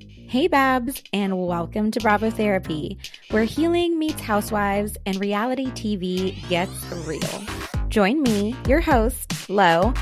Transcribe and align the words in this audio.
Hey, 0.00 0.46
Babs, 0.46 1.02
and 1.12 1.46
welcome 1.46 1.90
to 1.90 2.00
Bravo 2.00 2.30
Therapy, 2.30 2.98
where 3.30 3.44
healing 3.44 3.98
meets 3.98 4.20
housewives 4.20 4.96
and 5.06 5.18
reality 5.18 5.66
TV 5.72 6.36
gets 6.48 6.84
real. 7.06 7.88
Join 7.88 8.22
me, 8.22 8.54
your 8.66 8.80
host, 8.80 9.48
Lo, 9.48 9.94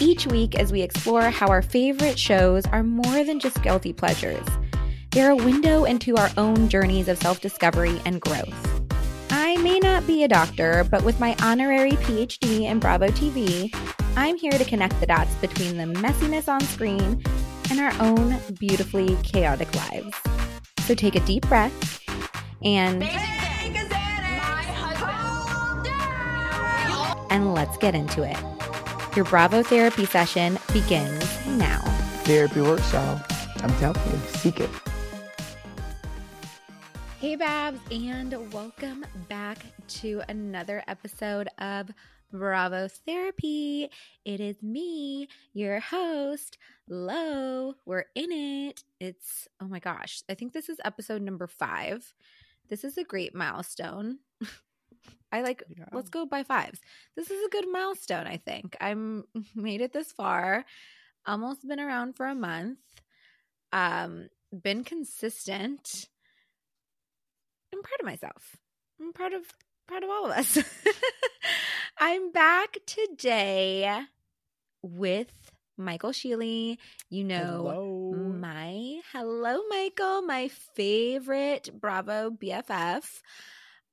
each 0.00 0.26
week 0.26 0.54
as 0.54 0.72
we 0.72 0.82
explore 0.82 1.30
how 1.30 1.48
our 1.48 1.62
favorite 1.62 2.18
shows 2.18 2.64
are 2.66 2.82
more 2.82 3.24
than 3.24 3.38
just 3.38 3.62
guilty 3.62 3.92
pleasures. 3.92 4.46
They're 5.10 5.30
a 5.30 5.36
window 5.36 5.84
into 5.84 6.16
our 6.16 6.30
own 6.36 6.68
journeys 6.68 7.08
of 7.08 7.18
self 7.18 7.40
discovery 7.40 8.00
and 8.04 8.20
growth. 8.20 8.84
I 9.30 9.56
may 9.58 9.78
not 9.78 10.06
be 10.06 10.24
a 10.24 10.28
doctor, 10.28 10.84
but 10.90 11.04
with 11.04 11.20
my 11.20 11.36
honorary 11.42 11.92
PhD 11.92 12.62
in 12.62 12.80
Bravo 12.80 13.08
TV, 13.08 13.74
I'm 14.16 14.36
here 14.36 14.52
to 14.52 14.64
connect 14.64 14.98
the 15.00 15.06
dots 15.06 15.34
between 15.36 15.76
the 15.76 15.84
messiness 15.84 16.48
on 16.48 16.60
screen 16.60 17.22
and 17.70 17.80
our 17.80 17.92
own 18.00 18.38
beautifully 18.58 19.16
chaotic 19.22 19.74
lives. 19.74 20.14
So 20.80 20.94
take 20.94 21.14
a 21.14 21.20
deep 21.20 21.46
breath 21.48 22.00
and 22.62 23.02
and 27.30 27.52
let's 27.52 27.76
get 27.78 27.94
into 27.94 28.22
it. 28.22 28.36
Your 29.16 29.24
Bravo 29.24 29.62
therapy 29.62 30.06
session 30.06 30.58
begins 30.72 31.46
now. 31.46 31.80
Therapy 32.24 32.60
works, 32.60 32.92
y'all. 32.92 33.20
I'm 33.58 33.74
telling 33.76 34.00
you, 34.10 34.18
seek 34.28 34.60
it. 34.60 34.70
Hey, 37.20 37.36
Babs, 37.36 37.80
and 37.90 38.52
welcome 38.52 39.04
back 39.28 39.58
to 39.88 40.22
another 40.28 40.82
episode 40.86 41.48
of 41.58 41.90
Bravo 42.38 42.88
Therapy. 42.88 43.88
It 44.24 44.40
is 44.40 44.60
me, 44.62 45.28
your 45.52 45.78
host, 45.80 46.58
Lo. 46.88 47.74
We're 47.86 48.06
in 48.16 48.32
it. 48.32 48.82
It's, 48.98 49.46
oh 49.60 49.66
my 49.68 49.78
gosh, 49.78 50.22
I 50.28 50.34
think 50.34 50.52
this 50.52 50.68
is 50.68 50.78
episode 50.84 51.22
number 51.22 51.46
five. 51.46 52.12
This 52.68 52.82
is 52.82 52.98
a 52.98 53.04
great 53.04 53.34
milestone. 53.34 54.18
I 55.32 55.42
like, 55.42 55.62
Yeah. 55.68 55.84
let's 55.92 56.10
go 56.10 56.26
by 56.26 56.42
fives. 56.42 56.80
This 57.16 57.30
is 57.30 57.44
a 57.44 57.50
good 57.50 57.66
milestone, 57.70 58.26
I 58.26 58.36
think. 58.38 58.76
I'm 58.80 59.24
made 59.54 59.80
it 59.80 59.92
this 59.92 60.10
far, 60.12 60.64
almost 61.26 61.66
been 61.66 61.80
around 61.80 62.16
for 62.16 62.26
a 62.26 62.34
month, 62.34 62.78
um, 63.72 64.28
been 64.52 64.82
consistent. 64.84 66.08
I'm 67.72 67.82
proud 67.82 68.00
of 68.00 68.06
myself. 68.06 68.56
I'm 69.00 69.12
proud 69.12 69.32
of 69.34 69.42
proud 69.86 70.02
of 70.02 70.10
all 70.10 70.26
of 70.26 70.32
us. 70.38 70.58
I'm 71.98 72.32
back 72.32 72.78
today 72.86 74.00
with 74.82 75.30
Michael 75.76 76.10
Sheely. 76.10 76.78
You 77.08 77.24
know, 77.24 77.70
Hello. 77.72 78.12
my 78.12 79.00
hello, 79.12 79.60
Michael, 79.68 80.22
my 80.22 80.48
favorite 80.48 81.70
Bravo 81.80 82.30
BFF. 82.30 83.22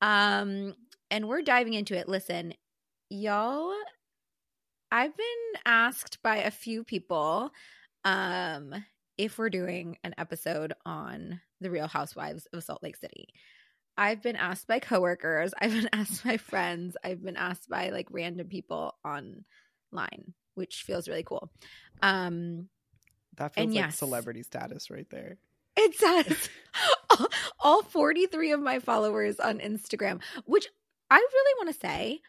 Um, 0.01 0.73
and 1.11 1.27
we're 1.27 1.43
diving 1.43 1.73
into 1.73 1.95
it. 1.95 2.09
Listen, 2.09 2.53
y'all, 3.09 3.73
I've 4.91 5.15
been 5.15 5.61
asked 5.65 6.21
by 6.23 6.37
a 6.37 6.51
few 6.51 6.83
people 6.83 7.51
um 8.03 8.73
if 9.19 9.37
we're 9.37 9.51
doing 9.51 9.97
an 10.03 10.15
episode 10.17 10.73
on 10.85 11.39
the 11.59 11.69
Real 11.69 11.87
Housewives 11.87 12.47
of 12.51 12.63
Salt 12.63 12.81
Lake 12.81 12.97
City. 12.97 13.27
I've 14.01 14.23
been 14.23 14.35
asked 14.35 14.65
by 14.65 14.79
coworkers, 14.79 15.53
I've 15.61 15.73
been 15.73 15.89
asked 15.93 16.23
by 16.23 16.37
friends, 16.37 16.97
I've 17.03 17.23
been 17.23 17.37
asked 17.37 17.69
by 17.69 17.89
like 17.91 18.07
random 18.09 18.47
people 18.47 18.95
online, 19.05 20.33
which 20.55 20.81
feels 20.81 21.07
really 21.07 21.21
cool. 21.21 21.51
Um 22.01 22.67
That 23.37 23.53
feels 23.53 23.67
like 23.67 23.75
yes. 23.75 23.99
celebrity 23.99 24.41
status 24.41 24.89
right 24.89 25.07
there. 25.11 25.37
it 25.77 25.99
does. 25.99 26.49
all, 27.11 27.27
all 27.59 27.83
43 27.83 28.53
of 28.53 28.59
my 28.59 28.79
followers 28.79 29.39
on 29.39 29.59
Instagram, 29.59 30.19
which 30.45 30.67
I 31.11 31.17
really 31.17 31.53
want 31.59 31.75
to 31.75 31.79
say, 31.79 32.21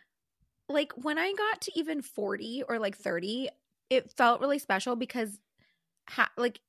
like 0.69 0.93
when 0.97 1.19
I 1.19 1.33
got 1.33 1.63
to 1.63 1.73
even 1.75 2.03
40 2.03 2.65
or 2.69 2.79
like 2.79 2.99
30, 2.99 3.49
it 3.89 4.13
felt 4.13 4.43
really 4.43 4.59
special 4.59 4.95
because 4.95 5.41
ha- 6.07 6.33
like 6.37 6.61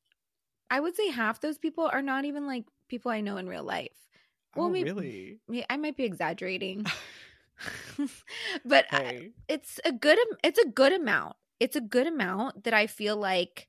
I 0.70 0.80
would 0.80 0.96
say 0.96 1.10
half 1.10 1.42
those 1.42 1.58
people 1.58 1.90
are 1.92 2.02
not 2.02 2.24
even 2.24 2.48
like 2.48 2.64
people 2.88 3.12
I 3.12 3.20
know 3.20 3.36
in 3.36 3.50
real 3.50 3.64
life. 3.66 4.03
Well, 4.56 4.68
oh, 4.68 4.70
maybe- 4.70 4.92
really? 4.92 5.66
I 5.70 5.78
might 5.78 5.98
be 5.98 6.04
exaggerating. 6.04 6.86
but 8.66 8.86
I- 8.92 9.32
it's 9.48 9.80
a 9.86 9.92
good 9.92 10.18
it's 10.44 10.60
a 10.60 10.68
good 10.68 10.94
amount. 10.94 11.36
It's 11.60 11.76
a 11.76 11.82
good 11.82 12.08
amount 12.08 12.64
that 12.66 12.74
I 12.74 12.88
feel 12.88 13.16
like 13.16 13.68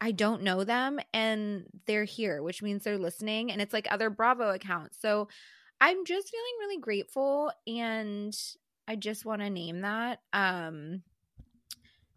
I 0.00 0.10
don't 0.12 0.42
know 0.42 0.64
them 0.64 1.00
and 1.12 1.64
they're 1.86 2.04
here, 2.04 2.42
which 2.42 2.62
means 2.62 2.84
they're 2.84 2.98
listening 2.98 3.50
and 3.50 3.60
it's 3.60 3.72
like 3.72 3.86
other 3.90 4.10
Bravo 4.10 4.50
accounts. 4.50 4.98
So 5.00 5.28
I'm 5.80 6.04
just 6.04 6.30
feeling 6.30 6.54
really 6.60 6.78
grateful 6.80 7.52
and 7.66 8.36
I 8.86 8.96
just 8.96 9.24
want 9.24 9.42
to 9.42 9.50
name 9.50 9.80
that. 9.80 10.20
Um 10.32 11.02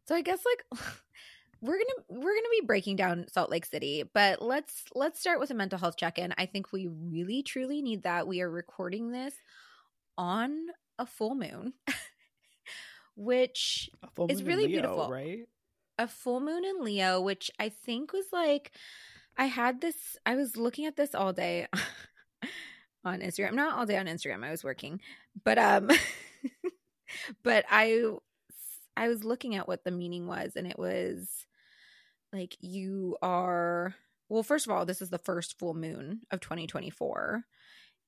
so 0.06 0.16
I 0.16 0.22
guess 0.22 0.40
like 0.46 0.82
we're 1.62 1.76
going 1.76 1.86
to 1.86 2.04
we're 2.10 2.36
to 2.36 2.50
be 2.60 2.66
breaking 2.66 2.96
down 2.96 3.28
Salt 3.32 3.50
Lake 3.50 3.66
City, 3.66 4.04
but 4.14 4.42
let's 4.42 4.84
let's 4.94 5.20
start 5.20 5.40
with 5.40 5.52
a 5.52 5.56
mental 5.56 5.80
health 5.80 5.98
check-in. 5.98 6.34
I 6.38 6.46
think 6.46 6.72
we 6.72 6.88
really 6.88 7.44
truly 7.44 7.82
need 7.82 8.04
that. 8.04 8.28
We 8.28 8.42
are 8.42 8.50
recording 8.50 9.12
this 9.12 9.34
on 10.18 10.68
a 11.00 11.06
full 11.06 11.36
moon. 11.36 11.74
which 13.16 13.90
full 14.16 14.28
moon 14.28 14.40
in 14.40 14.46
really 14.46 14.68
Leo, 14.68 14.82
beautiful. 14.82 15.10
right? 15.10 15.48
a 16.00 16.08
full 16.08 16.40
moon 16.40 16.64
in 16.64 16.82
Leo, 16.82 17.20
which 17.22 17.50
I 17.60 17.70
think 17.70 18.14
was 18.14 18.26
like 18.32 18.72
I 19.38 19.46
had 19.46 19.82
this 19.82 20.18
I 20.26 20.36
was 20.36 20.58
looking 20.58 20.86
at 20.86 20.96
this 20.96 21.16
all 21.16 21.34
day 21.34 21.68
on 23.04 23.22
Instagram. 23.22 23.54
Not 23.54 23.78
all 23.78 23.86
day 23.86 23.98
on 23.98 24.06
Instagram. 24.06 24.44
I 24.44 24.52
was 24.52 24.64
working. 24.64 25.02
But 25.44 25.58
um 25.58 25.90
but 27.44 27.66
I 27.70 28.04
I 28.96 29.08
was 29.08 29.24
looking 29.24 29.56
at 29.56 29.68
what 29.68 29.84
the 29.84 29.92
meaning 29.92 30.28
was 30.28 30.56
and 30.56 30.68
it 30.68 30.78
was 30.78 31.47
like 32.38 32.58
you 32.62 33.18
are 33.22 33.96
well 34.30 34.44
first 34.44 34.68
of 34.68 34.72
all 34.72 34.86
this 34.86 35.02
is 35.02 35.10
the 35.10 35.18
first 35.18 35.58
full 35.58 35.74
moon 35.74 36.22
of 36.32 36.40
2024 36.40 37.44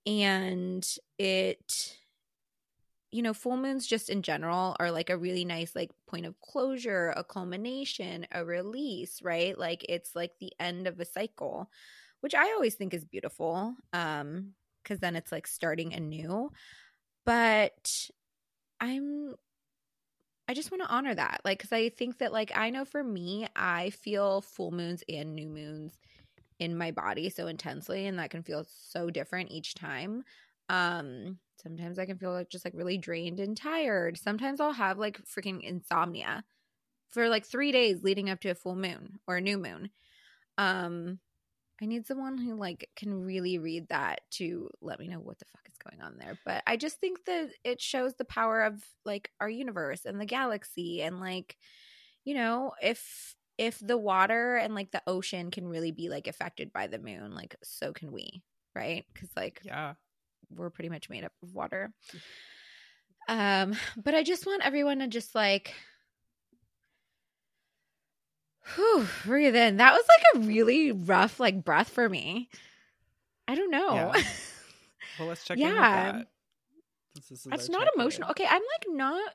and 0.06 0.88
it 1.18 1.98
you 3.12 3.24
know, 3.24 3.34
full 3.34 3.58
moons 3.58 3.88
just 3.88 4.10
in 4.10 4.22
general 4.22 4.76
are 4.80 4.92
like 4.92 5.10
a 5.10 5.18
really 5.18 5.44
nice 5.44 5.76
like 5.76 5.92
point 6.08 6.26
of 6.26 6.40
closure, 6.42 7.14
a 7.16 7.24
culmination, 7.24 8.28
a 8.32 8.46
release, 8.46 9.22
right? 9.22 9.58
Like 9.58 9.86
it's 9.90 10.16
like 10.16 10.32
the 10.40 10.54
end 10.60 10.86
of 10.88 11.00
a 11.00 11.06
cycle, 11.06 11.70
which 12.22 12.36
I 12.36 12.54
always 12.54 12.76
think 12.76 12.94
is 12.94 13.06
beautiful. 13.06 13.76
Um 13.94 14.54
cuz 14.86 15.00
then 15.00 15.16
it's 15.16 15.32
like 15.32 15.48
starting 15.48 15.94
anew. 15.94 16.52
But 17.26 18.10
I'm 18.80 19.36
I 20.50 20.56
just 20.56 20.72
want 20.72 20.84
to 20.84 20.90
honor 20.90 21.16
that. 21.16 21.42
Like 21.46 21.60
cuz 21.60 21.72
I 21.72 21.90
think 21.90 22.18
that 22.20 22.34
like 22.34 22.52
I 22.56 22.72
know 22.72 22.86
for 22.86 23.04
me, 23.04 23.48
I 23.56 23.92
feel 23.92 24.42
full 24.42 24.72
moons 24.72 25.04
and 25.08 25.36
new 25.36 25.48
moons 25.48 26.00
in 26.60 26.78
my 26.78 26.92
body 26.92 27.30
so 27.30 27.48
intensely 27.48 28.08
and 28.08 28.20
that 28.20 28.32
can 28.32 28.44
feel 28.44 28.66
so 28.68 29.12
different 29.12 29.52
each 29.52 29.76
time. 29.76 30.24
Um 30.70 31.40
sometimes 31.62 32.00
I 32.00 32.08
can 32.08 32.18
feel 32.20 32.34
like 32.34 32.50
just 32.50 32.66
like 32.66 32.76
really 32.76 32.98
drained 32.98 33.40
and 33.40 33.58
tired. 33.58 34.18
Sometimes 34.18 34.62
I'll 34.62 34.74
have 34.74 35.00
like 35.00 35.20
freaking 35.26 35.62
insomnia 35.64 36.46
for 37.10 37.30
like 37.30 37.46
3 37.46 37.72
days 37.72 38.04
leading 38.04 38.30
up 38.30 38.42
to 38.42 38.50
a 38.52 38.56
full 38.56 38.76
moon 38.78 39.20
or 39.28 39.38
a 39.38 39.42
new 39.42 39.60
moon. 39.60 39.92
Um 40.58 41.20
I 41.82 41.86
need 41.86 42.06
someone 42.06 42.38
who 42.38 42.56
like 42.56 42.90
can 42.96 43.14
really 43.26 43.58
read 43.58 43.88
that 43.90 44.22
to 44.32 44.70
let 44.82 45.00
me 45.00 45.08
know 45.08 45.20
what 45.20 45.40
the 45.40 45.46
fuck 45.46 45.62
is 45.70 45.78
going 45.78 46.02
on 46.02 46.18
there. 46.18 46.38
But 46.46 46.64
I 46.68 46.76
just 46.78 47.00
think 47.00 47.24
that 47.26 47.50
it 47.64 47.82
shows 47.82 48.16
the 48.16 48.26
power 48.26 48.62
of 48.62 48.84
like 49.06 49.32
our 49.40 49.50
universe 49.50 50.06
and 50.06 50.20
the 50.20 50.26
galaxy 50.26 51.02
and 51.02 51.20
like 51.20 51.56
you 52.26 52.34
know, 52.36 52.74
if 52.82 53.36
if 53.58 53.80
the 53.80 53.98
water 53.98 54.56
and 54.56 54.76
like 54.76 54.92
the 54.92 55.02
ocean 55.08 55.52
can 55.52 55.68
really 55.68 55.92
be 55.92 56.10
like 56.10 56.28
affected 56.28 56.72
by 56.74 56.88
the 56.88 57.00
moon, 57.00 57.34
like 57.34 57.56
so 57.64 57.94
can 57.94 58.12
we, 58.12 58.44
right? 58.76 59.06
Cuz 59.16 59.30
like 59.36 59.62
Yeah. 59.64 59.94
we're 60.50 60.70
pretty 60.70 60.90
much 60.90 61.10
made 61.10 61.24
up 61.24 61.34
of 61.44 61.54
water. 61.54 61.94
Um, 63.28 63.76
but 63.96 64.16
I 64.16 64.24
just 64.24 64.46
want 64.46 64.66
everyone 64.66 65.00
to 65.00 65.08
just 65.08 65.36
like 65.36 65.74
whew, 68.76 69.08
breathe 69.26 69.56
in. 69.56 69.78
That 69.78 69.94
was 69.94 70.04
like 70.08 70.44
a 70.44 70.48
really 70.48 70.92
rough 70.92 71.40
like 71.40 71.64
breath 71.64 71.90
for 71.90 72.08
me. 72.10 72.50
I 73.48 73.56
don't 73.56 73.72
know. 73.72 74.12
Yeah. 74.16 74.24
Well, 75.18 75.28
let's 75.28 75.44
check 75.44 75.58
in 75.58 75.66
with 75.66 75.74
Yeah. 75.76 76.12
that. 76.14 76.28
Since 77.14 77.28
this 77.28 77.46
is 77.46 77.52
It's 77.52 77.70
not 77.70 77.82
check-in. 77.82 78.00
emotional. 78.02 78.30
Okay, 78.30 78.46
I'm 78.50 78.62
like 78.62 78.86
not 78.96 79.34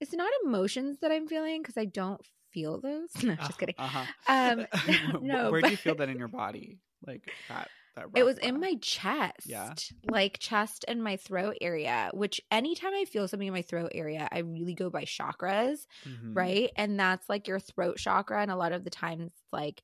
it's 0.00 0.14
not 0.14 0.30
emotions 0.44 0.98
that 1.00 1.12
I'm 1.12 1.26
feeling 1.26 1.60
because 1.60 1.76
I 1.76 1.84
don't 1.84 2.20
feel 2.52 2.80
those. 2.80 3.10
No, 3.22 3.34
just 3.34 3.58
kidding. 3.58 3.74
Uh-huh. 3.78 4.04
Um, 4.28 4.66
no, 5.22 5.50
Where 5.50 5.60
do 5.60 5.68
you 5.70 5.76
feel 5.76 5.94
that 5.96 6.08
in 6.08 6.18
your 6.18 6.28
body? 6.28 6.78
Like 7.06 7.30
that 7.50 7.68
It 8.14 8.24
was 8.24 8.38
in 8.38 8.60
my 8.60 8.76
chest. 8.82 9.34
Yeah. 9.44 9.76
Like 10.10 10.38
chest 10.38 10.84
and 10.88 11.02
my 11.02 11.16
throat 11.16 11.56
area, 11.60 12.10
which 12.14 12.40
anytime 12.50 12.94
I 12.94 13.04
feel 13.04 13.28
something 13.28 13.48
in 13.48 13.54
my 13.54 13.62
throat 13.62 13.92
area, 13.94 14.28
I 14.30 14.38
really 14.40 14.74
go 14.74 14.88
by 14.90 15.04
chakras, 15.04 15.86
Mhm. 16.04 16.36
right? 16.36 16.70
And 16.76 16.98
that's 16.98 17.28
like 17.28 17.48
your 17.48 17.58
throat 17.60 17.98
chakra. 17.98 18.40
And 18.42 18.50
a 18.50 18.56
lot 18.56 18.72
of 18.72 18.84
the 18.84 18.90
times, 18.90 19.32
like 19.52 19.82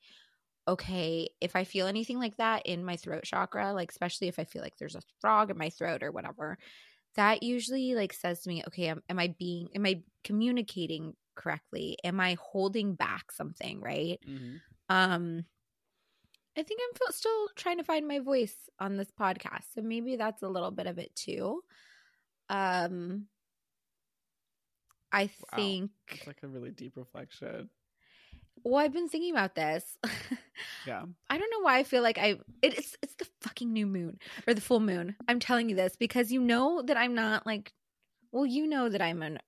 okay, 0.68 1.28
if 1.40 1.56
I 1.56 1.64
feel 1.64 1.86
anything 1.86 2.18
like 2.18 2.36
that 2.36 2.66
in 2.66 2.84
my 2.84 2.96
throat 2.96 3.24
chakra, 3.24 3.72
like 3.72 3.90
especially 3.90 4.28
if 4.28 4.38
I 4.38 4.44
feel 4.44 4.62
like 4.62 4.76
there's 4.76 4.94
a 4.94 5.02
frog 5.20 5.50
in 5.50 5.58
my 5.58 5.70
throat 5.70 6.02
or 6.02 6.12
whatever, 6.12 6.56
that 7.16 7.42
usually 7.42 7.94
like 7.94 8.12
says 8.12 8.42
to 8.42 8.50
me, 8.50 8.62
okay, 8.68 8.88
am, 8.88 9.02
am 9.08 9.18
I 9.18 9.28
being, 9.38 9.68
am 9.74 9.86
I 9.86 10.02
communicating 10.24 11.16
correctly? 11.36 11.98
Am 12.04 12.20
I 12.20 12.36
holding 12.40 12.94
back 12.96 13.32
something? 13.32 13.80
Right. 13.80 14.20
Mhm. 14.24 14.62
Um, 14.88 15.44
I 16.56 16.62
think 16.62 16.80
I'm 16.82 17.12
still 17.12 17.48
trying 17.56 17.78
to 17.78 17.84
find 17.84 18.06
my 18.06 18.18
voice 18.18 18.54
on 18.78 18.96
this 18.96 19.10
podcast, 19.10 19.64
so 19.74 19.80
maybe 19.82 20.16
that's 20.16 20.42
a 20.42 20.48
little 20.48 20.70
bit 20.70 20.86
of 20.86 20.98
it 20.98 21.14
too. 21.14 21.62
Um, 22.48 23.26
I 25.10 25.24
Wow. 25.24 25.56
think. 25.56 25.90
It's 26.10 26.26
like 26.26 26.42
a 26.42 26.48
really 26.48 26.70
deep 26.70 26.96
reflection. 26.96 27.70
Well, 28.64 28.76
I've 28.84 28.92
been 28.92 29.08
thinking 29.08 29.32
about 29.32 29.54
this. 29.54 29.96
Yeah. 30.86 31.04
I 31.30 31.38
don't 31.38 31.50
know 31.50 31.60
why 31.60 31.78
I 31.78 31.84
feel 31.84 32.02
like 32.02 32.18
I 32.18 32.30
it, 32.60 32.76
it's 32.76 32.96
it's 33.02 33.14
the 33.14 33.26
fucking 33.40 33.72
new 33.72 33.86
moon 33.86 34.18
or 34.46 34.54
the 34.54 34.60
full 34.60 34.80
moon. 34.80 35.14
I'm 35.28 35.38
telling 35.38 35.68
you 35.68 35.76
this 35.76 35.94
because 35.96 36.32
you 36.32 36.40
know 36.40 36.82
that 36.82 36.96
I'm 36.96 37.14
not 37.14 37.46
like 37.46 37.72
well, 38.32 38.44
you 38.46 38.66
know 38.66 38.88
that 38.88 39.00
I'm 39.00 39.22
an 39.22 39.38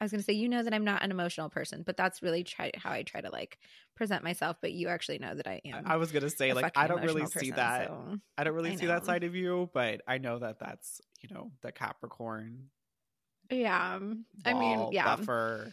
I 0.00 0.04
was 0.04 0.12
going 0.12 0.20
to 0.20 0.24
say 0.24 0.34
you 0.34 0.48
know 0.48 0.62
that 0.62 0.72
I'm 0.72 0.84
not 0.84 1.02
an 1.02 1.10
emotional 1.10 1.48
person, 1.48 1.82
but 1.84 1.96
that's 1.96 2.22
really 2.22 2.44
try 2.44 2.70
how 2.76 2.92
I 2.92 3.02
try 3.02 3.20
to 3.20 3.30
like 3.30 3.58
present 3.96 4.22
myself, 4.22 4.56
but 4.60 4.72
you 4.72 4.88
actually 4.88 5.18
know 5.18 5.34
that 5.34 5.46
I 5.46 5.60
am. 5.64 5.82
I 5.86 5.96
was 5.96 6.12
gonna 6.12 6.30
say 6.30 6.52
like 6.52 6.76
I 6.76 6.86
don't 6.86 7.02
really 7.02 7.22
emotional 7.22 7.44
see 7.44 7.50
that. 7.50 7.88
so- 7.88 8.18
I 8.36 8.44
don't 8.44 8.54
really 8.54 8.70
I 8.70 8.76
see 8.76 8.86
that 8.86 9.04
side 9.04 9.24
of 9.24 9.34
you, 9.34 9.68
but 9.74 10.02
I 10.06 10.18
know 10.18 10.38
that 10.38 10.60
that's 10.60 11.00
you 11.20 11.34
know 11.34 11.50
the 11.62 11.72
Capricorn. 11.72 12.70
Yeah. 13.50 13.96
Um, 13.96 14.24
I 14.44 14.54
mean, 14.54 14.92
yeah. 14.92 15.16
Buffer, 15.16 15.72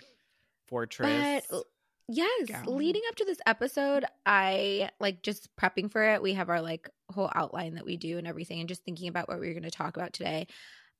fortress. 0.67 1.45
But 1.49 1.63
yes, 2.07 2.49
leading 2.65 3.01
up 3.09 3.15
to 3.15 3.25
this 3.25 3.39
episode, 3.45 4.05
I 4.25 4.89
like 4.99 5.21
just 5.21 5.55
prepping 5.55 5.91
for 5.91 6.01
it. 6.03 6.21
We 6.21 6.33
have 6.33 6.49
our 6.49 6.61
like 6.61 6.89
whole 7.13 7.31
outline 7.35 7.75
that 7.75 7.85
we 7.85 7.97
do 7.97 8.17
and 8.17 8.27
everything, 8.27 8.59
and 8.59 8.69
just 8.69 8.83
thinking 8.83 9.07
about 9.07 9.27
what 9.27 9.39
we 9.39 9.49
are 9.49 9.53
going 9.53 9.63
to 9.63 9.71
talk 9.71 9.97
about 9.97 10.13
today. 10.13 10.47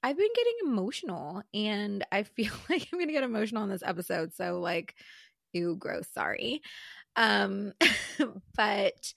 I've 0.06 0.18
been 0.18 0.30
getting 0.36 0.54
emotional, 0.68 1.42
and 1.54 2.06
I 2.12 2.24
feel 2.24 2.54
like 2.69 2.88
I'm 2.94 3.00
going 3.00 3.07
to 3.07 3.13
get 3.13 3.24
emotional 3.24 3.63
on 3.63 3.69
this 3.69 3.84
episode. 3.84 4.36
So, 4.36 4.60
like, 4.60 4.96
ew, 5.52 5.75
gross. 5.78 6.07
Sorry, 6.13 6.62
um, 7.16 7.74
but 8.56 9.13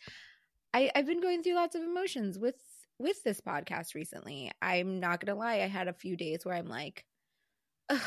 I 0.73 0.91
I've 0.95 1.07
been 1.07 1.21
going 1.21 1.43
through 1.43 1.57
lots 1.57 1.77
of 1.77 1.83
emotions 1.83 2.39
with 2.39 2.57
with 2.99 3.23
this 3.23 3.43
podcast 3.43 3.95
recently. 3.95 4.51
I'm 4.63 4.99
not 4.99 5.21
going 5.21 5.35
to 5.35 5.39
lie. 5.39 5.57
I 5.57 5.69
had 5.69 5.89
a 5.89 5.93
few 5.93 6.17
days 6.17 6.45
where 6.45 6.55
I'm 6.55 6.69
like. 6.69 7.05
Ugh, 7.91 8.01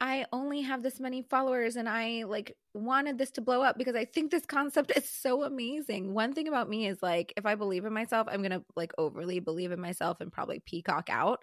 I 0.00 0.24
only 0.32 0.62
have 0.62 0.82
this 0.82 0.98
many 0.98 1.22
followers 1.22 1.76
and 1.76 1.86
I 1.88 2.24
like 2.24 2.56
wanted 2.72 3.18
this 3.18 3.30
to 3.32 3.42
blow 3.42 3.62
up 3.62 3.76
because 3.76 3.94
I 3.94 4.06
think 4.06 4.30
this 4.30 4.46
concept 4.46 4.92
is 4.96 5.06
so 5.08 5.42
amazing. 5.44 6.14
One 6.14 6.32
thing 6.32 6.48
about 6.48 6.70
me 6.70 6.86
is 6.86 7.02
like 7.02 7.34
if 7.36 7.44
I 7.44 7.54
believe 7.54 7.84
in 7.84 7.92
myself, 7.92 8.26
I'm 8.30 8.40
going 8.40 8.50
to 8.58 8.64
like 8.76 8.92
overly 8.96 9.40
believe 9.40 9.72
in 9.72 9.80
myself 9.80 10.20
and 10.20 10.32
probably 10.32 10.60
peacock 10.60 11.08
out. 11.10 11.40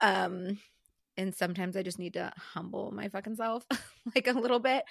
Um 0.00 0.58
and 1.16 1.34
sometimes 1.34 1.76
I 1.76 1.82
just 1.82 1.98
need 1.98 2.14
to 2.14 2.32
humble 2.36 2.90
my 2.92 3.08
fucking 3.08 3.36
self 3.36 3.64
like 4.14 4.26
a 4.26 4.32
little 4.32 4.60
bit. 4.60 4.84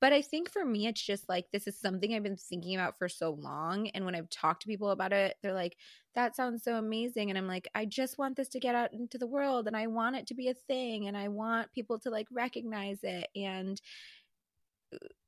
But 0.00 0.12
I 0.12 0.22
think 0.22 0.50
for 0.50 0.64
me 0.64 0.86
it's 0.86 1.02
just 1.02 1.28
like 1.28 1.46
this 1.52 1.66
is 1.66 1.80
something 1.80 2.14
I've 2.14 2.22
been 2.22 2.36
thinking 2.36 2.74
about 2.74 2.98
for 2.98 3.08
so 3.08 3.30
long 3.30 3.88
and 3.88 4.04
when 4.04 4.14
I've 4.14 4.30
talked 4.30 4.62
to 4.62 4.68
people 4.68 4.90
about 4.90 5.12
it, 5.12 5.36
they're 5.42 5.54
like 5.54 5.76
that 6.18 6.34
sounds 6.34 6.64
so 6.64 6.74
amazing 6.74 7.30
and 7.30 7.38
i'm 7.38 7.46
like 7.46 7.68
i 7.76 7.84
just 7.84 8.18
want 8.18 8.36
this 8.36 8.48
to 8.48 8.58
get 8.58 8.74
out 8.74 8.92
into 8.92 9.18
the 9.18 9.26
world 9.26 9.68
and 9.68 9.76
i 9.76 9.86
want 9.86 10.16
it 10.16 10.26
to 10.26 10.34
be 10.34 10.48
a 10.48 10.54
thing 10.54 11.06
and 11.06 11.16
i 11.16 11.28
want 11.28 11.72
people 11.72 11.96
to 11.96 12.10
like 12.10 12.26
recognize 12.32 12.98
it 13.04 13.28
and 13.36 13.80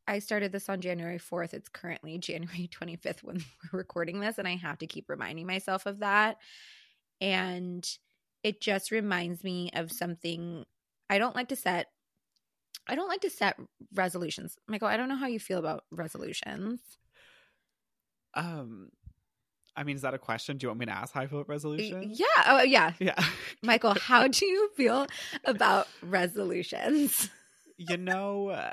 i 0.08 0.18
started 0.18 0.50
this 0.50 0.68
on 0.68 0.80
january 0.80 1.20
4th 1.20 1.54
it's 1.54 1.68
currently 1.68 2.18
january 2.18 2.68
25th 2.68 3.22
when 3.22 3.36
we're 3.72 3.78
recording 3.78 4.18
this 4.18 4.38
and 4.38 4.48
i 4.48 4.56
have 4.56 4.78
to 4.78 4.88
keep 4.88 5.08
reminding 5.08 5.46
myself 5.46 5.86
of 5.86 6.00
that 6.00 6.38
and 7.20 7.88
it 8.42 8.60
just 8.60 8.90
reminds 8.90 9.44
me 9.44 9.70
of 9.74 9.92
something 9.92 10.64
i 11.08 11.18
don't 11.18 11.36
like 11.36 11.50
to 11.50 11.56
set 11.56 11.86
i 12.88 12.96
don't 12.96 13.08
like 13.08 13.20
to 13.20 13.30
set 13.30 13.56
resolutions. 13.94 14.56
Michael 14.66 14.88
i 14.88 14.96
don't 14.96 15.08
know 15.08 15.14
how 15.16 15.28
you 15.28 15.38
feel 15.38 15.60
about 15.60 15.84
resolutions. 15.92 16.80
Um, 18.34 18.90
I 19.80 19.82
mean, 19.82 19.96
is 19.96 20.02
that 20.02 20.12
a 20.12 20.18
question? 20.18 20.58
Do 20.58 20.66
you 20.66 20.68
want 20.68 20.80
me 20.80 20.86
to 20.86 20.92
ask 20.92 21.14
how 21.14 21.22
I 21.22 21.26
feel 21.26 21.38
about 21.38 21.48
resolution? 21.48 22.10
yeah 22.14 22.26
oh 22.46 22.62
yeah 22.62 22.92
Yeah. 22.98 23.18
Michael, 23.62 23.94
how 23.94 24.28
do 24.28 24.44
you 24.44 24.68
feel 24.76 25.06
about 25.46 25.88
resolutions? 26.02 27.30
you 27.78 27.96
know, 27.96 28.48
uh, 28.48 28.72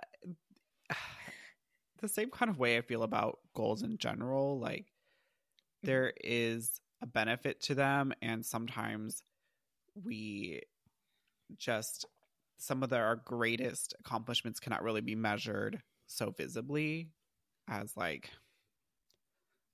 the 2.02 2.10
same 2.10 2.30
kind 2.30 2.52
of 2.52 2.60
way 2.60 2.78
I 2.78 2.82
feel 2.82 3.04
about 3.04 3.40
goals 3.56 3.84
in 3.84 3.98
general. 3.98 4.60
Like, 4.60 4.88
there 5.82 6.12
is 6.22 6.82
a 7.02 7.08
benefit 7.08 7.62
to 7.62 7.76
them, 7.76 8.12
and 8.22 8.46
sometimes 8.46 9.24
we 10.04 10.64
just 11.58 12.06
some 12.58 12.84
of 12.84 12.90
the, 12.90 12.98
our 12.98 13.16
greatest 13.16 13.94
accomplishments 14.02 14.60
cannot 14.60 14.84
really 14.84 15.00
be 15.00 15.16
measured 15.16 15.80
so 16.08 16.32
visibly 16.32 17.12
as 17.70 17.96
like 17.96 18.32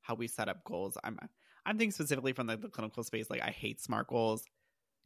how 0.03 0.13
we 0.15 0.27
set 0.27 0.47
up 0.47 0.63
goals. 0.63 0.97
I'm 1.03 1.17
I'm 1.65 1.77
thinking 1.77 1.91
specifically 1.91 2.33
from 2.33 2.47
the, 2.47 2.57
the 2.57 2.69
clinical 2.69 3.03
space. 3.03 3.29
Like, 3.29 3.41
I 3.41 3.49
hate 3.49 3.81
smart 3.81 4.07
goals. 4.07 4.43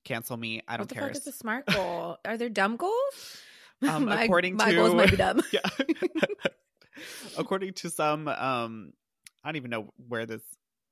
Cancel 0.03 0.35
me. 0.35 0.61
I 0.67 0.73
don't 0.77 0.81
what 0.81 0.89
the 0.89 0.95
care. 0.95 1.07
fuck 1.07 1.15
is 1.15 1.27
a 1.27 1.31
smart 1.31 1.65
goal? 1.67 2.17
Are 2.25 2.37
there 2.37 2.49
dumb 2.49 2.75
goals? 2.75 3.41
Um, 3.87 4.05
my, 4.09 4.23
according 4.23 4.55
my 4.55 4.71
to 4.71 4.75
goals 4.75 4.95
might 4.95 5.11
be 5.11 5.17
dumb. 5.17 5.41
yeah. 5.51 5.61
According 7.37 7.73
to 7.73 7.89
some, 7.89 8.27
um, 8.27 8.93
I 9.43 9.49
don't 9.49 9.57
even 9.57 9.69
know 9.69 9.93
where 10.07 10.25
this 10.25 10.41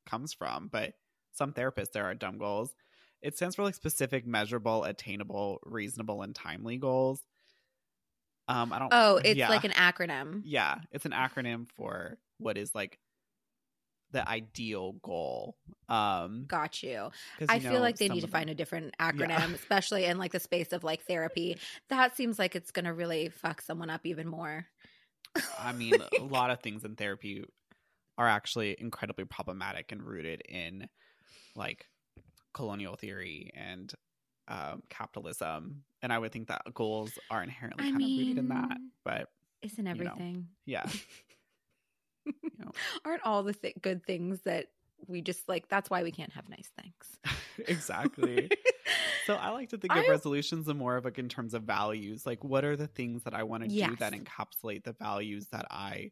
comes 0.06 0.34
from, 0.34 0.70
but 0.72 0.94
some 1.34 1.52
therapists 1.52 1.92
there 1.94 2.06
are 2.06 2.14
dumb 2.14 2.38
goals. 2.38 2.76
It 3.24 3.36
stands 3.36 3.56
for 3.56 3.64
like 3.64 3.74
specific, 3.74 4.28
measurable, 4.28 4.84
attainable, 4.84 5.60
reasonable, 5.66 6.22
and 6.22 6.36
timely 6.36 6.78
goals. 6.78 7.22
Um, 8.48 8.72
I 8.72 8.78
don't. 8.78 8.90
Oh, 8.92 9.16
it's 9.16 9.38
yeah. 9.38 9.50
like 9.50 9.64
an 9.64 9.72
acronym. 9.72 10.42
yeah, 10.44 10.76
it's 10.92 11.06
an 11.06 11.12
acronym 11.12 11.66
for 11.76 12.20
what 12.38 12.58
is 12.58 12.76
like 12.76 13.00
the 14.12 14.28
ideal 14.28 14.94
goal. 15.02 15.56
Um, 15.90 16.46
Got 16.48 16.84
you. 16.84 17.10
I 17.50 17.56
you 17.56 17.70
feel 17.70 17.82
like 17.82 17.98
they 17.98 18.08
need 18.08 18.22
to 18.22 18.28
find 18.28 18.50
a 18.50 18.56
different 18.56 18.96
acronym, 19.00 19.54
especially 19.56 20.06
in 20.06 20.18
like 20.18 20.32
the 20.32 20.40
space 20.40 20.74
of 20.74 20.84
like 20.84 21.04
therapy. 21.04 21.58
That 21.90 22.16
seems 22.16 22.40
like 22.40 22.56
it's 22.56 22.72
gonna 22.72 22.94
really 22.94 23.30
fuck 23.30 23.62
someone 23.62 23.90
up 23.90 24.06
even 24.06 24.28
more. 24.28 24.66
I 25.60 25.74
mean, 25.74 25.96
a 26.20 26.24
lot 26.24 26.52
of 26.52 26.62
things 26.62 26.86
in 26.86 26.96
therapy 26.96 27.44
are 28.18 28.28
actually 28.28 28.76
incredibly 28.80 29.26
problematic 29.26 29.92
and 29.92 30.02
rooted 30.02 30.42
in 30.48 30.88
like 31.56 31.86
colonial 32.54 32.96
theory 32.96 33.52
and 33.54 33.94
um, 34.48 34.84
capitalism. 34.90 35.84
And 36.02 36.14
I 36.14 36.20
would 36.20 36.32
think 36.32 36.48
that 36.48 36.62
goals 36.74 37.12
are 37.30 37.44
inherently 37.44 37.88
I 37.88 37.92
kind 37.92 38.02
of 38.02 38.10
rooted 38.10 38.38
in 38.38 38.48
that. 38.50 38.78
But 39.04 39.28
Isn't 39.62 39.84
know. 39.84 39.92
everything? 39.92 40.48
yeah, 40.66 40.86
you 42.26 42.66
know, 42.66 42.72
Aren't 43.06 43.24
all 43.24 43.44
the 43.44 43.54
th- 43.54 43.76
good 43.82 44.06
things 44.06 44.42
that 44.42 44.68
we 45.08 45.22
just 45.22 45.48
like? 45.48 45.68
That's 45.70 45.90
why 45.90 46.04
we 46.04 46.12
can't 46.12 46.34
have 46.34 46.50
nice 46.50 46.70
things. 46.82 47.20
exactly. 47.68 48.52
So 49.24 49.36
I 49.38 49.50
like 49.50 49.70
to 49.70 49.80
think 49.80 49.96
of 49.96 50.08
resolutions 50.08 50.68
in 50.68 50.78
more 50.78 50.98
of 50.98 51.06
like 51.06 51.18
in 51.18 51.30
terms 51.30 51.56
of 51.56 51.64
values. 51.64 52.28
Like, 52.28 52.44
what 52.44 52.64
are 52.64 52.76
the 52.76 52.86
things 52.88 53.24
that 53.24 53.34
I 53.34 53.42
want 53.44 53.64
to 53.64 53.70
do 53.70 53.96
that 53.96 54.14
encapsulate 54.14 54.84
the 54.84 54.94
values 54.94 55.48
that 55.50 55.66
I 55.72 56.12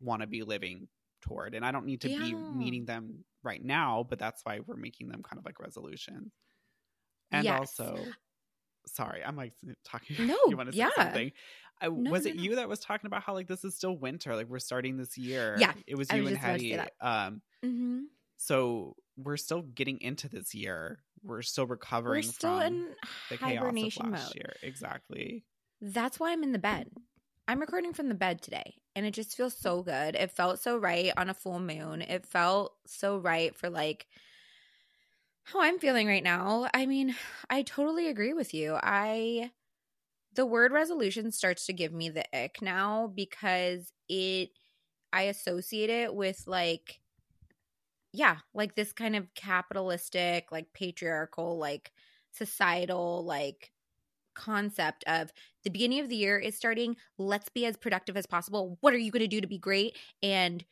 want 0.00 0.22
to 0.22 0.26
be 0.28 0.42
living 0.42 0.88
toward? 1.22 1.54
And 1.54 1.64
I 1.66 1.72
don't 1.72 1.86
need 1.86 2.02
to 2.02 2.10
be 2.10 2.34
meeting 2.34 2.86
them 2.86 3.24
right 3.42 3.62
now, 3.64 4.04
but 4.08 4.18
that's 4.18 4.42
why 4.44 4.60
we're 4.60 4.76
making 4.76 5.08
them 5.08 5.22
kind 5.22 5.38
of 5.38 5.44
like 5.46 5.60
resolutions. 5.60 6.32
And 7.32 7.50
Yes. 7.50 7.52
also, 7.52 8.16
sorry, 8.86 9.22
I'm 9.24 9.36
like 9.36 9.52
talking. 9.84 10.16
No, 10.26 10.36
you 10.48 10.56
want 10.56 10.68
to 10.68 10.72
say 10.72 10.78
yeah. 10.78 10.90
something? 10.96 11.32
I, 11.80 11.88
No, 11.88 12.10
was 12.10 12.24
no, 12.24 12.30
it 12.30 12.36
no. 12.36 12.42
you 12.42 12.54
that 12.56 12.68
was 12.68 12.80
talking 12.80 13.06
about 13.06 13.22
how 13.22 13.34
like 13.34 13.48
this 13.48 13.64
is 13.64 13.74
still 13.74 13.96
winter? 13.96 14.34
Like 14.34 14.48
we're 14.48 14.58
starting 14.58 14.96
this 14.96 15.16
year. 15.18 15.56
Yeah, 15.60 15.72
it 15.86 15.96
was 15.96 16.10
you 16.12 16.22
was 16.22 16.32
and 16.32 16.36
just 16.36 16.44
about 16.44 16.52
to 16.54 16.58
say 16.60 16.68
Hetty. 16.70 16.76
that. 16.76 16.92
Um, 17.00 17.42
hmm 17.62 18.00
so 18.38 18.96
we're 19.16 19.36
still 19.38 19.62
getting 19.62 20.00
into 20.00 20.28
this 20.28 20.54
year. 20.54 21.02
We're 21.22 21.42
still 21.42 21.64
We're 21.64 21.72
recovering 21.72 22.22
still 22.22 22.58
from 22.58 22.66
in 22.66 22.94
the 23.30 23.36
chaos 23.38 23.58
hibernation 23.58 24.10
mode. 24.10 24.34
year. 24.34 24.52
Exactly. 24.62 25.44
That's 25.80 26.20
why 26.20 26.32
I'm 26.32 26.42
in 26.42 26.52
the 26.52 26.58
bed. 26.58 26.90
I'm 27.48 27.60
recording 27.60 27.92
from 27.92 28.08
the 28.08 28.14
bed 28.14 28.42
today, 28.42 28.74
and 28.94 29.06
it 29.06 29.12
just 29.14 29.36
feels 29.36 29.56
so 29.56 29.82
good. 29.82 30.16
It 30.16 30.30
felt 30.32 30.58
so 30.60 30.76
right 30.78 31.12
on 31.16 31.30
a 31.30 31.34
full 31.34 31.60
moon. 31.60 32.02
It 32.02 32.26
felt 32.26 32.74
so 32.86 33.18
right 33.18 33.54
for 33.56 33.70
like 33.70 34.06
how 35.46 35.60
I'm 35.62 35.78
feeling 35.78 36.06
right 36.06 36.22
now. 36.22 36.68
I 36.74 36.86
mean, 36.86 37.14
I 37.50 37.62
totally 37.62 38.08
agree 38.08 38.32
with 38.32 38.52
you. 38.54 38.78
I 38.82 39.52
the 40.34 40.46
word 40.46 40.72
resolution 40.72 41.32
starts 41.32 41.66
to 41.66 41.74
give 41.74 41.92
me 41.92 42.10
the 42.10 42.24
ick 42.36 42.62
now 42.62 43.08
because 43.08 43.92
it 44.08 44.50
I 45.12 45.24
associate 45.24 45.90
it 45.90 46.14
with 46.14 46.44
like 46.46 47.00
yeah, 48.12 48.38
like 48.54 48.74
this 48.74 48.92
kind 48.92 49.16
of 49.16 49.32
capitalistic, 49.34 50.50
like 50.50 50.72
patriarchal, 50.72 51.58
like 51.58 51.92
societal, 52.32 53.24
like 53.24 53.72
concept 54.34 55.04
of 55.06 55.32
the 55.64 55.70
beginning 55.70 56.00
of 56.00 56.08
the 56.10 56.16
year 56.16 56.38
is 56.38 56.56
starting. 56.56 56.96
Let's 57.18 57.48
be 57.50 57.66
as 57.66 57.76
productive 57.76 58.16
as 58.16 58.26
possible. 58.26 58.78
What 58.80 58.94
are 58.94 58.98
you 58.98 59.12
going 59.12 59.22
to 59.22 59.28
do 59.28 59.40
to 59.42 59.48
be 59.48 59.58
great? 59.58 59.98
And 60.22 60.64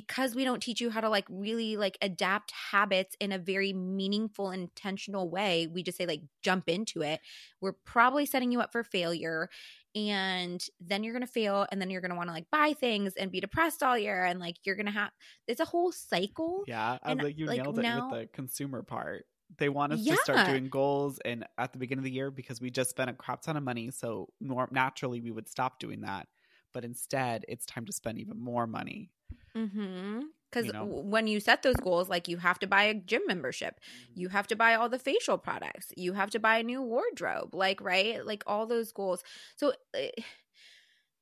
because 0.00 0.34
we 0.36 0.44
don't 0.44 0.62
teach 0.62 0.80
you 0.80 0.90
how 0.90 1.00
to 1.00 1.08
like 1.08 1.24
really 1.28 1.76
like 1.76 1.98
adapt 2.02 2.52
habits 2.52 3.16
in 3.18 3.32
a 3.32 3.38
very 3.38 3.72
meaningful 3.72 4.50
intentional 4.52 5.28
way 5.28 5.66
we 5.66 5.82
just 5.82 5.98
say 5.98 6.06
like 6.06 6.22
jump 6.40 6.68
into 6.68 7.02
it 7.02 7.18
we're 7.60 7.72
probably 7.84 8.24
setting 8.24 8.52
you 8.52 8.60
up 8.60 8.70
for 8.70 8.84
failure 8.84 9.48
and 9.96 10.64
then 10.80 11.02
you're 11.02 11.12
gonna 11.12 11.26
fail 11.26 11.66
and 11.72 11.80
then 11.80 11.90
you're 11.90 12.00
gonna 12.00 12.14
want 12.14 12.28
to 12.28 12.32
like 12.32 12.46
buy 12.52 12.72
things 12.78 13.14
and 13.16 13.32
be 13.32 13.40
depressed 13.40 13.82
all 13.82 13.98
year 13.98 14.24
and 14.24 14.38
like 14.38 14.54
you're 14.64 14.76
gonna 14.76 14.90
have 14.90 15.10
it's 15.48 15.60
a 15.60 15.64
whole 15.64 15.90
cycle 15.90 16.62
Yeah, 16.68 16.98
I 17.02 17.10
And, 17.12 17.22
like 17.22 17.36
you 17.36 17.46
like, 17.46 17.60
nailed 17.62 17.76
now- 17.78 17.98
it 18.08 18.10
with 18.12 18.20
the 18.20 18.26
consumer 18.28 18.82
part. 18.82 19.26
They 19.56 19.70
want 19.70 19.94
us 19.94 20.00
Yeah. 20.00 20.14
to 20.14 20.20
start 20.22 20.46
doing 20.46 20.68
goals 20.68 21.18
and 21.24 21.44
at 21.56 21.72
the 21.72 21.78
beginning 21.78 22.00
of 22.00 22.04
the 22.04 22.12
year 22.12 22.30
because 22.30 22.60
we 22.60 22.70
just 22.70 22.90
spent 22.90 23.08
a 23.10 23.14
crap 23.14 23.40
ton 23.40 23.56
of 23.56 23.62
money, 23.64 23.90
so 23.90 24.28
nor- 24.40 24.68
naturally 24.70 25.20
we 25.22 25.30
would 25.30 25.48
stop 25.48 25.80
doing 25.80 26.02
that. 26.02 26.28
But 26.74 26.84
instead, 26.84 27.46
it's 27.48 27.64
time 27.64 27.86
to 27.86 27.92
spend 27.92 28.18
even 28.18 28.38
more 28.38 28.66
money. 28.66 29.10
Mm-hmm. 29.58 30.20
Because 30.50 30.66
You 30.66 30.72
know? 30.72 30.84
when 30.84 31.26
you 31.26 31.40
set 31.40 31.62
those 31.62 31.76
goals, 31.76 32.08
like 32.08 32.26
you 32.26 32.38
have 32.38 32.58
to 32.60 32.66
buy 32.66 32.84
a 32.84 32.94
gym 32.94 33.22
membership, 33.26 33.80
you 34.14 34.28
have 34.30 34.46
to 34.46 34.56
buy 34.56 34.74
all 34.74 34.88
the 34.88 34.98
facial 34.98 35.36
products, 35.36 35.92
you 35.96 36.14
have 36.14 36.30
to 36.30 36.38
buy 36.38 36.58
a 36.58 36.62
new 36.62 36.80
wardrobe, 36.80 37.54
like 37.54 37.82
right, 37.82 38.24
like 38.24 38.44
all 38.46 38.66
those 38.66 38.90
goals. 38.92 39.22
So 39.56 39.74
eh, 39.94 40.08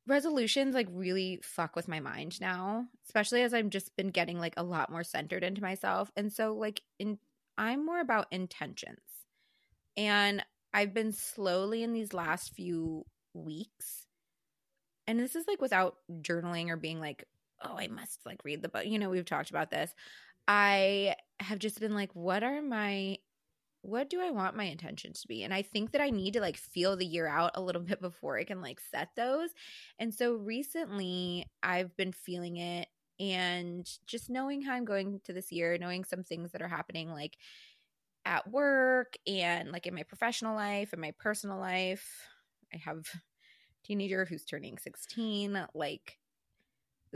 resolutions 0.06 0.74
like 0.76 0.86
really 0.92 1.40
fuck 1.42 1.74
with 1.74 1.88
my 1.88 1.98
mind 1.98 2.40
now, 2.40 2.86
especially 3.04 3.42
as 3.42 3.52
I've 3.52 3.68
just 3.70 3.96
been 3.96 4.10
getting 4.10 4.38
like 4.38 4.54
a 4.56 4.62
lot 4.62 4.92
more 4.92 5.02
centered 5.02 5.42
into 5.42 5.60
myself, 5.60 6.12
and 6.16 6.32
so 6.32 6.54
like 6.54 6.82
in 7.00 7.18
I'm 7.58 7.84
more 7.84 8.00
about 8.00 8.28
intentions, 8.30 9.00
and 9.96 10.44
I've 10.72 10.94
been 10.94 11.12
slowly 11.12 11.82
in 11.82 11.92
these 11.92 12.12
last 12.12 12.54
few 12.54 13.06
weeks, 13.34 14.06
and 15.08 15.18
this 15.18 15.34
is 15.34 15.48
like 15.48 15.60
without 15.60 15.96
journaling 16.20 16.68
or 16.68 16.76
being 16.76 17.00
like 17.00 17.24
oh, 17.62 17.76
I 17.78 17.88
must 17.88 18.24
like 18.26 18.44
read 18.44 18.62
the 18.62 18.68
book. 18.68 18.86
You 18.86 18.98
know, 18.98 19.10
we've 19.10 19.24
talked 19.24 19.50
about 19.50 19.70
this. 19.70 19.94
I 20.48 21.16
have 21.40 21.58
just 21.58 21.80
been 21.80 21.94
like, 21.94 22.14
what 22.14 22.42
are 22.42 22.62
my, 22.62 23.18
what 23.82 24.10
do 24.10 24.20
I 24.20 24.30
want 24.30 24.56
my 24.56 24.64
intentions 24.64 25.22
to 25.22 25.28
be? 25.28 25.42
And 25.42 25.52
I 25.52 25.62
think 25.62 25.92
that 25.92 26.00
I 26.00 26.10
need 26.10 26.34
to 26.34 26.40
like 26.40 26.56
feel 26.56 26.96
the 26.96 27.06
year 27.06 27.26
out 27.26 27.52
a 27.54 27.62
little 27.62 27.82
bit 27.82 28.00
before 28.00 28.38
I 28.38 28.44
can 28.44 28.60
like 28.60 28.80
set 28.90 29.10
those. 29.16 29.50
And 29.98 30.12
so 30.14 30.34
recently 30.34 31.46
I've 31.62 31.96
been 31.96 32.12
feeling 32.12 32.58
it 32.58 32.88
and 33.18 33.88
just 34.06 34.28
knowing 34.28 34.60
how 34.62 34.74
I'm 34.74 34.84
going 34.84 35.20
to 35.24 35.32
this 35.32 35.50
year, 35.50 35.78
knowing 35.78 36.04
some 36.04 36.22
things 36.22 36.52
that 36.52 36.62
are 36.62 36.68
happening 36.68 37.10
like 37.10 37.38
at 38.26 38.50
work 38.50 39.16
and 39.26 39.70
like 39.70 39.86
in 39.86 39.94
my 39.94 40.02
professional 40.02 40.54
life 40.54 40.92
and 40.92 41.00
my 41.00 41.12
personal 41.18 41.58
life. 41.58 42.28
I 42.74 42.78
have 42.78 43.06
teenager 43.84 44.24
who's 44.24 44.44
turning 44.44 44.78
16. 44.78 45.66
Like, 45.74 46.18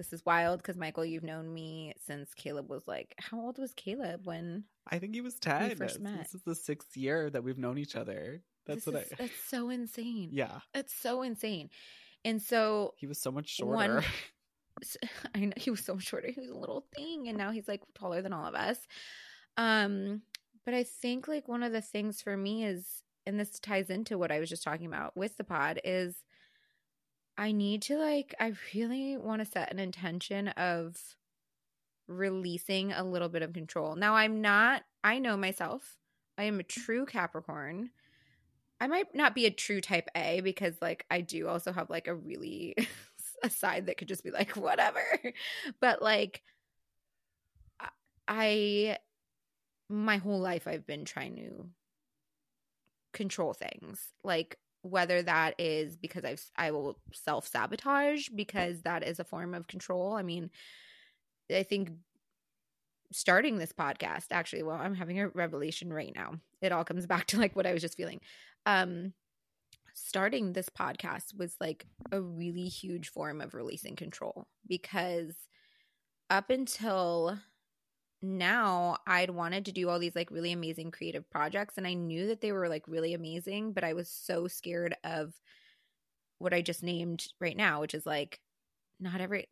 this 0.00 0.14
is 0.14 0.24
wild 0.24 0.62
because 0.62 0.78
Michael, 0.78 1.04
you've 1.04 1.22
known 1.22 1.52
me 1.52 1.92
since 2.06 2.32
Caleb 2.34 2.70
was 2.70 2.86
like, 2.86 3.14
how 3.18 3.38
old 3.38 3.58
was 3.58 3.74
Caleb 3.74 4.22
when? 4.24 4.64
I 4.90 4.98
think 4.98 5.14
he 5.14 5.20
was 5.20 5.34
10. 5.34 5.76
first 5.76 5.94
This- 5.96 5.98
met. 6.02 6.18
This 6.22 6.34
is 6.34 6.42
the 6.42 6.54
sixth 6.54 6.96
year 6.96 7.28
that 7.28 7.44
we've 7.44 7.58
known 7.58 7.76
each 7.76 7.96
other. 7.96 8.42
That's 8.64 8.86
this 8.86 8.94
what 8.94 9.02
is, 9.04 9.12
I. 9.20 9.24
It's 9.24 9.44
so 9.48 9.68
insane. 9.68 10.30
Yeah, 10.32 10.60
It's 10.74 10.94
so 10.94 11.20
insane. 11.22 11.68
And 12.24 12.40
so 12.40 12.94
he 12.96 13.06
was 13.06 13.20
so 13.20 13.30
much 13.30 13.58
One- 13.62 13.88
shorter. 13.90 14.06
s- 14.82 14.96
I 15.34 15.40
know 15.40 15.52
he 15.56 15.70
was 15.70 15.84
so 15.84 15.98
shorter. 15.98 16.28
He 16.28 16.40
was 16.40 16.48
a 16.50 16.54
little 16.56 16.86
thing, 16.96 17.28
and 17.28 17.36
now 17.36 17.50
he's 17.50 17.68
like 17.68 17.82
taller 17.94 18.22
than 18.22 18.32
all 18.32 18.46
of 18.46 18.54
us. 18.54 18.78
Um, 19.58 20.22
but 20.64 20.74
I 20.74 20.84
think 20.84 21.28
like 21.28 21.46
one 21.48 21.62
of 21.62 21.72
the 21.72 21.80
things 21.82 22.22
for 22.22 22.36
me 22.36 22.64
is, 22.64 23.02
and 23.26 23.38
this 23.38 23.58
ties 23.60 23.90
into 23.90 24.16
what 24.18 24.32
I 24.32 24.40
was 24.40 24.48
just 24.48 24.62
talking 24.64 24.86
about 24.86 25.14
with 25.16 25.36
the 25.36 25.44
pod, 25.44 25.80
is 25.84 26.16
I 27.40 27.52
need 27.52 27.80
to 27.82 27.96
like 27.96 28.34
I 28.38 28.52
really 28.74 29.16
want 29.16 29.40
to 29.40 29.50
set 29.50 29.72
an 29.72 29.78
intention 29.78 30.48
of 30.48 30.94
releasing 32.06 32.92
a 32.92 33.02
little 33.02 33.30
bit 33.30 33.40
of 33.40 33.54
control. 33.54 33.96
Now 33.96 34.14
I'm 34.14 34.42
not. 34.42 34.82
I 35.02 35.18
know 35.20 35.38
myself. 35.38 35.96
I 36.36 36.44
am 36.44 36.60
a 36.60 36.64
true 36.64 37.06
Capricorn. 37.06 37.90
I 38.78 38.88
might 38.88 39.14
not 39.14 39.34
be 39.34 39.46
a 39.46 39.50
true 39.50 39.80
type 39.80 40.08
A 40.14 40.42
because 40.42 40.74
like 40.82 41.06
I 41.10 41.22
do 41.22 41.48
also 41.48 41.72
have 41.72 41.88
like 41.88 42.08
a 42.08 42.14
really 42.14 42.76
a 43.42 43.48
side 43.48 43.86
that 43.86 43.96
could 43.96 44.08
just 44.08 44.22
be 44.22 44.30
like 44.30 44.54
whatever. 44.54 45.02
But 45.80 46.02
like 46.02 46.42
I- 48.28 48.98
my 49.88 50.18
whole 50.18 50.40
life 50.40 50.68
I've 50.68 50.86
been 50.86 51.06
trying 51.06 51.36
to 51.36 51.70
control 53.12 53.54
things. 53.54 54.12
Like 54.22 54.58
whether 54.82 55.22
that 55.22 55.54
is 55.58 55.96
because 55.96 56.24
I've 56.24 56.44
I 56.56 56.70
will 56.70 56.98
self-sabotage 57.12 58.28
because 58.28 58.82
that 58.82 59.06
is 59.06 59.20
a 59.20 59.24
form 59.24 59.54
of 59.54 59.66
control. 59.66 60.14
I 60.14 60.22
mean, 60.22 60.50
I 61.54 61.62
think 61.62 61.90
starting 63.12 63.58
this 63.58 63.72
podcast 63.72 64.26
actually 64.30 64.62
well 64.62 64.78
i'm 64.80 64.94
having 64.94 65.18
a 65.18 65.28
revelation 65.30 65.92
right 65.92 66.12
now 66.14 66.34
it 66.62 66.72
all 66.72 66.84
comes 66.84 67.06
back 67.08 67.26
to 67.26 67.38
like 67.38 67.56
what 67.56 67.66
i 67.66 67.72
was 67.72 67.82
just 67.82 67.96
feeling 67.96 68.20
um 68.66 69.12
starting 69.94 70.52
this 70.52 70.68
podcast 70.68 71.36
was 71.36 71.56
like 71.60 71.86
a 72.12 72.20
really 72.20 72.68
huge 72.68 73.08
form 73.08 73.40
of 73.40 73.54
releasing 73.54 73.96
control 73.96 74.46
because 74.66 75.34
up 76.30 76.50
until 76.50 77.38
now 78.22 78.98
I'd 79.06 79.30
wanted 79.30 79.64
to 79.66 79.72
do 79.72 79.88
all 79.88 79.98
these 79.98 80.14
like 80.14 80.30
really 80.30 80.52
amazing 80.52 80.90
creative 80.90 81.28
projects 81.30 81.78
and 81.78 81.86
I 81.86 81.94
knew 81.94 82.26
that 82.28 82.40
they 82.40 82.52
were 82.52 82.68
like 82.68 82.86
really 82.86 83.14
amazing 83.14 83.72
but 83.72 83.84
I 83.84 83.94
was 83.94 84.10
so 84.10 84.46
scared 84.46 84.94
of 85.04 85.32
what 86.38 86.54
I 86.54 86.62
just 86.62 86.82
named 86.82 87.26
right 87.40 87.56
now 87.56 87.80
which 87.80 87.94
is 87.94 88.06
like 88.06 88.40
not 88.98 89.20
every 89.20 89.48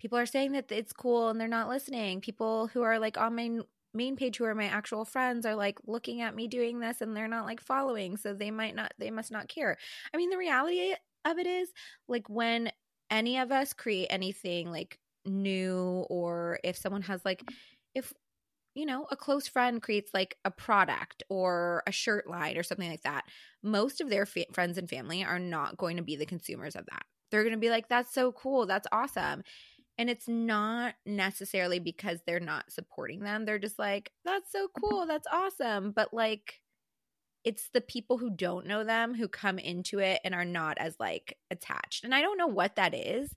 people 0.00 0.18
are 0.18 0.26
saying 0.26 0.52
that 0.52 0.70
it's 0.70 0.92
cool 0.92 1.28
and 1.28 1.40
they're 1.40 1.48
not 1.48 1.68
listening. 1.68 2.20
People 2.20 2.68
who 2.68 2.82
are 2.82 2.98
like 2.98 3.18
on 3.18 3.36
my 3.36 3.58
main 3.94 4.16
page 4.16 4.36
who 4.36 4.44
are 4.44 4.54
my 4.54 4.66
actual 4.66 5.04
friends 5.04 5.46
are 5.46 5.54
like 5.54 5.78
looking 5.86 6.20
at 6.20 6.34
me 6.34 6.46
doing 6.48 6.78
this 6.78 7.00
and 7.00 7.16
they're 7.16 7.28
not 7.28 7.46
like 7.46 7.60
following 7.60 8.16
so 8.16 8.34
they 8.34 8.50
might 8.50 8.74
not 8.74 8.92
they 8.98 9.10
must 9.10 9.32
not 9.32 9.48
care. 9.48 9.76
I 10.12 10.16
mean 10.16 10.30
the 10.30 10.36
reality 10.36 10.94
of 11.24 11.38
it 11.38 11.46
is 11.46 11.72
like 12.08 12.28
when 12.28 12.70
any 13.10 13.38
of 13.38 13.52
us 13.52 13.72
create 13.72 14.08
anything 14.10 14.70
like 14.70 14.98
new 15.24 16.06
or 16.10 16.60
if 16.62 16.76
someone 16.76 17.02
has 17.02 17.24
like 17.24 17.42
if 17.96 18.12
you 18.74 18.86
know 18.86 19.06
a 19.10 19.16
close 19.16 19.48
friend 19.48 19.82
creates 19.82 20.12
like 20.14 20.36
a 20.44 20.50
product 20.50 21.24
or 21.28 21.82
a 21.88 21.92
shirt 21.92 22.28
line 22.28 22.56
or 22.56 22.62
something 22.62 22.90
like 22.90 23.02
that 23.02 23.24
most 23.64 24.00
of 24.00 24.08
their 24.08 24.26
fa- 24.26 24.46
friends 24.52 24.78
and 24.78 24.88
family 24.88 25.24
are 25.24 25.40
not 25.40 25.76
going 25.76 25.96
to 25.96 26.02
be 26.02 26.14
the 26.14 26.26
consumers 26.26 26.76
of 26.76 26.86
that 26.86 27.02
they're 27.30 27.42
going 27.42 27.54
to 27.54 27.58
be 27.58 27.70
like 27.70 27.88
that's 27.88 28.14
so 28.14 28.30
cool 28.30 28.66
that's 28.66 28.86
awesome 28.92 29.42
and 29.98 30.10
it's 30.10 30.28
not 30.28 30.94
necessarily 31.06 31.78
because 31.78 32.20
they're 32.26 32.38
not 32.40 32.70
supporting 32.70 33.20
them. 33.20 33.44
They're 33.44 33.58
just 33.58 33.78
like, 33.78 34.12
that's 34.24 34.52
so 34.52 34.68
cool. 34.78 35.06
That's 35.06 35.26
awesome. 35.32 35.92
But 35.92 36.12
like, 36.12 36.60
it's 37.44 37.70
the 37.72 37.80
people 37.80 38.18
who 38.18 38.30
don't 38.30 38.66
know 38.66 38.84
them 38.84 39.14
who 39.14 39.28
come 39.28 39.58
into 39.58 40.00
it 40.00 40.20
and 40.24 40.34
are 40.34 40.44
not 40.44 40.78
as 40.78 40.96
like 41.00 41.38
attached. 41.50 42.04
And 42.04 42.14
I 42.14 42.20
don't 42.20 42.36
know 42.36 42.48
what 42.48 42.76
that 42.76 42.94
is, 42.94 43.34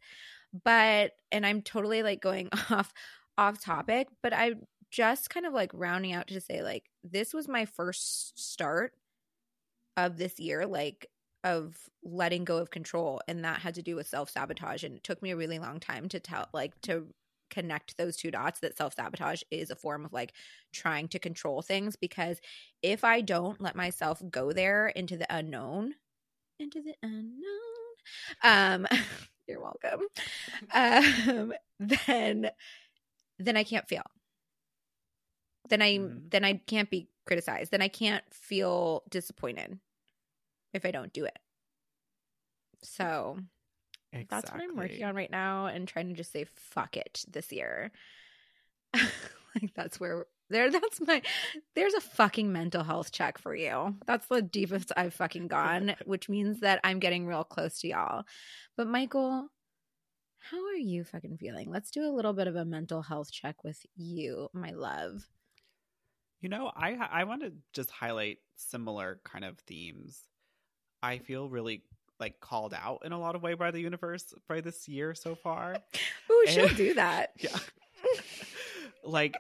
but, 0.66 1.12
and 1.32 1.46
I'm 1.46 1.62
totally 1.62 2.04
like 2.04 2.22
going 2.22 2.50
off, 2.70 2.92
off 3.40 3.62
topic, 3.64 4.08
but 4.22 4.34
I 4.34 4.56
just 4.92 5.30
kind 5.30 5.46
of 5.46 5.54
like 5.54 5.72
rounding 5.74 6.14
out 6.14 6.28
to 6.28 6.42
say, 6.42 6.62
like, 6.64 6.86
this 7.04 7.34
was 7.34 7.48
my 7.48 7.66
first 7.66 8.38
start 8.40 8.94
of 9.98 10.18
this 10.18 10.40
year. 10.40 10.66
Like, 10.66 11.08
of 11.44 11.78
letting 12.04 12.44
go 12.44 12.58
of 12.58 12.70
control 12.70 13.22
and 13.28 13.46
that 13.46 13.60
had 13.62 13.76
to 13.76 13.82
do 13.82 13.96
with 13.96 14.08
self-sabotage 14.08 14.84
and 14.84 14.98
it 14.98 15.04
took 15.04 15.22
me 15.22 15.32
a 15.32 15.38
really 15.38 15.58
long 15.58 15.80
time 15.80 16.10
to 16.10 16.20
tell 16.20 16.48
like 16.54 16.80
to 16.82 17.08
connect 17.50 17.96
those 17.98 18.18
two 18.18 18.30
dots 18.30 18.60
that 18.60 18.76
self-sabotage 18.78 19.42
is 19.50 19.70
a 19.70 19.76
form 19.76 20.04
of 20.04 20.12
like 20.12 20.34
trying 20.74 21.08
to 21.08 21.18
control 21.18 21.62
things 21.62 21.96
because 21.96 22.42
if 22.82 23.06
i 23.06 23.22
don't 23.22 23.62
let 23.62 23.76
myself 23.76 24.22
go 24.30 24.52
there 24.52 24.90
into 24.90 25.16
the 25.16 25.34
unknown 25.34 25.94
into 26.60 26.82
the 26.82 26.94
unknown 27.04 27.34
um 28.44 28.86
you're 29.48 29.62
welcome 29.62 30.02
um 30.74 31.54
then 31.80 32.52
then 33.40 33.58
i 33.58 33.64
can't 33.64 33.88
fail 33.88 34.04
then 35.70 35.82
i 35.82 35.98
Mhm. 35.98 36.30
then 36.30 36.44
i 36.46 36.54
can't 36.68 36.90
be 36.90 37.10
criticized 37.26 37.72
then 37.72 37.82
i 37.82 37.88
can't 37.88 38.24
feel 38.32 39.04
disappointed 39.10 39.80
if 40.74 40.86
I 40.86 40.92
don't 40.92 41.14
do 41.14 41.26
it. 41.26 41.38
So 42.84 43.40
that's 44.30 44.52
what 44.52 44.62
I'm 44.62 44.76
working 44.76 45.04
on 45.04 45.16
right 45.16 45.32
now 45.32 45.66
and 45.68 45.88
trying 45.88 46.10
to 46.10 46.14
just 46.16 46.32
say 46.32 46.46
fuck 46.56 46.98
it 46.98 47.24
this 47.30 47.52
year. 47.52 47.92
like 48.94 49.74
that's 49.76 50.00
where 50.00 50.26
there 50.50 50.72
that's 50.72 51.02
my 51.02 51.22
there's 51.76 51.94
a 51.94 52.02
fucking 52.02 52.52
mental 52.52 52.84
health 52.84 53.12
check 53.12 53.38
for 53.38 53.56
you. 53.56 53.96
That's 54.06 54.28
the 54.28 54.42
deepest 54.42 54.92
I've 54.96 55.14
fucking 55.14 55.48
gone, 55.48 55.96
which 56.06 56.30
means 56.30 56.62
that 56.62 56.80
I'm 56.84 57.00
getting 57.00 57.26
real 57.26 57.44
close 57.44 57.80
to 57.80 57.88
y'all. 57.88 58.24
But 58.78 58.88
Michael, 58.88 59.50
how 60.40 60.66
are 60.66 60.76
you 60.76 61.04
fucking 61.04 61.38
feeling? 61.38 61.70
Let's 61.70 61.92
do 61.92 62.04
a 62.04 62.16
little 62.16 62.34
bit 62.34 62.48
of 62.48 62.56
a 62.56 62.66
mental 62.66 63.02
health 63.02 63.32
check 63.32 63.64
with 63.64 63.86
you, 63.96 64.50
my 64.54 64.72
love. 64.72 65.28
You 66.42 66.50
know, 66.50 66.72
I 66.76 66.96
I 67.12 67.24
want 67.26 67.42
to 67.42 67.52
just 67.74 67.92
highlight 67.92 68.38
similar 68.56 69.20
kind 69.26 69.44
of 69.44 69.60
themes. 69.60 70.28
I 71.04 71.18
feel 71.18 71.50
really 71.50 71.84
like 72.20 72.40
called 72.40 72.74
out 72.74 73.00
in 73.06 73.12
a 73.12 73.20
lot 73.20 73.36
of 73.36 73.42
way 73.42 73.54
by 73.54 73.72
the 73.72 73.80
universe 73.80 74.34
by 74.48 74.62
this 74.62 74.88
year 74.88 75.14
so 75.14 75.36
far. 75.36 75.76
Ooh, 76.32 76.46
she'll 76.48 76.70
do 76.70 76.94
that. 76.96 77.32
Yeah. 77.40 77.58
like 79.04 79.38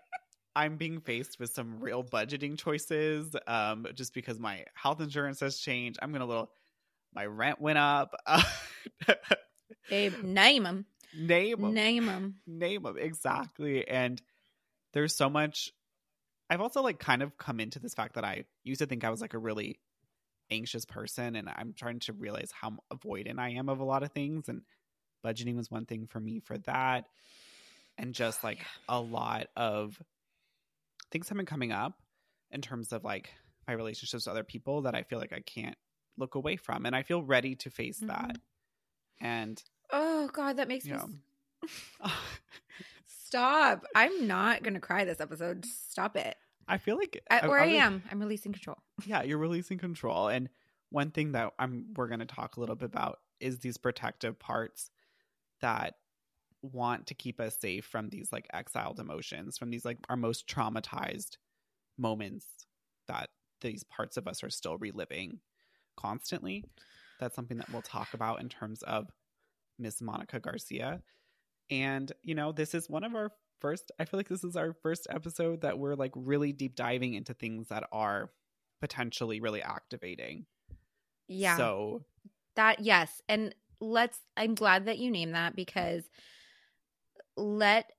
I'm 0.55 0.75
being 0.75 0.99
faced 0.99 1.39
with 1.39 1.51
some 1.51 1.79
real 1.79 2.03
budgeting 2.03 2.57
choices. 2.57 3.33
Um, 3.47 3.87
just 3.93 4.13
because 4.13 4.37
my 4.37 4.65
health 4.73 4.99
insurance 4.99 5.39
has 5.39 5.57
changed. 5.57 5.99
I'm 6.01 6.11
gonna 6.11 6.25
little 6.25 6.51
my 7.13 7.25
rent 7.25 7.61
went 7.61 7.77
up. 7.77 8.15
Babe, 9.89 10.23
name 10.23 10.63
them. 10.63 10.85
Name 11.17 11.61
them. 11.61 11.73
Name 11.73 12.05
them. 12.05 12.35
Name 12.45 12.83
them. 12.83 12.97
Exactly. 12.97 13.87
And 13.87 14.21
there's 14.93 15.15
so 15.15 15.29
much 15.29 15.71
I've 16.49 16.61
also 16.61 16.81
like 16.81 16.99
kind 16.99 17.21
of 17.21 17.37
come 17.37 17.59
into 17.59 17.79
this 17.79 17.93
fact 17.93 18.15
that 18.15 18.23
I 18.23 18.45
used 18.63 18.79
to 18.79 18.87
think 18.87 19.03
I 19.03 19.11
was 19.11 19.21
like 19.21 19.35
a 19.35 19.39
really 19.39 19.79
anxious 20.49 20.83
person 20.85 21.35
and 21.35 21.47
I'm 21.47 21.73
trying 21.73 21.99
to 22.01 22.13
realize 22.13 22.49
how 22.51 22.77
avoidant 22.91 23.37
I 23.39 23.51
am 23.51 23.69
of 23.69 23.79
a 23.79 23.83
lot 23.83 24.01
of 24.01 24.11
things 24.11 24.49
and 24.49 24.63
budgeting 25.23 25.55
was 25.55 25.69
one 25.69 25.85
thing 25.85 26.07
for 26.07 26.19
me 26.19 26.39
for 26.39 26.57
that 26.59 27.05
and 27.99 28.09
oh, 28.09 28.13
just 28.13 28.43
like 28.43 28.57
Yeah. 28.57 28.97
a 28.97 28.99
lot 28.99 29.47
of 29.55 30.01
things 31.11 31.29
have 31.29 31.37
been 31.37 31.45
coming 31.45 31.71
up 31.71 32.01
in 32.49 32.61
terms 32.61 32.91
of 32.93 33.03
like 33.03 33.29
my 33.67 33.73
relationships 33.73 34.25
with 34.25 34.31
other 34.31 34.43
people 34.43 34.83
that 34.83 34.95
I 34.95 35.03
feel 35.03 35.19
like 35.19 35.33
I 35.33 35.41
can't 35.41 35.77
look 36.17 36.33
away 36.33 36.55
from 36.55 36.87
and 36.87 36.95
I 36.95 37.03
feel 37.03 37.21
ready 37.21 37.55
to 37.57 37.69
face 37.69 37.99
that 37.99 38.37
mm-hmm. 39.21 39.25
and 39.25 39.63
Oh 39.91 40.29
God, 40.31 40.57
that 40.57 40.67
makes 40.67 40.85
you 40.85 40.95
me 40.95 42.09
stop. 43.05 43.85
I'm 43.95 44.27
not 44.27 44.63
gonna 44.63 44.79
cry 44.79 45.05
this 45.05 45.19
episode. 45.19 45.63
Just 45.63 45.91
Stop 45.91 46.15
it. 46.15 46.35
I 46.67 46.77
feel 46.77 46.97
like 46.97 47.21
I, 47.29 47.47
where 47.47 47.59
I, 47.59 47.65
was- 47.65 47.75
am, 47.75 48.03
I'm 48.11 48.19
releasing 48.19 48.53
control. 48.53 48.77
yeah 49.05 49.23
you're 49.23 49.37
releasing 49.37 49.77
control 49.77 50.27
and 50.27 50.49
one 50.91 51.11
thing 51.11 51.33
that 51.33 51.53
i'm 51.59 51.85
we're 51.95 52.07
to 52.07 52.25
talk 52.25 52.57
a 52.57 52.59
little 52.59 52.75
bit 52.75 52.85
about 52.85 53.19
is 53.39 53.59
these 53.59 53.77
protective 53.77 54.37
parts 54.39 54.89
that 55.61 55.95
want 56.61 57.07
to 57.07 57.13
keep 57.13 57.39
us 57.39 57.57
safe 57.59 57.85
from 57.85 58.09
these 58.09 58.31
like 58.31 58.47
exiled 58.53 58.99
emotions 58.99 59.57
from 59.57 59.69
these 59.69 59.85
like 59.85 59.97
our 60.09 60.17
most 60.17 60.47
traumatized 60.47 61.37
moments 61.97 62.45
that 63.07 63.29
these 63.61 63.83
parts 63.83 64.17
of 64.17 64.27
us 64.27 64.43
are 64.43 64.49
still 64.49 64.77
reliving 64.77 65.39
constantly 65.95 66.65
that's 67.19 67.35
something 67.35 67.57
that 67.57 67.71
we'll 67.71 67.81
talk 67.81 68.13
about 68.13 68.41
in 68.41 68.49
terms 68.49 68.81
of 68.83 69.07
miss 69.79 70.01
monica 70.01 70.39
garcia 70.39 71.01
and 71.69 72.11
you 72.21 72.35
know 72.35 72.51
this 72.51 72.73
is 72.73 72.89
one 72.89 73.03
of 73.03 73.15
our 73.15 73.31
first 73.59 73.91
i 73.99 74.05
feel 74.05 74.17
like 74.19 74.29
this 74.29 74.43
is 74.43 74.55
our 74.55 74.73
first 74.73 75.07
episode 75.09 75.61
that 75.61 75.77
we're 75.77 75.95
like 75.95 76.11
really 76.15 76.51
deep 76.51 76.75
diving 76.75 77.13
into 77.13 77.33
things 77.33 77.67
that 77.67 77.83
are 77.91 78.29
potentially 78.79 79.39
really 79.39 79.61
activating. 79.61 80.45
Yeah. 81.27 81.57
So 81.57 82.03
That 82.55 82.79
yes, 82.79 83.21
and 83.29 83.53
let's 83.79 84.19
I'm 84.35 84.55
glad 84.55 84.85
that 84.85 84.97
you 84.97 85.11
named 85.11 85.35
that 85.35 85.55
because 85.55 86.03
let 87.37 87.91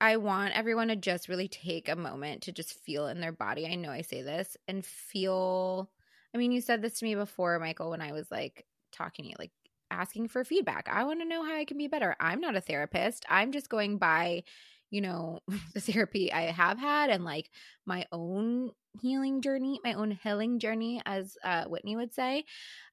I 0.00 0.18
want 0.18 0.54
everyone 0.54 0.88
to 0.88 0.96
just 0.96 1.28
really 1.28 1.48
take 1.48 1.88
a 1.88 1.96
moment 1.96 2.42
to 2.42 2.52
just 2.52 2.74
feel 2.84 3.06
in 3.08 3.20
their 3.20 3.32
body. 3.32 3.66
I 3.66 3.74
know 3.74 3.90
I 3.90 4.02
say 4.02 4.22
this 4.22 4.56
and 4.68 4.84
feel 4.84 5.90
I 6.34 6.38
mean, 6.38 6.52
you 6.52 6.60
said 6.60 6.82
this 6.82 6.98
to 6.98 7.04
me 7.04 7.14
before, 7.14 7.58
Michael, 7.58 7.90
when 7.90 8.02
I 8.02 8.12
was 8.12 8.30
like 8.30 8.66
talking 8.92 9.24
to 9.24 9.30
you, 9.30 9.36
like 9.38 9.52
asking 9.90 10.28
for 10.28 10.44
feedback. 10.44 10.88
I 10.90 11.04
want 11.04 11.20
to 11.20 11.28
know 11.28 11.44
how 11.44 11.54
I 11.54 11.64
can 11.64 11.78
be 11.78 11.88
better. 11.88 12.16
I'm 12.20 12.40
not 12.40 12.56
a 12.56 12.60
therapist. 12.60 13.24
I'm 13.28 13.52
just 13.52 13.68
going 13.68 13.98
by, 13.98 14.44
you 14.90 15.00
know, 15.00 15.40
the 15.74 15.80
therapy 15.80 16.32
I 16.32 16.42
have 16.52 16.78
had 16.78 17.10
and 17.10 17.24
like 17.24 17.50
my 17.84 18.06
own 18.12 18.70
healing 19.00 19.42
journey, 19.42 19.80
my 19.84 19.94
own 19.94 20.18
healing 20.22 20.58
journey, 20.58 21.02
as 21.04 21.36
uh, 21.44 21.64
Whitney 21.64 21.96
would 21.96 22.14
say. 22.14 22.44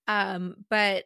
Um, 0.07 0.55
but 0.69 1.05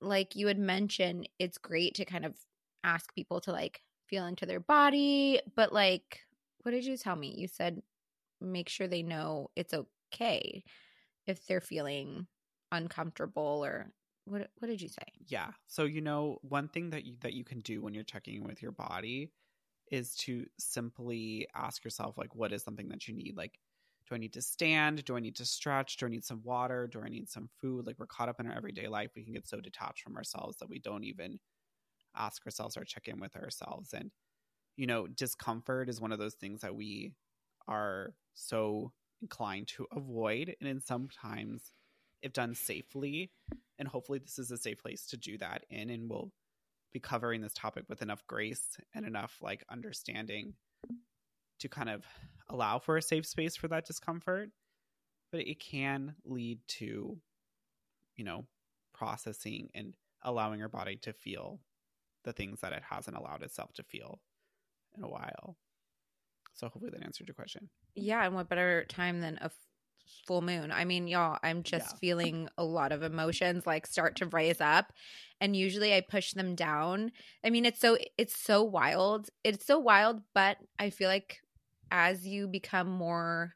like 0.00 0.36
you 0.36 0.46
had 0.46 0.58
mentioned, 0.58 1.28
it's 1.38 1.58
great 1.58 1.94
to 1.96 2.04
kind 2.04 2.24
of 2.24 2.36
ask 2.82 3.14
people 3.14 3.40
to 3.42 3.52
like 3.52 3.80
feel 4.06 4.26
into 4.26 4.46
their 4.46 4.60
body. 4.60 5.40
But 5.56 5.72
like, 5.72 6.20
what 6.62 6.72
did 6.72 6.84
you 6.84 6.96
tell 6.96 7.16
me? 7.16 7.34
You 7.36 7.48
said 7.48 7.82
make 8.40 8.68
sure 8.68 8.86
they 8.86 9.02
know 9.02 9.50
it's 9.56 9.74
okay 9.74 10.62
if 11.26 11.46
they're 11.46 11.60
feeling 11.60 12.26
uncomfortable 12.70 13.64
or 13.64 13.92
what 14.24 14.50
what 14.58 14.68
did 14.68 14.80
you 14.80 14.88
say? 14.88 15.04
yeah. 15.26 15.50
So 15.66 15.84
you 15.84 16.00
know, 16.00 16.38
one 16.42 16.68
thing 16.68 16.90
that 16.90 17.04
you 17.04 17.16
that 17.20 17.34
you 17.34 17.44
can 17.44 17.60
do 17.60 17.82
when 17.82 17.94
you're 17.94 18.04
checking 18.04 18.36
in 18.36 18.44
with 18.44 18.62
your 18.62 18.72
body 18.72 19.32
is 19.92 20.16
to 20.16 20.46
simply 20.58 21.46
ask 21.54 21.84
yourself 21.84 22.16
like 22.16 22.34
what 22.34 22.52
is 22.52 22.62
something 22.62 22.88
that 22.88 23.06
you 23.06 23.14
need? 23.14 23.36
Like 23.36 23.58
do 24.08 24.14
I 24.14 24.18
need 24.18 24.34
to 24.34 24.42
stand? 24.42 25.04
Do 25.04 25.16
I 25.16 25.20
need 25.20 25.36
to 25.36 25.46
stretch? 25.46 25.96
Do 25.96 26.06
I 26.06 26.10
need 26.10 26.24
some 26.24 26.42
water? 26.44 26.86
Do 26.86 27.00
I 27.00 27.08
need 27.08 27.28
some 27.28 27.48
food? 27.60 27.86
Like 27.86 27.96
we're 27.98 28.06
caught 28.06 28.28
up 28.28 28.38
in 28.40 28.46
our 28.46 28.56
everyday 28.56 28.86
life. 28.88 29.10
We 29.16 29.24
can 29.24 29.32
get 29.32 29.48
so 29.48 29.60
detached 29.60 30.02
from 30.02 30.16
ourselves 30.16 30.58
that 30.58 30.68
we 30.68 30.78
don't 30.78 31.04
even 31.04 31.38
ask 32.14 32.44
ourselves 32.46 32.76
or 32.76 32.84
check 32.84 33.08
in 33.08 33.18
with 33.18 33.34
ourselves. 33.36 33.92
And, 33.94 34.10
you 34.76 34.86
know, 34.86 35.06
discomfort 35.06 35.88
is 35.88 36.00
one 36.00 36.12
of 36.12 36.18
those 36.18 36.34
things 36.34 36.60
that 36.60 36.74
we 36.74 37.12
are 37.66 38.14
so 38.34 38.92
inclined 39.22 39.68
to 39.68 39.86
avoid. 39.92 40.54
And 40.60 40.68
in 40.68 40.80
sometimes, 40.80 41.70
if 42.24 42.32
done 42.32 42.54
safely, 42.54 43.30
and 43.78 43.86
hopefully 43.86 44.18
this 44.18 44.38
is 44.38 44.50
a 44.50 44.56
safe 44.56 44.82
place 44.82 45.06
to 45.08 45.16
do 45.16 45.36
that 45.38 45.64
in, 45.70 45.90
and 45.90 46.10
we'll 46.10 46.32
be 46.92 46.98
covering 46.98 47.42
this 47.42 47.52
topic 47.54 47.84
with 47.88 48.02
enough 48.02 48.26
grace 48.26 48.78
and 48.94 49.06
enough 49.06 49.36
like 49.42 49.62
understanding 49.70 50.54
to 51.60 51.68
kind 51.68 51.90
of 51.90 52.04
allow 52.48 52.78
for 52.78 52.96
a 52.96 53.02
safe 53.02 53.26
space 53.26 53.56
for 53.56 53.68
that 53.68 53.86
discomfort. 53.86 54.48
But 55.30 55.42
it 55.42 55.60
can 55.60 56.14
lead 56.24 56.60
to, 56.78 57.18
you 58.16 58.24
know, 58.24 58.46
processing 58.94 59.68
and 59.74 59.94
allowing 60.22 60.60
your 60.60 60.68
body 60.68 60.96
to 61.02 61.12
feel 61.12 61.60
the 62.24 62.32
things 62.32 62.60
that 62.60 62.72
it 62.72 62.82
hasn't 62.88 63.16
allowed 63.16 63.42
itself 63.42 63.72
to 63.74 63.82
feel 63.82 64.20
in 64.96 65.02
a 65.02 65.08
while. 65.08 65.56
So 66.54 66.68
hopefully 66.68 66.92
that 66.94 67.04
answered 67.04 67.26
your 67.26 67.34
question. 67.34 67.68
Yeah, 67.96 68.24
and 68.24 68.34
what 68.34 68.48
better 68.48 68.84
time 68.88 69.20
than 69.20 69.38
a 69.42 69.50
full 70.26 70.42
moon? 70.42 70.72
I 70.72 70.84
mean, 70.84 71.08
y'all, 71.08 71.38
I'm 71.42 71.62
just 71.62 71.92
Yeah. 71.92 71.98
feeling 71.98 72.48
a 72.58 72.64
lot 72.64 72.92
of 72.92 73.02
emotions 73.02 73.66
like 73.66 73.86
start 73.86 74.16
to 74.16 74.26
rise 74.26 74.60
up, 74.60 74.92
and 75.40 75.56
usually 75.56 75.94
I 75.94 76.00
push 76.00 76.32
them 76.32 76.54
down. 76.54 77.12
I 77.44 77.50
mean, 77.50 77.64
it's 77.64 77.80
so 77.80 77.98
it's 78.18 78.36
so 78.36 78.62
wild. 78.62 79.30
It's 79.44 79.66
so 79.66 79.78
wild, 79.78 80.22
but 80.34 80.58
I 80.78 80.90
feel 80.90 81.08
like 81.08 81.40
as 81.90 82.26
you 82.26 82.48
become 82.48 82.88
more 82.88 83.54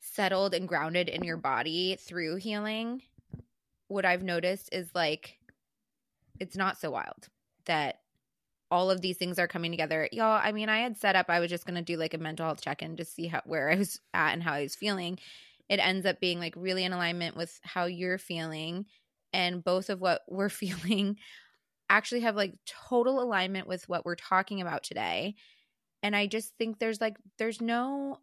settled 0.00 0.54
and 0.54 0.68
grounded 0.68 1.08
in 1.08 1.24
your 1.24 1.36
body 1.36 1.96
through 1.96 2.36
healing, 2.36 3.02
what 3.88 4.04
I've 4.04 4.22
noticed 4.22 4.68
is 4.72 4.90
like 4.94 5.38
it's 6.40 6.56
not 6.56 6.78
so 6.78 6.90
wild 6.90 7.28
that 7.66 8.00
all 8.70 8.90
of 8.90 9.00
these 9.00 9.16
things 9.16 9.38
are 9.38 9.48
coming 9.48 9.70
together. 9.70 10.08
Y'all, 10.12 10.40
I 10.42 10.52
mean, 10.52 10.68
I 10.68 10.78
had 10.78 10.96
set 10.96 11.16
up 11.16 11.26
I 11.28 11.40
was 11.40 11.50
just 11.50 11.66
going 11.66 11.76
to 11.76 11.82
do 11.82 11.96
like 11.96 12.14
a 12.14 12.18
mental 12.18 12.46
health 12.46 12.60
check-in 12.60 12.96
to 12.96 13.04
see 13.04 13.26
how 13.26 13.42
where 13.44 13.70
I 13.70 13.76
was 13.76 14.00
at 14.12 14.32
and 14.32 14.42
how 14.42 14.52
I 14.52 14.62
was 14.62 14.74
feeling. 14.74 15.18
It 15.68 15.80
ends 15.80 16.06
up 16.06 16.20
being 16.20 16.38
like 16.38 16.54
really 16.56 16.84
in 16.84 16.92
alignment 16.92 17.36
with 17.36 17.58
how 17.62 17.86
you're 17.86 18.18
feeling 18.18 18.86
and 19.32 19.64
both 19.64 19.90
of 19.90 20.00
what 20.00 20.22
we're 20.28 20.48
feeling 20.48 21.16
actually 21.90 22.20
have 22.20 22.36
like 22.36 22.54
total 22.66 23.20
alignment 23.20 23.68
with 23.68 23.88
what 23.88 24.04
we're 24.04 24.14
talking 24.14 24.60
about 24.60 24.82
today. 24.82 25.34
And 26.02 26.14
I 26.16 26.26
just 26.26 26.52
think 26.58 26.78
there's 26.78 27.00
like 27.00 27.16
there's 27.38 27.60
no 27.60 28.18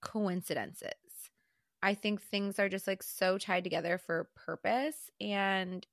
coincidences. 0.00 0.90
I 1.82 1.94
think 1.94 2.22
things 2.22 2.58
are 2.58 2.68
just 2.68 2.86
like 2.86 3.02
so 3.02 3.38
tied 3.38 3.64
together 3.64 3.98
for 3.98 4.28
purpose 4.34 5.10
and 5.20 5.86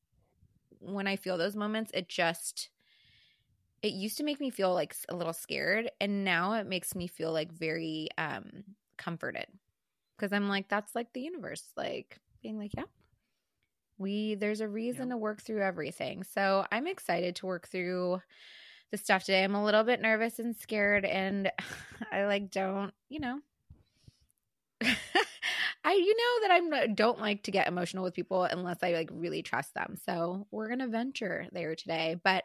when 0.80 1.08
I 1.08 1.16
feel 1.16 1.38
those 1.38 1.56
moments 1.56 1.92
it 1.94 2.10
just 2.10 2.70
it 3.84 3.94
used 3.94 4.18
to 4.18 4.24
make 4.24 4.42
me 4.42 4.52
feel 4.52 4.74
like 4.74 4.96
a 5.10 5.16
little 5.16 5.34
scared 5.34 5.92
and 6.02 6.26
now 6.26 6.54
it 6.54 6.68
makes 6.68 6.96
me 6.96 7.08
feel 7.08 7.34
like 7.34 7.52
very 7.54 8.10
um 8.20 8.64
comforted. 8.98 9.48
Because 10.18 10.34
i'm 10.34 10.50
like 10.50 10.70
that's 10.70 10.96
like 10.96 11.14
the 11.14 11.22
universe 11.22 11.66
like 11.78 12.20
being 12.44 12.58
like 12.60 12.72
yeah 12.78 12.86
we 13.98 14.36
there's 14.36 14.62
a 14.62 14.68
reason 14.68 15.10
Yeah. 15.10 15.14
to 15.16 15.18
work 15.18 15.42
through 15.42 15.62
everything. 15.64 16.24
So 16.24 16.66
i'm 16.72 16.88
excited 16.88 17.36
to 17.38 17.46
work 17.46 17.68
through 17.68 18.22
the 18.92 18.98
stuff 18.98 19.24
today. 19.26 19.44
I'm 19.44 19.56
a 19.56 19.64
little 19.66 19.84
bit 19.84 20.02
nervous 20.02 20.40
and 20.40 20.56
scared 20.56 21.06
and 21.06 21.52
i 22.12 22.26
like 22.26 22.52
don't 22.52 22.94
you 23.10 23.20
know 23.20 23.40
I 25.84 25.94
you 25.94 26.16
know 26.16 26.48
that 26.48 26.52
I'm 26.86 26.96
don't 26.96 27.20
like 27.20 27.44
to 27.44 27.52
get 27.52 27.68
emotional 27.68 28.04
with 28.04 28.14
people 28.14 28.44
unless 28.44 28.78
I 28.84 28.94
like 28.94 29.10
really 29.12 29.42
trust 29.44 29.74
them. 29.74 29.96
So 30.06 30.48
we're 30.52 30.70
gonna 30.70 30.88
venture 30.88 31.48
there 31.52 31.76
today. 31.76 32.16
But 32.24 32.44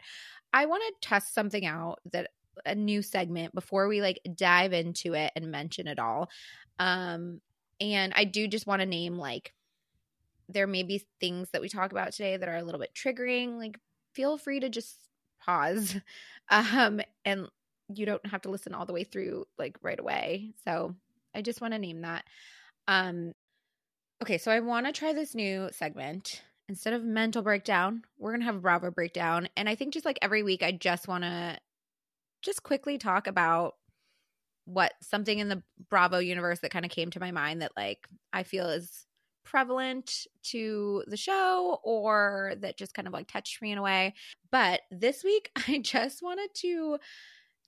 I 0.53 0.67
want 0.67 0.83
to 0.87 1.09
test 1.09 1.35
something 1.35 1.67
out 1.67 2.01
that 2.13 2.31
a 2.67 2.75
new 2.75 3.03
segment 3.03 3.55
before 3.55 3.89
we 3.89 4.03
like 4.03 4.21
dive 4.35 4.73
into 4.73 5.15
it 5.15 5.33
and 5.37 5.51
mention 5.53 5.87
it 5.87 5.99
all. 5.99 6.31
Um, 6.81 7.41
and 7.81 8.13
I 8.17 8.25
do 8.25 8.49
just 8.49 8.67
want 8.67 8.81
to 8.81 8.87
name 8.87 9.17
like 9.19 9.53
there 10.49 10.67
may 10.67 10.83
be 10.83 11.07
things 11.21 11.51
that 11.51 11.61
we 11.61 11.69
talk 11.69 11.93
about 11.93 12.13
today 12.13 12.37
that 12.37 12.49
are 12.49 12.57
a 12.57 12.63
little 12.63 12.81
bit 12.81 12.95
triggering. 12.95 13.59
Like, 13.59 13.79
feel 14.15 14.39
free 14.39 14.61
to 14.61 14.69
just 14.69 14.97
pause, 15.41 15.97
um, 16.51 17.01
and 17.25 17.49
you 17.95 18.07
don't 18.07 18.25
have 18.27 18.43
to 18.43 18.51
listen 18.51 18.75
all 18.75 18.87
the 18.87 18.93
way 18.93 19.05
through 19.05 19.47
like 19.59 19.77
right 19.83 19.99
away. 19.99 20.53
So 20.65 20.95
I 21.35 21.43
just 21.43 21.61
want 21.61 21.73
to 21.75 21.79
name 21.79 22.03
that. 22.03 22.25
Um, 22.89 23.35
okay, 24.23 24.39
so 24.39 24.51
I 24.51 24.61
want 24.61 24.87
to 24.87 24.93
try 24.93 25.13
this 25.13 25.35
new 25.35 25.69
segment. 25.71 26.43
Instead 26.69 26.93
of 26.95 27.05
mental 27.05 27.43
breakdown, 27.43 28.03
we're 28.19 28.33
gonna 28.33 28.45
have 28.45 28.57
a 28.57 28.61
Bravo 28.61 28.91
breakdown. 28.91 29.49
And 29.57 29.69
I 29.69 29.75
think 29.75 29.95
just 29.95 30.05
like 30.05 30.19
every 30.21 30.43
week, 30.43 30.63
I 30.63 30.73
just 30.73 31.09
want 31.09 31.25
to 31.25 31.59
just 32.43 32.63
quickly 32.63 32.99
talk 32.99 33.27
about 33.27 33.75
what 34.65 34.93
something 35.03 35.39
in 35.39 35.49
the 35.49 35.63
Bravo 35.89 36.19
universe 36.19 36.61
that 36.61 36.71
kind 36.71 36.85
of 36.85 36.91
came 36.91 37.11
to 37.11 37.21
my 37.21 37.31
mind 37.31 37.63
that 37.63 37.73
like 37.77 38.07
I 38.35 38.43
feel 38.43 38.69
is 38.69 39.07
prevalent 39.45 40.27
to 40.43 41.03
the 41.07 41.17
show 41.17 41.79
or 41.83 42.53
that 42.59 42.77
just 42.77 42.93
kind 42.93 43.09
of 43.09 43.15
like 43.15 43.29
touched 43.29 43.63
me 43.63 43.73
in 43.73 43.79
a 43.79 43.83
way. 43.83 44.15
But 44.51 44.83
this 44.91 45.25
week, 45.25 45.51
I 45.69 45.79
just 45.79 46.23
wanted 46.23 46.51
to, 46.57 46.99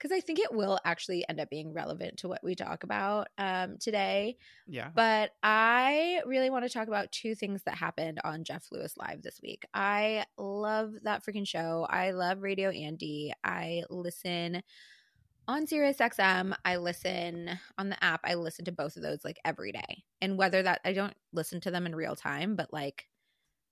because 0.01 0.17
I 0.17 0.21
think 0.21 0.39
it 0.39 0.53
will 0.53 0.79
actually 0.85 1.25
end 1.29 1.41
up 1.41 1.51
being 1.51 1.75
relevant 1.75 2.19
to 2.19 2.29
what 2.29 2.43
we 2.43 2.55
talk 2.55 2.85
about 2.85 3.29
um, 3.37 3.77
today. 3.79 4.39
Yeah. 4.67 4.89
But 4.95 5.33
I 5.43 6.23
really 6.25 6.49
want 6.49 6.65
to 6.65 6.71
talk 6.71 6.89
about 6.89 7.13
two 7.13 7.35
things 7.35 7.63
that 7.65 7.75
happened 7.75 8.21
on 8.25 8.45
Jeff 8.45 8.67
Lewis 8.73 8.95
Live 8.97 9.23
this 9.23 9.41
week. 9.43 9.65
I 9.75 10.25
love 10.39 10.93
that 11.03 11.25
freaking 11.25 11.47
show. 11.47 11.87
I 11.89 12.13
love 12.13 12.41
Radio 12.41 12.71
Andy. 12.71 13.33
I 13.45 13.83
listen 13.91 14.63
on 15.49 15.67
Sirius 15.67 15.97
XM, 15.97 16.55
I 16.65 16.77
listen 16.77 17.51
on 17.77 17.89
the 17.89 18.05
app, 18.05 18.21
I 18.23 18.35
listen 18.35 18.67
to 18.67 18.73
both 18.73 18.97
of 18.97 19.03
those 19.03 19.25
like 19.25 19.41
every 19.45 19.73
day. 19.73 20.05
And 20.21 20.39
whether 20.39 20.63
that 20.63 20.81
I 20.85 20.93
don't 20.93 21.15
listen 21.33 21.61
to 21.63 21.73
them 21.73 21.87
in 21.87 21.95
real 21.97 22.15
time, 22.15 22.55
but 22.55 22.73
like 22.73 23.09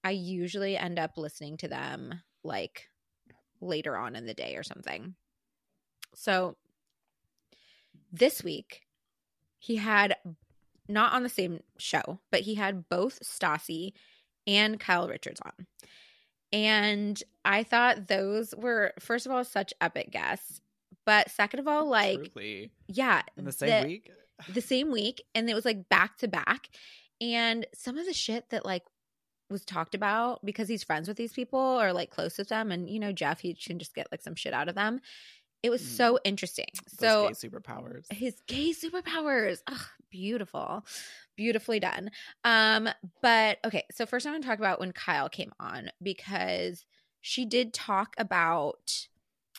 I 0.02 0.10
usually 0.10 0.76
end 0.76 0.98
up 0.98 1.12
listening 1.16 1.56
to 1.58 1.68
them 1.68 2.20
like 2.42 2.88
later 3.60 3.96
on 3.96 4.16
in 4.16 4.26
the 4.26 4.34
day 4.34 4.56
or 4.56 4.64
something. 4.64 5.14
So 6.14 6.56
this 8.12 8.42
week 8.42 8.82
he 9.58 9.76
had 9.76 10.16
not 10.88 11.12
on 11.12 11.22
the 11.22 11.28
same 11.28 11.60
show, 11.78 12.20
but 12.30 12.40
he 12.40 12.54
had 12.54 12.88
both 12.88 13.20
Stassi 13.22 13.92
and 14.46 14.80
Kyle 14.80 15.08
Richards 15.08 15.40
on. 15.44 15.66
And 16.52 17.22
I 17.44 17.62
thought 17.62 18.08
those 18.08 18.54
were, 18.56 18.92
first 18.98 19.26
of 19.26 19.32
all, 19.32 19.44
such 19.44 19.74
epic 19.80 20.10
guests. 20.10 20.60
But 21.04 21.30
second 21.30 21.60
of 21.60 21.68
all, 21.68 21.88
like, 21.88 22.32
Truly. 22.32 22.70
yeah, 22.86 23.22
In 23.36 23.44
the 23.44 23.52
same 23.52 23.86
week? 23.86 24.10
the 24.52 24.60
same 24.60 24.90
week, 24.90 25.22
and 25.34 25.48
it 25.50 25.54
was 25.54 25.64
like 25.64 25.88
back 25.88 26.16
to 26.18 26.28
back. 26.28 26.68
And 27.20 27.66
some 27.74 27.98
of 27.98 28.06
the 28.06 28.12
shit 28.12 28.50
that 28.50 28.64
like 28.64 28.82
was 29.50 29.64
talked 29.64 29.94
about 29.94 30.44
because 30.44 30.68
he's 30.68 30.84
friends 30.84 31.08
with 31.08 31.16
these 31.16 31.32
people 31.32 31.58
or 31.58 31.92
like 31.92 32.10
close 32.10 32.38
with 32.38 32.48
them, 32.48 32.70
and 32.70 32.88
you 32.88 32.98
know 33.00 33.12
Jeff, 33.12 33.40
he 33.40 33.54
can 33.54 33.78
just 33.78 33.94
get 33.94 34.08
like 34.12 34.22
some 34.22 34.34
shit 34.34 34.54
out 34.54 34.68
of 34.68 34.74
them. 34.74 35.00
It 35.62 35.70
was 35.70 35.82
Mm. 35.82 35.96
so 35.96 36.18
interesting. 36.24 36.66
Those 36.98 37.10
so 37.10 37.28
gay 37.28 37.48
superpowers. 37.48 38.12
his 38.12 38.40
gay 38.46 38.70
superpowers. 38.70 39.60
Ugh, 39.66 39.86
beautiful. 40.10 40.86
Beautifully 41.36 41.80
done. 41.80 42.10
Um, 42.44 42.88
but 43.22 43.58
okay, 43.64 43.84
so 43.92 44.06
first 44.06 44.26
I 44.26 44.30
want 44.30 44.42
to 44.42 44.48
talk 44.48 44.58
about 44.58 44.80
when 44.80 44.92
Kyle 44.92 45.28
came 45.28 45.52
on 45.58 45.90
because 46.02 46.84
she 47.20 47.44
did 47.44 47.74
talk 47.74 48.14
about 48.18 49.08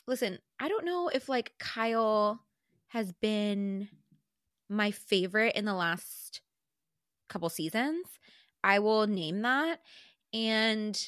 listen, 0.06 0.38
I 0.58 0.68
don't 0.68 0.84
know 0.86 1.08
if 1.08 1.28
like 1.28 1.52
Kyle 1.58 2.42
has 2.88 3.12
been 3.12 3.88
my 4.68 4.90
favorite 4.90 5.54
in 5.54 5.64
the 5.64 5.74
last 5.74 6.40
couple 7.28 7.48
seasons. 7.48 8.06
I 8.64 8.78
will 8.80 9.06
name 9.06 9.42
that. 9.42 9.80
And 10.32 10.98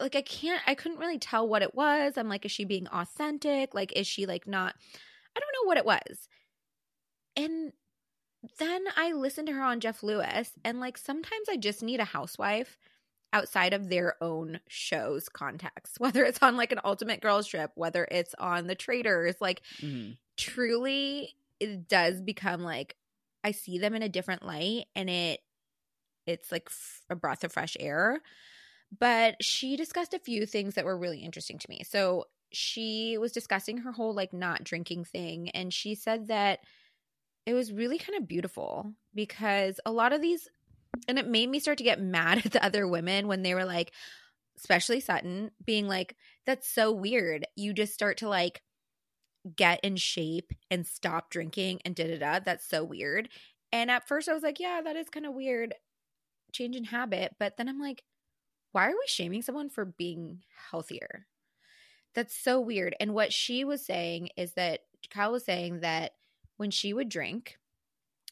like 0.00 0.16
I 0.16 0.22
can't 0.22 0.62
I 0.66 0.74
couldn't 0.74 0.98
really 0.98 1.18
tell 1.18 1.48
what 1.48 1.62
it 1.62 1.74
was. 1.74 2.16
I'm 2.18 2.28
like, 2.28 2.44
is 2.44 2.52
she 2.52 2.64
being 2.64 2.88
authentic? 2.88 3.74
Like, 3.74 3.92
is 3.94 4.06
she 4.06 4.26
like 4.26 4.46
not 4.46 4.76
I 5.36 5.40
don't 5.40 5.52
know 5.64 5.68
what 5.68 5.78
it 5.78 5.86
was. 5.86 6.28
And 7.36 7.72
then 8.58 8.86
I 8.96 9.12
listened 9.12 9.48
to 9.48 9.54
her 9.54 9.62
on 9.62 9.80
Jeff 9.80 10.02
Lewis, 10.02 10.52
and 10.64 10.80
like 10.80 10.98
sometimes 10.98 11.48
I 11.50 11.56
just 11.56 11.82
need 11.82 12.00
a 12.00 12.04
housewife 12.04 12.78
outside 13.32 13.74
of 13.74 13.88
their 13.90 14.22
own 14.22 14.60
show's 14.68 15.28
context, 15.28 15.96
whether 16.00 16.24
it's 16.24 16.42
on 16.42 16.56
like 16.56 16.72
an 16.72 16.80
ultimate 16.84 17.20
girls 17.22 17.48
trip, 17.48 17.72
whether 17.76 18.06
it's 18.10 18.34
on 18.36 18.66
the 18.66 18.76
Traitors, 18.76 19.36
like 19.40 19.62
Mhm. 19.80 20.18
truly 20.38 21.34
it 21.60 21.88
does 21.88 22.22
become 22.22 22.62
like 22.62 22.96
I 23.44 23.52
see 23.52 23.78
them 23.78 23.94
in 23.94 24.02
a 24.02 24.08
different 24.10 24.44
light 24.44 24.86
and 24.96 25.10
it 25.10 25.40
it's 26.26 26.52
like 26.52 26.64
f- 26.68 27.02
a 27.10 27.16
breath 27.16 27.44
of 27.44 27.52
fresh 27.52 27.76
air. 27.80 28.20
But 28.96 29.42
she 29.42 29.76
discussed 29.76 30.14
a 30.14 30.18
few 30.18 30.46
things 30.46 30.74
that 30.74 30.84
were 30.84 30.96
really 30.96 31.18
interesting 31.18 31.58
to 31.58 31.68
me. 31.68 31.82
So 31.84 32.24
she 32.52 33.18
was 33.18 33.32
discussing 33.32 33.78
her 33.78 33.92
whole 33.92 34.14
like 34.14 34.32
not 34.32 34.64
drinking 34.64 35.04
thing 35.04 35.50
and 35.50 35.72
she 35.72 35.94
said 35.94 36.28
that 36.28 36.60
it 37.44 37.52
was 37.52 37.72
really 37.72 37.98
kind 37.98 38.18
of 38.18 38.28
beautiful 38.28 38.92
because 39.14 39.80
a 39.84 39.92
lot 39.92 40.12
of 40.12 40.22
these 40.22 40.48
and 41.06 41.18
it 41.18 41.28
made 41.28 41.48
me 41.48 41.60
start 41.60 41.78
to 41.78 41.84
get 41.84 42.00
mad 42.00 42.38
at 42.44 42.52
the 42.52 42.64
other 42.64 42.88
women 42.88 43.28
when 43.28 43.42
they 43.42 43.54
were 43.54 43.66
like 43.66 43.92
especially 44.56 45.00
Sutton 45.00 45.50
being 45.64 45.86
like 45.86 46.16
that's 46.46 46.68
so 46.68 46.92
weird. 46.92 47.46
You 47.56 47.72
just 47.72 47.94
start 47.94 48.18
to 48.18 48.28
like 48.28 48.62
get 49.56 49.80
in 49.82 49.96
shape 49.96 50.52
and 50.70 50.86
stop 50.86 51.30
drinking 51.30 51.80
and 51.84 51.94
da 51.94 52.06
da 52.06 52.18
da. 52.18 52.40
That's 52.44 52.68
so 52.68 52.84
weird. 52.84 53.28
And 53.72 53.90
at 53.90 54.08
first 54.08 54.28
I 54.28 54.32
was 54.32 54.42
like, 54.42 54.58
yeah, 54.58 54.80
that 54.82 54.96
is 54.96 55.08
kind 55.10 55.26
of 55.26 55.34
weird 55.34 55.74
change 56.52 56.76
in 56.76 56.84
habit. 56.84 57.34
But 57.38 57.56
then 57.56 57.68
I'm 57.68 57.78
like, 57.78 58.02
why 58.72 58.86
are 58.88 58.92
we 58.92 59.06
shaming 59.06 59.42
someone 59.42 59.70
for 59.70 59.84
being 59.84 60.42
healthier? 60.70 61.26
That's 62.14 62.34
so 62.34 62.60
weird. 62.60 62.96
And 63.00 63.14
what 63.14 63.32
she 63.32 63.64
was 63.64 63.84
saying 63.84 64.30
is 64.36 64.52
that 64.54 64.80
Kyle 65.10 65.32
was 65.32 65.44
saying 65.44 65.80
that 65.80 66.12
when 66.56 66.70
she 66.70 66.92
would 66.92 67.08
drink, 67.08 67.58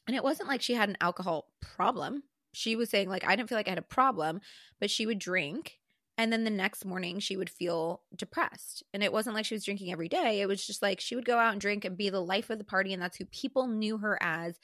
and 0.07 0.17
it 0.17 0.25
wasn't 0.25 0.49
like 0.49 0.63
she 0.63 0.75
had 0.75 0.89
an 0.89 0.97
alcohol 1.01 1.49
problem. 1.61 2.23
She 2.53 2.77
was 2.77 2.91
saying, 2.91 3.09
like, 3.09 3.27
I 3.27 3.37
didn't 3.37 3.49
feel 3.49 3.59
like 3.59 3.67
I 3.67 3.73
had 3.73 3.79
a 3.79 3.83
problem, 3.83 4.41
but 4.81 4.91
she 4.91 5.07
would 5.07 5.19
drink. 5.19 5.79
And 6.19 6.33
then 6.33 6.45
the 6.45 6.51
next 6.51 6.85
morning 6.85 7.19
she 7.19 7.37
would 7.37 7.51
feel 7.51 8.01
depressed. 8.15 8.83
And 8.95 9.03
it 9.03 9.13
wasn't 9.13 9.35
like 9.35 9.45
she 9.45 9.55
was 9.55 9.65
drinking 9.65 9.93
every 9.93 10.09
day. 10.09 10.41
It 10.41 10.49
was 10.49 10.67
just 10.67 10.81
like 10.81 11.01
she 11.01 11.15
would 11.15 11.27
go 11.27 11.39
out 11.39 11.53
and 11.53 11.61
drink 11.61 11.85
and 11.85 11.97
be 11.97 12.09
the 12.09 12.23
life 12.23 12.49
of 12.49 12.59
the 12.59 12.65
party. 12.65 12.93
And 12.95 13.03
that's 13.03 13.19
who 13.19 13.27
people 13.27 13.67
knew 13.67 13.99
her 13.99 14.19
as. 14.23 14.59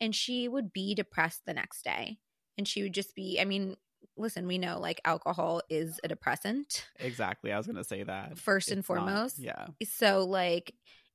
And 0.00 0.14
she 0.14 0.46
would 0.46 0.72
be 0.72 0.94
depressed 0.94 1.42
the 1.44 1.54
next 1.54 1.82
day. 1.82 2.18
And 2.56 2.68
she 2.68 2.82
would 2.82 2.94
just 2.94 3.16
be, 3.16 3.40
I 3.40 3.44
mean, 3.44 3.76
listen, 4.16 4.46
we 4.46 4.58
know 4.58 4.78
like 4.80 5.00
alcohol 5.04 5.62
is 5.70 5.98
a 6.04 6.08
depressant. 6.08 6.86
Exactly. 7.00 7.52
I 7.52 7.56
was 7.58 7.66
going 7.66 7.76
to 7.76 7.84
say 7.84 8.02
that. 8.02 8.38
First 8.38 8.70
and 8.70 8.80
It's 8.80 8.88
not- 8.88 8.96
foremost. 8.98 9.38
yeah. 9.38 9.66
So 9.84 10.24
like 10.24 10.74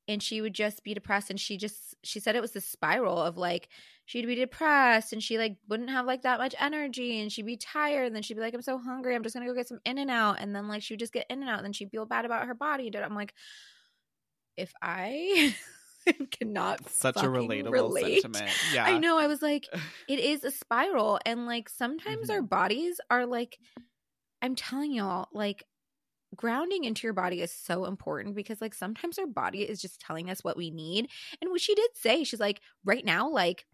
and 0.10 0.24
she 0.24 0.40
would 0.40 0.54
just 0.54 0.86
be 0.86 0.94
depressed 0.94 1.30
and 1.30 1.38
she 1.40 1.58
just 1.58 1.94
she 2.02 2.20
said 2.22 2.34
it 2.36 2.42
was 2.42 2.54
the 2.54 2.62
spiral 2.62 3.22
of 3.22 3.36
like 3.38 3.68
she'd 4.06 4.26
be 4.26 4.36
depressed 4.36 5.12
and 5.12 5.22
she 5.22 5.38
like 5.38 5.58
wouldn't 5.68 5.90
have 5.90 6.06
like 6.06 6.22
that 6.22 6.40
much 6.40 6.56
energy 6.62 7.20
and 7.20 7.30
she'd 7.30 7.46
be 7.46 7.58
tired 7.58 8.06
and 8.08 8.16
then 8.16 8.24
she'd 8.24 8.36
be 8.36 8.40
like 8.40 8.54
i'm 8.54 8.62
so 8.62 8.78
hungry 8.78 9.14
i'm 9.16 9.22
just 9.24 9.36
gonna 9.36 9.46
go 9.46 9.54
get 9.54 9.68
some 9.68 9.82
in 9.84 9.98
and 9.98 10.10
out 10.10 10.38
and 10.40 10.56
then 10.56 10.70
like 10.70 10.82
she 10.82 10.94
would 10.94 11.00
just 11.02 11.12
get 11.12 11.26
in 11.30 11.42
and 11.42 11.50
out 11.50 11.58
and 11.58 11.66
then 11.66 11.74
she'd 11.74 11.92
feel 11.92 12.06
bad 12.06 12.24
about 12.24 12.48
her 12.48 12.54
body 12.56 12.90
i'm 13.04 13.16
like 13.16 13.34
if 14.56 14.72
i 14.82 15.54
cannot 16.32 16.90
Such 16.90 17.18
a 17.18 17.28
relatable 17.28 17.72
relate. 17.72 18.22
sentiment. 18.22 18.52
Yeah. 18.74 18.86
i 18.86 18.98
know 18.98 19.18
i 19.18 19.28
was 19.28 19.42
like 19.42 19.66
it 20.08 20.20
is 20.20 20.44
a 20.44 20.52
spiral 20.52 21.20
and 21.26 21.46
like 21.46 21.70
sometimes 21.70 22.30
our 22.30 22.42
Mhm. 22.42 22.50
bodies 22.50 23.00
are 23.10 23.26
like 23.26 23.58
i'm 24.42 24.56
telling 24.56 24.92
y'all 24.94 25.28
like 25.34 25.64
grounding 26.36 26.84
into 26.84 27.08
your 27.08 27.14
body 27.14 27.42
is 27.42 27.52
so 27.52 27.86
important 27.86 28.36
because 28.36 28.60
like 28.62 28.74
sometimes 28.74 29.18
our 29.18 29.26
body 29.28 29.62
is 29.62 29.82
just 29.82 30.00
telling 30.02 30.30
us 30.30 30.44
what 30.44 30.58
we 30.58 30.70
need 30.70 31.10
and 31.42 31.50
what 31.50 31.62
she 31.62 31.74
did 31.74 31.90
say 31.96 32.24
she's 32.24 32.40
like 32.40 32.60
right 32.84 33.06
now 33.06 33.30
like 33.30 33.66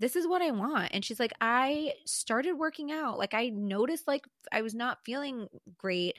this 0.00 0.14
is 0.14 0.26
what 0.26 0.42
i 0.42 0.50
want 0.50 0.90
and 0.92 1.04
she's 1.04 1.18
like 1.18 1.32
i 1.40 1.92
started 2.04 2.54
working 2.54 2.92
out 2.92 3.18
like 3.18 3.32
i 3.32 3.48
noticed 3.48 4.06
like 4.06 4.26
i 4.52 4.60
was 4.60 4.74
not 4.74 4.98
feeling 5.04 5.48
great 5.78 6.16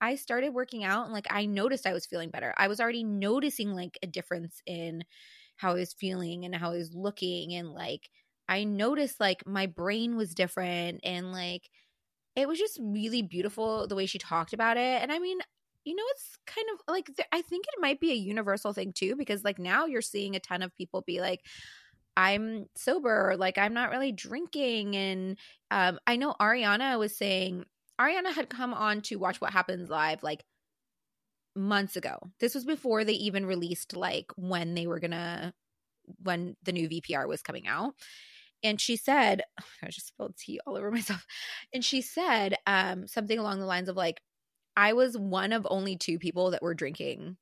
i 0.00 0.14
started 0.14 0.50
working 0.54 0.84
out 0.84 1.04
and 1.04 1.12
like 1.12 1.26
i 1.30 1.46
noticed 1.46 1.86
i 1.86 1.92
was 1.92 2.06
feeling 2.06 2.30
better. 2.30 2.54
I 2.56 2.68
was 2.68 2.80
already 2.80 3.04
noticing 3.04 3.72
like 3.72 3.98
a 4.02 4.06
difference 4.06 4.62
in 4.66 5.04
how 5.56 5.70
i 5.72 5.74
was 5.74 5.92
feeling 5.94 6.44
and 6.44 6.54
how 6.54 6.72
i 6.72 6.76
was 6.76 6.94
looking 6.94 7.54
and 7.54 7.70
like 7.70 8.08
i 8.48 8.64
noticed 8.64 9.20
like 9.20 9.46
my 9.46 9.66
brain 9.66 10.16
was 10.16 10.34
different 10.34 11.00
and 11.04 11.32
like 11.32 11.68
it 12.36 12.48
was 12.48 12.58
just 12.58 12.78
really 12.80 13.22
beautiful 13.22 13.86
the 13.86 13.96
way 13.96 14.06
she 14.06 14.18
talked 14.18 14.52
about 14.52 14.76
it 14.76 15.02
and 15.02 15.12
i 15.12 15.18
mean 15.18 15.38
you 15.84 15.94
know 15.94 16.04
it's 16.10 16.38
kind 16.46 16.66
of 16.72 16.80
like 16.92 17.06
th- 17.06 17.28
i 17.32 17.42
think 17.42 17.66
it 17.66 17.80
might 17.80 18.00
be 18.00 18.12
a 18.12 18.16
universal 18.16 18.72
thing 18.72 18.92
too 18.92 19.16
because 19.16 19.44
like 19.44 19.58
now 19.58 19.86
you're 19.86 20.02
seeing 20.02 20.36
a 20.36 20.40
ton 20.40 20.62
of 20.62 20.74
people 20.76 21.02
be 21.02 21.20
like 21.20 21.40
i'm 22.16 22.66
sober 22.76 23.34
like 23.38 23.58
i'm 23.58 23.74
not 23.74 23.90
really 23.90 24.12
drinking 24.12 24.96
and 24.96 25.38
um 25.70 25.98
i 26.06 26.16
know 26.16 26.34
ariana 26.40 26.98
was 26.98 27.16
saying 27.16 27.64
ariana 28.00 28.32
had 28.32 28.48
come 28.48 28.72
on 28.74 29.00
to 29.02 29.16
watch 29.16 29.40
what 29.40 29.52
happens 29.52 29.90
live 29.90 30.22
like 30.22 30.44
months 31.54 31.96
ago. 31.96 32.18
This 32.40 32.54
was 32.54 32.64
before 32.64 33.04
they 33.04 33.14
even 33.14 33.44
released 33.46 33.96
like 33.96 34.26
when 34.36 34.74
they 34.74 34.86
were 34.86 35.00
gonna 35.00 35.52
when 36.22 36.56
the 36.62 36.72
new 36.72 36.88
vpr 36.88 37.28
was 37.28 37.42
coming 37.42 37.66
out. 37.66 37.94
And 38.62 38.80
she 38.80 38.96
said 38.96 39.42
i 39.82 39.88
just 39.88 40.08
spilled 40.08 40.36
tea 40.36 40.60
all 40.66 40.76
over 40.76 40.90
myself. 40.98 41.24
And 41.72 41.84
she 41.84 42.00
said 42.02 42.56
um 42.66 43.06
something 43.06 43.38
along 43.38 43.60
the 43.60 43.66
lines 43.66 43.88
of 43.88 43.96
like 43.96 44.20
i 44.76 44.92
was 44.92 45.16
one 45.18 45.52
of 45.52 45.66
only 45.70 45.96
two 45.96 46.18
people 46.18 46.52
that 46.52 46.62
were 46.62 46.74
drinking 46.74 47.36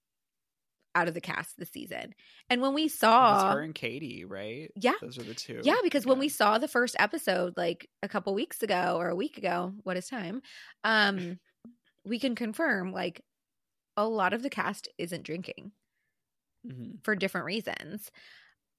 out 0.96 1.08
of 1.08 1.14
the 1.14 1.20
cast 1.20 1.56
this 1.58 1.70
season 1.70 2.14
and 2.50 2.60
when 2.62 2.72
we 2.74 2.88
saw 2.88 3.52
her 3.52 3.60
and 3.60 3.74
Katie, 3.74 4.24
right? 4.24 4.70
Yeah. 4.74 4.94
Those 5.00 5.18
are 5.18 5.22
the 5.22 5.34
two. 5.34 5.60
yeah 5.62 5.76
because 5.82 6.06
when 6.06 6.18
we 6.18 6.28
saw 6.28 6.58
the 6.58 6.68
first 6.68 6.96
episode 6.98 7.54
like 7.56 7.88
a 8.02 8.08
couple 8.08 8.34
weeks 8.34 8.62
ago 8.62 8.96
or 8.98 9.08
a 9.08 9.14
week 9.16 9.36
ago 9.38 9.72
what 9.84 9.96
is 9.96 10.08
time 10.08 10.40
um 10.84 11.38
we 12.04 12.18
can 12.18 12.34
confirm 12.34 12.92
like 12.92 13.20
a 13.96 14.06
lot 14.08 14.32
of 14.32 14.42
the 14.42 14.50
cast 14.50 14.88
isn't 14.98 15.22
drinking 15.24 15.72
Mhm. 16.66 17.04
for 17.04 17.14
different 17.14 17.44
reasons. 17.46 18.10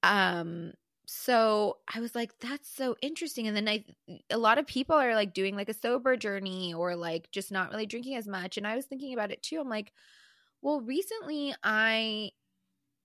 Um 0.02 0.72
so 1.06 1.78
I 1.92 2.00
was 2.00 2.14
like 2.14 2.38
that's 2.38 2.68
so 2.68 2.94
interesting 3.00 3.46
and 3.48 3.56
then 3.56 3.66
I 3.66 3.84
a 4.30 4.36
lot 4.36 4.58
of 4.58 4.66
people 4.66 4.94
are 4.96 5.14
like 5.14 5.32
doing 5.32 5.56
like 5.56 5.70
a 5.70 5.74
sober 5.74 6.16
journey 6.16 6.74
or 6.74 6.96
like 6.96 7.30
just 7.30 7.50
not 7.50 7.70
really 7.70 7.86
drinking 7.86 8.16
as 8.16 8.28
much 8.28 8.58
and 8.58 8.66
I 8.66 8.76
was 8.76 8.84
thinking 8.86 9.14
about 9.14 9.30
it 9.32 9.42
too. 9.42 9.58
I'm 9.60 9.70
like 9.70 9.92
well 10.62 10.80
recently 10.80 11.54
I 11.62 12.30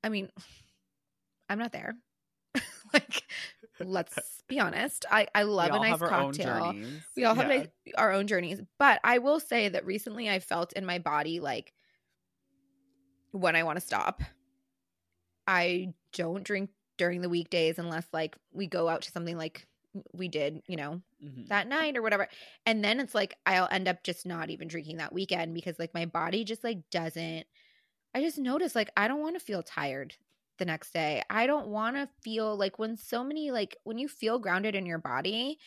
I 0.03 0.09
mean 0.09 0.29
I'm 1.49 1.59
not 1.59 1.71
there. 1.71 1.95
like 2.93 3.23
let's 3.79 4.41
be 4.47 4.59
honest. 4.59 5.05
I 5.11 5.27
I 5.35 5.43
love 5.43 5.69
a 5.71 5.79
nice 5.79 5.99
cocktail. 5.99 6.73
We 7.15 7.25
all 7.25 7.35
have 7.35 7.49
Yeah. 7.49 7.57
like, 7.57 7.71
our 7.97 8.11
own 8.11 8.27
journeys. 8.27 8.61
But 8.79 8.99
I 9.03 9.17
will 9.19 9.39
say 9.39 9.69
that 9.69 9.85
recently 9.85 10.29
I 10.29 10.39
felt 10.39 10.73
in 10.73 10.85
my 10.85 10.99
body 10.99 11.39
like 11.39 11.73
when 13.31 13.55
I 13.55 13.63
want 13.63 13.79
to 13.79 13.85
stop. 13.85 14.21
I 15.47 15.93
don't 16.13 16.43
drink 16.43 16.69
during 16.97 17.21
the 17.21 17.29
weekdays 17.29 17.77
unless 17.79 18.07
like 18.13 18.35
we 18.53 18.67
go 18.67 18.87
out 18.87 19.01
to 19.01 19.11
something 19.11 19.37
like 19.37 19.67
we 20.13 20.27
did, 20.27 20.61
you 20.67 20.75
know, 20.77 21.01
Mhm. 21.19 21.49
that 21.49 21.67
night 21.67 21.97
or 21.97 22.01
whatever. 22.01 22.27
And 22.65 22.83
then 22.83 22.99
it's 22.99 23.15
like 23.15 23.37
I'll 23.45 23.67
end 23.71 23.87
up 23.87 24.03
just 24.03 24.25
not 24.25 24.49
even 24.49 24.67
drinking 24.67 24.97
that 24.97 25.13
weekend 25.13 25.53
because 25.53 25.79
like 25.79 25.93
my 25.93 26.05
body 26.05 26.43
just 26.43 26.63
like 26.63 26.89
doesn't 26.89 27.45
I 28.15 28.21
just 28.21 28.37
notice 28.37 28.75
like 28.75 28.91
I 28.97 29.07
don't 29.07 29.21
want 29.21 29.35
to 29.35 29.45
feel 29.45 29.63
tired 29.63 30.15
the 30.59 30.65
next 30.65 30.93
day. 30.93 31.23
I 31.29 31.47
don't 31.47 31.69
want 31.69 31.95
to 31.97 32.09
feel 32.23 32.55
like 32.57 32.79
when 32.79 32.97
so 32.97 33.23
many 33.23 33.51
like 33.51 33.77
when 33.83 33.97
you 33.97 34.07
feel 34.07 34.39
grounded 34.39 34.75
in 34.75 34.85
your 34.85 34.99
body, 34.99 35.59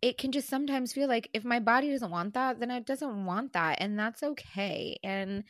it 0.00 0.18
can 0.18 0.32
just 0.32 0.48
sometimes 0.48 0.92
feel 0.92 1.06
like 1.06 1.30
if 1.32 1.44
my 1.44 1.60
body 1.60 1.90
doesn't 1.90 2.10
want 2.10 2.34
that, 2.34 2.58
then 2.58 2.70
it 2.70 2.84
doesn't 2.86 3.24
want 3.24 3.52
that 3.52 3.80
and 3.80 3.98
that's 3.98 4.22
okay. 4.22 4.98
And 5.04 5.44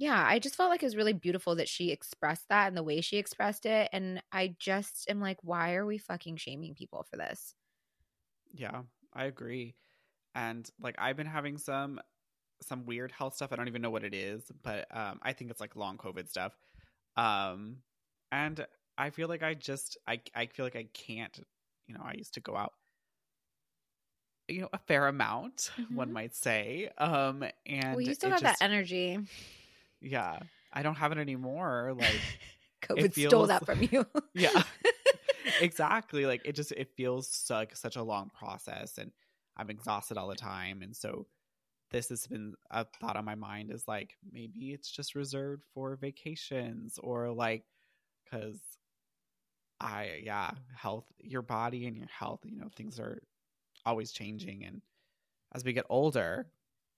yeah, 0.00 0.24
I 0.26 0.40
just 0.40 0.56
felt 0.56 0.70
like 0.70 0.82
it 0.82 0.86
was 0.86 0.96
really 0.96 1.12
beautiful 1.14 1.56
that 1.56 1.68
she 1.68 1.92
expressed 1.92 2.48
that 2.50 2.68
and 2.68 2.76
the 2.76 2.84
way 2.84 3.02
she 3.02 3.18
expressed 3.18 3.66
it 3.66 3.90
and 3.92 4.22
I 4.32 4.56
just 4.58 5.10
am 5.10 5.20
like 5.20 5.38
why 5.44 5.74
are 5.74 5.86
we 5.86 5.98
fucking 5.98 6.38
shaming 6.38 6.74
people 6.74 7.04
for 7.04 7.18
this? 7.18 7.54
Yeah, 8.52 8.82
I 9.12 9.24
agree. 9.26 9.76
And 10.34 10.68
like 10.80 10.96
I've 10.98 11.16
been 11.16 11.26
having 11.28 11.58
some 11.58 12.00
some 12.62 12.86
weird 12.86 13.12
health 13.12 13.36
stuff. 13.36 13.52
I 13.52 13.56
don't 13.56 13.68
even 13.68 13.82
know 13.82 13.90
what 13.90 14.04
it 14.04 14.14
is, 14.14 14.50
but 14.62 14.94
um 14.96 15.20
I 15.22 15.34
think 15.34 15.50
it's 15.50 15.60
like 15.60 15.76
long 15.76 15.98
COVID 15.98 16.28
stuff. 16.28 16.58
Um 17.16 17.82
and 18.32 18.66
I 18.98 19.10
feel 19.10 19.28
like 19.28 19.44
I 19.44 19.54
just 19.54 19.98
I 20.08 20.22
I 20.34 20.46
feel 20.46 20.66
like 20.66 20.76
I 20.76 20.84
can't, 20.94 21.38
you 21.88 21.94
know, 21.94 22.02
I 22.04 22.14
used 22.14 22.34
to 22.36 22.40
go 22.40 22.56
out 22.56 22.74
you 24.48 24.62
know, 24.62 24.68
a 24.72 24.78
fair 24.78 25.06
amount, 25.06 25.70
one 25.88 26.12
Mhm. 26.12 26.12
might 26.12 26.34
say. 26.34 26.90
Um 26.98 27.44
and 27.66 27.90
well, 27.90 28.00
you 28.00 28.14
still 28.14 28.30
have 28.30 28.42
just- 28.42 28.56
that 28.58 28.58
energy. 28.60 29.18
Yeah. 30.00 30.40
I 30.72 30.82
don't 30.82 30.94
have 30.96 31.12
it 31.12 31.18
anymore. 31.18 31.94
Like 31.98 32.20
COVID 32.82 33.12
stole 33.12 33.30
feels- 33.30 33.48
that 33.48 33.66
from 33.66 33.82
you. 33.82 34.06
yeah 34.34 34.62
exactly 35.60 36.26
like 36.26 36.42
it 36.44 36.54
just 36.54 36.72
it 36.72 36.88
feels 36.96 37.46
like 37.50 37.76
such 37.76 37.96
a 37.96 38.02
long 38.02 38.30
process 38.38 38.98
and 38.98 39.10
i'm 39.56 39.68
exhausted 39.70 40.16
all 40.16 40.28
the 40.28 40.34
time 40.34 40.80
and 40.82 40.94
so 40.94 41.26
this 41.90 42.08
has 42.08 42.26
been 42.26 42.54
a 42.70 42.86
thought 43.00 43.16
on 43.16 43.24
my 43.24 43.34
mind 43.34 43.70
is 43.70 43.84
like 43.88 44.14
maybe 44.32 44.72
it's 44.72 44.90
just 44.90 45.14
reserved 45.14 45.64
for 45.74 45.96
vacations 45.96 46.98
or 47.02 47.30
like 47.32 47.64
because 48.24 48.60
i 49.80 50.20
yeah 50.22 50.50
health 50.76 51.06
your 51.18 51.42
body 51.42 51.86
and 51.86 51.96
your 51.96 52.08
health 52.16 52.40
you 52.44 52.56
know 52.56 52.68
things 52.76 53.00
are 53.00 53.20
always 53.84 54.12
changing 54.12 54.64
and 54.64 54.82
as 55.54 55.64
we 55.64 55.72
get 55.72 55.86
older 55.90 56.46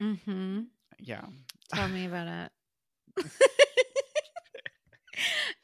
mm-hmm. 0.01 0.61
yeah 0.99 1.25
Tell 1.75 1.88
me 1.88 2.07
about 2.07 2.29
it. 2.29 2.53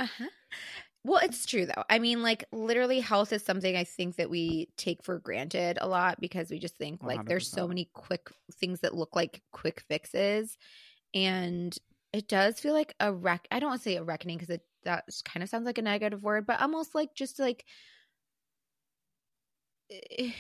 uh-huh. 0.01 0.29
Well, 1.05 1.21
it's 1.23 1.47
true 1.47 1.65
though. 1.65 1.85
I 1.89 1.99
mean, 2.01 2.23
like 2.23 2.45
literally 2.53 3.01
health 3.01 3.33
is 3.33 3.43
something 3.45 3.77
I 3.77 3.85
think 3.85 4.17
that 4.17 4.29
we 4.29 4.69
take 4.77 5.03
for 5.03 5.19
granted 5.19 5.79
a 5.81 5.89
lot 5.89 6.21
because 6.21 6.51
we 6.51 6.59
just 6.59 6.77
think 6.77 7.03
like 7.03 7.25
there's 7.25 7.49
so 7.49 7.67
many 7.69 7.89
quick 7.95 8.29
things 8.55 8.81
that 8.81 8.95
look 8.95 9.15
like 9.17 9.43
quick 9.53 9.83
fixes 9.89 10.59
and 11.15 11.77
it 12.13 12.29
does 12.29 12.59
feel 12.59 12.75
like 12.75 12.95
a 13.01 13.13
wreck. 13.13 13.47
I 13.51 13.61
don't 13.61 13.71
want 13.71 13.81
to 13.81 13.89
say 13.89 13.97
a 13.97 14.03
reckoning 14.03 14.39
because 14.39 14.51
it 14.51 14.63
that 14.85 15.05
kind 15.25 15.43
of 15.43 15.49
sounds 15.49 15.67
like 15.67 15.79
a 15.79 15.83
negative 15.83 16.23
word, 16.23 16.47
but 16.47 16.61
almost 16.61 16.95
like 16.95 17.15
just 17.15 17.39
like 17.39 17.65
eh, 19.91 20.33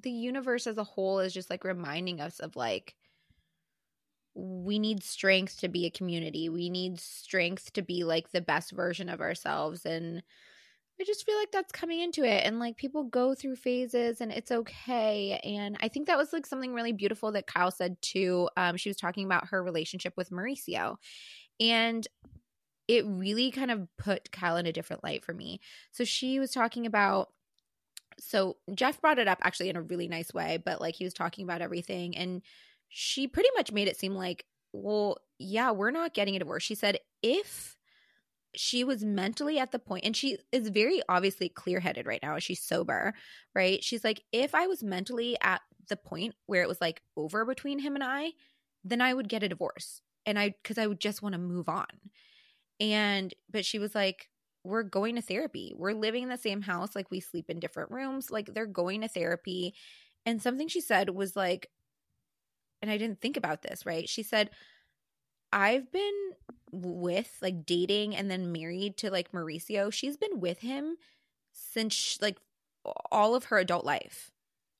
the 0.00 0.10
universe 0.10 0.66
as 0.66 0.78
a 0.78 0.84
whole 0.84 1.20
is 1.20 1.34
just 1.34 1.50
like 1.50 1.64
reminding 1.64 2.20
us 2.20 2.40
of 2.40 2.56
like 2.56 2.94
we 4.34 4.78
need 4.78 5.02
strength 5.02 5.60
to 5.60 5.68
be 5.68 5.86
a 5.86 5.90
community. 5.90 6.48
We 6.48 6.70
need 6.70 7.00
strength 7.00 7.72
to 7.74 7.82
be 7.82 8.04
like 8.04 8.30
the 8.30 8.40
best 8.40 8.72
version 8.72 9.08
of 9.08 9.20
ourselves. 9.20 9.84
And 9.84 10.22
I 11.00 11.04
just 11.04 11.26
feel 11.26 11.36
like 11.38 11.50
that's 11.50 11.72
coming 11.72 12.00
into 12.00 12.24
it. 12.24 12.44
And 12.44 12.58
like 12.58 12.76
people 12.76 13.04
go 13.04 13.34
through 13.34 13.56
phases 13.56 14.20
and 14.20 14.32
it's 14.32 14.52
okay. 14.52 15.40
And 15.44 15.76
I 15.80 15.88
think 15.88 16.06
that 16.06 16.18
was 16.18 16.32
like 16.32 16.46
something 16.46 16.72
really 16.72 16.92
beautiful 16.92 17.32
that 17.32 17.46
Kyle 17.46 17.70
said 17.70 18.00
too. 18.00 18.48
Um, 18.56 18.76
she 18.76 18.88
was 18.88 18.96
talking 18.96 19.26
about 19.26 19.48
her 19.48 19.62
relationship 19.62 20.14
with 20.16 20.30
Mauricio. 20.30 20.96
And 21.60 22.06
it 22.88 23.04
really 23.06 23.50
kind 23.50 23.70
of 23.70 23.86
put 23.96 24.32
Kyle 24.32 24.56
in 24.56 24.66
a 24.66 24.72
different 24.72 25.04
light 25.04 25.24
for 25.24 25.34
me. 25.34 25.60
So 25.92 26.04
she 26.04 26.38
was 26.38 26.50
talking 26.50 26.86
about 26.86 27.32
so 28.18 28.58
Jeff 28.74 29.00
brought 29.00 29.18
it 29.18 29.28
up 29.28 29.38
actually 29.42 29.70
in 29.70 29.76
a 29.76 29.82
really 29.82 30.08
nice 30.08 30.32
way, 30.34 30.58
but 30.62 30.80
like 30.80 30.94
he 30.94 31.04
was 31.04 31.14
talking 31.14 31.44
about 31.44 31.62
everything 31.62 32.16
and 32.16 32.42
she 32.94 33.26
pretty 33.26 33.48
much 33.56 33.72
made 33.72 33.88
it 33.88 33.96
seem 33.96 34.14
like, 34.14 34.44
well, 34.74 35.16
yeah, 35.38 35.70
we're 35.70 35.90
not 35.90 36.12
getting 36.12 36.36
a 36.36 36.38
divorce. 36.38 36.62
She 36.62 36.74
said 36.74 36.98
if 37.22 37.76
she 38.54 38.84
was 38.84 39.02
mentally 39.02 39.58
at 39.58 39.72
the 39.72 39.78
point, 39.78 40.04
and 40.04 40.14
she 40.14 40.36
is 40.52 40.68
very 40.68 41.00
obviously 41.08 41.48
clear 41.48 41.80
headed 41.80 42.06
right 42.06 42.22
now, 42.22 42.38
she's 42.38 42.62
sober, 42.62 43.14
right? 43.54 43.82
She's 43.82 44.04
like, 44.04 44.22
if 44.30 44.54
I 44.54 44.66
was 44.66 44.82
mentally 44.82 45.38
at 45.40 45.62
the 45.88 45.96
point 45.96 46.34
where 46.44 46.62
it 46.62 46.68
was 46.68 46.82
like 46.82 47.00
over 47.16 47.46
between 47.46 47.78
him 47.78 47.94
and 47.94 48.04
I, 48.04 48.32
then 48.84 49.00
I 49.00 49.14
would 49.14 49.28
get 49.28 49.42
a 49.42 49.48
divorce. 49.48 50.02
And 50.26 50.38
I, 50.38 50.54
cause 50.62 50.76
I 50.76 50.86
would 50.86 51.00
just 51.00 51.22
want 51.22 51.32
to 51.32 51.38
move 51.38 51.70
on. 51.70 51.86
And, 52.78 53.32
but 53.50 53.64
she 53.64 53.78
was 53.78 53.94
like, 53.94 54.28
we're 54.64 54.82
going 54.82 55.14
to 55.16 55.22
therapy. 55.22 55.72
We're 55.74 55.94
living 55.94 56.24
in 56.24 56.28
the 56.28 56.36
same 56.36 56.60
house. 56.60 56.94
Like 56.94 57.10
we 57.10 57.20
sleep 57.20 57.48
in 57.48 57.58
different 57.58 57.90
rooms. 57.90 58.30
Like 58.30 58.52
they're 58.52 58.66
going 58.66 59.00
to 59.00 59.08
therapy. 59.08 59.74
And 60.26 60.42
something 60.42 60.68
she 60.68 60.82
said 60.82 61.08
was 61.08 61.34
like, 61.34 61.68
and 62.82 62.90
I 62.90 62.98
didn't 62.98 63.20
think 63.20 63.36
about 63.36 63.62
this, 63.62 63.86
right? 63.86 64.08
She 64.08 64.22
said, 64.22 64.50
I've 65.52 65.90
been 65.92 66.32
with 66.72 67.38
like 67.40 67.64
dating 67.64 68.16
and 68.16 68.30
then 68.30 68.52
married 68.52 68.96
to 68.98 69.10
like 69.10 69.32
Mauricio. 69.32 69.92
She's 69.92 70.16
been 70.16 70.40
with 70.40 70.58
him 70.60 70.96
since 71.52 72.18
like 72.20 72.38
all 73.10 73.34
of 73.34 73.44
her 73.44 73.58
adult 73.58 73.84
life. 73.84 74.32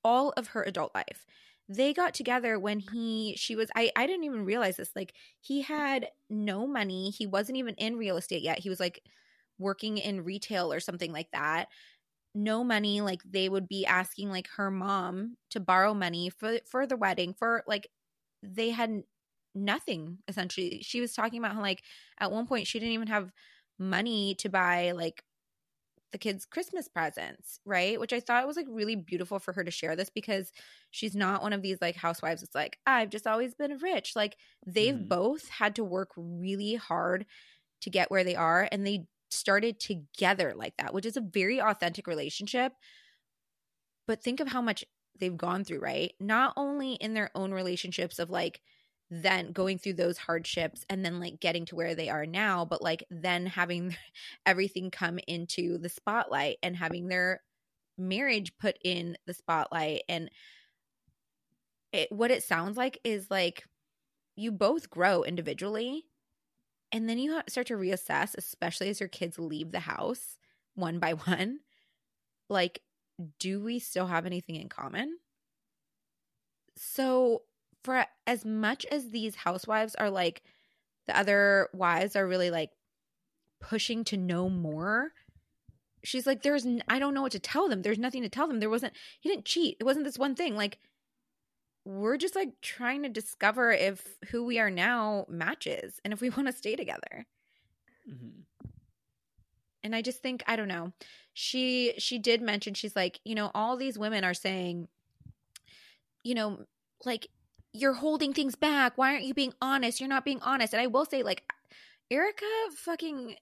All 0.03 0.31
of 0.35 0.47
her 0.47 0.63
adult 0.63 0.93
life. 0.93 1.25
They 1.69 1.93
got 1.93 2.13
together 2.13 2.59
when 2.59 2.79
he 2.79 3.35
she 3.37 3.55
was 3.55 3.69
I 3.73 3.91
I 3.95 4.05
didn't 4.05 4.25
even 4.25 4.43
realize 4.43 4.75
this. 4.75 4.91
Like 4.95 5.13
he 5.39 5.61
had 5.61 6.09
no 6.29 6.67
money. 6.67 7.09
He 7.11 7.25
wasn't 7.25 7.57
even 7.57 7.75
in 7.75 7.95
real 7.95 8.17
estate 8.17 8.41
yet. 8.41 8.59
He 8.59 8.69
was 8.69 8.81
like 8.81 9.01
working 9.59 9.97
in 9.97 10.25
retail 10.25 10.73
or 10.73 10.79
something 10.81 11.13
like 11.13 11.31
that 11.31 11.69
no 12.35 12.63
money 12.63 13.01
like 13.01 13.21
they 13.23 13.49
would 13.49 13.67
be 13.67 13.85
asking 13.85 14.29
like 14.29 14.47
her 14.49 14.71
mom 14.71 15.37
to 15.51 15.59
borrow 15.59 15.93
money 15.93 16.29
for 16.29 16.59
for 16.67 16.87
the 16.87 16.97
wedding 16.97 17.33
for 17.33 17.63
like 17.67 17.89
they 18.41 18.71
had 18.71 19.03
nothing 19.55 20.19
essentially. 20.27 20.81
She 20.83 20.99
was 21.01 21.13
talking 21.13 21.39
about 21.39 21.55
how 21.55 21.61
like 21.61 21.83
at 22.19 22.31
one 22.31 22.47
point 22.47 22.67
she 22.67 22.79
didn't 22.79 22.93
even 22.93 23.07
have 23.07 23.31
money 23.79 24.35
to 24.35 24.49
buy 24.49 24.91
like 24.91 25.23
the 26.11 26.17
kids 26.19 26.45
christmas 26.45 26.87
presents 26.87 27.59
right? 27.65 27.99
Which 27.99 28.13
i 28.13 28.19
thought 28.19 28.47
was 28.47 28.57
like 28.57 28.67
really 28.69 28.95
beautiful 28.95 29.39
for 29.39 29.51
her 29.53 29.63
to 29.63 29.71
share 29.71 29.95
this 29.95 30.09
because 30.11 30.51
she's 30.91 31.15
not 31.15 31.41
one 31.41 31.53
of 31.53 31.61
these 31.63 31.79
like 31.81 31.95
housewives 31.95 32.43
it's 32.43 32.55
like 32.55 32.79
i've 32.85 33.09
just 33.09 33.27
always 33.27 33.55
been 33.55 33.77
rich. 33.79 34.15
Like 34.15 34.37
they've 34.65 34.97
Mhm. 34.97 35.07
both 35.07 35.49
had 35.49 35.75
to 35.75 35.83
work 35.83 36.11
really 36.17 36.75
hard 36.75 37.25
to 37.81 37.89
get 37.89 38.11
where 38.11 38.23
they 38.23 38.35
are 38.35 38.67
and 38.71 38.85
they 38.87 39.07
started 39.33 39.79
together 39.79 40.53
like 40.55 40.75
that, 40.77 40.93
which 40.93 41.05
is 41.05 41.17
a 41.17 41.21
very 41.21 41.61
authentic 41.61 42.07
relationship. 42.07 42.73
But 44.07 44.21
think 44.21 44.39
of 44.39 44.47
how 44.47 44.61
much 44.61 44.85
they've 45.19 45.35
gone 45.35 45.63
through, 45.63 45.79
right? 45.79 46.13
Not 46.19 46.53
only 46.57 46.93
in 46.93 47.13
their 47.13 47.29
own 47.35 47.51
relationships 47.51 48.19
of 48.19 48.29
like 48.29 48.61
then 49.09 49.51
going 49.51 49.77
through 49.77 49.93
those 49.93 50.17
hardships 50.17 50.85
and 50.89 51.05
then 51.05 51.19
like 51.19 51.39
getting 51.39 51.65
to 51.65 51.75
where 51.75 51.95
they 51.95 52.09
are 52.09 52.25
now, 52.25 52.65
but 52.65 52.81
like 52.81 53.03
then 53.09 53.45
having 53.45 53.95
everything 54.45 54.89
come 54.91 55.19
into 55.27 55.77
the 55.77 55.89
spotlight 55.89 56.57
and 56.63 56.75
having 56.75 57.07
their 57.07 57.41
marriage 57.97 58.51
put 58.57 58.77
in 58.83 59.17
the 59.25 59.33
spotlight. 59.33 60.01
And 60.09 60.29
it, 61.91 62.11
what 62.11 62.31
it 62.31 62.43
sounds 62.43 62.75
like 62.75 62.99
is 63.03 63.29
like 63.29 63.65
you 64.35 64.51
both 64.51 64.89
grow 64.89 65.23
individually 65.23 66.05
and 66.93 67.09
then 67.09 67.17
you 67.17 67.41
start 67.49 67.67
to 67.67 67.73
reassess 67.73 68.35
especially 68.37 68.87
as 68.87 69.01
your 69.01 69.09
kids 69.09 69.37
leave 69.37 69.71
the 69.71 69.81
house 69.81 70.37
one 70.75 70.99
by 70.99 71.11
one 71.25 71.59
like 72.49 72.79
do 73.39 73.59
we 73.59 73.79
still 73.79 74.07
have 74.07 74.25
anything 74.25 74.55
in 74.55 74.69
common 74.69 75.17
so 76.77 77.41
for 77.83 78.05
as 78.25 78.45
much 78.45 78.85
as 78.85 79.09
these 79.09 79.35
housewives 79.35 79.95
are 79.95 80.09
like 80.09 80.41
the 81.07 81.17
other 81.17 81.69
wives 81.73 82.15
are 82.15 82.27
really 82.27 82.49
like 82.49 82.69
pushing 83.63 84.03
to 84.03 84.17
know 84.17 84.49
more. 84.49 85.11
She's 86.03 86.27
like, 86.27 86.43
there's, 86.43 86.67
I 86.87 86.99
don't 86.99 87.13
know 87.13 87.21
what 87.21 87.31
to 87.31 87.39
tell 87.39 87.69
them. 87.69 87.81
There's 87.81 87.97
nothing 87.97 88.23
to 88.23 88.29
tell 88.29 88.47
them. 88.47 88.59
There 88.59 88.69
wasn't, 88.69 88.93
he 89.21 89.29
didn't 89.29 89.45
cheat. 89.45 89.77
It 89.79 89.85
wasn't 89.85 90.05
this 90.05 90.19
one 90.19 90.35
thing. 90.35 90.55
Like, 90.55 90.79
we're 91.85 92.17
just 92.17 92.35
like 92.35 92.59
trying 92.61 93.03
to 93.03 93.09
discover 93.09 93.71
if 93.71 94.17
who 94.29 94.43
we 94.45 94.59
are 94.59 94.69
now 94.69 95.25
matches 95.29 95.99
and 96.03 96.13
if 96.13 96.21
we 96.21 96.29
want 96.31 96.47
to 96.47 96.53
stay 96.53 96.75
together. 96.75 97.25
Mhm. 98.09 98.43
And 99.83 99.95
I 99.95 100.01
just 100.01 100.21
think, 100.21 100.43
I 100.47 100.55
don't 100.55 100.69
know. 100.69 100.93
She, 101.33 101.93
she 101.97 102.17
did 102.17 102.41
mention, 102.41 102.73
she's 102.73 102.95
like, 102.95 103.19
you 103.25 103.35
know, 103.35 103.51
all 103.53 103.75
these 103.75 103.99
women 103.99 104.23
are 104.23 104.33
saying, 104.33 104.87
you 106.23 106.35
know, 106.35 106.59
like, 107.03 107.27
you're 107.73 107.93
holding 107.93 108.33
things 108.33 108.55
back. 108.55 108.97
Why 108.97 109.11
aren't 109.11 109.25
you 109.25 109.33
being 109.33 109.53
honest? 109.61 109.99
You're 109.99 110.07
not 110.07 110.23
being 110.23 110.39
honest. 110.41 110.73
And 110.73 110.81
I 110.81 110.87
will 110.87 111.05
say, 111.05 111.21
like, 111.21 111.43
Erica 112.09 112.45
fucking 112.77 113.35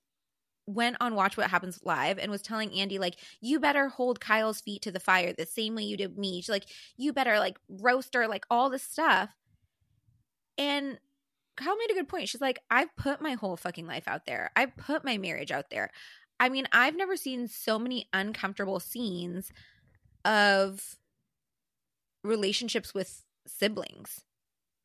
went 0.68 0.98
on 1.00 1.16
Watch 1.16 1.38
What 1.38 1.50
Happens 1.50 1.80
Live 1.84 2.18
and 2.18 2.32
was 2.32 2.42
telling 2.42 2.72
Andy, 2.74 3.00
like, 3.00 3.18
you 3.42 3.60
better 3.60 3.90
hold 3.90 4.20
Kyle's 4.20 4.62
feet 4.62 4.82
to 4.84 4.92
the 4.92 5.00
fire 5.00 5.34
the 5.34 5.46
same 5.46 5.76
way 5.76 5.84
you 5.84 5.98
did 5.98 6.18
me. 6.18 6.42
She's 6.42 6.50
like, 6.50 6.68
you 6.98 7.14
better, 7.14 7.40
like, 7.40 7.58
roast 7.68 8.14
her, 8.14 8.28
like, 8.28 8.46
all 8.50 8.70
this 8.70 8.84
stuff. 8.84 9.30
And 10.58 11.00
Kyle 11.58 11.76
made 11.76 11.92
a 11.92 11.96
good 11.96 12.08
point. 12.08 12.30
She's 12.30 12.42
like, 12.42 12.60
I've 12.70 12.96
put 12.96 13.22
my 13.22 13.34
whole 13.34 13.58
fucking 13.58 13.88
life 13.88 14.08
out 14.08 14.26
there, 14.26 14.52
I've 14.56 14.76
put 14.78 15.04
my 15.04 15.18
marriage 15.18 15.52
out 15.52 15.70
there. 15.70 15.92
I 16.40 16.50
mean, 16.50 16.68
I've 16.72 16.96
never 16.96 17.16
seen 17.18 17.48
so 17.48 17.78
many 17.78 18.08
uncomfortable 18.14 18.80
scenes 18.80 19.52
of 20.26 20.98
relationships 22.24 22.94
with 22.94 23.24
siblings. 23.46 24.22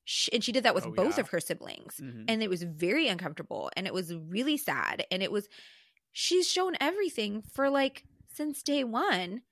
Sh 0.09 0.29
and 0.33 0.43
she 0.43 0.53
did 0.53 0.63
that 0.65 0.75
with 0.75 0.87
Oh, 0.87 0.93
both 0.93 1.17
yeah. 1.17 1.21
of 1.23 1.29
her 1.31 1.41
siblings 1.41 2.01
Mhm. 2.01 2.25
and 2.29 2.43
it 2.43 2.49
was 2.49 2.63
very 2.63 3.09
uncomfortable 3.09 3.71
and 3.77 3.87
it 3.87 3.93
was 3.93 4.15
really 4.15 4.57
sad 4.57 5.05
and 5.11 5.23
it 5.23 5.31
was 5.33 5.49
she's 6.13 6.49
shown 6.49 6.75
everything 6.81 7.43
for 7.43 7.69
like 7.69 8.05
since 8.33 8.63
day 8.63 8.85
one 8.85 9.43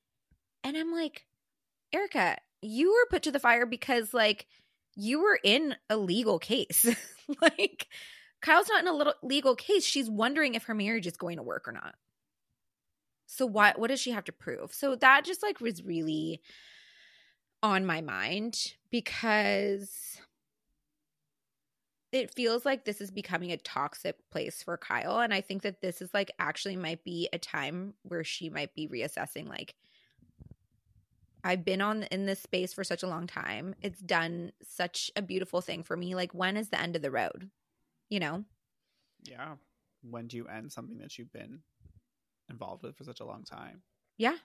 and 0.62 0.76
i'm 0.76 0.92
like 0.92 1.26
erica 1.92 2.38
you 2.62 2.90
were 2.92 3.06
put 3.10 3.22
to 3.24 3.32
the 3.32 3.40
fire 3.40 3.66
because 3.66 4.14
like 4.14 4.46
you 4.94 5.20
were 5.20 5.38
in 5.42 5.74
a 5.90 5.96
legal 5.96 6.38
case 6.38 6.86
like 7.42 7.88
kyle's 8.40 8.68
not 8.68 8.80
in 8.82 8.88
a 8.88 8.92
little 8.96 9.14
legal 9.22 9.56
case 9.56 9.84
she's 9.84 10.08
wondering 10.08 10.54
if 10.54 10.64
her 10.64 10.74
marriage 10.74 11.06
is 11.06 11.16
going 11.16 11.36
to 11.36 11.42
work 11.42 11.66
or 11.66 11.72
not 11.72 11.96
so 13.26 13.44
what 13.44 13.78
what 13.78 13.88
does 13.88 14.00
she 14.00 14.12
have 14.12 14.24
to 14.24 14.32
prove 14.32 14.72
so 14.72 14.94
that 14.94 15.24
just 15.24 15.42
like 15.42 15.60
was 15.60 15.82
really 15.82 16.40
on 17.62 17.84
my 17.86 18.00
mind 18.00 18.74
because 18.90 20.13
it 22.14 22.33
feels 22.33 22.64
like 22.64 22.85
this 22.85 23.00
is 23.00 23.11
becoming 23.11 23.50
a 23.50 23.57
toxic 23.57 24.16
place 24.31 24.62
for 24.62 24.77
Kyle. 24.77 25.18
And 25.18 25.35
I 25.35 25.40
think 25.40 25.62
that 25.62 25.81
this 25.81 26.00
is 26.00 26.14
like 26.14 26.31
actually 26.38 26.77
might 26.77 27.03
be 27.03 27.29
a 27.33 27.38
time 27.38 27.94
where 28.05 28.22
she 28.22 28.48
might 28.48 28.72
be 28.72 28.87
reassessing 28.87 29.48
like 29.48 29.74
I've 31.42 31.64
been 31.64 31.83
on 31.83 32.05
in 32.05 32.24
this 32.24 32.40
space 32.40 32.72
for 32.72 32.85
such 32.85 33.03
a 33.03 33.09
long 33.09 33.27
time. 33.27 33.74
It's 33.83 34.00
done 34.00 34.53
such 34.62 35.11
a 35.16 35.22
beautiful 35.22 35.61
thing 35.61 35.83
for 35.83 35.96
me. 35.96 36.14
Like 36.14 36.33
when 36.33 36.57
is 36.57 36.68
the 36.68 36.81
end 36.81 36.94
of 36.94 37.03
the 37.03 37.11
road? 37.11 37.50
You 38.09 38.20
know? 38.20 38.44
Yeah. 39.24 39.57
When 40.09 40.29
do 40.29 40.37
you 40.37 40.46
end 40.46 40.72
something 40.72 40.98
that 40.98 41.18
you've 41.18 41.33
been 41.33 41.61
involved 42.48 42.85
with 42.85 42.96
for 42.96 43.05
such 43.05 43.20
a 43.20 43.27
long 43.27 43.42
time? 43.42 43.83
Yeah. 44.16 44.37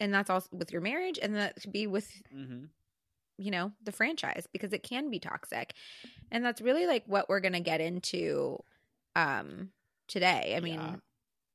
And 0.00 0.14
that's 0.14 0.30
also 0.30 0.48
with 0.50 0.72
your 0.72 0.80
marriage 0.80 1.18
and 1.22 1.36
that 1.36 1.60
could 1.60 1.72
be 1.72 1.86
with 1.86 2.10
Mm-hmm. 2.34 2.64
You 3.42 3.50
know 3.50 3.72
the 3.82 3.92
franchise 3.92 4.46
because 4.52 4.72
it 4.72 4.82
can 4.82 5.10
be 5.10 5.18
toxic 5.18 5.74
and 6.30 6.44
that's 6.44 6.60
really 6.60 6.86
like 6.86 7.02
what 7.06 7.28
we're 7.28 7.40
gonna 7.40 7.60
get 7.60 7.80
into 7.80 8.62
um 9.16 9.70
today 10.08 10.54
i 10.56 10.60
mean 10.60 10.74
Yeah. 10.80 10.96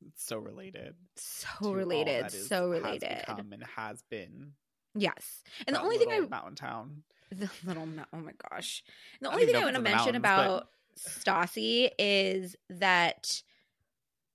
It's 0.09 0.23
so 0.23 0.37
related. 0.37 0.93
so 1.15 1.71
related 1.71 2.29
so 2.31 2.71
has 2.71 2.81
related 2.83 3.17
become 3.25 3.51
and 3.51 3.63
has 3.75 4.03
been. 4.09 4.51
yes 4.95 5.41
and 5.65 5.75
the 5.75 5.81
only 5.81 5.97
thing 5.97 6.11
i 6.11 6.19
mountain 6.19 6.55
town. 6.55 7.03
the 7.31 7.49
little 7.65 7.87
oh 8.13 8.17
my 8.17 8.33
gosh 8.49 8.83
the 9.21 9.29
I 9.29 9.33
only 9.33 9.45
thing 9.47 9.55
i 9.55 9.63
want 9.63 9.75
to 9.75 9.81
if 9.81 9.85
it's 9.87 9.91
in 9.91 9.97
mention 9.97 10.15
about 10.15 10.69
stassi 10.97 11.89
is 11.97 12.55
that 12.69 13.41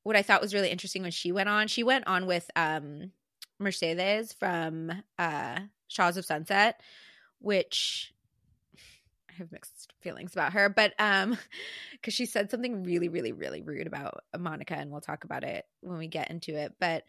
what 0.02 0.16
i 0.16 0.22
thought 0.22 0.40
was 0.42 0.54
really 0.54 0.68
interesting 0.70 1.02
when 1.02 1.10
she 1.12 1.32
went 1.32 1.48
on 1.48 1.68
she 1.68 1.82
went 1.82 2.06
on 2.06 2.26
with 2.26 2.50
um 2.56 3.12
mercedes 3.58 4.32
from 4.32 4.90
uh 5.18 5.58
shahs 5.88 6.16
of 6.16 6.24
sunset 6.24 6.80
which 7.42 8.12
I 9.30 9.34
have 9.34 9.52
mixed 9.52 9.92
feelings 10.00 10.32
about 10.32 10.52
her, 10.52 10.68
but 10.68 10.94
um 10.98 11.38
cuz 12.02 12.14
she 12.14 12.26
said 12.26 12.50
something 12.50 12.82
really 12.84 13.08
really 13.08 13.32
really 13.32 13.62
rude 13.62 13.86
about 13.86 14.24
Monica 14.38 14.74
and 14.74 14.90
we'll 14.90 15.00
talk 15.00 15.24
about 15.24 15.44
it 15.44 15.64
when 15.80 15.98
we 15.98 16.08
get 16.08 16.30
into 16.30 16.56
it. 16.56 16.74
But 16.78 17.04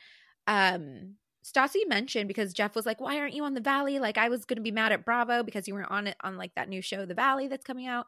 um 0.47 1.15
Stassi 1.43 1.85
mentioned 1.87 2.29
because 2.29 2.53
Jeff 2.53 2.73
was 2.73 2.85
like, 2.85 3.01
"Why 3.01 3.19
aren't 3.19 3.33
you 3.33 3.43
on 3.43 3.53
the 3.53 3.59
Valley? 3.59 3.99
Like 3.99 4.17
I 4.17 4.29
was 4.29 4.45
going 4.45 4.55
to 4.55 4.61
be 4.61 4.71
mad 4.71 4.93
at 4.93 5.03
Bravo 5.03 5.43
because 5.43 5.67
you 5.67 5.73
weren't 5.73 5.91
on 5.91 6.07
it 6.07 6.15
on 6.21 6.37
like 6.37 6.55
that 6.55 6.69
new 6.69 6.81
show 6.81 7.05
The 7.05 7.13
Valley 7.13 7.47
that's 7.47 7.65
coming 7.65 7.85
out." 7.85 8.05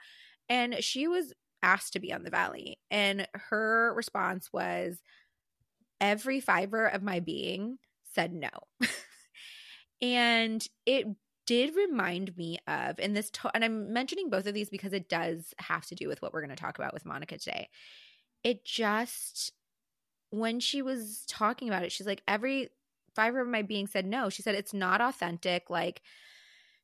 And 0.48 0.82
she 0.82 1.08
was 1.08 1.34
asked 1.62 1.94
to 1.94 2.00
be 2.00 2.14
on 2.14 2.24
the 2.24 2.30
Valley 2.30 2.80
and 2.92 3.28
her 3.34 3.94
response 3.96 4.54
was 4.54 5.02
every 6.00 6.40
fiber 6.40 6.86
of 6.86 7.02
my 7.02 7.20
being 7.20 7.78
said 8.14 8.34
no. 8.34 8.50
and 10.02 10.66
it 10.86 11.08
did 11.46 11.76
remind 11.76 12.36
me 12.38 12.58
of 12.68 13.00
and 13.00 13.16
this 13.16 13.30
to- 13.32 13.52
and 13.54 13.64
i'm 13.64 13.94
mentioning 13.94 14.30
both 14.30 14.48
of 14.48 14.54
these 14.54 14.70
because 14.70 14.94
it 14.94 15.10
does 15.10 15.54
have 15.60 15.86
to 15.86 15.96
do 15.96 16.08
with 16.08 16.22
what 16.22 16.34
we're 16.34 16.42
going 16.42 16.50
to 16.50 16.56
talk 16.56 16.78
about 16.78 16.94
with 16.94 17.06
monica 17.06 17.38
today. 17.38 17.70
It 18.44 18.66
just 18.66 19.52
when 20.30 20.60
she 20.60 20.82
was 20.82 21.24
talking 21.28 21.68
about 21.68 21.84
it 21.84 21.92
she's 21.92 22.08
like 22.08 22.24
every 22.28 22.70
fiber 23.16 23.40
of 23.40 23.48
my 23.48 23.62
being 23.62 23.88
said 23.88 24.06
no. 24.06 24.30
She 24.30 24.42
said 24.42 24.56
it's 24.56 24.74
not 24.74 25.02
authentic. 25.02 25.70
Like 25.70 26.02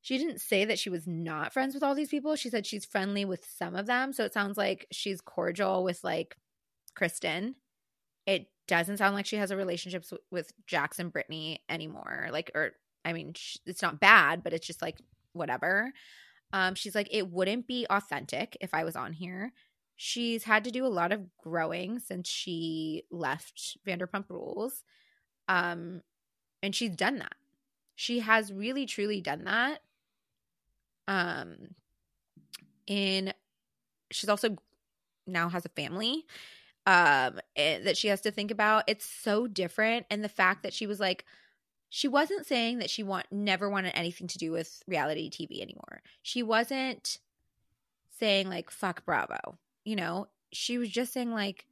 she 0.02 0.18
didn't 0.18 0.42
say 0.42 0.66
that 0.66 0.80
she 0.80 0.90
was 0.90 1.06
not 1.06 1.54
friends 1.54 1.76
with 1.76 1.84
all 1.84 1.94
these 1.94 2.10
people. 2.10 2.36
She 2.36 2.50
said 2.50 2.66
she's 2.66 2.86
friendly 2.86 3.26
with 3.26 3.46
some 3.46 3.76
of 3.76 3.86
them. 3.86 4.14
So 4.14 4.24
it 4.24 4.34
sounds 4.34 4.58
like 4.58 4.88
she's 4.92 5.22
cordial 5.22 5.84
with 5.84 6.04
like 6.04 6.36
kristen. 6.96 7.56
It 8.26 8.48
doesn't 8.68 8.98
sound 8.98 9.16
like 9.16 9.26
she 9.26 9.36
has 9.36 9.52
a 9.52 9.58
relationship 9.58 10.06
with, 10.10 10.22
with 10.32 10.52
jax 10.66 10.98
and 10.98 11.12
brittany 11.12 11.62
anymore 11.68 12.30
like 12.32 12.52
or 12.56 12.72
I 13.04 13.14
mean, 13.14 13.34
sh- 13.36 13.58
it's 13.66 13.82
not 13.82 14.00
bad, 14.00 14.44
but 14.44 14.54
it's 14.54 14.68
just 14.68 14.82
like 14.82 14.98
whatever. 15.34 15.92
Um, 16.54 16.76
she's 16.76 16.96
like, 16.96 17.08
it 17.12 17.30
wouldn't 17.32 17.68
be 17.68 17.86
authentic 17.90 18.58
if 18.62 18.74
I 18.74 18.84
was 18.84 18.96
on 18.96 19.14
here. 19.14 19.54
She's 19.96 20.44
had 20.44 20.64
to 20.64 20.72
do 20.72 20.86
a 20.86 20.88
lot 20.88 21.12
of 21.12 21.36
growing 21.38 22.00
since 22.00 22.28
she 22.28 23.04
left 23.12 23.78
Vanderpump 23.88 24.30
Rules. 24.30 24.84
Um, 25.48 26.02
and 26.64 26.76
she's 26.76 26.96
done 26.96 27.20
that. 27.20 27.36
She 27.96 28.20
has 28.20 28.52
really 28.52 28.86
truly 28.86 29.22
done 29.22 29.44
that. 29.46 29.80
Um, 31.08 31.76
and 32.88 33.34
she's 34.12 34.30
also 34.30 34.58
now 35.28 35.50
has 35.50 35.66
a 35.66 35.70
family 35.70 36.26
um 36.88 37.40
that 37.56 37.96
she 37.96 38.08
has 38.08 38.22
to 38.22 38.32
think 38.32 38.50
about. 38.50 38.84
It's 38.88 39.06
so 39.06 39.46
different. 39.48 40.08
And 40.10 40.24
the 40.24 40.30
fact 40.30 40.64
that 40.64 40.74
she 40.74 40.88
was 40.88 41.00
like, 41.00 41.26
she 41.94 42.08
wasn't 42.08 42.48
saying 42.48 42.80
that 42.80 42.90
she 42.90 43.04
want 43.04 43.28
never 43.32 43.70
wanted 43.70 43.92
anything 43.96 44.26
to 44.28 44.38
do 44.38 44.52
with 44.52 44.82
reality 44.88 45.30
TV 45.30 45.62
anymore. 45.62 46.02
She 46.24 46.42
wasn't 46.42 47.20
saying 48.18 48.50
like 48.50 48.72
fuck 48.72 49.06
Bravo. 49.06 49.58
You 49.84 49.98
know, 49.98 50.28
she 50.54 50.78
was 50.78 50.90
just 50.90 51.12
saying 51.12 51.32
like 51.32 51.66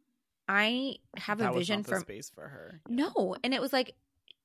I 0.48 0.98
have 1.16 1.38
that 1.38 1.52
a 1.52 1.54
vision 1.54 1.80
was 1.80 1.88
not 1.88 1.96
the 1.96 2.00
for 2.00 2.02
space 2.02 2.30
for 2.30 2.50
her. 2.50 2.82
no, 2.90 3.38
and 3.44 3.54
it 3.54 3.62
was 3.62 3.72
like 3.72 3.96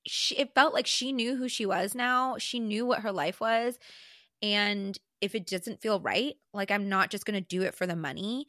she 0.07 0.37
it 0.37 0.55
felt 0.55 0.75
like 0.75 0.87
she 0.87 1.13
knew 1.13 1.35
who 1.35 1.49
she 1.49 1.67
was 1.67 1.95
now. 1.95 2.39
She 2.39 2.61
knew 2.61 2.87
what 2.87 3.01
her 3.01 3.13
life 3.13 3.41
was 3.41 3.77
and 4.43 4.99
if 5.21 5.35
it 5.35 5.47
doesn't 5.47 5.81
feel 5.81 5.99
right, 5.99 6.37
like 6.53 6.71
I'm 6.71 6.89
not 6.89 7.11
just 7.11 7.25
going 7.25 7.43
to 7.43 7.49
do 7.49 7.63
it 7.63 7.75
for 7.75 7.87
the 7.87 7.97
money. 7.97 8.47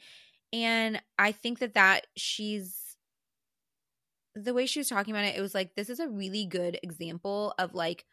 And 0.51 1.01
I 1.17 1.31
think 1.31 1.59
that 1.59 1.73
that 1.73 2.07
she's 2.15 2.84
the 4.35 4.53
way 4.53 4.65
she 4.65 4.79
was 4.79 4.89
talking 4.89 5.13
about 5.13 5.25
it, 5.25 5.37
it 5.37 5.41
was 5.41 5.55
like 5.55 5.75
this 5.75 5.89
is 5.89 5.99
a 5.99 6.09
really 6.09 6.45
good 6.45 6.77
example 6.83 7.53
of 7.57 7.73
like 7.73 8.05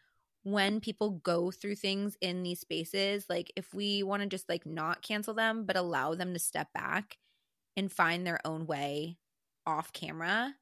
when 0.43 0.79
people 0.79 1.11
go 1.11 1.51
through 1.51 1.75
things 1.75 2.17
in 2.21 2.43
these 2.43 2.59
spaces, 2.59 3.25
like 3.29 3.51
if 3.55 3.73
we 3.73 4.03
want 4.03 4.23
to 4.23 4.29
just 4.29 4.49
like 4.49 4.65
not 4.65 5.01
cancel 5.01 5.33
them, 5.33 5.65
but 5.65 5.77
allow 5.77 6.15
them 6.15 6.33
to 6.33 6.39
step 6.39 6.71
back 6.73 7.17
and 7.75 7.91
find 7.91 8.25
their 8.25 8.39
own 8.45 8.65
way 8.65 9.17
off 9.65 9.93
camera, 9.93 10.53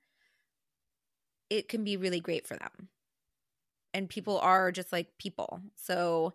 it 1.50 1.68
can 1.68 1.84
be 1.84 1.98
really 1.98 2.20
great 2.20 2.48
for 2.48 2.56
them. 2.56 2.90
And 3.94 4.10
people 4.10 4.40
are 4.40 4.72
just 4.72 4.92
like 4.92 5.18
people. 5.18 5.62
So 5.76 6.34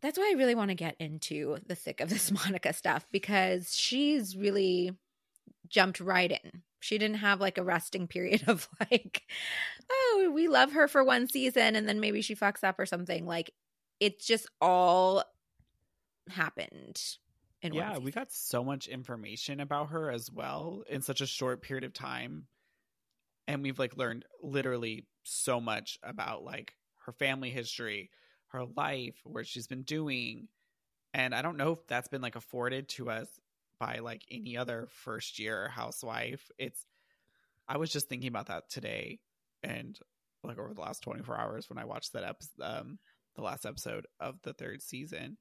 that's 0.00 0.18
why 0.18 0.32
I 0.32 0.38
really 0.38 0.54
want 0.54 0.70
to 0.70 0.74
get 0.74 0.96
into 0.98 1.58
the 1.66 1.74
thick 1.74 2.00
of 2.00 2.08
this 2.08 2.30
Monica 2.44 2.72
stuff 2.72 3.06
because 3.12 3.76
she's 3.76 4.36
really 4.36 4.92
jumped 5.70 6.00
right 6.00 6.30
in. 6.30 6.62
She 6.80 6.98
didn't 6.98 7.18
have 7.18 7.40
like 7.40 7.58
a 7.58 7.64
resting 7.64 8.06
period 8.06 8.44
of 8.48 8.68
like, 8.90 9.22
oh, 9.90 10.30
we 10.34 10.48
love 10.48 10.72
her 10.72 10.88
for 10.88 11.04
one 11.04 11.28
season 11.28 11.76
and 11.76 11.88
then 11.88 12.00
maybe 12.00 12.20
she 12.20 12.34
fucks 12.34 12.64
up 12.64 12.78
or 12.78 12.86
something. 12.86 13.26
Like 13.26 13.52
it's 14.00 14.26
just 14.26 14.48
all 14.60 15.24
happened 16.28 17.00
in 17.62 17.74
yeah, 17.74 17.98
we 17.98 18.10
got 18.10 18.32
so 18.32 18.64
much 18.64 18.88
information 18.88 19.60
about 19.60 19.90
her 19.90 20.10
as 20.10 20.30
well 20.30 20.82
in 20.88 21.02
such 21.02 21.20
a 21.20 21.26
short 21.26 21.62
period 21.62 21.84
of 21.84 21.92
time. 21.92 22.46
And 23.46 23.62
we've 23.62 23.78
like 23.78 23.96
learned 23.96 24.24
literally 24.42 25.06
so 25.24 25.60
much 25.60 25.98
about 26.02 26.42
like 26.44 26.74
her 27.04 27.12
family 27.12 27.50
history, 27.50 28.10
her 28.48 28.64
life, 28.76 29.16
where 29.24 29.44
she's 29.44 29.66
been 29.66 29.82
doing. 29.82 30.48
And 31.12 31.34
I 31.34 31.42
don't 31.42 31.56
know 31.56 31.72
if 31.72 31.86
that's 31.86 32.08
been 32.08 32.22
like 32.22 32.36
afforded 32.36 32.88
to 32.90 33.10
us 33.10 33.28
by 33.80 33.98
like 33.98 34.22
any 34.30 34.56
other 34.56 34.86
first 34.90 35.38
year 35.40 35.68
housewife. 35.68 36.48
It's 36.58 36.86
I 37.66 37.78
was 37.78 37.90
just 37.90 38.08
thinking 38.08 38.28
about 38.28 38.46
that 38.46 38.68
today 38.70 39.18
and 39.64 39.98
like 40.44 40.58
over 40.58 40.72
the 40.72 40.80
last 40.80 41.02
24 41.02 41.36
hours 41.38 41.68
when 41.68 41.78
I 41.78 41.84
watched 41.84 42.12
that 42.12 42.24
episode 42.24 42.62
um 42.62 42.98
the 43.36 43.42
last 43.42 43.64
episode 43.66 44.06
of 44.20 44.36
the 44.42 44.52
third 44.52 44.82
season. 44.82 45.38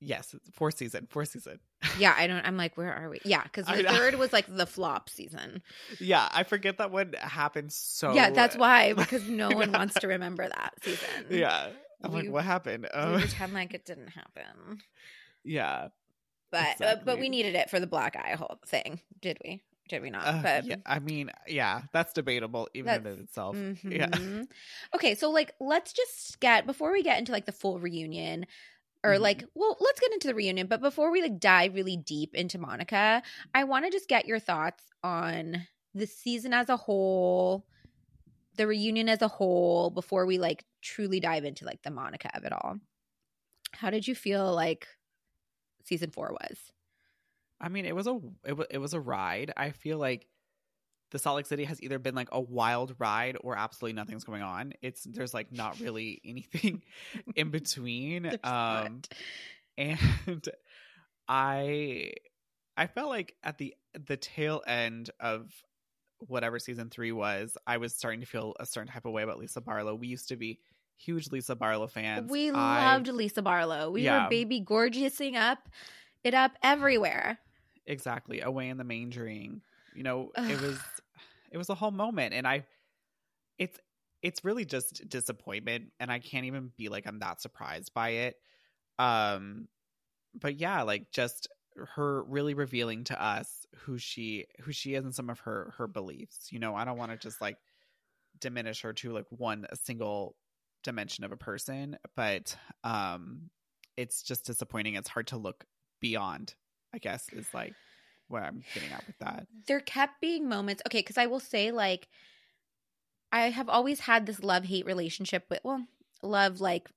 Yes, 0.00 0.34
it's 0.34 0.50
fourth 0.50 0.76
season, 0.76 1.06
fourth 1.08 1.30
season. 1.30 1.60
yeah, 1.98 2.14
I 2.16 2.26
don't. 2.26 2.44
I'm 2.44 2.56
like, 2.58 2.76
where 2.76 2.92
are 2.92 3.08
we? 3.08 3.20
Yeah, 3.24 3.42
because 3.42 3.66
the 3.66 3.84
third 3.84 4.16
was 4.16 4.32
like 4.32 4.44
the 4.48 4.66
flop 4.66 5.08
season. 5.08 5.62
Yeah, 5.98 6.28
I 6.30 6.42
forget 6.42 6.78
that 6.78 6.90
one 6.90 7.14
happened 7.18 7.72
so. 7.72 8.12
yeah, 8.12 8.30
that's 8.30 8.56
why 8.56 8.92
because 8.96 9.26
no 9.28 9.50
one 9.50 9.72
wants 9.72 9.94
to 10.00 10.08
remember 10.08 10.46
that 10.46 10.74
season. 10.82 11.08
Yeah, 11.30 11.68
I'm 12.02 12.12
like, 12.12 12.28
what 12.30 12.44
happened? 12.44 12.86
we 12.92 13.00
Um, 13.00 13.18
pretend 13.20 13.54
like 13.54 13.72
it 13.72 13.86
didn't 13.86 14.08
happen. 14.08 14.80
Yeah, 15.44 15.88
But 16.50 16.80
uh, 16.80 16.96
but 17.04 17.18
we 17.18 17.28
needed 17.28 17.54
it 17.54 17.70
for 17.70 17.80
the 17.80 17.86
black 17.86 18.16
eye 18.16 18.34
hole 18.34 18.60
thing, 18.66 19.00
did 19.20 19.38
we? 19.44 19.62
Did 19.88 20.02
we 20.02 20.10
not? 20.10 20.26
uh, 20.26 20.42
but 20.42 20.64
yeah. 20.64 20.76
I 20.86 20.98
mean, 20.98 21.30
yeah, 21.46 21.82
that's 21.92 22.12
debatable 22.12 22.68
even 22.74 23.06
in 23.06 23.20
itself. 23.20 23.56
Yeah, 23.84 24.06
Mhm. 24.06 24.50
Okay, 24.94 25.14
so 25.14 25.30
like 25.30 25.54
let's 25.60 25.92
just 25.92 26.40
get 26.40 26.66
before 26.66 26.92
we 26.92 27.02
get 27.02 27.18
into 27.18 27.32
like 27.32 27.46
the 27.46 27.52
full 27.52 27.78
reunion 27.78 28.46
or 29.04 29.12
Mhm. 29.16 29.20
like 29.20 29.44
well, 29.54 29.76
let's 29.80 30.00
get 30.00 30.12
into 30.12 30.28
the 30.28 30.34
reunion, 30.34 30.66
but 30.66 30.80
before 30.80 31.10
we 31.10 31.22
like 31.22 31.38
dive 31.38 31.74
really 31.74 31.96
deep 31.96 32.34
into 32.34 32.58
Monica, 32.58 33.22
I 33.54 33.64
want 33.64 33.84
to 33.84 33.90
just 33.90 34.08
get 34.08 34.26
your 34.26 34.38
thoughts 34.38 34.84
on 35.02 35.66
the 35.94 36.06
season 36.06 36.52
as 36.54 36.68
a 36.68 36.76
whole, 36.76 37.66
the 38.56 38.66
reunion 38.66 39.08
as 39.08 39.22
a 39.22 39.28
whole 39.28 39.90
before 39.90 40.26
we 40.26 40.38
like 40.38 40.64
truly 40.82 41.20
dive 41.20 41.44
into 41.44 41.64
like 41.64 41.82
the 41.82 41.90
Monica 41.90 42.30
of 42.36 42.44
it 42.44 42.52
all. 42.52 42.78
How 43.72 43.90
did 43.90 44.06
you 44.08 44.14
feel 44.14 44.54
like 44.54 44.88
season 45.84 46.10
4 46.10 46.32
was? 46.32 46.58
I 47.60 47.68
mean, 47.68 47.86
it 47.86 47.94
was 47.94 48.06
a 48.06 48.18
it 48.44 48.56
was, 48.56 48.66
it 48.70 48.78
was 48.78 48.94
a 48.94 49.00
ride. 49.00 49.52
I 49.56 49.70
feel 49.70 49.98
like 49.98 50.26
the 51.10 51.18
Salt 51.18 51.36
Lake 51.36 51.46
City 51.46 51.64
has 51.64 51.80
either 51.82 51.98
been 51.98 52.14
like 52.14 52.28
a 52.32 52.40
wild 52.40 52.96
ride 52.98 53.36
or 53.40 53.56
absolutely 53.56 53.94
nothing's 53.94 54.24
going 54.24 54.42
on. 54.42 54.72
It's 54.82 55.04
there's 55.04 55.32
like 55.32 55.52
not 55.52 55.78
really 55.80 56.20
anything 56.24 56.82
in 57.36 57.50
between. 57.50 58.26
Um, 58.26 58.40
not. 58.44 59.08
and 59.78 60.48
I 61.28 62.12
I 62.76 62.86
felt 62.88 63.08
like 63.08 63.36
at 63.42 63.58
the 63.58 63.74
the 64.06 64.16
tail 64.16 64.62
end 64.66 65.10
of 65.20 65.50
whatever 66.18 66.58
season 66.58 66.90
three 66.90 67.12
was, 67.12 67.56
I 67.66 67.76
was 67.76 67.94
starting 67.94 68.20
to 68.20 68.26
feel 68.26 68.54
a 68.58 68.66
certain 68.66 68.92
type 68.92 69.04
of 69.04 69.12
way 69.12 69.22
about 69.22 69.38
Lisa 69.38 69.60
Barlow. 69.60 69.94
We 69.94 70.08
used 70.08 70.28
to 70.28 70.36
be 70.36 70.58
huge 70.96 71.30
Lisa 71.30 71.54
Barlow 71.54 71.86
fans. 71.86 72.30
We 72.30 72.50
I- 72.50 72.94
loved 72.94 73.08
Lisa 73.08 73.42
Barlow. 73.42 73.90
We 73.90 74.02
Yeah. 74.02 74.24
were 74.24 74.30
baby 74.30 74.60
gorgeousing 74.60 75.36
up 75.36 75.68
it 76.22 76.34
up 76.34 76.52
everywhere. 76.62 77.38
exactly 77.86 78.40
away 78.40 78.68
in 78.70 78.78
the 78.78 78.84
mangering. 78.84 79.60
You 79.94 80.02
know, 80.04 80.32
it 80.36 80.60
was 80.60 80.78
it 81.50 81.58
was 81.58 81.68
a 81.68 81.74
whole 81.74 81.90
moment, 81.90 82.32
and 82.34 82.46
I 82.48 82.64
it's 83.58 83.78
it's 84.22 84.42
really 84.44 84.64
just 84.64 85.06
disappointment, 85.08 85.92
and 86.00 86.10
I 86.10 86.18
can't 86.18 86.46
even 86.46 86.72
be 86.78 86.88
like 86.88 87.06
I'm 87.06 87.18
that 87.18 87.40
surprised 87.42 87.92
by 87.94 88.08
it. 88.10 88.36
Um, 88.98 89.68
but 90.34 90.56
yeah, 90.58 90.82
like 90.82 91.10
just 91.10 91.48
her 91.94 92.22
really 92.24 92.54
revealing 92.54 93.04
to 93.04 93.22
us 93.22 93.66
who 93.80 93.98
she 93.98 94.46
who 94.60 94.72
she 94.72 94.94
is 94.94 95.04
and 95.04 95.14
some 95.14 95.28
of 95.28 95.40
her 95.40 95.74
her 95.76 95.86
beliefs. 95.86 96.50
You 96.52 96.58
know, 96.60 96.74
I 96.74 96.84
don't 96.86 96.96
want 96.98 97.10
to 97.10 97.18
just 97.18 97.40
like 97.40 97.58
diminish 98.40 98.80
her 98.82 98.92
to 98.94 99.12
like 99.12 99.26
one 99.30 99.66
a 99.70 99.76
single 99.76 100.36
dimension 100.84 101.24
of 101.24 101.32
a 101.32 101.36
person, 101.36 101.98
but 102.14 102.56
um, 102.84 103.50
it's 103.96 104.22
just 104.22 104.44
disappointing. 104.44 104.94
It's 104.94 105.08
hard 105.08 105.26
to 105.28 105.36
look 105.36 105.64
beyond. 106.00 106.54
I 106.94 106.98
guess 106.98 107.26
is 107.32 107.48
like 107.52 107.74
where 108.28 108.44
I'm 108.44 108.62
getting 108.72 108.92
at 108.92 109.06
with 109.06 109.18
that. 109.18 109.46
there 109.66 109.80
kept 109.80 110.20
being 110.20 110.48
moments 110.48 110.82
okay 110.86 111.00
because 111.00 111.18
i 111.18 111.26
will 111.26 111.40
say 111.40 111.70
like 111.70 112.08
i 113.32 113.50
have 113.50 113.68
always 113.68 114.00
had 114.00 114.26
this 114.26 114.42
love 114.42 114.64
hate 114.64 114.86
relationship 114.86 115.44
with 115.50 115.60
well 115.64 115.84
love 116.22 116.60
like 116.60 116.88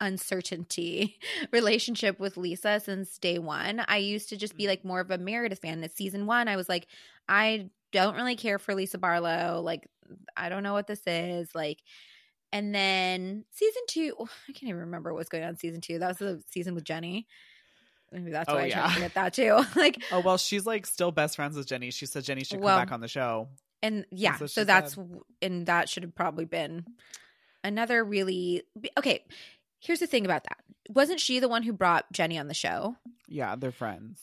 uncertainty 0.00 1.18
relationship 1.52 2.18
with 2.18 2.36
lisa 2.36 2.80
since 2.80 3.18
day 3.18 3.38
one 3.38 3.84
i 3.88 3.98
used 3.98 4.28
to 4.30 4.36
just 4.36 4.56
be 4.56 4.66
like 4.66 4.84
more 4.84 5.00
of 5.00 5.10
a 5.10 5.18
meredith 5.18 5.58
fan 5.60 5.82
at 5.84 5.92
season 5.92 6.26
one 6.26 6.48
i 6.48 6.56
was 6.56 6.68
like 6.68 6.86
i 7.28 7.68
don't 7.92 8.16
really 8.16 8.36
care 8.36 8.58
for 8.58 8.74
lisa 8.74 8.96
barlow 8.96 9.60
like 9.62 9.86
i 10.36 10.48
don't 10.48 10.62
know 10.62 10.72
what 10.72 10.86
this 10.86 11.02
is 11.06 11.54
like 11.54 11.82
and 12.52 12.74
then 12.74 13.44
season 13.52 13.82
two 13.88 14.14
i 14.20 14.52
can't 14.52 14.64
even 14.70 14.80
remember 14.80 15.12
what's 15.14 15.28
going 15.28 15.44
on 15.44 15.50
in 15.50 15.56
season 15.56 15.80
two 15.80 15.98
that 15.98 16.08
was 16.08 16.18
the 16.18 16.42
season 16.50 16.74
with 16.74 16.84
jenny 16.84 17.26
maybe 18.12 18.30
that's 18.30 18.48
Oh, 18.50 18.54
why 18.54 18.62
i 18.64 18.70
try 18.70 18.80
yeah. 18.80 18.86
to 18.88 18.92
forget 18.94 19.14
that 19.14 19.34
too 19.34 19.60
like 19.76 20.02
Oh 20.12 20.20
well, 20.20 20.36
she's 20.38 20.66
like 20.66 20.86
still 20.86 21.12
best 21.12 21.36
friends 21.36 21.56
with 21.56 21.66
Jenny. 21.68 21.90
She 21.92 22.06
said 22.06 22.24
Jenny 22.24 22.42
should 22.44 22.56
come 22.58 22.64
Well, 22.64 22.78
back 22.78 22.90
on 22.92 23.00
the 23.00 23.06
show. 23.08 23.48
and 23.82 24.04
yeah 24.10 24.36
so 24.46 24.64
that's 24.64 24.94
said. 24.94 25.08
and 25.42 25.66
that 25.66 25.88
should 25.88 26.02
have 26.02 26.14
probably 26.14 26.44
been 26.44 26.84
another 27.62 28.02
really 28.04 28.62
okay 28.98 29.24
here's 29.80 30.00
the 30.00 30.06
thing 30.06 30.24
about 30.24 30.44
that 30.44 30.58
wasn't 30.88 31.20
she 31.20 31.38
the 31.40 31.48
one 31.48 31.62
who 31.62 31.72
brought 31.72 32.10
jenny 32.12 32.38
on 32.38 32.48
the 32.48 32.54
show 32.54 32.96
Yeah, 33.28 33.54
they're 33.56 33.70
friends. 33.70 34.20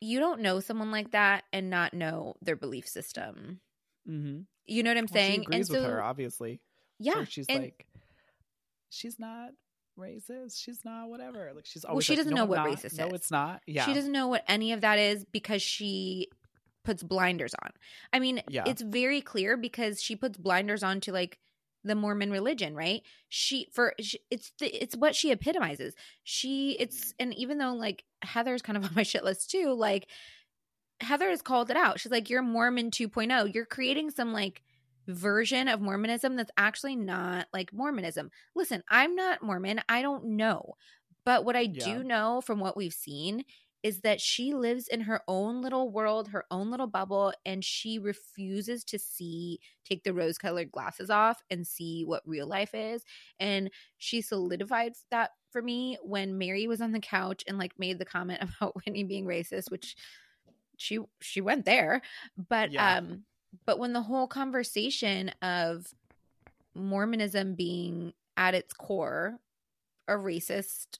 you 0.00 0.20
don't 0.20 0.40
know 0.40 0.60
someone 0.60 0.90
like 0.92 1.10
that 1.12 1.44
and 1.52 1.68
not 1.70 1.94
know 1.94 2.36
their 2.42 2.56
belief 2.56 2.86
system 2.88 3.60
Mm-hmm. 4.08 4.42
you 4.66 4.82
know 4.84 4.90
what 4.90 4.98
i'm 4.98 5.08
saying 5.08 5.40
she 5.40 5.46
agrees 5.46 5.56
and 5.56 5.66
so 5.66 5.82
with 5.82 5.90
her, 5.90 6.00
obviously. 6.02 6.60
Yeah 6.98 7.14
So 7.14 7.24
she's 7.24 7.46
and- 7.48 7.64
like, 7.64 7.86
she's 8.90 9.18
not 9.18 9.50
racist. 9.98 10.62
She's 10.62 10.84
not 10.84 11.08
whatever. 11.08 11.52
Like 11.54 11.64
she's 11.66 11.84
Well, 11.88 12.00
she 12.00 12.12
like, 12.12 12.18
doesn't 12.18 12.34
"No, 12.34 12.42
know 12.42 12.46
what 12.46 12.56
not. 12.56 12.68
racist 12.68 12.98
No, 12.98 13.06
is. 13.08 13.12
it's 13.14 13.30
not. 13.30 13.62
Yeah, 13.66 13.86
she 13.86 13.94
doesn't 13.94 14.12
know 14.12 14.28
what 14.28 14.44
any 14.46 14.72
of 14.72 14.82
that 14.82 14.98
is 14.98 15.24
because 15.32 15.62
she 15.62 16.28
puts 16.84 17.02
blinders 17.02 17.52
on 17.64 17.70
i 18.12 18.20
mean 18.20 18.40
Yeah. 18.48 18.62
it's 18.64 18.80
very 18.80 19.20
clear 19.20 19.56
because 19.56 20.00
she 20.00 20.14
puts 20.14 20.38
blinders 20.38 20.84
on 20.84 21.00
to 21.00 21.10
like 21.10 21.36
the 21.82 21.96
mormon 21.96 22.30
religion 22.30 22.76
right 22.76 23.02
she 23.28 23.66
for 23.72 23.92
she, 24.00 24.20
it's 24.30 24.52
the, 24.60 24.66
it's 24.68 24.94
what 24.96 25.16
she 25.16 25.32
epitomizes 25.32 25.94
she 26.22 26.76
it's 26.78 27.06
mm-hmm. 27.06 27.22
and 27.24 27.34
even 27.34 27.58
though 27.58 27.72
like 27.74 28.04
heather's 28.22 28.62
kind 28.62 28.76
of 28.76 28.84
on 28.88 28.90
my 28.94 29.02
shit 29.02 29.24
list 29.24 29.50
too 29.50 29.72
like 29.72 30.06
heather 31.00 31.28
has 31.28 31.42
called 31.42 31.70
it 31.70 31.76
out 31.76 31.98
she's 31.98 32.12
like 32.12 32.30
you're 32.30 32.40
mormon 32.40 32.92
2.0 32.92 33.52
you're 33.52 33.66
creating 33.66 34.10
some 34.12 34.32
like 34.32 34.62
version 35.06 35.68
of 35.68 35.80
mormonism 35.80 36.36
that's 36.36 36.50
actually 36.56 36.96
not 36.96 37.46
like 37.52 37.72
mormonism 37.72 38.30
listen 38.54 38.82
i'm 38.88 39.14
not 39.14 39.42
mormon 39.42 39.80
i 39.88 40.02
don't 40.02 40.24
know 40.24 40.74
but 41.24 41.44
what 41.44 41.56
i 41.56 41.66
Yeah. 41.66 42.00
do 42.00 42.02
know 42.02 42.40
from 42.40 42.60
what 42.60 42.76
we've 42.76 42.92
seen 42.94 43.44
is 43.82 44.00
that 44.00 44.20
she 44.20 44.52
lives 44.52 44.88
in 44.88 45.02
her 45.02 45.20
own 45.28 45.62
little 45.62 45.90
world, 45.92 46.28
her 46.28 46.44
own 46.50 46.72
little 46.72 46.88
bubble, 46.88 47.32
and 47.44 47.64
she 47.64 48.00
refuses 48.00 48.82
to 48.82 48.98
see, 48.98 49.60
take 49.84 50.02
the 50.02 50.12
rose 50.12 50.38
colored 50.38 50.72
glasses 50.72 51.08
off 51.08 51.40
and 51.50 51.64
see 51.64 52.04
what 52.04 52.26
real 52.26 52.48
life 52.48 52.74
is. 52.74 53.04
And 53.38 53.70
she 53.98 54.22
solidified 54.22 54.94
that 55.12 55.32
for 55.50 55.62
me 55.62 55.98
when 56.02 56.36
Mary 56.36 56.66
was 56.66 56.80
on 56.80 56.90
the 56.90 56.98
couch 56.98 57.44
and 57.46 57.58
like 57.58 57.78
made 57.78 58.00
the 58.00 58.04
comment 58.04 58.42
about 58.60 58.74
Whitney 58.74 59.04
being 59.04 59.24
racist, 59.24 59.70
which 59.70 59.94
she 60.76 60.98
she 61.20 61.40
went 61.40 61.64
there. 61.64 62.02
But 62.36 62.70
Yeah. 62.70 62.78
um 62.78 63.24
but 63.64 63.78
when 63.78 63.92
the 63.92 64.02
whole 64.02 64.26
conversation 64.26 65.30
of 65.42 65.94
Mormonism 66.74 67.54
being 67.54 68.12
at 68.36 68.54
its 68.54 68.72
core 68.74 69.38
a 70.08 70.12
racist 70.12 70.98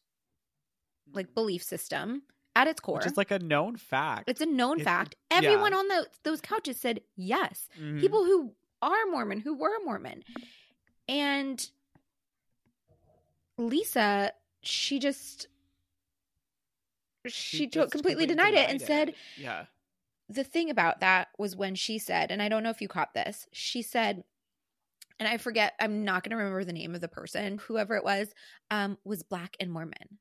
like 1.13 1.35
belief 1.35 1.63
system 1.63 2.23
at 2.57 2.67
its 2.67 2.81
core. 2.81 2.97
Which 2.97 3.07
is 3.07 3.17
like 3.17 3.31
a 3.31 3.39
known 3.39 3.77
fact. 3.77 4.29
it's 4.29 4.41
a 4.41 4.47
known 4.47 4.81
it- 4.81 4.85
fact. 4.85 5.15
yeah. 5.31 5.39
Everyone 5.39 5.75
on 5.75 5.87
those 5.89 6.07
those 6.23 6.41
couches 6.41 6.79
said 6.81 7.01
yes. 7.17 7.69
Mhm. 7.79 8.01
People 8.01 8.25
who 8.25 8.53
are 8.83 9.07
Mormon, 9.11 9.41
who 9.41 9.55
were 9.55 9.79
Mormon. 9.85 10.25
And 11.09 11.71
Lisa, 13.59 14.33
she 14.63 14.99
just 14.99 15.49
she, 17.27 17.67
to- 17.67 17.81
just 17.81 17.93
completely 17.93 18.27
denied, 18.27 18.55
it 18.55 18.69
and 18.71 18.81
said 18.81 19.15
"Yeah, 19.37 19.67
the 20.29 20.45
thing 20.45 20.71
about 20.71 21.01
that 21.01 21.29
was 21.39 21.57
when 21.57 21.75
she 21.75 21.99
said, 21.99 22.31
and 22.31 22.43
I 22.43 22.49
don't 22.49 22.63
know 22.63 22.71
if 22.71 22.81
you 22.81 22.89
caught 22.89 23.15
this, 23.15 23.47
she 23.53 23.83
said, 23.83 24.25
and 25.19 25.29
I 25.29 25.39
forget, 25.39 25.75
I'm 25.81 26.05
not 26.05 26.23
going 26.23 26.31
to 26.31 26.37
remember 26.37 26.65
the 26.65 26.73
name 26.73 26.95
of 26.95 27.01
the 27.01 27.09
person, 27.09 27.59
whoever 27.59 27.97
it 27.97 28.05
was, 28.05 28.29
um, 28.71 28.99
was 29.05 29.23
black 29.23 29.57
and 29.61 29.71
Mormon. 29.73 30.19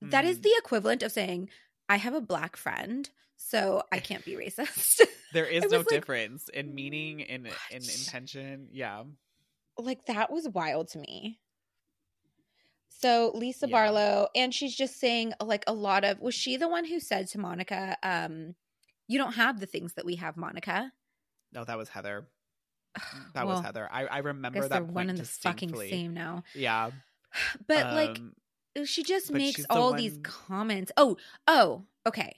That 0.00 0.24
is 0.24 0.38
Mm. 0.38 0.42
the 0.42 0.54
equivalent 0.58 1.02
of 1.02 1.12
saying, 1.12 1.50
I 1.88 1.96
have 1.96 2.14
a 2.14 2.20
black 2.20 2.56
friend, 2.56 3.08
so 3.36 3.82
I 3.92 3.98
can't 4.00 4.24
be 4.24 4.34
racist. 4.34 5.00
there 5.32 5.46
is 5.46 5.68
no 5.70 5.78
like, 5.78 5.88
difference 5.88 6.48
in 6.48 6.74
meaning 6.74 7.20
in 7.20 7.46
in 7.70 7.88
intention." 7.88 8.68
Yeah, 8.72 9.04
like, 9.78 10.06
that 10.06 10.30
was 10.30 10.48
wild 10.48 10.88
to 10.88 10.98
me. 10.98 11.40
So 12.88 13.32
Lisa 13.34 13.66
Yeah. 13.66 13.72
Barlow, 13.72 14.28
and 14.34 14.54
she's 14.54 14.76
just 14.76 14.98
saying 15.00 15.32
like 15.40 15.64
a 15.66 15.72
lot 15.72 16.04
of. 16.04 16.20
Was 16.20 16.34
she 16.34 16.56
the 16.56 16.68
one 16.68 16.84
who 16.84 17.00
said 17.00 17.26
to 17.28 17.38
Monica, 17.38 17.96
um, 18.02 18.54
"You 19.12 19.18
don't 19.18 19.34
have 19.34 19.60
the 19.60 19.66
things 19.66 19.94
that 19.94 20.04
we 20.04 20.16
have, 20.16 20.36
Monica"? 20.36 20.92
No, 21.52 21.64
that 21.64 21.76
was 21.76 21.88
Heather. 21.90 22.26
That 23.34 23.46
Well, 23.46 23.56
was 23.56 23.64
Heather. 23.64 23.88
I, 23.90 24.04
I 24.04 24.06
I 24.06 24.18
remember 24.18 24.60
guess 24.60 24.68
that 24.68 24.74
they're 24.76 24.82
point 24.82 24.94
one 24.94 25.10
and 25.10 25.18
the 25.18 25.24
fucking 25.24 25.74
same 25.74 26.14
now. 26.14 26.44
Yeah, 26.54 26.90
But 27.66 27.92
like, 27.94 28.18
um, 28.18 28.34
she 28.84 29.02
just 29.02 29.32
makes 29.32 29.56
she's 29.56 29.66
the 29.66 29.72
all 29.72 29.92
these 29.92 30.18
comments. 30.22 30.92
Oh, 30.96 31.16
oh, 31.46 31.84
okay. 32.06 32.36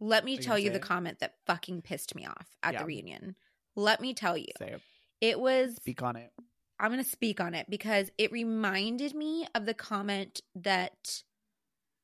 Let 0.00 0.24
me 0.24 0.38
Are 0.38 0.42
tell 0.42 0.54
gonna 0.54 0.64
you 0.64 0.70
the 0.70 0.76
it? 0.76 0.82
comment 0.82 1.18
that 1.20 1.34
fucking 1.46 1.82
pissed 1.82 2.14
me 2.14 2.26
off 2.26 2.46
at 2.62 2.74
Yeah. 2.74 2.80
the 2.80 2.84
reunion. 2.86 3.34
Let 3.74 4.00
me 4.00 4.14
tell 4.14 4.36
you. 4.36 4.46
say 4.58 4.72
it. 4.72 4.82
It 5.20 5.40
was 5.40 5.74
Speak 5.76 6.02
on 6.02 6.16
it. 6.16 6.32
I'm 6.80 6.92
going 6.92 7.02
to 7.02 7.10
speak 7.10 7.40
on 7.40 7.54
it 7.54 7.66
because 7.68 8.08
it 8.18 8.30
reminded 8.30 9.12
me 9.12 9.48
of 9.56 9.66
the 9.66 9.74
comment 9.74 10.42
that 10.54 11.24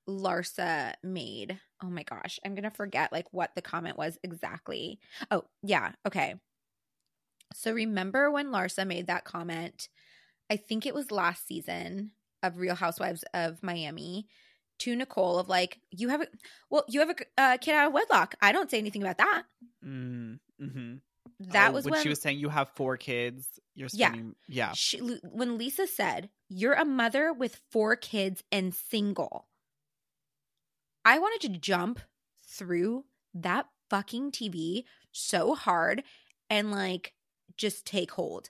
Larsa 0.09 0.95
made. 1.03 1.59
Oh 1.83 1.89
my 1.89 2.03
gosh, 2.03 2.39
I'm 2.45 2.55
going 2.55 2.65
to 2.65 2.71
forget 2.71 3.13
like 3.13 3.27
what 3.33 3.55
the 3.55 3.63
comment 3.63 3.97
was 3.97 4.19
exactly. 4.23 4.99
Oh, 5.31 5.45
yeah, 5.63 5.93
okay. 6.07 6.35
So 7.55 7.73
remember 7.73 8.31
when 8.31 8.49
Larsa 8.49 8.87
made 8.87 9.07
that 9.07 9.25
comment? 9.25 9.89
I 10.51 10.57
think 10.57 10.87
it 10.87 10.95
was 10.95 11.11
last 11.11 11.47
season 11.47 12.11
of 12.43 12.59
Real 12.59 12.75
Housewives 12.75 13.25
of 13.33 13.63
Miami 13.63 14.27
to 14.81 14.97
Nicole 14.97 15.39
of 15.39 15.49
like, 15.49 15.79
you 15.91 16.09
have 16.09 16.23
a 16.23 16.27
well, 16.71 16.85
you 16.89 17.01
have 17.01 17.11
a 17.11 17.41
uh, 17.41 17.57
kid 17.59 17.75
out 17.75 17.89
of 17.89 17.93
wedlock. 17.93 18.35
I 18.41 18.53
don't 18.53 18.71
say 18.71 18.79
anything 18.79 19.03
about 19.03 19.19
that. 19.19 19.43
Mm, 19.85 20.39
hmm 20.59 20.95
That 21.41 21.73
was 21.73 21.85
when, 21.85 21.93
when 21.93 22.03
she 22.03 22.09
was 22.09 22.21
saying 22.21 22.39
you 22.39 22.49
have 22.49 22.69
four 22.71 22.97
kids. 22.97 23.47
You're 23.75 23.89
Yeah. 23.93 24.15
Yeah. 24.49 24.73
she, 24.75 24.99
when 24.99 25.59
Lisa 25.59 25.87
said, 25.87 26.29
You're 26.49 26.75
a 26.75 26.85
mother 26.85 27.33
with 27.33 27.61
four 27.71 27.97
kids 27.97 28.43
and 28.53 28.75
single. 28.75 29.47
I 31.05 31.19
wanted 31.19 31.41
to 31.53 31.59
jump 31.59 32.01
through 32.47 33.05
that 33.35 33.67
fucking 33.91 34.33
TV 34.33 34.85
so 35.13 35.55
hard 35.55 36.03
and 36.49 36.71
like 36.71 37.13
just 37.57 37.87
take 37.87 38.13
hold. 38.13 38.49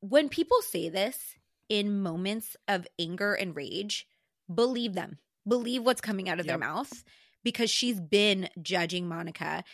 When 0.00 0.28
people 0.28 0.62
say 0.62 0.88
this 0.88 1.34
in 1.68 2.00
moments 2.02 2.56
of 2.66 2.86
anger 2.98 3.34
and 3.34 3.54
rage, 3.54 4.06
believe 4.52 4.94
them. 4.94 5.18
Believe 5.46 5.82
what's 5.82 6.00
coming 6.00 6.28
out 6.28 6.40
of 6.40 6.46
their 6.46 6.54
Yep. 6.54 6.60
mouth 6.60 7.04
because 7.42 7.70
she's 7.70 8.00
been 8.00 8.48
judging 8.60 9.08
Monica 9.08 9.64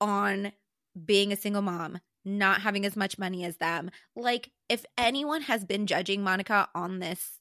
on 0.00 0.52
being 1.04 1.32
a 1.32 1.36
single 1.36 1.62
mom, 1.62 2.00
not 2.24 2.60
having 2.62 2.84
as 2.84 2.96
much 2.96 3.18
money 3.18 3.44
as 3.44 3.56
them. 3.56 3.90
Like, 4.14 4.50
if 4.68 4.84
anyone 4.96 5.42
has 5.42 5.64
been 5.64 5.86
judging 5.86 6.22
Monica 6.22 6.68
on 6.74 6.98
this 6.98 7.40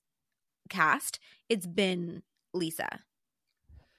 cast, 0.69 1.19
it's 1.49 1.67
been 1.67 2.23
Lisa. 2.53 2.99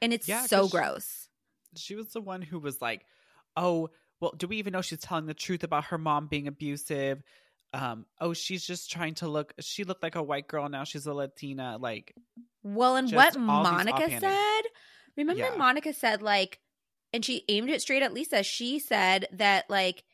And 0.02 0.12
it's 0.12 0.28
Yeah, 0.28 0.46
so 0.46 0.62
'cause 0.62 0.70
she- 0.70 0.76
gross. 0.76 1.28
She 1.76 1.94
was 1.96 2.12
the 2.12 2.20
one 2.20 2.42
who 2.42 2.58
was 2.58 2.80
like, 2.80 3.04
"Oh, 3.56 3.90
well, 4.20 4.32
do 4.36 4.46
we 4.46 4.58
even 4.58 4.72
know 4.72 4.82
she's 4.82 5.00
telling 5.00 5.26
the 5.26 5.34
truth 5.34 5.64
about 5.64 5.86
her 5.86 5.98
mom 5.98 6.28
being 6.28 6.46
abusive?" 6.46 7.22
Um, 7.72 8.06
oh, 8.20 8.32
she's 8.34 8.64
just 8.64 8.90
trying 8.90 9.14
to 9.16 9.28
look. 9.28 9.52
She 9.60 9.82
looked 9.82 10.02
like 10.02 10.14
a 10.14 10.22
white 10.22 10.46
girl. 10.46 10.68
Now 10.68 10.84
she's 10.84 11.06
a 11.06 11.14
Latina. 11.14 11.76
Like, 11.78 12.14
Well, 12.62 12.94
and 12.96 13.10
what 13.10 13.36
Monica 13.36 14.20
said, 14.20 14.62
remember 15.16 15.42
Yeah. 15.42 15.56
Monica 15.56 15.92
said, 15.92 16.22
like, 16.22 16.60
and 17.12 17.24
she 17.24 17.44
aimed 17.48 17.70
it 17.70 17.82
straight 17.82 18.02
at 18.02 18.12
Lisa. 18.14 18.42
She 18.44 18.78
said 18.78 19.26
that, 19.32 19.68
like, 19.68 20.04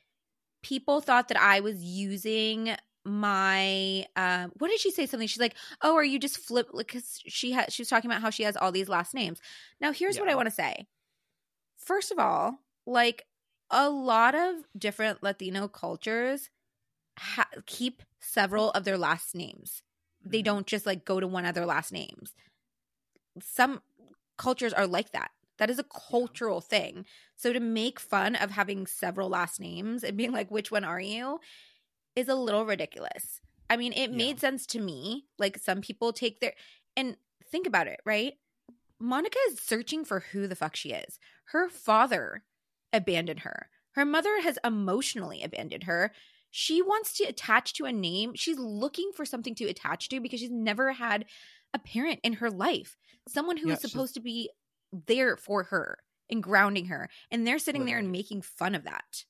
people 0.62 1.00
thought 1.02 1.28
that 1.28 1.38
I 1.38 1.60
was 1.60 1.82
using 1.82 2.74
my 3.04 4.06
um 4.16 4.52
what 4.58 4.68
did 4.70 4.80
she 4.80 4.90
say? 4.90 5.06
Something 5.06 5.28
she's 5.28 5.40
like 5.40 5.56
oh 5.82 5.94
are 5.96 6.04
you 6.04 6.18
just 6.18 6.38
flip 6.38 6.68
because 6.76 7.20
she 7.26 7.52
had 7.52 7.72
she 7.72 7.82
was 7.82 7.88
talking 7.88 8.10
about 8.10 8.22
how 8.22 8.30
she 8.30 8.42
has 8.44 8.56
all 8.56 8.72
these 8.72 8.88
last 8.88 9.14
names. 9.14 9.40
Now 9.80 9.92
here's 9.92 10.18
what 10.18 10.28
i 10.28 10.34
want 10.34 10.46
to 10.48 10.54
say. 10.54 10.86
First 11.78 12.12
of 12.12 12.18
all 12.18 12.58
like 12.86 13.26
a 13.70 13.88
lot 13.90 14.34
of 14.34 14.56
different 14.78 15.22
latino 15.22 15.68
cultures 15.68 16.50
ha- 17.18 17.48
keep 17.66 18.02
several 18.20 18.70
of 18.72 18.84
their 18.84 18.98
last 18.98 19.34
names. 19.34 19.82
They 20.24 20.42
Mhm. 20.42 20.44
don't 20.44 20.66
just 20.66 20.86
like 20.86 21.04
go 21.04 21.20
to 21.20 21.26
one 21.28 21.46
of 21.46 21.54
their 21.54 21.66
last 21.66 21.92
names. 21.92 22.34
Some 23.42 23.82
cultures 24.38 24.72
are 24.72 24.86
like 24.86 25.12
that. 25.12 25.30
That 25.58 25.70
is 25.70 25.78
a 25.78 25.84
cultural 25.84 26.60
thing. 26.60 27.06
So 27.36 27.52
to 27.52 27.60
make 27.60 28.00
fun 28.00 28.34
of 28.36 28.50
having 28.50 28.86
several 28.86 29.28
last 29.28 29.60
names 29.60 30.04
and 30.04 30.16
being 30.16 30.32
like 30.32 30.50
which 30.50 30.70
one 30.70 30.84
are 30.84 31.00
you 31.00 31.40
is 32.20 32.28
a 32.28 32.34
little 32.34 32.64
ridiculous. 32.64 33.40
I 33.68 33.76
mean 33.76 33.92
it 33.92 34.10
Yeah. 34.10 34.16
made 34.16 34.40
sense 34.40 34.66
to 34.68 34.80
me. 34.80 35.26
Like 35.38 35.58
some 35.58 35.80
people 35.80 36.12
take 36.12 36.40
their 36.40 36.54
and 36.96 37.16
think 37.50 37.66
about 37.66 37.86
it 37.88 38.00
right? 38.04 38.34
Monica 38.98 39.38
is 39.48 39.58
searching 39.60 40.04
for 40.04 40.20
who 40.20 40.46
the 40.46 40.54
fuck 40.56 40.76
she 40.76 40.90
is. 40.92 41.18
Her 41.46 41.68
father 41.70 42.44
abandoned 42.92 43.40
her. 43.40 43.70
Her 43.92 44.04
mother 44.04 44.40
has 44.42 44.58
emotionally 44.62 45.42
abandoned 45.42 45.84
her. 45.84 46.12
She 46.50 46.82
wants 46.82 47.12
to 47.14 47.24
attach 47.24 47.72
to 47.74 47.86
a 47.86 47.92
name. 47.92 48.34
She's 48.34 48.58
looking 48.58 49.12
for 49.14 49.24
something 49.24 49.54
to 49.56 49.64
attach 49.66 50.08
to 50.10 50.20
because 50.20 50.40
she's 50.40 50.50
never 50.50 50.92
had 50.92 51.24
a 51.72 51.78
parent 51.78 52.20
in 52.22 52.34
her 52.34 52.50
life. 52.50 52.96
Someone 53.28 53.56
who 53.56 53.68
Yeah, 53.68 53.74
is 53.74 53.80
supposed 53.80 54.14
to 54.14 54.20
be 54.20 54.50
there 54.92 55.36
for 55.36 55.62
her 55.64 55.98
and 56.28 56.42
grounding 56.42 56.86
her. 56.86 57.08
And 57.30 57.46
they're 57.46 57.58
sitting 57.60 57.84
there 57.84 57.98
and 57.98 58.10
making 58.12 58.42
fun 58.42 58.74
of 58.74 58.84
that. 58.84 59.24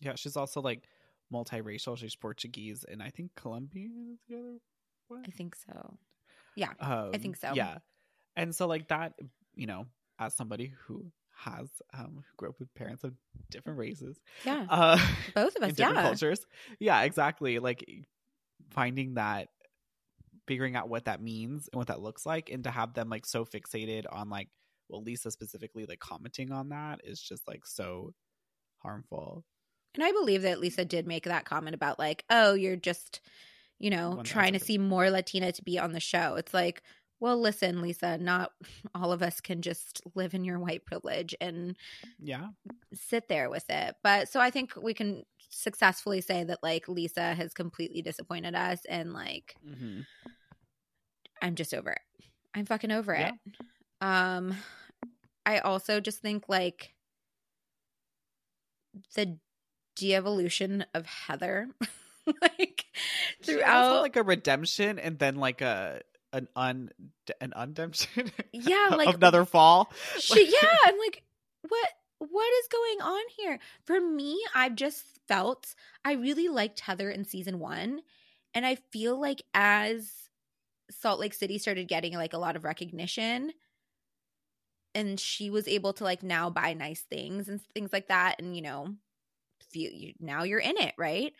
Yeah, 0.00 0.14
she's 0.16 0.36
also 0.36 0.60
like 0.60 0.82
multiracial. 1.32 1.96
She's 1.96 2.16
Portuguese, 2.16 2.84
and 2.90 3.02
I 3.02 3.10
think 3.10 3.32
Colombian 3.36 4.10
is 4.12 4.18
the 4.28 4.36
other 4.36 4.58
one. 5.08 5.24
i 5.26 5.30
think 5.30 5.54
so 5.56 5.98
Yeah. 6.56 6.72
Um, 6.80 7.10
I 7.14 7.18
think 7.18 7.36
so. 7.36 7.52
Yeah, 7.54 7.78
and 8.36 8.54
so 8.54 8.66
like 8.66 8.88
that, 8.88 9.14
you 9.54 9.66
know, 9.66 9.86
as 10.18 10.34
somebody 10.34 10.72
who 10.86 11.10
has 11.36 11.70
um 11.94 12.16
who 12.16 12.36
grew 12.36 12.48
up 12.48 12.58
with 12.58 12.74
parents 12.74 13.04
of 13.04 13.14
different 13.50 13.78
races, 13.78 14.18
yeah 14.44 14.66
uh, 14.68 14.98
both 15.34 15.54
of 15.56 15.62
us 15.62 15.72
different 15.74 15.96
yeah 15.96 16.02
cultures, 16.02 16.44
yeah, 16.80 17.02
exactly. 17.02 17.58
Like 17.58 17.84
finding 18.70 19.14
that, 19.14 19.48
figuring 20.46 20.76
out 20.76 20.88
what 20.88 21.04
that 21.04 21.22
means 21.22 21.68
and 21.72 21.78
what 21.78 21.88
that 21.88 22.00
looks 22.00 22.26
like, 22.26 22.50
and 22.50 22.64
to 22.64 22.70
have 22.70 22.94
them 22.94 23.08
like 23.08 23.24
so 23.26 23.44
fixated 23.44 24.04
on 24.10 24.28
like, 24.28 24.48
well, 24.88 25.02
Lisa 25.02 25.30
specifically 25.30 25.86
like 25.86 26.00
commenting 26.00 26.50
on 26.52 26.70
that 26.70 27.00
is 27.04 27.20
just 27.20 27.46
like 27.46 27.64
so 27.64 28.12
harmful. 28.78 29.44
And 29.94 30.04
i 30.04 30.12
believe 30.12 30.42
that 30.42 30.60
lisa 30.60 30.84
did 30.84 31.06
make 31.06 31.24
that 31.24 31.44
comment 31.44 31.74
about 31.74 31.98
like 31.98 32.24
oh 32.30 32.54
you're 32.54 32.76
just 32.76 33.20
you 33.78 33.90
know 33.90 34.20
trying 34.24 34.52
to 34.52 34.60
see 34.60 34.78
more 34.78 35.10
latina 35.10 35.52
to 35.52 35.62
be 35.62 35.78
on 35.78 35.92
the 35.92 36.00
show 36.00 36.34
it's 36.34 36.54
like 36.54 36.82
well 37.20 37.40
listen 37.40 37.80
lisa 37.82 38.18
not 38.18 38.52
all 38.94 39.12
of 39.12 39.22
us 39.22 39.40
can 39.40 39.62
just 39.62 40.00
live 40.14 40.34
in 40.34 40.44
your 40.44 40.58
white 40.58 40.84
privilege 40.84 41.34
and 41.40 41.76
Yeah, 42.20 42.48
sit 42.94 43.28
there 43.28 43.50
with 43.50 43.68
it. 43.68 43.94
But 44.02 44.28
so 44.28 44.40
I 44.40 44.50
think 44.50 44.74
we 44.76 44.94
can 44.94 45.24
successfully 45.50 46.20
say 46.20 46.44
that 46.44 46.62
like 46.62 46.88
Lisa 46.88 47.34
has 47.34 47.54
completely 47.54 48.02
disappointed 48.02 48.54
us 48.54 48.80
and 48.88 49.12
like 49.12 49.56
hmm 49.64 50.00
I'm 51.40 51.54
just 51.54 51.72
over 51.72 51.90
it. 51.90 52.00
I'm 52.54 52.66
fucking 52.66 52.90
over 52.90 53.14
Yeah. 53.14 53.28
it. 53.28 53.34
Um 54.00 54.56
I 55.46 55.58
also 55.60 56.00
just 56.00 56.20
think 56.20 56.48
like 56.48 56.94
the 59.14 59.38
de-evolution 59.98 60.84
of 60.94 61.06
Heather 61.06 61.68
like 62.42 62.84
throughout 63.42 64.02
like 64.02 64.16
a 64.16 64.22
redemption 64.22 64.98
and 64.98 65.18
then 65.18 65.36
like 65.36 65.60
a 65.60 66.02
an 66.32 66.48
un 66.56 66.90
an 67.40 67.52
undemption. 67.54 68.30
Yeah, 68.52 68.88
like- 68.96 69.14
another 69.14 69.44
fall. 69.44 69.90
she 70.18 70.44
yeah 70.46 70.68
i'm 70.86 70.98
like 70.98 71.22
what 71.68 71.88
what 72.18 72.52
is 72.60 72.68
going 72.68 73.00
on 73.12 73.22
here 73.36 73.58
for 73.84 74.00
me 74.00 74.38
i've 74.54 74.74
just 74.74 75.02
felt 75.28 75.74
i 76.04 76.12
really 76.14 76.48
liked 76.48 76.80
heather 76.80 77.10
in 77.10 77.24
season 77.24 77.58
one 77.60 78.00
and 78.54 78.66
i 78.66 78.74
feel 78.92 79.20
like 79.20 79.42
as 79.54 80.10
salt 80.90 81.20
lake 81.20 81.34
city 81.34 81.58
started 81.58 81.86
getting 81.88 82.14
like 82.14 82.32
a 82.32 82.38
lot 82.38 82.56
of 82.56 82.64
recognition 82.64 83.52
and 84.94 85.20
she 85.20 85.50
was 85.50 85.68
able 85.68 85.92
to 85.92 86.04
like 86.04 86.22
now 86.22 86.50
buy 86.50 86.72
nice 86.72 87.00
things 87.02 87.48
and 87.48 87.60
things 87.74 87.92
like 87.92 88.08
that 88.08 88.36
and 88.40 88.56
you 88.56 88.62
know 88.62 88.94
feel 89.70 89.90
you 89.92 90.12
now 90.20 90.42
you're 90.42 90.58
in 90.58 90.76
it 90.76 90.94
right 90.98 91.32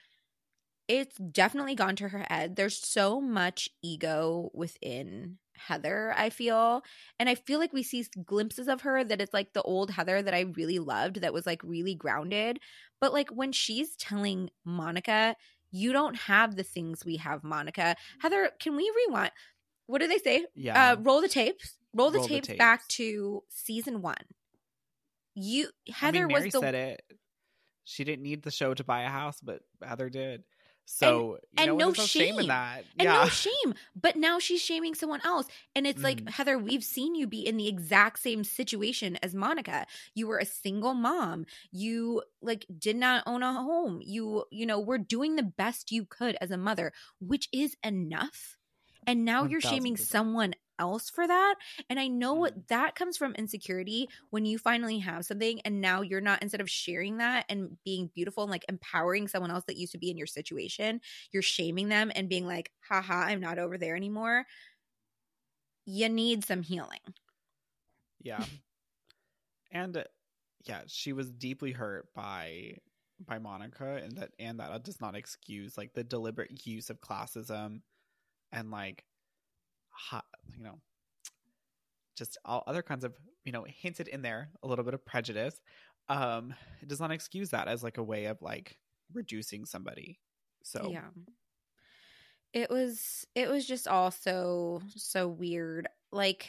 it's 0.86 1.16
definitely 1.16 1.74
gone 1.74 1.96
to 1.96 2.08
her 2.08 2.24
head 2.30 2.56
there's 2.56 2.78
so 2.78 3.20
much 3.20 3.68
ego 3.82 4.50
within 4.54 5.38
heather 5.56 6.14
i 6.16 6.30
feel 6.30 6.82
and 7.18 7.28
I 7.28 7.34
feel 7.34 7.58
like 7.58 7.72
we 7.72 7.82
see 7.82 8.06
glimpses 8.24 8.68
of 8.68 8.82
her 8.82 9.02
that 9.02 9.20
it's 9.20 9.34
like 9.34 9.52
the 9.52 9.62
old 9.62 9.90
Heather 9.90 10.22
that 10.22 10.34
I 10.34 10.52
really 10.56 10.78
loved 10.78 11.20
that 11.22 11.32
was 11.32 11.46
like 11.46 11.62
really 11.64 11.94
grounded. 11.94 12.60
But 13.00 13.12
like 13.12 13.30
when 13.30 13.52
she's 13.52 13.96
telling 13.96 14.50
Monica, 14.64 15.34
you 15.70 15.92
don't 15.92 16.16
have 16.16 16.56
the 16.56 16.62
things 16.62 17.04
we 17.04 17.16
have, 17.16 17.42
Monica. 17.44 17.96
Heather, 18.20 18.50
can 18.60 18.76
we 18.76 18.90
rewind? 19.08 19.32
What 19.86 20.00
do 20.00 20.06
they 20.06 20.18
say? 20.18 20.46
Yeah. 20.54 20.92
Uh, 20.92 20.96
roll 21.00 21.20
the 21.20 21.28
tapes. 21.28 21.76
Roll 21.94 22.10
the, 22.10 22.18
Roll 22.18 22.28
the 22.28 22.40
tapes, 22.40 22.58
back 22.58 22.86
to 22.88 23.42
season 23.48 24.02
one. 24.02 24.16
You 25.34 25.68
I 25.88 25.92
Heather 25.92 26.20
mean, 26.20 26.28
Mary 26.28 26.44
was 26.44 26.52
the 26.52 26.60
said 26.60 26.74
it. 26.74 27.02
She 27.88 28.04
didn't 28.04 28.22
need 28.22 28.42
the 28.42 28.50
show 28.50 28.74
to 28.74 28.84
buy 28.84 29.02
a 29.02 29.08
house, 29.08 29.40
but 29.42 29.62
Heather 29.82 30.10
did. 30.10 30.44
So 30.84 31.34
you 31.34 31.38
and 31.58 31.66
know, 31.68 31.76
no 31.76 31.86
no 31.88 31.92
shame 31.92 32.38
in 32.38 32.46
that. 32.48 32.84
and 32.98 33.06
yeah. 33.06 33.22
no 33.24 33.28
shame. 33.28 33.74
But 33.94 34.16
now 34.16 34.38
she's 34.38 34.62
shaming 34.62 34.94
someone 34.94 35.20
else. 35.24 35.46
And 35.74 35.86
it's 35.86 36.02
like, 36.02 36.22
Mhm. 36.24 36.30
Heather, 36.30 36.58
we've 36.58 36.84
seen 36.84 37.14
you 37.14 37.26
be 37.26 37.46
in 37.46 37.56
the 37.58 37.68
exact 37.68 38.20
same 38.20 38.42
situation 38.44 39.16
as 39.22 39.34
Monica. 39.34 39.86
You 40.14 40.26
were 40.28 40.38
a 40.38 40.46
single 40.46 40.94
mom. 40.94 41.44
You 41.70 42.22
like 42.42 42.66
did 42.78 42.96
not 42.96 43.22
own 43.26 43.42
a 43.42 43.52
home. 43.52 44.00
You, 44.02 44.44
you 44.50 44.64
know, 44.66 44.80
were 44.80 44.98
doing 44.98 45.36
the 45.36 45.42
best 45.42 45.92
you 45.92 46.04
could 46.06 46.36
as 46.40 46.50
a 46.50 46.56
mother, 46.56 46.92
which 47.20 47.48
is 47.52 47.76
enough. 47.84 48.56
And 49.06 49.24
now 49.24 49.44
you're 49.44 49.60
shaming 49.62 49.94
1000%. 49.96 49.98
someone 50.00 50.54
else 50.78 51.10
for 51.10 51.26
that. 51.26 51.54
And 51.88 51.98
I 52.00 52.08
know 52.08 52.34
Mm. 52.34 52.42
what 52.42 52.68
that 52.68 52.94
comes 52.94 53.16
from 53.16 53.34
insecurity 53.34 54.08
when 54.30 54.44
you 54.44 54.58
finally 54.58 54.98
have 54.98 55.24
something 55.24 55.60
and 55.62 55.80
now 55.80 56.02
you're 56.02 56.20
not 56.20 56.42
instead 56.42 56.60
of 56.60 56.70
sharing 56.70 57.18
that 57.18 57.44
and 57.48 57.76
being 57.84 58.10
beautiful 58.14 58.42
and 58.44 58.50
like 58.50 58.64
empowering 58.68 59.28
someone 59.28 59.50
else 59.50 59.64
that 59.66 59.76
used 59.76 59.92
to 59.92 59.98
be 59.98 60.10
in 60.10 60.18
your 60.18 60.26
situation, 60.26 61.00
you're 61.32 61.42
shaming 61.42 61.88
them 61.88 62.10
and 62.14 62.28
being 62.28 62.46
like, 62.46 62.70
haha, 62.88 63.14
I'm 63.24 63.40
not 63.40 63.58
over 63.58 63.78
there 63.78 63.96
anymore. 63.96 64.46
You 65.86 66.08
need 66.08 66.44
some 66.44 66.62
healing. 66.62 67.00
Yeah. 68.20 68.46
and 69.70 69.96
uh, 69.96 70.04
yeah, 70.66 70.82
she 70.86 71.12
was 71.12 71.30
deeply 71.30 71.72
hurt 71.72 72.12
by 72.14 72.76
by 73.26 73.38
Monica 73.38 73.96
and 74.02 74.16
that 74.18 74.30
and 74.38 74.60
that 74.60 74.84
does 74.84 75.00
not 75.00 75.16
excuse 75.16 75.76
like 75.76 75.92
the 75.94 76.04
deliberate 76.04 76.66
use 76.66 76.90
of 76.90 77.00
classism 77.00 77.80
and 78.52 78.70
like 78.70 79.04
hot, 79.98 80.24
you 80.56 80.62
know 80.62 80.80
just 82.18 82.36
all 82.44 82.64
other 82.66 82.82
kinds 82.82 83.04
of, 83.04 83.14
you 83.44 83.52
know, 83.52 83.64
hinted 83.64 84.08
in 84.08 84.20
there 84.20 84.50
a 84.62 84.66
little 84.66 84.84
bit 84.84 84.92
of 84.92 85.06
prejudice. 85.06 85.58
Um 86.08 86.52
it 86.82 86.88
does 86.88 87.00
not 87.00 87.12
excuse 87.12 87.50
that 87.50 87.68
as 87.68 87.82
like 87.82 87.96
a 87.96 88.02
way 88.02 88.26
of 88.26 88.42
like 88.42 88.76
reducing 89.14 89.64
somebody. 89.64 90.18
So 90.64 90.90
Yeah. 90.90 91.08
It 92.52 92.70
was 92.70 93.26
it 93.34 93.48
was 93.48 93.66
just 93.66 93.86
all 93.86 94.10
so 94.10 94.82
so 94.96 95.28
weird. 95.28 95.88
Like 96.10 96.48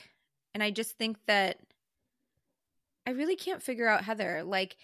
and 0.54 0.64
I 0.64 0.72
just 0.72 0.97
think 0.97 1.18
that 1.28 1.58
I 3.06 3.12
really 3.12 3.36
can't 3.36 3.62
figure 3.62 3.88
out 3.88 4.04
Heather. 4.04 4.43
Like 4.43 4.76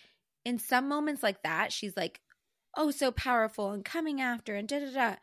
in 0.46 0.60
some 0.60 0.88
moments 0.88 1.24
like 1.24 1.42
that, 1.44 1.74
she's 1.74 1.98
like, 1.98 2.22
oh 2.78 2.92
so 2.92 3.12
powerful 3.12 3.72
and 3.72 3.84
coming 3.84 4.22
after 4.22 4.56
and 4.56 4.68
da 4.68 4.80
da 4.80 4.92
da. 4.92 5.16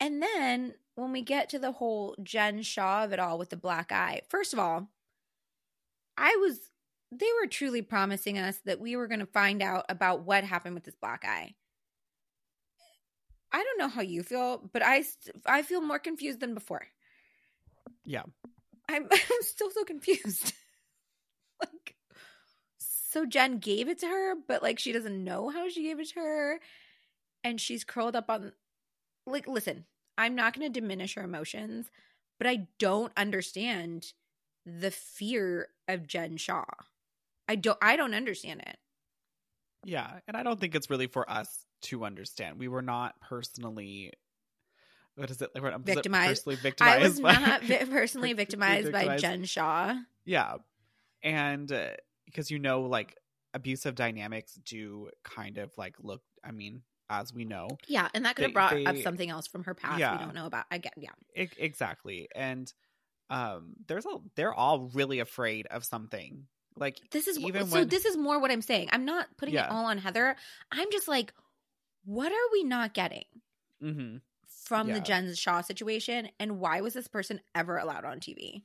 And 0.00 0.22
then 0.22 0.74
when 0.94 1.12
we 1.12 1.22
get 1.22 1.48
to 1.50 1.58
the 1.58 1.72
whole 1.72 2.16
Jen 2.22 2.62
Shaw 2.62 3.04
of 3.04 3.12
it 3.12 3.18
all 3.18 3.38
with 3.38 3.50
the 3.50 3.56
black 3.56 3.92
eye, 3.92 4.22
first 4.28 4.52
of 4.52 4.58
all, 4.58 4.88
I 6.16 6.36
was 6.40 6.58
they 7.10 7.28
were 7.40 7.46
truly 7.46 7.82
promising 7.82 8.38
us 8.38 8.58
that 8.64 8.80
we 8.80 8.96
were 8.96 9.06
going 9.06 9.20
to 9.20 9.26
find 9.26 9.62
out 9.62 9.84
about 9.88 10.24
what 10.24 10.44
happened 10.44 10.74
with 10.74 10.84
this 10.84 10.96
black 10.96 11.24
eye. 11.24 11.54
I 13.52 13.62
don't 13.62 13.78
know 13.78 13.88
how 13.88 14.02
you 14.02 14.24
feel, 14.24 14.68
but 14.72 14.82
I, 14.84 15.04
I 15.46 15.62
feel 15.62 15.80
more 15.80 16.00
confused 16.00 16.40
than 16.40 16.54
before. 16.54 16.86
yeah. 18.04 18.22
I'm 18.88 19.04
I'm 19.12 19.42
still 19.42 19.70
so 19.70 19.84
confused. 19.84 20.52
like 21.60 21.94
so 22.78 23.24
Jen 23.24 23.58
gave 23.58 23.88
it 23.88 24.00
to 24.00 24.06
her, 24.06 24.34
but 24.46 24.62
like 24.62 24.78
she 24.78 24.92
doesn't 24.92 25.22
know 25.22 25.48
how 25.50 25.68
she 25.68 25.84
gave 25.84 26.00
it 26.00 26.08
to 26.10 26.20
her 26.20 26.60
and 27.44 27.60
she's 27.60 27.84
curled 27.84 28.16
up 28.16 28.28
on 28.28 28.52
like 29.26 29.46
listen, 29.48 29.84
I'm 30.18 30.34
not 30.34 30.54
going 30.58 30.70
to 30.72 30.80
diminish 30.80 31.14
her 31.14 31.22
emotions, 31.22 31.90
but 32.38 32.46
I 32.46 32.68
don't 32.78 33.12
understand 33.16 34.12
the 34.66 34.90
fear 34.90 35.68
of 35.88 36.06
Jen 36.06 36.36
Shaw. 36.36 36.64
I 37.48 37.56
don't 37.56 37.78
I 37.82 37.96
don't 37.96 38.14
understand 38.14 38.60
it. 38.66 38.78
Yeah, 39.84 40.20
and 40.26 40.36
I 40.36 40.42
don't 40.42 40.58
think 40.58 40.74
it's 40.74 40.88
really 40.88 41.06
for 41.08 41.30
us 41.30 41.66
to 41.82 42.04
understand. 42.04 42.58
We 42.58 42.68
were 42.68 42.82
not 42.82 43.20
personally. 43.20 44.12
What 45.16 45.30
is 45.30 45.40
it? 45.42 45.50
Like, 45.54 45.62
what- 45.62 45.72
was 45.74 45.82
it 45.88 45.94
Victimized. 45.94 46.28
Personally 46.30 46.56
victimized. 46.56 47.00
I 47.00 47.02
was 47.06 47.20
by- 47.20 47.32
not 47.34 47.62
vi- 47.64 47.84
personally 47.84 48.32
per- 48.32 48.38
victimized 48.38 48.92
by. 48.92 49.16
Jen 49.18 49.44
Shaw. 49.44 49.94
Yeah, 50.24 50.56
and 51.22 51.70
uh, 51.70 51.90
because 52.24 52.50
you 52.50 52.58
know, 52.58 52.82
like 52.82 53.16
abusive 53.52 53.94
dynamics 53.94 54.54
do 54.64 55.10
kind 55.22 55.58
of 55.58 55.70
like 55.76 55.96
look. 56.00 56.22
I 56.42 56.50
mean, 56.50 56.82
as 57.10 57.32
we 57.34 57.44
know, 57.44 57.68
Yeah, 57.86 58.08
and 58.14 58.24
that 58.24 58.36
could 58.36 58.42
They- 58.42 58.46
have 58.48 58.54
brought 58.54 58.86
up 58.86 58.96
something 58.98 59.28
else 59.30 59.46
from 59.46 59.64
her 59.64 59.74
past 59.74 59.98
Yeah. 60.00 60.16
we 60.18 60.24
don't 60.24 60.34
know 60.34 60.46
about. 60.46 60.66
I 60.70 60.78
get 60.78 60.94
yeah. 60.96 61.10
exactly, 61.34 62.28
and 62.34 62.72
um, 63.30 63.74
there's 63.86 64.04
a. 64.06 64.18
They're 64.36 64.54
all 64.54 64.90
really 64.94 65.18
afraid 65.20 65.66
of 65.66 65.84
something. 65.84 66.46
Like 66.76 67.00
This 67.10 67.28
is 67.28 67.38
even 67.38 67.66
so. 67.68 67.78
when 67.80 67.88
This 67.88 68.04
is 68.04 68.16
more 68.16 68.38
what 68.40 68.50
I'm 68.50 68.62
saying. 68.62 68.88
I'm 68.92 69.04
not 69.04 69.28
putting 69.36 69.54
it 69.54 69.70
all 69.70 69.86
on 69.86 69.98
Heather. 69.98 70.34
I'm 70.72 70.90
just 70.90 71.06
like, 71.08 71.32
what 72.04 72.32
are 72.32 72.52
we 72.52 72.64
not 72.64 72.94
getting 72.94 73.24
hmm 73.80 74.16
from 74.64 74.86
the 74.88 74.94
Yeah. 74.94 75.00
Jen 75.00 75.34
Shaw 75.34 75.60
situation, 75.60 76.28
and 76.40 76.58
why 76.58 76.80
was 76.80 76.94
this 76.94 77.06
person 77.08 77.40
ever 77.54 77.76
allowed 77.78 78.04
on 78.04 78.18
TV? 78.20 78.62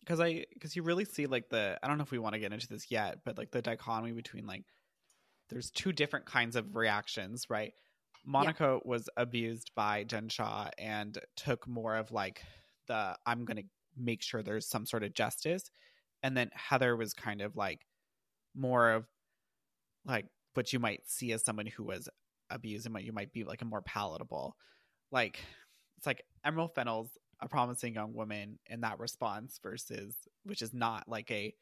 because 0.00 0.20
I 0.20 0.44
because 0.52 0.76
you 0.76 0.82
really 0.82 1.04
see 1.06 1.26
like 1.26 1.48
the 1.48 1.78
I 1.82 1.88
don't 1.88 1.96
know 1.98 2.04
if 2.04 2.10
we 2.10 2.18
want 2.18 2.34
to 2.34 2.38
get 2.38 2.52
into 2.52 2.68
this 2.68 2.90
yet, 2.90 3.20
but 3.24 3.38
like 3.38 3.50
the 3.50 3.62
dichotomy 3.62 4.12
between 4.12 4.46
like 4.46 4.64
there's 5.54 5.70
two 5.70 5.92
different 5.92 6.26
kinds 6.26 6.56
of 6.56 6.74
reactions, 6.74 7.46
right? 7.48 7.72
Monica 8.26 8.80
was 8.84 9.08
abused 9.16 9.70
by 9.76 10.02
Jen 10.02 10.28
Shaw 10.28 10.68
and 10.78 11.16
took 11.36 11.68
more 11.68 11.96
of 11.96 12.10
like 12.10 12.42
the 12.88 13.16
I'm 13.24 13.44
gonna 13.44 13.62
make 13.96 14.22
sure 14.22 14.42
there's 14.42 14.66
some 14.66 14.84
sort 14.84 15.04
of 15.04 15.14
justice, 15.14 15.70
and 16.22 16.36
then 16.36 16.50
Heather 16.54 16.96
was 16.96 17.14
kind 17.14 17.40
of 17.40 17.56
like 17.56 17.86
more 18.56 18.90
of 18.90 19.06
like 20.04 20.26
what 20.54 20.72
you 20.72 20.80
might 20.80 21.08
see 21.08 21.32
as 21.32 21.44
someone 21.44 21.66
who 21.66 21.84
was 21.84 22.08
abused 22.50 22.86
and 22.86 22.94
what 22.94 23.04
you 23.04 23.12
might 23.12 23.32
be 23.32 23.44
like 23.44 23.62
a 23.62 23.64
more 23.64 23.82
palatable. 23.82 24.56
Like 25.12 25.38
it's 25.98 26.06
like 26.06 26.24
emerald 26.44 26.74
fennell's 26.74 27.16
a 27.40 27.48
promising 27.48 27.94
young 27.94 28.12
woman 28.12 28.58
in 28.66 28.80
that 28.80 28.98
response 28.98 29.60
versus 29.62 30.16
which 30.44 30.62
is 30.62 30.74
not 30.74 31.08
like 31.08 31.30
a 31.30 31.54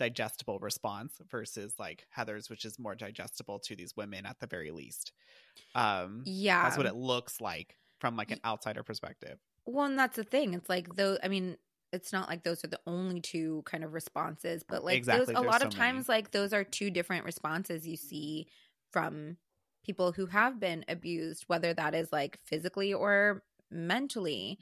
digestible 0.00 0.58
response 0.60 1.20
versus 1.30 1.78
like 1.78 2.06
heather's 2.10 2.50
which 2.50 2.64
is 2.64 2.78
more 2.78 2.96
digestible 2.96 3.60
to 3.60 3.76
these 3.76 3.94
women 3.96 4.26
at 4.26 4.40
the 4.40 4.48
very 4.48 4.72
least 4.72 5.12
um 5.74 6.24
Yeah, 6.24 6.62
that's 6.62 6.76
what 6.78 6.86
it 6.86 6.94
looks 6.96 7.40
like 7.40 7.78
from 8.00 8.16
like 8.16 8.32
an 8.32 8.40
outsider 8.44 8.84
perspective 8.84 9.40
Well, 9.66 9.86
and 9.86 9.98
that's 9.98 10.16
the 10.16 10.24
thing. 10.24 10.54
It's 10.54 10.68
like 10.68 10.96
though. 10.96 11.18
I 11.22 11.28
mean, 11.28 11.56
it's 11.92 12.12
not 12.12 12.28
like 12.28 12.44
those 12.44 12.64
are 12.64 12.68
the 12.68 12.80
only 12.86 13.20
two 13.20 13.62
kind 13.66 13.84
of 13.84 13.92
responses, 13.92 14.62
but 14.62 14.84
like 14.84 15.08
Exactly, 15.08 15.10
those, 15.10 15.32
a 15.34 15.40
there's 15.40 15.42
lot 15.42 15.62
of 15.62 15.68
so 15.68 15.70
many. 15.70 16.04
times, 16.04 16.08
like 16.08 16.30
those 16.32 16.52
are 16.52 16.64
two 16.64 16.90
different 16.90 17.24
responses 17.24 17.86
you 17.86 17.96
see 17.96 18.48
from 18.92 19.36
people 19.84 20.12
who 20.12 20.26
have 20.26 20.60
been 20.60 20.84
abused, 20.88 21.44
whether 21.46 21.74
that 21.74 21.94
is 21.94 22.12
like 22.12 22.38
physically 22.44 22.92
or 22.94 23.44
mentally. 23.70 24.58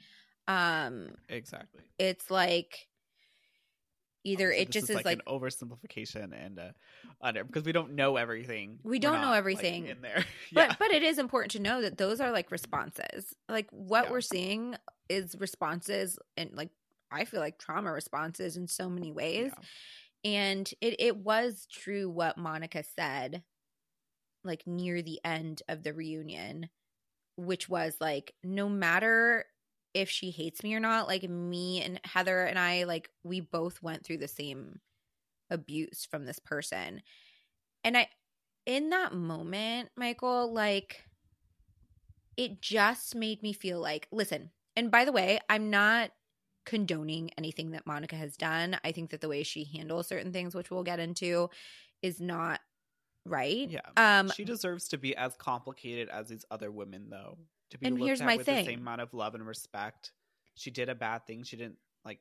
Um, 0.47 1.15
exactly 1.29 1.83
it's 1.99 2.31
like 2.31 2.88
either 4.23 4.51
it 4.51 4.69
just 4.69 4.89
is 4.89 4.95
like, 4.95 5.05
like 5.05 5.17
an 5.17 5.23
oversimplification 5.27 6.31
and 6.33 6.59
uh 6.59 6.71
under 7.21 7.43
because 7.43 7.63
we 7.63 7.71
don't 7.71 7.93
know 7.93 8.17
everything 8.17 8.79
We 8.83 8.99
don't 8.99 9.15
know 9.15 9.21
not, 9.21 9.29
like, 9.31 9.37
everything. 9.37 9.87
in 9.87 10.01
there 10.01 10.25
but 10.53 10.77
but 10.79 10.91
it 10.91 11.03
is 11.03 11.17
important 11.19 11.51
to 11.53 11.59
know 11.61 11.81
that 11.81 11.97
those 11.97 12.19
are 12.21 12.31
like 12.31 12.51
responses 12.51 13.33
like 13.47 13.67
what 13.71 14.05
Yeah. 14.05 14.11
we're 14.11 14.21
seeing 14.21 14.75
is 15.09 15.35
responses 15.39 16.17
and 16.37 16.51
like 16.53 16.69
i 17.11 17.25
feel 17.25 17.39
like 17.39 17.57
trauma 17.57 17.91
responses 17.91 18.57
in 18.57 18.67
so 18.67 18.89
many 18.89 19.11
ways 19.11 19.51
Yeah. 20.23 20.31
and 20.31 20.73
it 20.81 20.95
it 20.99 21.17
was 21.17 21.65
true 21.71 22.09
what 22.09 22.37
monica 22.37 22.83
said 22.83 23.43
like 24.43 24.65
near 24.67 25.01
the 25.01 25.19
end 25.23 25.61
of 25.67 25.83
the 25.83 25.93
reunion 25.93 26.69
which 27.35 27.69
was 27.69 27.95
like 28.01 28.33
no 28.43 28.67
matter 28.69 29.45
if 29.93 30.09
she 30.09 30.31
hates 30.31 30.63
me 30.63 30.73
or 30.73 30.79
not 30.79 31.07
like 31.07 31.27
me 31.29 31.81
and 31.81 31.99
heather 32.03 32.43
and 32.43 32.59
i 32.59 32.83
like 32.83 33.09
we 33.23 33.39
both 33.39 33.81
went 33.81 34.05
through 34.05 34.17
the 34.17 34.27
same 34.27 34.79
abuse 35.49 36.05
from 36.09 36.25
this 36.25 36.39
person. 36.39 37.01
And 37.83 37.97
i 37.97 38.07
in 38.65 38.89
that 38.89 39.13
moment 39.13 39.89
michael 39.95 40.53
like 40.53 41.03
it 42.37 42.61
just 42.61 43.15
made 43.15 43.41
me 43.41 43.51
feel 43.51 43.79
like 43.79 44.07
listen 44.11 44.51
and 44.75 44.91
by 44.91 45.05
the 45.05 45.11
way 45.11 45.39
i'm 45.49 45.69
not 45.69 46.11
condoning 46.65 47.31
anything 47.35 47.71
that 47.71 47.87
monica 47.87 48.15
has 48.15 48.37
done. 48.37 48.77
I 48.83 48.91
think 48.91 49.09
that 49.09 49.21
the 49.21 49.29
way 49.29 49.41
she 49.41 49.63
handles 49.63 50.07
certain 50.07 50.31
things 50.31 50.53
which 50.53 50.69
we'll 50.69 50.83
get 50.83 50.99
into 50.99 51.49
is 52.03 52.21
not 52.21 52.59
right. 53.25 53.69
Yeah. 53.69 53.79
um 53.97 54.29
she 54.29 54.43
deserves 54.43 54.87
to 54.89 54.97
be 54.97 55.15
as 55.15 55.35
complicated 55.35 56.09
as 56.09 56.27
these 56.27 56.45
other 56.51 56.69
women 56.69 57.07
though 57.09 57.39
to 57.71 57.77
be 57.77 57.87
And 57.87 57.95
looked 57.95 58.07
here's 58.07 58.21
at 58.21 58.27
my 58.27 58.37
with 58.37 58.45
the 58.45 58.63
same 58.63 58.79
amount 58.79 59.01
of 59.01 59.13
love 59.13 59.35
and 59.35 59.45
respect. 59.45 60.11
She 60.55 60.71
did 60.71 60.89
a 60.89 60.95
bad 60.95 61.25
thing. 61.25 61.43
She 61.43 61.57
didn't 61.57 61.77
like 62.03 62.19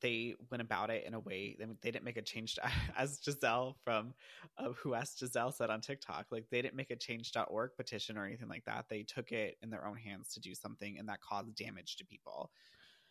they 0.00 0.34
went 0.50 0.60
about 0.60 0.90
it 0.90 1.04
in 1.06 1.14
a 1.14 1.20
way 1.20 1.54
they, 1.58 1.64
they 1.80 1.90
didn't 1.92 2.04
make 2.04 2.16
a 2.16 2.22
change 2.22 2.56
to, 2.56 2.62
as 2.98 3.20
giselle 3.24 3.76
from 3.84 4.12
uh, 4.58 4.72
who 4.72 4.94
asked 4.94 5.20
giselle 5.20 5.52
said 5.52 5.70
on 5.70 5.80
tiktok 5.80 6.26
like 6.32 6.44
they 6.50 6.60
didn't 6.60 6.74
make 6.74 6.90
a 6.90 6.96
change.org 6.96 7.70
petition 7.76 8.18
or 8.18 8.26
anything 8.26 8.48
like 8.48 8.64
that. 8.64 8.86
They 8.88 9.04
took 9.04 9.30
it 9.30 9.58
in 9.62 9.70
their 9.70 9.86
own 9.86 9.96
hands 9.96 10.34
to 10.34 10.40
do 10.40 10.54
something 10.54 10.98
and 10.98 11.08
that 11.08 11.20
caused 11.20 11.54
damage 11.54 11.96
to 11.96 12.04
people 12.04 12.50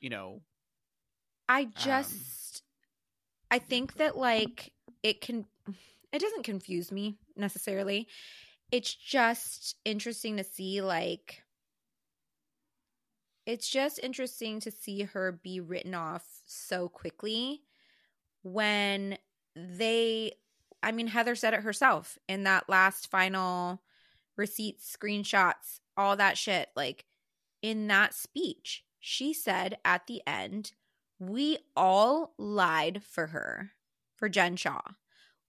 you 0.01 0.09
know? 0.09 0.41
I 1.47 1.65
just 1.65 2.63
I 3.49 3.59
think 3.59 3.95
that 3.95 4.17
like 4.17 4.73
it 5.03 5.21
can 5.21 5.45
it 6.11 6.19
doesn't 6.19 6.43
confuse 6.43 6.91
me 6.91 7.17
necessarily. 7.37 8.07
It's 8.71 8.93
just 8.93 9.75
interesting 9.83 10.37
to 10.37 10.43
see 10.43 10.81
like 10.81 11.43
it's 13.45 13.69
just 13.69 13.99
interesting 14.01 14.59
to 14.61 14.71
see 14.71 15.03
her 15.03 15.31
be 15.31 15.59
written 15.59 15.93
off 15.93 16.25
so 16.45 16.87
quickly 16.87 17.61
when 18.43 19.17
they 19.55 20.33
I 20.81 20.91
mean 20.91 21.07
Heather 21.07 21.35
said 21.35 21.53
it 21.53 21.61
herself 21.63 22.17
in 22.27 22.43
that 22.43 22.69
last 22.69 23.09
final 23.11 23.81
receipts, 24.37 24.95
screenshots, 24.95 25.79
all 25.97 26.15
that 26.17 26.37
shit 26.37 26.69
like 26.75 27.05
in 27.61 27.87
that 27.87 28.13
speech. 28.13 28.83
She 28.99 29.33
said 29.33 29.77
at 29.83 30.07
the 30.07 30.21
end, 30.27 30.73
"We 31.19 31.57
all 31.75 32.33
lied 32.37 33.03
for 33.03 33.27
her, 33.27 33.71
for 34.15 34.29
Jen 34.29 34.55
Shaw 34.55 34.81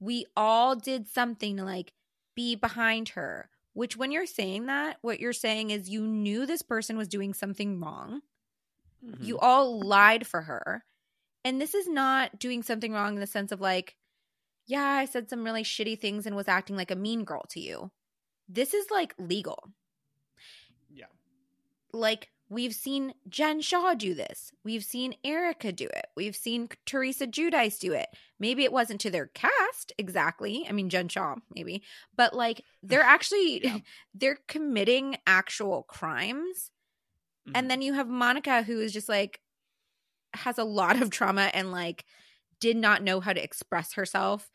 We 0.01 0.27
all 0.37 0.75
did 0.75 1.07
something 1.07 1.57
like 1.59 1.93
be 2.35 2.55
behind 2.57 3.11
her." 3.11 3.51
Which, 3.75 3.97
when 3.97 4.13
you're 4.13 4.27
saying 4.27 4.67
that, 4.67 4.99
what 5.01 5.19
you're 5.21 5.33
saying 5.33 5.71
is 5.71 5.89
you 5.89 6.03
knew 6.03 6.45
this 6.45 6.63
person 6.63 6.97
was 6.97 7.09
doing 7.09 7.33
something 7.33 7.81
wrong. 7.81 8.21
Mhm. 9.03 9.25
You 9.25 9.39
all 9.39 9.81
lied 9.81 10.27
for 10.27 10.43
her. 10.43 10.85
And 11.45 11.61
this 11.61 11.75
is 11.75 11.89
not 11.89 12.39
doing 12.39 12.63
something 12.63 12.93
wrong 12.93 13.15
in 13.15 13.21
the 13.21 13.27
sense 13.27 13.51
of 13.51 13.61
like, 13.61 13.97
yeah, 14.67 14.85
I 14.85 15.07
said 15.07 15.29
some 15.29 15.43
really 15.45 15.65
shitty 15.65 15.99
things 15.99 16.27
and 16.27 16.37
was 16.37 16.49
acting 16.49 16.77
like 16.77 16.91
a 16.91 16.97
mean 16.97 17.25
girl 17.25 17.45
to 17.51 17.61
you. 17.61 17.91
This 18.49 18.75
is 18.75 18.91
like 18.91 19.15
legal. 19.19 19.73
yeah. 20.91 21.07
Like, 21.93 22.32
we've 22.53 22.75
seen 22.75 23.15
Jen 23.29 23.61
Shaw 23.63 23.95
do 23.95 24.15
this. 24.15 24.53
We've 24.63 24.85
seen 24.85 25.15
Erica 25.25 25.73
do 25.73 25.87
it. 25.87 26.07
We've 26.17 26.37
seen 26.37 26.69
Teresa 26.85 27.27
Giudice 27.27 27.79
do 27.79 27.93
it. 27.95 28.09
Maybe 28.39 28.65
it 28.65 28.73
wasn't 28.73 29.01
to 29.03 29.11
their 29.11 29.29
cast 29.29 29.93
exactly. 29.97 30.67
I 30.69 30.73
mean, 30.73 30.91
Jen 30.91 31.09
Shaw, 31.09 31.37
maybe. 31.55 31.83
But 32.17 32.35
like, 32.35 32.63
they're 32.83 33.01
actually, 33.17 33.65
Yeah. 33.65 33.79
they're 34.15 34.39
committing 34.49 35.17
actual 35.27 35.85
crimes. 35.85 36.71
Mhm. 37.49 37.53
And 37.55 37.71
then 37.71 37.81
you 37.83 37.95
have 37.95 38.09
Monica, 38.09 38.63
who 38.63 38.81
is 38.81 38.93
just 38.93 39.09
like 39.09 39.41
has 40.35 40.59
a 40.59 40.65
lot 40.65 41.01
of 41.01 41.11
trauma 41.11 41.51
and 41.55 41.73
like 41.73 42.05
did 42.61 42.77
not 42.77 43.03
know 43.03 43.21
how 43.21 43.33
to 43.33 43.43
express 43.43 43.95
herself 43.95 44.51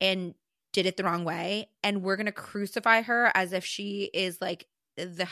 and 0.00 0.34
did 0.72 0.86
it 0.86 0.96
the 0.96 1.04
wrong 1.04 1.24
way. 1.24 1.68
And 1.82 2.02
we're 2.02 2.16
gonna 2.16 2.32
crucify 2.32 3.02
her 3.02 3.30
as 3.34 3.52
if 3.52 3.64
she 3.64 4.10
is 4.12 4.40
like 4.40 4.66
the 4.96 5.28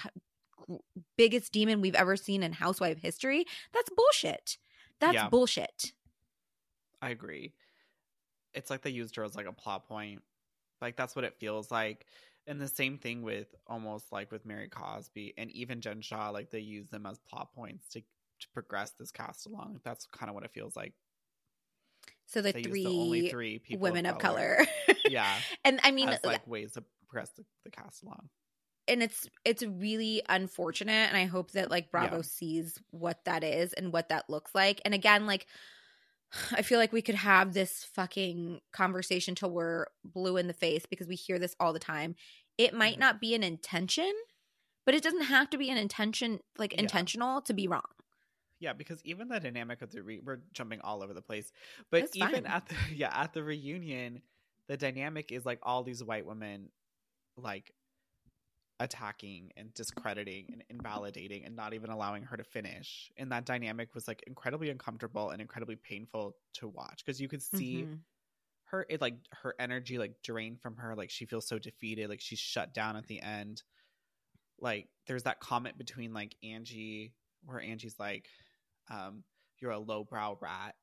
biggest 1.17 1.53
demon 1.53 1.81
we've 1.81 1.95
ever 1.95 2.17
seen 2.17 2.43
in 2.43 2.53
housewife 2.53 2.99
history. 2.99 3.45
That's 3.73 3.91
bullshit. 3.91 4.59
That's 5.01 5.15
Yeah. 5.15 5.29
bullshit. 5.29 5.93
I 7.03 7.11
agree. 7.11 7.53
It's 8.55 8.71
like 8.71 8.83
they 8.83 8.91
used 8.91 9.17
her 9.17 9.25
as 9.25 9.35
like 9.37 9.47
a 9.47 9.53
plot 9.53 9.87
point. 9.89 10.23
Like 10.81 10.97
that's 10.97 11.15
what 11.17 11.25
it 11.25 11.35
feels 11.39 11.71
like. 11.71 12.07
And 12.47 12.61
the 12.61 12.69
same 12.69 12.99
thing 12.99 13.23
with 13.23 13.55
almost 13.67 14.13
like 14.13 14.31
with 14.31 14.45
Mary 14.45 14.69
Cosby 14.69 15.35
and 15.39 15.51
even 15.53 15.81
Jen 15.81 16.01
Shaw, 16.03 16.31
like 16.31 16.51
they 16.51 16.61
use 16.61 16.89
them 16.89 17.07
as 17.07 17.19
plot 17.19 17.53
points 17.55 17.89
to 17.91 18.01
to 18.01 18.49
progress 18.53 18.91
this 18.99 19.11
cast 19.13 19.47
along. 19.47 19.81
That's 19.85 20.07
kind 20.07 20.29
of 20.29 20.35
what 20.35 20.45
it 20.45 20.51
feels 20.53 20.77
like. 20.77 20.93
So 22.27 22.43
the 22.43 22.53
they 22.53 22.63
three, 22.63 22.85
the 22.85 22.91
only 22.91 23.29
three 23.31 23.59
people 23.59 23.81
women 23.83 24.07
of 24.07 24.19
color. 24.19 24.59
Yeah. 25.09 25.39
and 25.65 25.79
I 25.83 25.91
mean, 25.91 26.09
as 26.09 26.25
like 26.25 26.47
ways 26.47 26.73
to 26.73 26.85
progress 27.07 27.31
the, 27.37 27.45
the 27.65 27.71
cast 27.71 28.03
along. 28.03 28.29
And 28.89 29.03
it's 29.03 29.29
it's 29.45 29.63
really 29.63 30.23
unfortunate 30.29 31.09
and 31.09 31.17
i 31.17 31.25
hope 31.25 31.51
that 31.53 31.71
like 31.71 31.91
bravo 31.91 32.17
Yeah. 32.17 32.23
sees 32.23 32.79
what 32.91 33.25
that 33.25 33.43
is 33.45 33.73
and 33.73 33.93
what 33.93 34.09
that 34.11 34.29
looks 34.29 34.55
like 34.55 34.81
and 34.85 34.95
again 34.95 35.27
like 35.27 35.47
i 36.53 36.63
feel 36.63 36.79
like 36.79 36.93
we 36.93 37.03
could 37.03 37.15
have 37.15 37.53
this 37.55 37.85
fucking 37.95 38.61
conversation 38.73 39.35
till 39.35 39.51
we're 39.51 39.87
blue 40.05 40.37
in 40.37 40.47
the 40.47 40.53
face 40.53 40.87
because 40.87 41.07
we 41.09 41.15
hear 41.17 41.39
this 41.39 41.55
all 41.61 41.73
the 41.73 41.79
time 41.79 42.15
it 42.59 42.75
might 42.75 42.97
Mhm. 42.97 43.01
not 43.01 43.21
be 43.21 43.35
an 43.35 43.43
intention 43.43 44.13
but 44.87 44.95
it 44.95 45.03
doesn't 45.03 45.23
have 45.23 45.49
to 45.51 45.59
be 45.59 45.71
an 45.71 45.79
intention 45.79 46.41
like 46.59 46.73
Yeah. 46.75 46.81
intentional 46.83 47.41
to 47.43 47.55
be 47.55 47.67
wrong 47.69 47.83
Yeah, 48.61 48.73
because 48.73 49.01
even 49.05 49.29
the 49.29 49.41
dynamic 49.41 49.83
of 49.83 49.91
the 49.93 50.03
re- 50.03 50.21
we're 50.25 50.41
jumping 50.53 50.81
all 50.81 51.03
over 51.03 51.13
the 51.13 51.21
place, 51.21 51.53
but 51.91 52.01
That's 52.03 52.17
even 52.17 52.45
fine. 52.45 52.47
at 52.47 52.67
the 52.67 52.75
yeah 52.95 53.13
at 53.13 53.33
the 53.35 53.43
reunion, 53.43 54.23
the 54.69 54.77
dynamic 54.77 55.33
is 55.33 55.45
like 55.45 55.59
all 55.63 55.83
these 55.83 56.03
white 56.03 56.25
women 56.25 56.71
like 57.37 57.73
attacking 58.81 59.53
and 59.57 59.73
discrediting 59.75 60.51
and 60.53 60.65
invalidating 60.71 61.45
and 61.45 61.57
not 61.57 61.75
even 61.75 61.91
allowing 61.91 62.25
her 62.25 62.37
to 62.37 62.45
finish, 62.45 63.13
and 63.17 63.33
that 63.33 63.47
dynamic 63.47 63.95
was 63.95 64.09
like 64.09 64.23
incredibly 64.27 64.71
uncomfortable 64.71 65.31
and 65.31 65.41
incredibly 65.43 65.77
painful 65.77 66.37
to 66.55 66.69
watch 66.69 67.05
because 67.05 67.21
you 67.21 67.29
could 67.29 67.43
see 67.43 67.89
Mhm. 67.89 68.05
her 68.67 68.87
it 68.91 69.01
like 69.01 69.17
her 69.33 69.55
energy 69.61 69.99
like 69.99 70.23
drained 70.23 70.61
from 70.63 70.77
her. 70.77 70.95
Like 70.97 71.11
she 71.11 71.27
feels 71.27 71.49
so 71.49 71.59
defeated. 71.59 72.09
Like 72.11 72.21
she's 72.23 72.41
shut 72.41 72.75
down 72.75 72.97
at 72.97 73.07
the 73.09 73.21
end. 73.23 73.63
Like 74.59 74.89
there's 75.07 75.25
that 75.25 75.41
comment 75.41 75.79
between 75.79 76.13
like 76.15 76.37
angie 76.43 77.15
where 77.45 77.61
angie's 77.61 77.99
like 77.99 78.29
um 78.91 79.25
you're 79.61 79.73
a 79.73 79.79
lowbrow 79.79 80.39
rat 80.41 80.77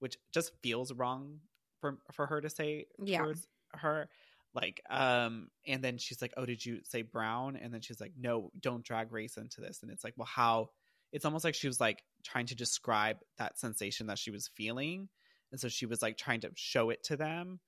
which 0.00 0.18
just 0.32 0.52
feels 0.62 0.92
wrong 0.92 1.40
for 1.80 1.98
for 2.12 2.26
her 2.26 2.40
to 2.40 2.50
say 2.50 2.86
Yeah. 2.98 3.26
towards 3.26 3.48
her 3.74 4.08
like 4.54 4.80
um 4.90 5.48
and 5.66 5.82
then 5.84 5.98
she's 5.98 6.20
like 6.22 6.32
oh 6.36 6.46
did 6.46 6.64
you 6.64 6.80
say 6.84 7.02
brown? 7.02 7.56
And 7.56 7.72
then 7.72 7.80
she's 7.80 8.00
like 8.00 8.12
no 8.18 8.50
don't 8.60 8.84
drag 8.84 9.12
race 9.12 9.36
into 9.36 9.60
this. 9.60 9.80
And 9.82 9.90
it's 9.90 10.04
like 10.04 10.14
well 10.16 10.26
how 10.30 10.70
it's 11.12 11.24
almost 11.24 11.44
like 11.44 11.54
she 11.54 11.66
was 11.68 11.80
like 11.80 12.02
trying 12.24 12.46
to 12.46 12.54
describe 12.54 13.18
that 13.38 13.58
sensation 13.58 14.06
that 14.08 14.18
she 14.18 14.30
was 14.30 14.50
feeling. 14.56 15.08
And 15.52 15.60
so 15.60 15.68
she 15.68 15.86
was 15.86 16.02
like 16.02 16.16
trying 16.18 16.40
to 16.40 16.50
show 16.54 16.90
it 16.90 17.02
to 17.04 17.16
them. 17.16 17.60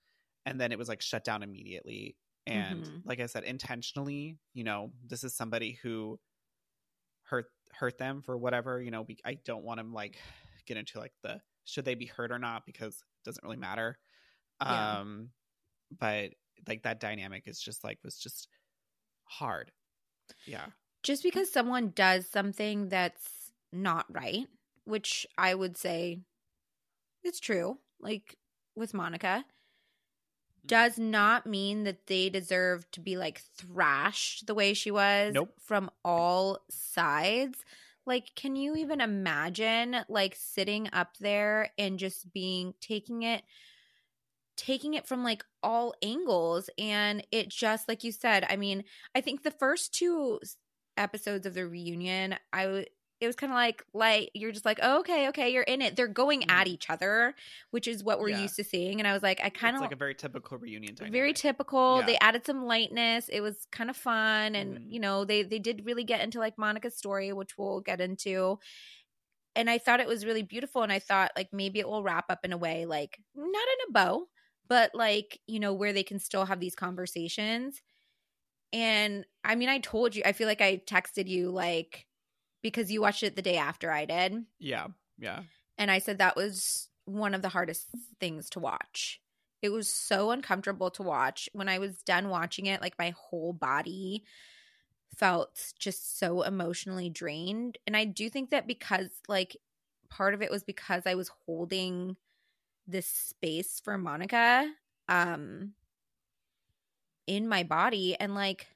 And 0.46 0.60
then 0.60 0.72
it 0.72 0.78
was 0.78 0.88
like 0.88 1.00
shut 1.02 1.24
down 1.24 1.42
immediately. 1.42 2.16
And 2.46 2.84
Mhm. 2.84 3.02
like 3.04 3.20
i 3.20 3.26
said 3.26 3.44
intentionally 3.44 4.38
you 4.54 4.64
know 4.64 4.92
this 5.06 5.22
is 5.24 5.34
somebody 5.36 5.78
who 5.82 6.18
hurt 7.24 7.46
hurt 7.72 7.98
them 7.98 8.22
for 8.22 8.36
whatever 8.36 8.80
you 8.82 8.90
know 8.90 9.04
be- 9.04 9.20
i 9.24 9.34
don't 9.34 9.62
want 9.62 9.78
to 9.78 9.86
like 9.86 10.18
get 10.66 10.76
into 10.76 10.98
like 10.98 11.12
the 11.22 11.40
should 11.64 11.84
they 11.84 11.94
be 11.94 12.06
hurt 12.06 12.32
or 12.32 12.38
not? 12.38 12.64
Because 12.66 12.94
it 12.96 13.24
doesn't 13.24 13.44
really 13.44 13.56
matter. 13.58 13.98
Yeah. 14.62 14.98
um 15.00 15.30
but 15.98 16.30
like 16.68 16.82
that 16.82 17.00
dynamic 17.00 17.44
is 17.46 17.60
just 17.60 17.84
like 17.84 17.98
was 18.04 18.16
just 18.16 18.48
hard 19.24 19.70
yeah 20.46 20.66
just 21.02 21.22
because 21.22 21.52
someone 21.52 21.92
does 21.94 22.26
something 22.26 22.88
that's 22.88 23.52
not 23.72 24.06
right, 24.10 24.46
which 24.84 25.26
I 25.38 25.54
would 25.54 25.76
say 25.76 26.20
it's 27.22 27.40
true, 27.40 27.78
like 28.00 28.36
with 28.74 28.94
Monica, 28.94 29.44
mm-hmm. 29.44 30.66
does 30.66 30.98
not 30.98 31.46
mean 31.46 31.84
that 31.84 32.06
they 32.06 32.28
deserve 32.28 32.90
to 32.92 33.00
be 33.00 33.16
like 33.16 33.40
thrashed 33.56 34.46
the 34.46 34.54
way 34.54 34.74
she 34.74 34.90
was 34.90 35.32
Nope. 35.34 35.54
from 35.58 35.90
all 36.04 36.58
sides. 36.68 37.58
Like, 38.06 38.34
can 38.34 38.56
you 38.56 38.76
even 38.76 39.00
imagine 39.00 39.96
like 40.08 40.34
sitting 40.38 40.88
up 40.92 41.16
there 41.18 41.70
and 41.78 41.98
just 41.98 42.32
being 42.32 42.74
taking 42.80 43.22
it? 43.22 43.42
Taking 44.60 44.92
it 44.92 45.06
from 45.06 45.24
like 45.24 45.42
all 45.62 45.94
angles 46.02 46.68
and 46.78 47.26
it 47.32 47.48
just 47.48 47.88
like 47.88 48.04
you 48.04 48.12
said 48.12 48.44
i 48.50 48.56
mean 48.56 48.84
i 49.14 49.20
think 49.22 49.42
the 49.42 49.50
first 49.50 49.94
two 49.94 50.38
episodes 50.98 51.46
of 51.46 51.54
the 51.54 51.66
reunion 51.66 52.34
i 52.52 52.64
w- 52.64 52.84
it 53.22 53.26
was 53.26 53.36
kind 53.36 53.50
of 53.50 53.56
like 53.56 53.82
like 53.94 54.30
you're 54.34 54.52
just 54.52 54.66
like 54.66 54.78
oh, 54.82 55.00
okay 55.00 55.28
okay 55.28 55.48
you're 55.50 55.62
in 55.62 55.80
it 55.80 55.96
they're 55.96 56.06
going 56.06 56.42
at 56.50 56.66
Mhm. 56.66 56.70
each 56.74 56.90
other 56.90 57.34
which 57.70 57.88
is 57.88 58.04
what 58.04 58.20
we're 58.20 58.28
Yeah. 58.28 58.42
used 58.42 58.56
to 58.56 58.64
seeing 58.64 59.00
and 59.00 59.08
i 59.08 59.14
was 59.14 59.22
like 59.22 59.40
i 59.42 59.48
kind 59.48 59.76
of 59.76 59.80
like 59.80 59.92
a 59.92 59.96
very 59.96 60.14
typical 60.14 60.58
reunion 60.58 60.94
dynamic. 60.94 61.12
very 61.12 61.32
typical 61.32 62.00
Yeah. 62.00 62.06
they 62.06 62.18
added 62.18 62.44
some 62.44 62.66
lightness 62.66 63.30
it 63.30 63.40
was 63.40 63.66
kind 63.72 63.88
of 63.88 63.96
fun 63.96 64.54
and 64.54 64.76
Mhm. 64.78 64.92
you 64.92 65.00
know 65.00 65.24
they 65.24 65.42
they 65.42 65.58
did 65.58 65.86
really 65.86 66.04
get 66.04 66.20
into 66.20 66.38
like 66.38 66.58
monica's 66.58 66.96
story 66.98 67.32
which 67.32 67.56
we'll 67.56 67.80
get 67.80 68.00
into 68.02 68.58
and 69.56 69.68
i 69.70 69.78
thought 69.78 70.00
it 70.00 70.06
was 70.08 70.24
really 70.26 70.42
beautiful 70.42 70.82
and 70.82 70.92
i 70.92 70.98
thought 70.98 71.30
like 71.36 71.48
maybe 71.52 71.78
it 71.78 71.88
will 71.88 72.02
wrap 72.02 72.26
up 72.30 72.44
in 72.44 72.52
a 72.52 72.58
way 72.58 72.84
like 72.86 73.18
not 73.34 73.46
in 73.74 73.88
a 73.88 73.92
bow 73.92 74.26
but 74.70 74.94
like 74.94 75.38
you 75.46 75.60
know 75.60 75.74
where 75.74 75.92
they 75.92 76.02
can 76.02 76.18
still 76.18 76.46
have 76.46 76.60
these 76.60 76.74
conversations 76.74 77.82
and 78.72 79.26
i 79.44 79.54
mean 79.54 79.68
i 79.68 79.78
told 79.78 80.16
you 80.16 80.22
i 80.24 80.32
feel 80.32 80.48
like 80.48 80.62
i 80.62 80.80
texted 80.86 81.28
you 81.28 81.50
like 81.50 82.06
because 82.62 82.90
you 82.90 83.02
watched 83.02 83.22
it 83.22 83.36
the 83.36 83.42
day 83.42 83.58
after 83.58 83.90
i 83.90 84.06
did 84.06 84.46
yeah 84.58 84.86
yeah 85.18 85.42
and 85.80 85.90
I 85.90 85.98
said 85.98 86.18
that 86.18 86.36
was 86.36 86.90
one 87.06 87.34
of 87.34 87.40
the 87.40 87.48
hardest 87.48 87.86
things 88.20 88.50
to 88.50 88.60
watch. 88.60 89.18
It 89.62 89.70
was 89.70 89.90
so 89.90 90.30
uncomfortable 90.30 90.90
to 90.90 91.02
watch. 91.02 91.48
When 91.54 91.70
I 91.70 91.78
was 91.78 92.02
done 92.02 92.28
watching 92.28 92.66
it, 92.66 92.82
like 92.82 92.98
my 92.98 93.14
whole 93.16 93.54
body 93.54 94.24
felt 95.16 95.72
just 95.78 96.18
so 96.18 96.42
emotionally 96.42 97.08
drained. 97.08 97.78
And 97.86 97.96
I 97.96 98.04
do 98.04 98.28
think 98.28 98.50
that 98.50 98.66
because, 98.66 99.08
like, 99.26 99.56
part 100.10 100.34
of 100.34 100.42
it 100.42 100.50
was 100.50 100.64
because 100.64 101.04
I 101.06 101.14
was 101.14 101.30
holding 101.46 102.16
this 102.90 103.06
space 103.06 103.80
for 103.82 103.96
Monica 103.98 104.70
um 105.08 105.72
in 107.26 107.48
my 107.48 107.62
body 107.62 108.16
and 108.18 108.34
like 108.34 108.66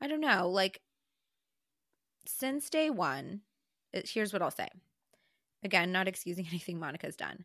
I 0.00 0.06
don't 0.06 0.20
know, 0.20 0.48
like 0.48 0.80
since 2.26 2.70
day 2.70 2.90
1, 2.90 3.40
it, 3.92 4.08
here's 4.08 4.32
what 4.32 4.42
I'll 4.42 4.50
say. 4.50 4.68
Again, 5.62 5.92
not 5.92 6.08
excusing 6.08 6.46
anything 6.48 6.78
Monica's 6.78 7.16
done. 7.16 7.44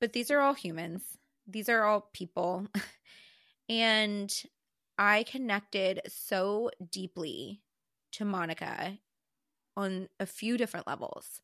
But 0.00 0.12
these 0.12 0.30
are 0.30 0.40
all 0.40 0.54
humans. 0.54 1.02
These 1.46 1.68
are 1.68 1.84
all 1.84 2.08
people. 2.12 2.66
and 3.68 4.32
I 4.98 5.24
connected 5.24 6.00
so 6.08 6.70
deeply 6.90 7.60
to 8.12 8.24
Monica 8.24 8.98
on 9.76 10.08
a 10.18 10.26
few 10.26 10.56
different 10.56 10.86
levels. 10.86 11.40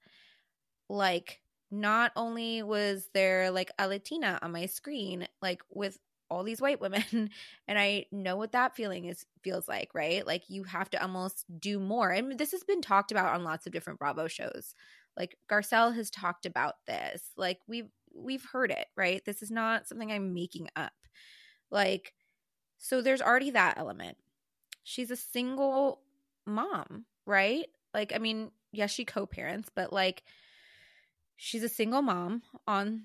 Like, 0.89 1.41
not 1.71 2.13
only 2.17 2.63
was 2.63 3.09
there 3.15 3.51
like 3.51 3.71
a 3.79 3.89
Latina 3.89 4.39
on 4.43 4.53
my 4.53 4.67
screen, 4.67 5.27
like 5.43 5.63
with 5.71 5.99
all 6.31 6.43
these 6.43 6.61
white 6.61 6.81
women, 6.81 7.03
and 7.69 7.79
I 7.79 8.07
know 8.11 8.37
what 8.37 8.53
that 8.53 8.77
feeling 8.77 9.07
is 9.07 9.25
feels 9.43 9.69
like, 9.69 9.91
right? 9.95 10.27
Like 10.27 10.45
you 10.49 10.65
have 10.65 10.91
to 10.91 11.03
almost 11.03 11.45
do 11.59 11.79
more. 11.79 12.11
And 12.11 12.39
this 12.39 12.53
has 12.53 12.65
been 12.65 12.83
talked 12.83 13.13
about 13.13 13.35
on 13.35 13.45
lots 13.45 13.67
of 13.67 13.73
different 13.73 13.99
Bravo 13.99 14.29
shows. 14.29 14.75
Like 15.17 15.37
Garcelle 15.51 15.95
has 15.95 16.11
talked 16.11 16.47
about 16.47 16.75
this. 16.87 17.23
Like 17.37 17.59
we've 17.67 17.91
we've 18.15 18.45
heard 18.45 18.71
it, 18.71 18.87
right? 18.97 19.25
This 19.25 19.43
is 19.43 19.51
not 19.51 19.87
something 19.87 20.11
I'm 20.11 20.35
making 20.35 20.69
up. 20.77 20.93
Like 21.71 22.15
so 22.79 23.03
there's 23.03 23.23
already 23.23 23.51
that 23.51 23.77
element. 23.77 24.17
She's 24.85 25.11
a 25.11 25.17
single 25.17 26.01
mom, 26.47 27.05
right? 27.27 27.67
Like, 27.93 28.13
I 28.15 28.19
mean, 28.19 28.51
yes, 28.73 28.91
she 28.91 29.05
co-parents, 29.05 29.69
but 29.75 29.93
like 29.93 30.23
she's 31.39 31.63
a 31.63 31.69
single 31.69 32.03
mom 32.03 32.43
on 32.67 33.05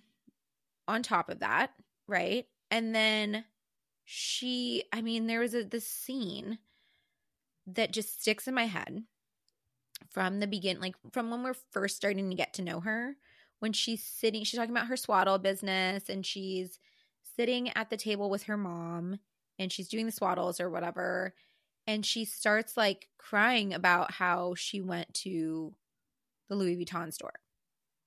on 0.87 1.01
top 1.01 1.29
of 1.29 1.39
that, 1.39 1.71
right? 2.07 2.45
And 2.69 2.93
then 2.93 3.45
she, 4.03 4.83
I 4.91 5.01
mean, 5.01 5.27
there 5.27 5.39
was 5.39 5.53
a 5.53 5.63
this 5.63 5.87
scene 5.87 6.57
that 7.67 7.93
just 7.93 8.21
sticks 8.21 8.47
in 8.47 8.53
my 8.53 8.65
head 8.65 9.03
from 10.09 10.41
the 10.41 10.47
beginning, 10.47 10.81
like 10.81 10.95
from 11.13 11.31
when 11.31 11.43
we're 11.43 11.55
first 11.71 11.95
starting 11.95 12.29
to 12.29 12.35
get 12.35 12.53
to 12.55 12.61
know 12.61 12.81
her. 12.81 13.15
When 13.59 13.71
she's 13.71 14.03
sitting, 14.03 14.43
she's 14.43 14.59
talking 14.59 14.75
about 14.75 14.87
her 14.87 14.97
swaddle 14.97 15.37
business, 15.37 16.09
and 16.09 16.25
she's 16.25 16.79
sitting 17.37 17.69
at 17.69 17.89
the 17.89 17.95
table 17.95 18.29
with 18.29 18.43
her 18.43 18.57
mom, 18.57 19.19
and 19.57 19.71
she's 19.71 19.87
doing 19.87 20.05
the 20.05 20.11
swaddles 20.11 20.59
or 20.59 20.69
whatever 20.69 21.33
and 21.87 22.05
she 22.05 22.25
starts 22.25 22.77
like 22.77 23.09
crying 23.17 23.73
about 23.73 24.11
how 24.11 24.55
she 24.55 24.81
went 24.81 25.13
to 25.13 25.73
the 26.49 26.55
Louis 26.55 26.77
Vuitton 26.77 27.11
store, 27.13 27.33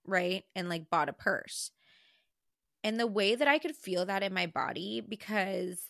right? 0.07 0.44
And 0.54 0.68
like 0.68 0.90
bought 0.90 1.09
a 1.09 1.12
purse. 1.12 1.70
And 2.84 3.00
the 3.00 3.07
way 3.07 3.34
that 3.34 3.48
I 3.48 3.59
could 3.59 3.74
feel 3.74 4.07
that 4.07 4.22
in 4.22 4.32
my 4.32 4.46
body 4.46 5.00
because 5.00 5.80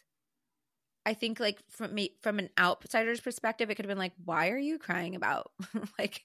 I 1.05 1.15
think 1.15 1.39
like 1.39 1.59
from 1.71 1.95
me 1.95 2.17
from 2.23 2.39
an 2.39 2.51
outsider's 2.59 3.21
perspective 3.21 3.71
it 3.71 3.75
could 3.77 3.85
have 3.85 3.91
been 3.91 3.99
like 3.99 4.15
why 4.25 4.51
are 4.51 4.59
you 4.59 4.79
crying 4.79 5.15
about 5.15 5.53
like 5.99 6.25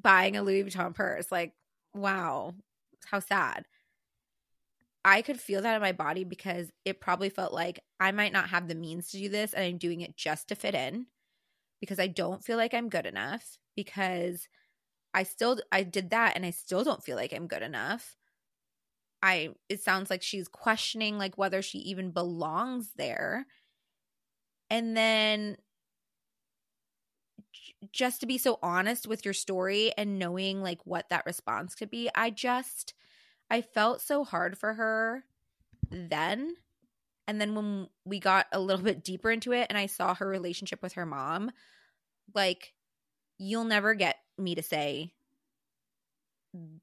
buying 0.00 0.36
a 0.36 0.42
Louis 0.42 0.64
Vuitton 0.64 0.94
purse? 0.94 1.32
Like 1.32 1.54
wow, 1.94 2.54
how 3.06 3.20
sad. 3.20 3.66
I 5.04 5.22
could 5.22 5.40
feel 5.40 5.62
that 5.62 5.74
in 5.74 5.80
my 5.80 5.92
body 5.92 6.24
because 6.24 6.70
it 6.84 7.00
probably 7.00 7.30
felt 7.30 7.52
like 7.54 7.80
I 7.98 8.12
might 8.12 8.34
not 8.34 8.50
have 8.50 8.68
the 8.68 8.74
means 8.74 9.10
to 9.10 9.18
do 9.18 9.28
this 9.30 9.54
and 9.54 9.64
I'm 9.64 9.78
doing 9.78 10.02
it 10.02 10.16
just 10.16 10.48
to 10.48 10.54
fit 10.54 10.74
in 10.74 11.06
because 11.80 11.98
I 11.98 12.06
don't 12.06 12.44
feel 12.44 12.58
like 12.58 12.74
I'm 12.74 12.90
good 12.90 13.06
enough 13.06 13.56
because 13.74 14.46
I 15.12 15.24
still 15.24 15.60
I 15.72 15.82
did 15.82 16.10
that 16.10 16.36
and 16.36 16.46
I 16.46 16.50
still 16.50 16.84
don't 16.84 17.02
feel 17.02 17.16
like 17.16 17.32
I'm 17.32 17.46
good 17.48 17.62
enough. 17.62 18.16
I 19.22 19.50
it 19.68 19.82
sounds 19.82 20.10
like 20.10 20.22
she's 20.22 20.48
questioning 20.48 21.18
like 21.18 21.36
whether 21.36 21.62
she 21.62 21.78
even 21.78 22.10
belongs 22.10 22.92
there. 22.96 23.46
And 24.70 24.96
then 24.96 25.56
just 27.92 28.20
to 28.20 28.26
be 28.26 28.38
so 28.38 28.58
honest 28.62 29.06
with 29.06 29.24
your 29.24 29.34
story 29.34 29.92
and 29.96 30.18
knowing 30.18 30.62
like 30.62 30.84
what 30.84 31.08
that 31.08 31.26
response 31.26 31.74
could 31.74 31.90
be, 31.90 32.08
I 32.14 32.30
just 32.30 32.94
I 33.50 33.62
felt 33.62 34.00
so 34.00 34.24
hard 34.24 34.58
for 34.58 34.74
her 34.74 35.24
then. 35.90 36.56
And 37.28 37.40
then 37.40 37.54
when 37.54 37.88
we 38.04 38.20
got 38.20 38.46
a 38.52 38.60
little 38.60 38.84
bit 38.84 39.04
deeper 39.04 39.30
into 39.30 39.52
it 39.52 39.66
and 39.68 39.78
I 39.78 39.86
saw 39.86 40.14
her 40.14 40.26
relationship 40.26 40.82
with 40.82 40.94
her 40.94 41.06
mom, 41.06 41.52
like, 42.34 42.74
you'll 43.38 43.64
never 43.64 43.94
get 43.94 44.16
me 44.40 44.54
to 44.54 44.62
say 44.62 45.12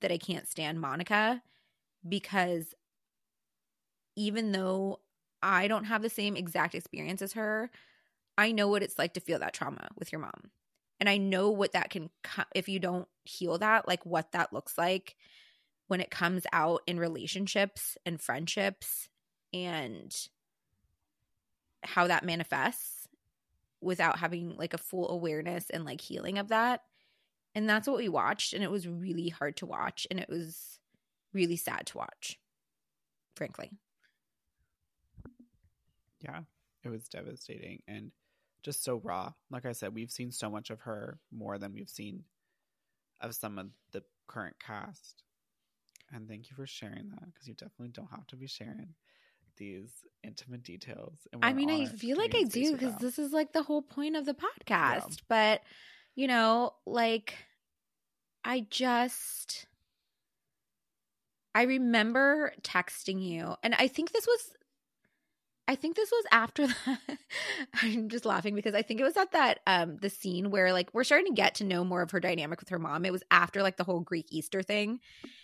that 0.02 0.12
I 0.12 0.18
can't 0.18 0.48
stand 0.48 0.80
Monica 0.80 1.42
because 2.08 2.74
even 4.16 4.52
though 4.52 5.00
I 5.44 5.68
don't 5.68 5.86
have 5.86 6.02
the 6.02 6.10
same 6.10 6.36
exact 6.36 6.74
experience 6.74 7.22
as 7.22 7.34
her, 7.34 7.70
I 8.38 8.52
know 8.52 8.68
what 8.68 8.84
it's 8.84 8.98
like 8.98 9.14
to 9.14 9.20
feel 9.20 9.40
that 9.40 9.54
trauma 9.54 9.90
with 9.98 10.12
your 10.12 10.22
mom. 10.22 10.52
And 11.00 11.08
I 11.08 11.18
know 11.18 11.52
what 11.52 11.74
that 11.74 11.90
can, 11.90 12.10
if 12.56 12.68
you 12.68 12.80
don't 12.80 13.08
heal 13.24 13.58
that, 13.60 13.88
like 13.88 14.06
what 14.06 14.32
that 14.32 14.52
looks 14.54 14.78
like 14.78 15.16
when 15.88 16.02
it 16.02 16.12
comes 16.12 16.46
out 16.52 16.82
in 16.88 17.00
relationships 17.00 17.98
and 18.06 18.20
friendships 18.20 19.10
and 19.54 20.14
how 21.84 22.08
that 22.08 22.26
manifests 22.26 23.08
without 23.80 24.20
having 24.20 24.56
like 24.58 24.74
a 24.74 24.80
full 24.80 25.10
awareness 25.10 25.70
and 25.70 25.86
like 25.86 26.02
healing 26.02 26.38
of 26.38 26.50
that. 26.50 26.82
And 27.58 27.68
that's 27.68 27.88
what 27.88 27.98
we 27.98 28.08
watched. 28.08 28.54
And 28.54 28.64
it 28.64 28.70
was 28.70 28.88
really 28.88 29.30
hard 29.30 29.58
to 29.58 29.66
watch. 29.66 30.06
And 30.12 30.20
it 30.20 30.30
was 30.30 30.78
really 31.34 31.56
sad 31.56 31.88
to 31.88 31.98
watch, 31.98 32.38
frankly. 33.36 33.72
Yeah, 36.22 36.42
it 36.84 36.90
was 36.90 37.10
devastating 37.10 37.82
and 37.88 38.12
just 38.62 38.84
so 38.84 39.02
raw. 39.04 39.34
Like 39.50 39.66
I 39.66 39.72
said, 39.72 39.96
we've 39.96 40.12
seen 40.12 40.32
so 40.32 40.52
much 40.52 40.70
of 40.70 40.82
her 40.82 41.18
more 41.32 41.58
than 41.58 41.74
we've 41.74 41.90
seen 41.90 42.26
of 43.22 43.34
some 43.34 43.58
of 43.58 43.70
the 43.92 44.04
current 44.28 44.58
cast. 44.60 45.24
And 46.14 46.30
thank 46.30 46.52
you 46.52 46.56
for 46.56 46.68
sharing 46.68 47.10
that 47.10 47.26
because 47.26 47.48
you 47.48 47.56
definitely 47.56 47.90
don't 47.90 48.12
have 48.12 48.28
to 48.28 48.36
be 48.36 48.46
sharing 48.46 48.94
these 49.58 49.90
intimate 50.24 50.62
details. 50.62 51.28
I 51.42 51.54
mean, 51.54 51.72
I 51.72 51.88
feel 51.88 52.18
like 52.20 52.36
I 52.36 52.44
do 52.44 52.74
because 52.74 52.98
this 52.98 53.18
is 53.18 53.32
like 53.32 53.52
the 53.52 53.64
whole 53.64 53.82
point 53.82 54.16
of 54.16 54.28
the 54.28 54.36
podcast. 54.36 54.70
Yeah. 54.70 55.26
But, 55.28 55.62
you 56.14 56.28
know, 56.28 56.76
like, 56.86 57.34
I 58.48 58.66
just. 58.70 59.68
I 61.54 61.64
remember 61.64 62.54
texting 62.62 63.22
you, 63.22 63.56
and 63.62 63.76
I 63.76 63.88
think 63.88 64.12
this 64.14 64.26
was 64.26 64.52
I 65.68 65.76
think 65.76 65.96
this 65.96 66.10
was 66.12 66.26
after 66.32 66.68
that. 66.86 67.18
I'm 67.82 68.10
just 68.10 68.26
laughing 68.26 68.56
because 68.56 68.74
I 68.74 68.82
think 68.82 69.02
it 69.02 69.04
was 69.04 69.18
at 69.18 69.34
that 69.34 69.60
um 69.68 69.98
the 69.98 70.10
scene 70.10 70.50
where 70.50 70.72
like 70.72 70.90
we're 70.94 71.04
starting 71.04 71.28
to 71.28 71.34
get 71.34 71.56
to 71.56 71.66
know 71.66 71.84
more 71.84 72.02
of 72.02 72.12
her 72.12 72.20
dynamic 72.20 72.60
with 72.60 72.70
her 72.70 72.80
mom. 72.80 73.06
It 73.06 73.12
was 73.12 73.24
after 73.30 73.62
like 73.62 73.78
the 73.78 73.84
whole 73.84 74.00
Greek 74.00 74.28
Easter 74.32 74.64
thing. 74.64 75.00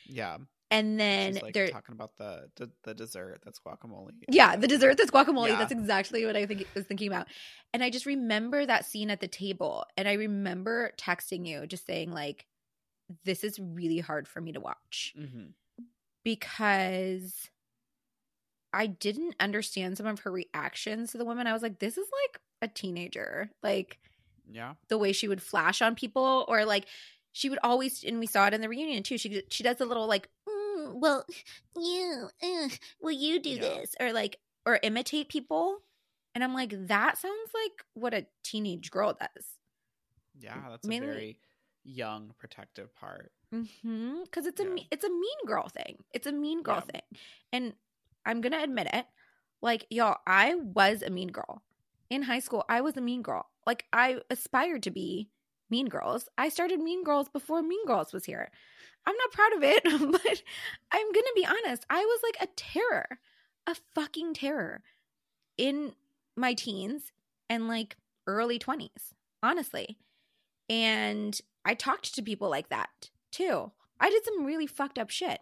Yeah. 0.08 0.38
And 0.72 1.00
then 1.00 1.36
like 1.36 1.54
they're 1.54 1.68
talking 1.68 1.94
about 1.94 2.16
the, 2.18 2.50
the, 2.56 2.72
the 2.84 2.96
dessert 2.96 3.42
that's 3.44 3.60
guacamole. 3.60 4.10
Yeah, 4.28 4.56
the 4.56 4.68
dessert 4.68 4.98
that's 4.98 5.12
guacamole. 5.12 5.50
Yeah. 5.50 5.58
That's 5.58 5.72
exactly 5.72 6.26
what 6.26 6.36
I 6.36 6.48
think 6.48 6.66
was 6.74 6.86
thinking 6.86 7.10
about. 7.10 7.28
And 7.74 7.84
I 7.84 7.92
just 7.92 8.08
remember 8.08 8.66
that 8.66 8.86
scene 8.86 9.12
at 9.12 9.20
the 9.20 9.28
table, 9.28 9.86
and 9.98 10.08
I 10.08 10.14
remember 10.14 10.92
texting 10.98 11.46
you, 11.46 11.68
just 11.68 11.86
saying 11.86 12.12
like, 12.12 12.48
"This 13.24 13.44
is 13.44 13.60
really 13.60 14.00
hard 14.00 14.28
for 14.28 14.42
me 14.42 14.52
to 14.54 14.60
watch 14.60 15.14
mm-hmm. 15.18 15.52
because 16.24 17.50
I 18.74 18.88
didn't 18.88 19.36
understand 19.40 19.98
some 19.98 20.08
of 20.08 20.22
her 20.22 20.32
reactions 20.32 21.12
to 21.12 21.18
the 21.18 21.26
women. 21.26 21.48
I 21.48 21.54
was 21.54 21.62
like, 21.62 21.80
this 21.80 21.98
is 21.98 22.08
like 22.24 22.42
a 22.62 22.68
teenager. 22.74 23.52
Like, 23.62 24.00
yeah, 24.52 24.74
the 24.90 24.98
way 24.98 25.12
she 25.12 25.28
would 25.28 25.42
flash 25.42 25.82
on 25.82 25.96
people, 25.96 26.46
or 26.48 26.66
like 26.66 26.88
she 27.32 27.50
would 27.50 27.60
always, 27.64 28.04
and 28.04 28.20
we 28.20 28.28
saw 28.28 28.48
it 28.48 28.54
in 28.54 28.62
the 28.62 28.70
reunion 28.70 29.04
too. 29.04 29.18
She 29.18 29.44
she 29.50 29.64
does 29.64 29.80
a 29.80 29.86
little 29.86 30.08
like, 30.08 30.30
mm, 30.48 30.94
well, 30.96 31.26
you, 31.78 32.30
uh, 32.42 32.70
will 33.02 33.12
you 33.12 33.40
do 33.40 33.52
yeah. 33.52 33.62
this, 33.62 33.96
or 34.00 34.12
like, 34.12 34.40
or 34.66 34.80
imitate 34.82 35.30
people. 35.30 35.80
And 36.36 36.44
I'm 36.44 36.54
like, 36.54 36.88
that 36.88 37.20
sounds 37.20 37.52
like 37.54 37.86
what 37.94 38.14
a 38.14 38.26
teenage 38.44 38.90
girl 38.90 39.14
does. 39.14 39.46
Yeah, 40.40 40.58
that's 40.70 40.88
Mainly, 40.88 41.08
a 41.08 41.12
very 41.12 41.38
young 41.84 42.34
protective 42.40 42.96
part. 42.96 43.32
Mm-hmm. 43.54 44.24
Because 44.24 44.46
it's 44.46 44.62
yeah. 44.62 44.68
a 44.68 44.88
it's 44.92 45.04
a 45.04 45.10
mean 45.10 45.46
girl 45.46 45.68
thing. 45.70 45.98
It's 46.14 46.28
a 46.28 46.32
mean 46.32 46.64
girl 46.64 46.84
yeah. 46.86 46.92
thing, 47.00 47.20
and 47.52 47.74
I'm 48.26 48.42
going 48.42 48.54
to 48.54 48.64
admit 48.64 48.88
it. 48.94 49.06
Like, 49.62 49.86
y'all, 49.90 50.18
I 50.28 50.56
was 50.56 51.02
a 51.02 51.10
mean 51.10 51.30
girl. 51.30 51.62
In 52.10 52.24
high 52.24 52.40
school, 52.40 52.66
I 52.68 52.82
was 52.82 52.98
a 52.98 53.02
mean 53.02 53.22
girl. 53.22 53.46
Like, 53.66 53.86
I 53.94 54.18
aspired 54.30 54.84
to 54.84 54.92
be 54.92 55.30
Mean 55.70 55.88
Girls. 55.88 56.30
I 56.38 56.50
started 56.50 56.80
Mean 56.80 57.04
Girls 57.04 57.30
before 57.30 57.64
Mean 57.64 57.86
Girls 57.88 58.14
was 58.14 58.26
here. 58.26 58.52
I'm 59.08 59.16
not 59.16 59.32
proud 59.32 59.54
of 59.54 59.64
it, 59.64 59.84
but 59.84 60.44
I'm 60.92 61.12
going 61.12 61.14
to 61.14 61.34
be 61.36 61.46
honest. 61.46 61.86
I 61.90 62.04
was 62.04 62.20
like 62.22 62.48
a 62.48 62.52
terror, 62.56 63.20
a 63.66 63.76
fucking 63.96 64.36
terror 64.36 64.84
in 65.58 65.94
my 66.36 66.54
teens 66.54 67.12
and 67.50 67.68
like 67.68 67.98
early 68.28 68.60
20s, 68.60 69.14
honestly. 69.42 69.98
And 70.70 71.40
I 71.66 71.74
talked 71.74 72.14
to 72.16 72.22
people 72.22 72.50
like 72.50 72.70
that 72.70 73.10
too. 73.32 73.72
I 74.00 74.10
did 74.10 74.26
some 74.26 74.46
really 74.46 74.68
fucked 74.68 75.00
up 75.00 75.10
shit 75.10 75.40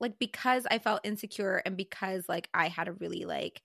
like 0.00 0.18
because 0.18 0.66
I 0.70 0.78
felt 0.78 1.00
insecure 1.04 1.62
and 1.64 1.76
because 1.76 2.28
like 2.28 2.48
I 2.54 2.68
had 2.68 2.88
a 2.88 2.92
really 2.92 3.24
like 3.24 3.62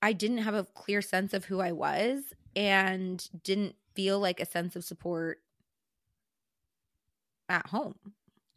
I 0.00 0.12
didn't 0.12 0.38
have 0.38 0.54
a 0.54 0.64
clear 0.64 1.02
sense 1.02 1.34
of 1.34 1.44
who 1.44 1.60
I 1.60 1.72
was 1.72 2.22
and 2.54 3.28
didn't 3.42 3.74
feel 3.94 4.20
like 4.20 4.38
a 4.38 4.46
sense 4.46 4.76
of 4.76 4.84
support 4.84 5.38
at 7.48 7.66
home. 7.66 7.96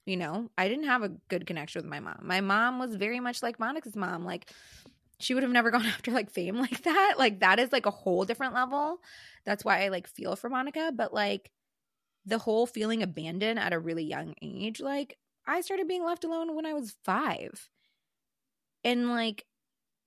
You 0.05 0.17
know, 0.17 0.49
I 0.57 0.67
didn't 0.67 0.85
have 0.85 1.03
a 1.03 1.09
good 1.29 1.47
connection 1.47 1.81
with 1.81 1.89
my 1.89 1.99
mom. 1.99 2.19
My 2.21 2.41
mom 2.41 2.79
was 2.79 2.95
very 2.95 3.19
much 3.19 3.41
like 3.41 3.59
Monica's 3.59 3.95
mom. 3.95 4.23
Like 4.23 4.51
she 5.21 5.33
would 5.33 5.43
have 5.43 5.51
never 5.51 5.71
gone 5.71 5.85
after 5.85 6.11
like 6.11 6.31
fame 6.31 6.57
like 6.57 6.83
that. 6.83 7.15
Like 7.17 7.39
that 7.39 7.59
is 7.59 7.71
like 7.71 7.85
a 7.85 7.91
whole 7.91 8.25
different 8.25 8.53
level. 8.53 8.99
That's 9.45 9.65
why 9.65 9.83
I 9.83 9.89
like 9.89 10.07
feel 10.07 10.35
for 10.35 10.49
Monica, 10.49 10.91
but 10.95 11.13
like 11.13 11.51
the 12.25 12.37
whole 12.37 12.67
feeling 12.67 13.01
abandoned 13.01 13.59
at 13.59 13.73
a 13.73 13.79
really 13.79 14.03
young 14.03 14.35
age, 14.41 14.79
like 14.79 15.17
I 15.47 15.61
started 15.61 15.87
being 15.87 16.05
left 16.05 16.23
alone 16.23 16.55
when 16.55 16.65
I 16.65 16.73
was 16.73 16.95
5. 17.03 17.69
And 18.83 19.09
like 19.09 19.45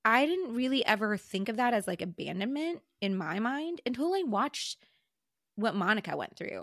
I 0.04 0.26
didn't 0.26 0.54
really 0.54 0.84
ever 0.84 1.16
think 1.16 1.48
of 1.48 1.56
that 1.56 1.72
as 1.72 1.86
like 1.86 2.02
abandonment 2.02 2.82
in 3.00 3.16
my 3.16 3.38
mind 3.38 3.80
until 3.86 4.12
I 4.14 4.22
watched 4.26 4.84
what 5.56 5.74
Monica 5.74 6.16
went 6.16 6.36
through. 6.36 6.62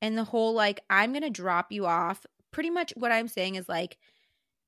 And 0.00 0.16
the 0.16 0.24
whole 0.24 0.54
like, 0.54 0.80
I'm 0.88 1.12
going 1.12 1.22
to 1.22 1.30
drop 1.30 1.70
you 1.70 1.86
off. 1.86 2.24
Pretty 2.52 2.70
much 2.70 2.92
what 2.96 3.12
I'm 3.12 3.28
saying 3.28 3.56
is 3.56 3.68
like, 3.68 3.98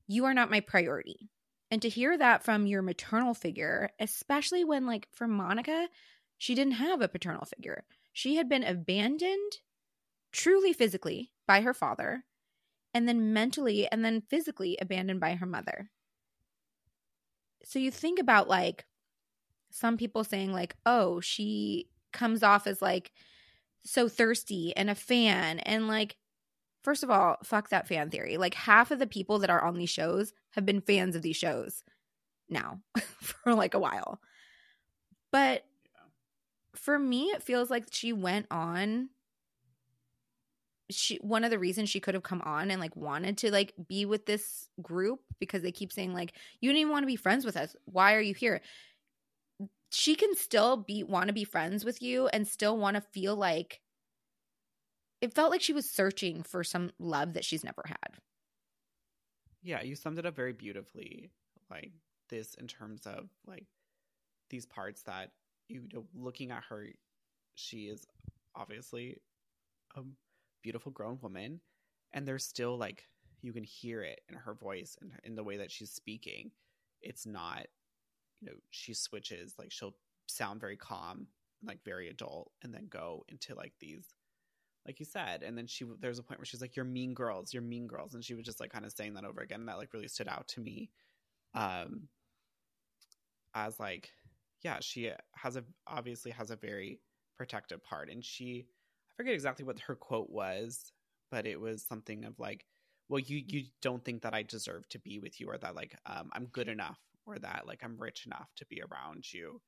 you 0.07 0.25
are 0.25 0.33
not 0.33 0.51
my 0.51 0.59
priority. 0.59 1.29
And 1.71 1.81
to 1.81 1.89
hear 1.89 2.17
that 2.17 2.43
from 2.43 2.65
your 2.65 2.81
maternal 2.81 3.33
figure, 3.33 3.91
especially 3.99 4.63
when 4.63 4.85
like 4.85 5.07
for 5.11 5.27
Monica, 5.27 5.87
she 6.37 6.55
didn't 6.55 6.73
have 6.73 7.01
a 7.01 7.07
paternal 7.07 7.45
figure. 7.45 7.83
She 8.11 8.35
had 8.35 8.49
been 8.49 8.63
abandoned 8.63 9.59
truly 10.31 10.73
physically 10.73 11.31
by 11.47 11.61
her 11.61 11.73
father, 11.73 12.23
and 12.93 13.07
then 13.07 13.33
mentally 13.33 13.87
and 13.91 14.03
then 14.03 14.21
physically 14.21 14.77
abandoned 14.81 15.19
by 15.19 15.35
her 15.35 15.45
mother 15.45 15.89
so 17.63 17.79
you 17.79 17.91
think 17.91 18.19
about 18.19 18.47
like 18.47 18.85
some 19.69 19.97
people 19.97 20.23
saying 20.23 20.51
like 20.51 20.75
oh 20.85 21.19
she 21.19 21.87
comes 22.11 22.43
off 22.43 22.65
as 22.65 22.81
like 22.81 23.11
so 23.83 24.09
thirsty 24.09 24.75
and 24.75 24.89
a 24.89 24.95
fan 24.95 25.59
and 25.59 25.87
like 25.87 26.17
first 26.83 27.03
of 27.03 27.09
all 27.09 27.37
fuck 27.43 27.69
that 27.69 27.87
fan 27.87 28.09
theory. 28.09 28.37
Like 28.37 28.53
half 28.53 28.91
of 28.91 28.99
the 28.99 29.07
people 29.07 29.39
that 29.39 29.49
are 29.49 29.63
on 29.63 29.75
these 29.77 29.89
shows 29.89 30.33
have 30.51 30.65
been 30.65 30.81
fans 30.81 31.15
of 31.15 31.21
these 31.21 31.37
shows 31.37 31.83
now 32.49 32.79
for 33.19 33.53
like 33.53 33.73
a 33.73 33.79
while. 33.79 34.19
But 35.31 35.63
for 36.75 36.97
me 36.97 37.25
it 37.25 37.43
feels 37.43 37.69
like 37.69 37.85
she 37.91 38.13
went 38.13 38.45
on 38.51 39.09
she 40.89 41.17
one 41.17 41.43
of 41.43 41.51
the 41.51 41.59
reasons 41.59 41.89
she 41.89 41.99
could 41.99 42.15
have 42.15 42.23
come 42.23 42.41
on 42.41 42.71
and 42.71 42.81
like 42.81 42.95
wanted 42.95 43.37
to 43.37 43.51
like 43.51 43.73
be 43.87 44.05
with 44.05 44.25
this 44.25 44.69
group 44.81 45.19
because 45.39 45.61
they 45.61 45.71
keep 45.71 45.91
saying 45.91 46.13
like 46.13 46.33
you 46.61 46.69
didn't 46.69 46.81
even 46.81 46.91
want 46.91 47.03
to 47.03 47.07
be 47.07 47.15
friends 47.15 47.45
with 47.45 47.55
us. 47.55 47.75
Why 47.85 48.15
are 48.15 48.21
you 48.21 48.33
here? 48.33 48.61
She 49.91 50.15
can 50.15 50.35
still 50.35 50.77
be 50.77 51.03
want 51.03 51.27
to 51.27 51.33
be 51.33 51.43
friends 51.43 51.85
with 51.85 52.01
you 52.01 52.27
and 52.27 52.47
still 52.47 52.77
want 52.77 52.95
to 52.95 53.01
feel 53.01 53.35
like 53.35 53.81
it 55.21 55.33
felt 55.33 55.51
like 55.51 55.61
she 55.61 55.73
was 55.73 55.89
searching 55.89 56.43
for 56.43 56.63
some 56.63 56.91
love 56.99 57.33
that 57.33 57.45
she's 57.45 57.63
never 57.63 57.83
had. 57.85 58.19
Yeah 59.61 59.81
you 59.81 59.95
summed 59.95 60.19
it 60.19 60.25
up 60.25 60.35
very 60.35 60.53
beautifully 60.53 61.31
like 61.69 61.91
this 62.29 62.53
in 62.55 62.67
terms 62.67 63.05
of 63.05 63.29
like 63.45 63.65
these 64.49 64.65
parts 64.65 65.03
that 65.03 65.31
you 65.67 65.83
know 65.93 66.05
looking 66.15 66.51
at 66.51 66.63
her 66.69 66.87
she 67.55 67.85
is 67.85 68.05
obviously 68.55 69.17
a 69.95 70.01
beautiful 70.63 70.91
grown 70.91 71.19
woman 71.21 71.59
and 72.13 72.27
there's 72.27 72.43
still 72.43 72.77
like 72.77 73.03
you 73.41 73.53
can 73.53 73.63
hear 73.63 74.01
it 74.01 74.21
in 74.29 74.35
her 74.35 74.53
voice 74.53 74.97
and 75.01 75.11
in 75.23 75.35
the 75.35 75.43
way 75.43 75.57
that 75.57 75.71
she's 75.71 75.91
speaking. 75.91 76.51
It's 77.01 77.25
not 77.25 77.67
you 78.41 78.47
know 78.47 78.57
she 78.71 78.93
switches 78.93 79.55
like 79.57 79.71
she'll 79.71 79.95
sound 80.27 80.61
very 80.61 80.77
calm 80.77 81.27
like 81.63 81.83
very 81.83 82.07
adult 82.07 82.51
and 82.61 82.73
then 82.73 82.87
go 82.89 83.25
into 83.27 83.55
like 83.55 83.73
these 83.79 84.05
like 84.89 84.99
you 84.99 85.05
said 85.05 85.43
and 85.43 85.57
then 85.57 85.67
she 85.67 85.85
there's 85.99 86.19
a 86.19 86.23
point 86.23 86.39
where 86.39 86.45
she's 86.45 86.61
like 86.61 86.75
you're 86.75 86.83
mean 86.85 87.13
girls 87.13 87.53
you're 87.53 87.61
mean 87.61 87.87
girls 87.87 88.15
and 88.15 88.23
she 88.23 88.33
was 88.33 88.45
just 88.45 88.59
like 88.59 88.71
kind 88.71 88.85
of 88.85 88.91
saying 88.91 89.13
that 89.13 89.25
over 89.25 89.41
again 89.41 89.59
and 89.59 89.69
that 89.69 89.77
like 89.77 89.93
really 89.93 90.07
stood 90.07 90.27
out 90.27 90.47
to 90.47 90.59
me 90.61 90.89
um 91.53 92.07
as 93.53 93.79
like 93.79 94.09
yeah 94.63 94.77
she 94.81 95.11
has 95.35 95.55
a 95.55 95.63
obviously 95.87 96.31
has 96.31 96.49
a 96.51 96.55
very 96.55 96.99
protective 97.37 97.83
part 97.83 98.09
and 98.09 98.25
she 98.25 98.65
I 99.19 99.21
forget 99.23 99.33
exactly 99.33 99.65
what 99.65 99.79
her 99.81 99.95
quote 99.95 100.29
was, 100.29 100.93
but 101.29 101.45
it 101.45 101.59
was 101.59 101.83
something 101.83 102.23
of 102.25 102.39
like, 102.39 102.65
well, 103.09 103.19
you 103.19 103.43
you 103.45 103.65
don't 103.81 104.03
think 104.05 104.21
that 104.21 104.33
I 104.33 104.43
deserve 104.43 104.87
to 104.89 104.99
be 104.99 105.19
with 105.19 105.39
you 105.41 105.47
or 105.49 105.57
that 105.57 105.75
like 105.75 105.95
um, 106.05 106.29
I'm 106.33 106.45
good 106.45 106.69
enough 106.69 106.99
or 107.25 107.37
that 107.39 107.67
like 107.67 107.81
I'm 107.83 107.97
rich 107.97 108.25
enough 108.25 108.49
to 108.57 108.65
be 108.67 108.81
around 108.81 109.31
you. 109.33 109.61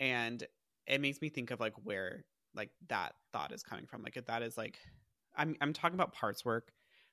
And 0.00 0.42
it 0.86 1.00
makes 1.00 1.20
me 1.20 1.28
think 1.28 1.50
of 1.50 1.60
like 1.60 1.74
where 1.84 2.24
like 2.58 2.70
that 2.88 3.14
thought 3.32 3.52
is 3.52 3.62
coming 3.62 3.86
from. 3.86 4.02
Like 4.02 4.18
if 4.18 4.26
that 4.26 4.42
is 4.42 4.58
like 4.58 4.78
I'm 5.36 5.56
I'm 5.60 5.72
talking 5.72 5.94
about 5.94 6.12
parts 6.12 6.44
work, 6.44 6.72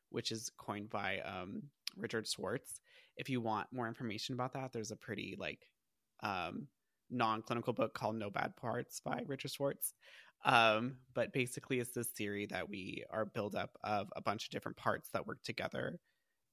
which 0.10 0.32
is 0.32 0.52
coined 0.58 0.90
by 0.90 1.22
um 1.22 1.64
Richard 1.96 2.28
Schwartz. 2.28 2.82
If 3.16 3.30
you 3.30 3.40
want 3.40 3.68
more 3.72 3.88
information 3.88 4.34
about 4.34 4.54
that, 4.54 4.74
there's 4.74 4.92
a 4.92 4.98
pretty 4.98 5.38
like 5.40 5.68
um 6.22 6.68
non-clinical 7.10 7.74
book 7.74 7.94
called 7.94 8.16
No 8.16 8.30
Bad 8.30 8.56
Parts 8.58 9.00
by 9.00 9.22
Richard 9.28 9.52
Schwartz. 9.52 9.94
Um, 10.44 10.98
but 11.14 11.34
basically, 11.34 11.80
it's 11.80 11.92
this 11.92 12.08
theory 12.08 12.46
that 12.48 12.70
we 12.70 13.04
are 13.10 13.26
built 13.26 13.56
up 13.56 13.72
of 13.84 14.10
a 14.16 14.22
bunch 14.22 14.46
of 14.46 14.50
different 14.52 14.78
parts 14.78 15.10
that 15.14 15.26
work 15.26 15.42
together 15.44 16.00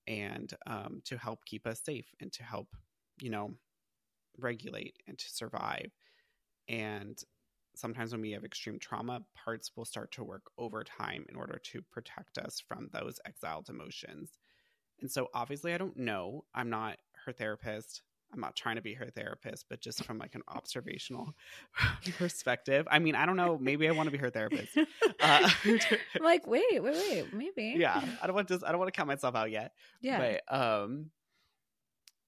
and 0.07 0.53
um, 0.67 1.03
to 1.05 1.19
help 1.19 1.45
keep 1.45 1.67
us 1.67 1.81
safe 1.85 2.07
and 2.21 2.33
to 2.33 2.43
help, 2.43 2.69
you 3.21 3.31
know, 3.31 3.53
regulate 4.39 4.97
and 5.07 5.19
to 5.19 5.29
survive. 5.29 5.91
And 6.69 7.19
sometimes 7.75 8.13
when 8.13 8.21
we 8.21 8.33
have 8.33 8.45
extreme 8.45 8.79
trauma, 8.79 9.23
parts 9.35 9.73
will 9.77 9.85
start 9.85 10.13
to 10.13 10.25
work 10.25 10.43
over 10.59 10.85
time 10.85 11.25
in 11.29 11.37
order 11.37 11.61
to 11.73 11.83
protect 11.91 12.39
us 12.39 12.63
from 12.67 12.89
those 12.93 13.21
exiled 13.27 13.69
emotions. 13.69 14.31
And 15.01 15.11
so, 15.11 15.29
obviously, 15.35 15.75
I 15.75 15.79
don't 15.79 15.97
know. 15.97 16.45
I'm 16.55 16.71
not 16.71 16.99
her 17.25 17.33
therapist. 17.33 18.03
I'm 18.33 18.41
not 18.41 18.57
trying 18.57 18.77
to 18.77 18.83
be 18.83 18.95
her 18.95 19.11
therapist, 19.11 19.67
but 19.69 19.81
just 19.81 20.05
from 20.05 20.19
like 20.19 20.35
an 20.35 20.43
observational 20.49 21.35
perspective. 22.19 22.87
I 22.91 22.99
mean, 22.99 23.15
I 23.15 23.27
don't 23.27 23.37
know. 23.37 23.59
Maybe 23.61 23.89
I 23.89 23.93
want 23.93 24.07
to 24.07 24.11
be 24.11 24.19
her 24.19 24.31
therapist. 24.31 24.77
Uh, 25.21 25.49
like, 26.21 26.49
wait, 26.49 26.83
wait, 26.83 26.83
wait, 26.83 27.33
maybe. 27.33 27.75
Yeah, 27.79 28.03
I 28.21 28.27
don't 28.27 28.35
want 28.35 28.49
to. 28.49 28.61
I 28.67 28.71
don't 28.71 28.81
want 28.81 28.93
to 28.93 28.97
count 28.97 29.07
myself 29.07 29.37
out 29.37 29.53
yet. 29.53 29.73
Yeah, 30.01 30.41
but 30.49 30.53
um, 30.53 31.11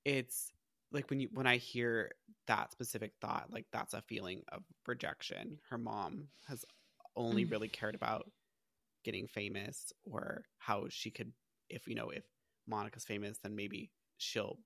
it's 0.05 0.53
like 0.95 1.11
when 1.11 1.21
you 1.21 1.29
when 1.33 1.47
I 1.47 1.57
hear 1.57 2.13
that 2.47 2.73
specific 2.73 3.13
thought, 3.21 3.49
like 3.51 3.67
that's 3.73 3.95
a 3.95 4.03
feeling 4.03 4.43
of 4.53 4.63
rejection. 4.87 5.59
Her 5.69 5.79
mom 5.79 6.29
has 6.49 6.65
only 7.17 7.45
mm. 7.45 7.51
really 7.51 7.69
cared 7.69 7.95
about 7.95 8.31
getting 9.05 9.27
famous 9.27 9.93
or 10.05 10.45
how 10.59 10.87
she 10.89 11.11
could, 11.11 11.33
if 11.69 11.87
you 11.87 11.95
know, 11.95 12.11
if 12.11 12.25
Monica's 12.67 13.05
famous, 13.05 13.39
then 13.43 13.55
maybe 13.55 13.91
she'll 14.19 14.59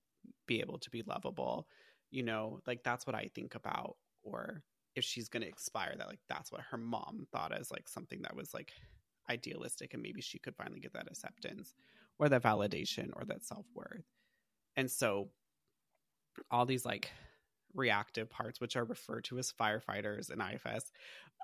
be 0.46 0.60
able 0.60 0.78
to 0.78 0.90
be 0.90 1.02
lovable 1.02 1.66
you 2.10 2.22
know 2.22 2.60
like 2.66 2.82
that's 2.82 3.06
what 3.06 3.16
i 3.16 3.28
think 3.34 3.54
about 3.54 3.96
or 4.22 4.62
if 4.94 5.04
she's 5.04 5.28
going 5.28 5.42
to 5.42 5.48
expire 5.48 5.94
that 5.96 6.08
like 6.08 6.20
that's 6.28 6.50
what 6.50 6.60
her 6.70 6.76
mom 6.78 7.26
thought 7.32 7.52
as 7.52 7.70
like 7.70 7.88
something 7.88 8.20
that 8.22 8.34
was 8.34 8.54
like 8.54 8.72
idealistic 9.30 9.94
and 9.94 10.02
maybe 10.02 10.20
she 10.20 10.38
could 10.38 10.56
finally 10.56 10.80
get 10.80 10.92
that 10.92 11.06
acceptance 11.06 11.74
or 12.18 12.28
that 12.28 12.42
validation 12.42 13.10
or 13.14 13.24
that 13.24 13.44
self-worth 13.44 14.04
and 14.76 14.90
so 14.90 15.28
all 16.50 16.66
these 16.66 16.84
like 16.84 17.10
reactive 17.74 18.30
parts 18.30 18.60
which 18.60 18.76
are 18.76 18.84
referred 18.84 19.24
to 19.24 19.38
as 19.38 19.52
firefighters 19.52 20.30
in 20.30 20.40
ifs 20.40 20.90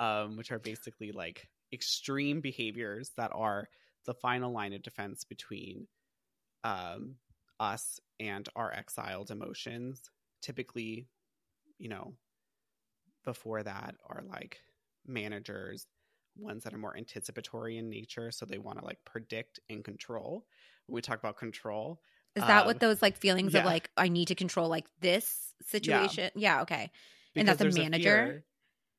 um, 0.01 0.37
which 0.37 0.51
are 0.51 0.59
basically 0.59 1.13
like 1.13 1.49
extreme 1.73 2.41
behaviors 2.41 3.11
that 3.17 3.31
are 3.35 3.69
the 4.07 4.15
final 4.15 4.53
line 4.53 4.73
of 4.73 4.83
defense 4.83 5.25
between 5.25 5.87
um, 6.65 7.17
us 7.61 8.01
and 8.19 8.49
our 8.57 8.73
exiled 8.73 9.31
emotions 9.31 10.11
typically 10.41 11.07
you 11.79 11.89
know 11.89 12.15
before 13.25 13.63
that 13.63 13.95
are 14.09 14.23
like 14.29 14.61
managers 15.07 15.87
ones 16.37 16.65
that 16.65 16.75
are 16.75 16.79
more 16.79 16.97
anticipatory 16.97 17.79
in 17.79 17.89
nature 17.89 18.31
so 18.31 18.45
they 18.45 18.59
want 18.59 18.79
to 18.79 18.85
like 18.85 18.99
predict 19.05 19.61
and 19.71 19.85
control. 19.85 20.45
When 20.87 20.95
we 20.97 21.03
talk 21.03 21.19
about 21.19 21.37
control 21.37 22.01
is 22.37 22.43
that 22.43 22.63
um, 22.63 22.67
what 22.67 22.81
those 22.81 23.01
like 23.01 23.17
feelings 23.17 23.53
yeah. 23.55 23.61
of 23.61 23.67
like 23.67 23.91
i 23.97 24.09
need 24.09 24.29
to 24.29 24.35
control 24.35 24.69
like 24.69 24.87
this 25.01 25.53
situation 25.67 26.31
yeah, 26.35 26.57
yeah 26.57 26.63
okay 26.63 26.91
because 27.35 27.49
and 27.49 27.61
that's 27.61 27.77
a 27.77 27.81
manager 27.81 28.45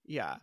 a 0.08 0.12
yeah 0.12 0.36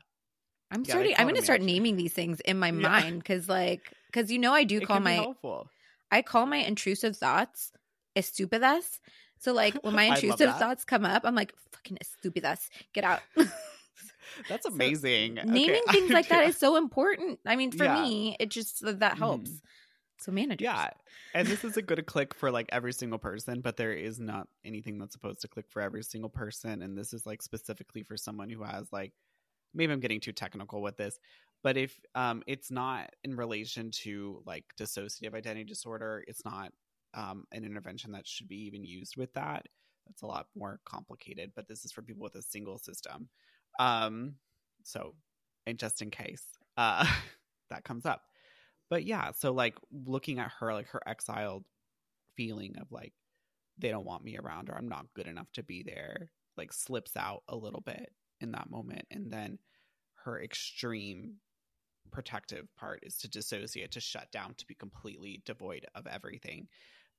i'm 0.71 0.83
yeah, 0.85 0.93
starting 0.93 1.15
i'm 1.19 1.27
gonna 1.27 1.43
start 1.43 1.61
naming 1.61 1.97
these 1.97 2.13
things 2.13 2.41
in 2.41 2.59
my 2.59 2.71
mind 2.71 3.19
because 3.19 3.49
like 3.49 3.93
because 4.07 4.31
you 4.31 4.39
know 4.39 4.53
i 4.53 4.65
do 4.65 4.81
call 4.81 5.01
my 5.01 5.13
helpful. 5.13 5.69
i 6.11 6.23
call 6.23 6.47
my 6.47 6.59
intrusive 6.59 7.17
thoughts 7.17 7.73
estúpidas. 8.17 9.01
So 9.39 9.53
like 9.53 9.75
when 9.83 9.95
my 9.95 10.05
intrusive 10.15 10.57
thoughts 10.57 10.85
come 10.85 11.05
up, 11.05 11.23
I'm 11.25 11.35
like, 11.35 11.53
fucking 11.73 11.99
estúpidas, 12.03 12.69
get 12.93 13.05
out. 13.05 13.21
That's 14.49 14.67
amazing. 14.67 15.39
So, 15.43 15.49
naming 15.49 15.83
okay. 15.89 15.99
things 15.99 16.11
like 16.11 16.29
that 16.29 16.45
is 16.45 16.57
so 16.57 16.77
important. 16.77 17.41
I 17.45 17.57
mean, 17.57 17.71
for 17.71 17.85
yeah. 17.85 18.03
me, 18.03 18.37
it 18.41 18.51
just 18.51 18.83
that 19.01 19.19
helps. 19.19 19.51
Mm. 19.51 19.61
So 20.23 20.33
managers. 20.33 20.65
Yeah. 20.65 20.91
And 21.35 21.49
this 21.49 21.65
is 21.65 21.77
a 21.77 21.83
good 21.83 22.05
click 22.07 22.35
for 22.35 22.51
like 22.51 22.69
every 22.71 22.93
single 22.93 23.19
person, 23.19 23.61
but 23.61 23.77
there 23.77 23.93
is 23.93 24.21
not 24.21 24.49
anything 24.65 24.99
that's 24.99 25.13
supposed 25.13 25.41
to 25.43 25.49
click 25.49 25.67
for 25.69 25.83
every 25.83 26.03
single 26.03 26.31
person. 26.31 26.83
And 26.83 26.97
this 26.97 27.13
is 27.13 27.27
like 27.27 27.43
specifically 27.43 28.03
for 28.03 28.17
someone 28.17 28.51
who 28.51 28.63
has 28.63 28.93
like 28.93 29.13
maybe 29.75 29.93
I'm 29.93 30.01
getting 30.01 30.21
too 30.21 30.33
technical 30.33 30.83
with 30.83 30.97
this, 30.97 31.19
but 31.63 31.77
if 31.77 31.99
um 32.15 32.43
it's 32.47 32.71
not 32.71 33.11
in 33.25 33.37
relation 33.37 33.91
to 34.03 34.43
like 34.47 34.65
dissociative 34.79 35.35
identity 35.35 35.65
disorder, 35.65 36.25
it's 36.29 36.45
not 36.45 36.73
um, 37.15 37.45
an 37.53 37.65
intervention 37.65 38.13
that 38.13 38.27
should 38.27 38.49
be 38.49 38.65
even 38.67 38.85
used 38.85 39.17
with 39.17 39.33
that. 39.35 39.67
That's 40.07 40.23
a 40.23 40.27
lot 40.27 40.47
more 40.57 40.81
complicated, 40.85 41.53
but 41.55 41.69
this 41.69 41.85
is 41.85 41.93
for 41.93 42.03
people 42.03 42.23
with 42.23 42.35
a 42.35 42.43
single 42.43 42.79
system. 42.79 43.29
Um, 43.79 44.35
so, 44.83 45.15
and 45.67 45.79
just 45.79 46.03
in 46.03 46.11
case 46.11 46.45
uh, 46.77 47.07
that 47.71 47.85
comes 47.85 48.07
up. 48.07 48.23
But 48.93 49.07
yeah, 49.07 49.31
so 49.39 49.53
like 49.53 49.75
looking 49.91 50.39
at 50.39 50.53
her, 50.61 50.75
like 50.75 50.89
her 50.89 51.01
exiled 51.07 51.65
feeling 52.37 52.75
of 52.79 52.93
like, 52.93 53.15
they 53.79 53.89
don't 53.89 54.05
want 54.05 54.23
me 54.23 54.37
around 54.37 54.69
or 54.69 54.77
I'm 54.77 54.91
not 54.91 55.07
good 55.15 55.27
enough 55.27 55.51
to 55.55 55.63
be 55.63 55.83
there, 55.83 56.29
like 56.59 56.75
slips 56.75 57.17
out 57.17 57.43
a 57.49 57.57
little 57.57 57.81
bit 57.81 58.13
in 58.43 58.53
that 58.53 58.69
moment. 58.69 59.07
And 59.11 59.31
then 59.31 59.59
her 60.25 60.43
extreme 60.43 61.37
protective 62.11 62.67
part 62.77 63.01
is 63.03 63.17
to 63.21 63.31
dissociate, 63.31 63.93
to 63.93 64.01
shut 64.01 64.31
down, 64.31 64.53
to 64.59 64.67
be 64.67 64.75
completely 64.75 65.41
devoid 65.47 65.87
of 65.95 66.07
everything. 66.07 66.69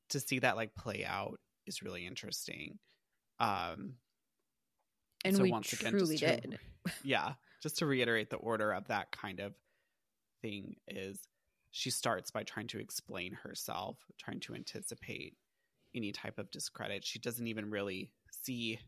To 0.10 0.20
see 0.20 0.38
that 0.38 0.56
like 0.56 0.76
play 0.76 1.04
out 1.04 1.40
is 1.66 1.82
really 1.82 2.06
interesting. 2.06 2.78
Um 3.40 3.96
and 5.26 5.36
so 5.38 5.42
we 5.42 5.50
once 5.50 5.70
truly 5.70 6.18
again, 6.18 6.40
did. 6.40 6.60
To, 6.86 6.94
yeah, 7.04 7.34
just 7.64 7.80
to 7.80 7.88
reiterate 7.88 8.30
the 8.30 8.36
order 8.36 8.72
of 8.72 8.90
that 8.90 9.10
kind 9.12 9.40
of 9.40 9.56
thing 10.44 10.76
is 10.88 11.18
she 11.76 11.90
starts 11.90 12.30
by 12.30 12.44
trying 12.44 12.68
to 12.68 12.80
explain 12.80 13.34
herself, 13.34 13.98
trying 14.20 14.40
to 14.40 14.54
anticipate 14.54 15.36
any 15.96 16.12
type 16.12 16.38
of 16.38 16.52
discredit. 16.52 17.04
She 17.04 17.18
doesn't 17.18 17.48
even 17.48 17.72
really 17.72 18.12
see 18.30 18.80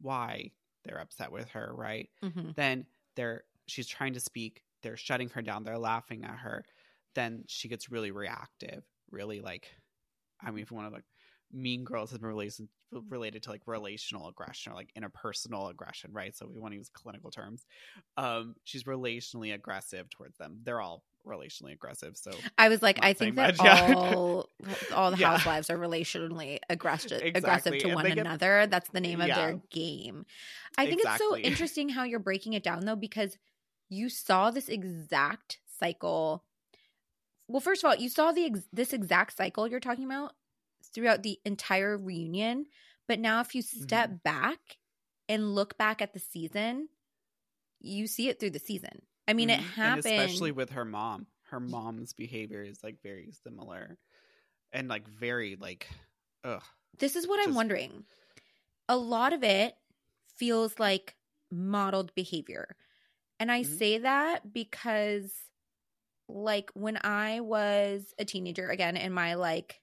why 0.00 0.52
they're 0.84 0.98
upset 0.98 1.30
with 1.30 1.46
her, 1.50 1.70
right? 1.76 2.08
Mm-hmm. 2.24 2.52
Then 2.56 2.86
they're 3.16 3.44
she's 3.66 3.86
trying 3.86 4.14
to 4.14 4.20
speak, 4.20 4.62
they're 4.82 4.96
shutting 4.96 5.28
her 5.30 5.42
down, 5.42 5.62
they're 5.62 5.76
laughing 5.76 6.24
at 6.24 6.38
her. 6.38 6.64
Then 7.14 7.44
she 7.48 7.68
gets 7.68 7.90
really 7.90 8.10
reactive, 8.10 8.82
really 9.10 9.42
like 9.42 9.68
I 10.40 10.50
mean 10.52 10.62
if 10.62 10.70
you 10.70 10.78
want 10.78 10.88
to 10.88 10.94
like 10.94 11.04
mean 11.52 11.84
girls 11.84 12.10
has 12.10 12.18
been 12.18 12.28
related 12.28 12.66
related 13.10 13.42
to 13.42 13.50
like 13.50 13.66
relational 13.66 14.28
aggression 14.28 14.72
or 14.72 14.74
like 14.74 14.90
interpersonal 14.98 15.70
aggression, 15.70 16.14
right? 16.14 16.34
So 16.34 16.48
we 16.50 16.58
want 16.58 16.72
to 16.72 16.78
use 16.78 16.88
clinical 16.88 17.30
terms. 17.30 17.66
Um, 18.16 18.54
she's 18.64 18.84
relationally 18.84 19.52
aggressive 19.52 20.08
towards 20.08 20.38
them. 20.38 20.60
They're 20.62 20.80
all 20.80 21.04
relationally 21.26 21.72
aggressive. 21.72 22.16
So 22.16 22.30
I 22.58 22.68
was 22.68 22.82
like, 22.82 22.98
I 23.02 23.12
think 23.12 23.36
that 23.36 23.58
all 23.94 24.48
all 24.94 25.10
the 25.10 25.16
yeah. 25.18 25.32
housewives 25.32 25.70
are 25.70 25.78
relationally 25.78 26.58
aggressive 26.68 27.22
exactly. 27.22 27.30
aggressive 27.34 27.78
to 27.78 27.86
and 27.86 27.94
one 27.94 28.06
another. 28.06 28.66
That's 28.66 28.88
the 28.90 29.00
name 29.00 29.20
yeah. 29.20 29.26
of 29.26 29.34
their 29.34 29.60
game. 29.70 30.26
I 30.76 30.86
think 30.86 31.00
exactly. 31.00 31.26
it's 31.26 31.30
so 31.30 31.36
interesting 31.36 31.88
how 31.90 32.04
you're 32.04 32.18
breaking 32.18 32.52
it 32.52 32.62
down 32.62 32.84
though, 32.84 32.96
because 32.96 33.38
you 33.88 34.08
saw 34.08 34.50
this 34.50 34.68
exact 34.68 35.58
cycle. 35.78 36.44
Well, 37.48 37.60
first 37.60 37.84
of 37.84 37.88
all, 37.88 37.96
you 37.96 38.08
saw 38.08 38.32
the 38.32 38.46
ex- 38.46 38.68
this 38.72 38.92
exact 38.92 39.36
cycle 39.36 39.68
you're 39.68 39.80
talking 39.80 40.04
about 40.04 40.32
throughout 40.94 41.22
the 41.22 41.38
entire 41.44 41.96
reunion. 41.96 42.66
But 43.06 43.20
now, 43.20 43.40
if 43.40 43.54
you 43.54 43.62
step 43.62 44.08
mm-hmm. 44.08 44.16
back 44.24 44.78
and 45.28 45.54
look 45.54 45.76
back 45.76 46.00
at 46.00 46.14
the 46.14 46.20
season, 46.20 46.88
you 47.80 48.06
see 48.06 48.28
it 48.28 48.40
through 48.40 48.50
the 48.50 48.58
season. 48.58 49.02
I 49.26 49.32
mean, 49.32 49.48
mm-hmm. 49.48 49.60
it 49.60 49.64
happened. 49.64 50.06
And 50.06 50.22
especially 50.22 50.52
with 50.52 50.70
her 50.70 50.84
mom. 50.84 51.26
Her 51.50 51.60
mom's 51.60 52.14
behavior 52.14 52.62
is 52.62 52.82
like 52.82 53.00
very 53.02 53.30
similar 53.44 53.96
and 54.72 54.88
like 54.88 55.06
very 55.06 55.56
like, 55.60 55.86
ugh. 56.42 56.62
This 56.98 57.16
is 57.16 57.28
what 57.28 57.36
just... 57.36 57.48
I'm 57.48 57.54
wondering. 57.54 58.04
A 58.88 58.96
lot 58.96 59.32
of 59.32 59.44
it 59.44 59.74
feels 60.36 60.78
like 60.78 61.14
modeled 61.52 62.14
behavior. 62.14 62.76
And 63.38 63.52
I 63.52 63.62
mm-hmm. 63.62 63.74
say 63.74 63.98
that 63.98 64.52
because, 64.52 65.32
like, 66.28 66.70
when 66.74 66.98
I 67.04 67.40
was 67.40 68.14
a 68.18 68.24
teenager, 68.24 68.68
again, 68.68 68.96
in 68.96 69.12
my 69.12 69.34
like 69.34 69.80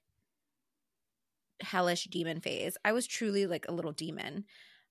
hellish 1.60 2.04
demon 2.04 2.40
phase, 2.40 2.76
I 2.84 2.92
was 2.92 3.06
truly 3.06 3.46
like 3.46 3.66
a 3.68 3.72
little 3.72 3.92
demon. 3.92 4.44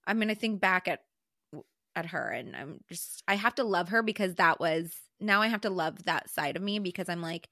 I 0.08 0.14
mean, 0.14 0.30
I 0.30 0.36
think 0.36 0.62
back 0.62 0.88
at 0.88 1.02
at 1.96 2.08
her 2.08 2.30
and 2.30 2.56
I'm 2.56 2.80
just 2.90 3.24
I 3.28 3.36
have 3.36 3.56
to 3.56 3.64
love 3.64 3.90
her 3.90 4.02
because 4.02 4.36
that 4.36 4.60
was 4.60 4.94
now 5.20 5.42
I 5.42 5.48
have 5.48 5.62
to 5.62 5.70
love 5.70 6.04
that 6.06 6.30
side 6.30 6.56
of 6.56 6.64
me 6.64 6.80
because 6.80 7.10
I'm 7.10 7.22
like 7.22 7.50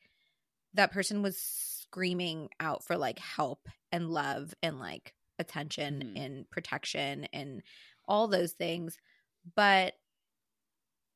that 0.74 0.92
person 0.92 1.22
was 1.22 1.38
screaming 1.38 2.50
out 2.60 2.84
for 2.84 2.98
like 2.98 3.20
help 3.20 3.68
and 3.92 4.10
love 4.10 4.54
and 4.62 4.80
like 4.80 5.14
attention 5.40 6.04
mm-hmm. 6.06 6.18
and 6.18 6.50
protection 6.50 7.28
and 7.34 7.62
all 8.08 8.28
those 8.28 8.54
things 8.54 8.98
but 9.56 9.94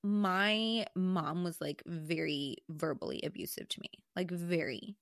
my 0.03 0.85
mom 0.95 1.43
was 1.43 1.61
like 1.61 1.81
very 1.85 2.57
verbally 2.69 3.21
abusive 3.23 3.67
to 3.69 3.79
me 3.79 3.89
like 4.15 4.31
very 4.31 4.95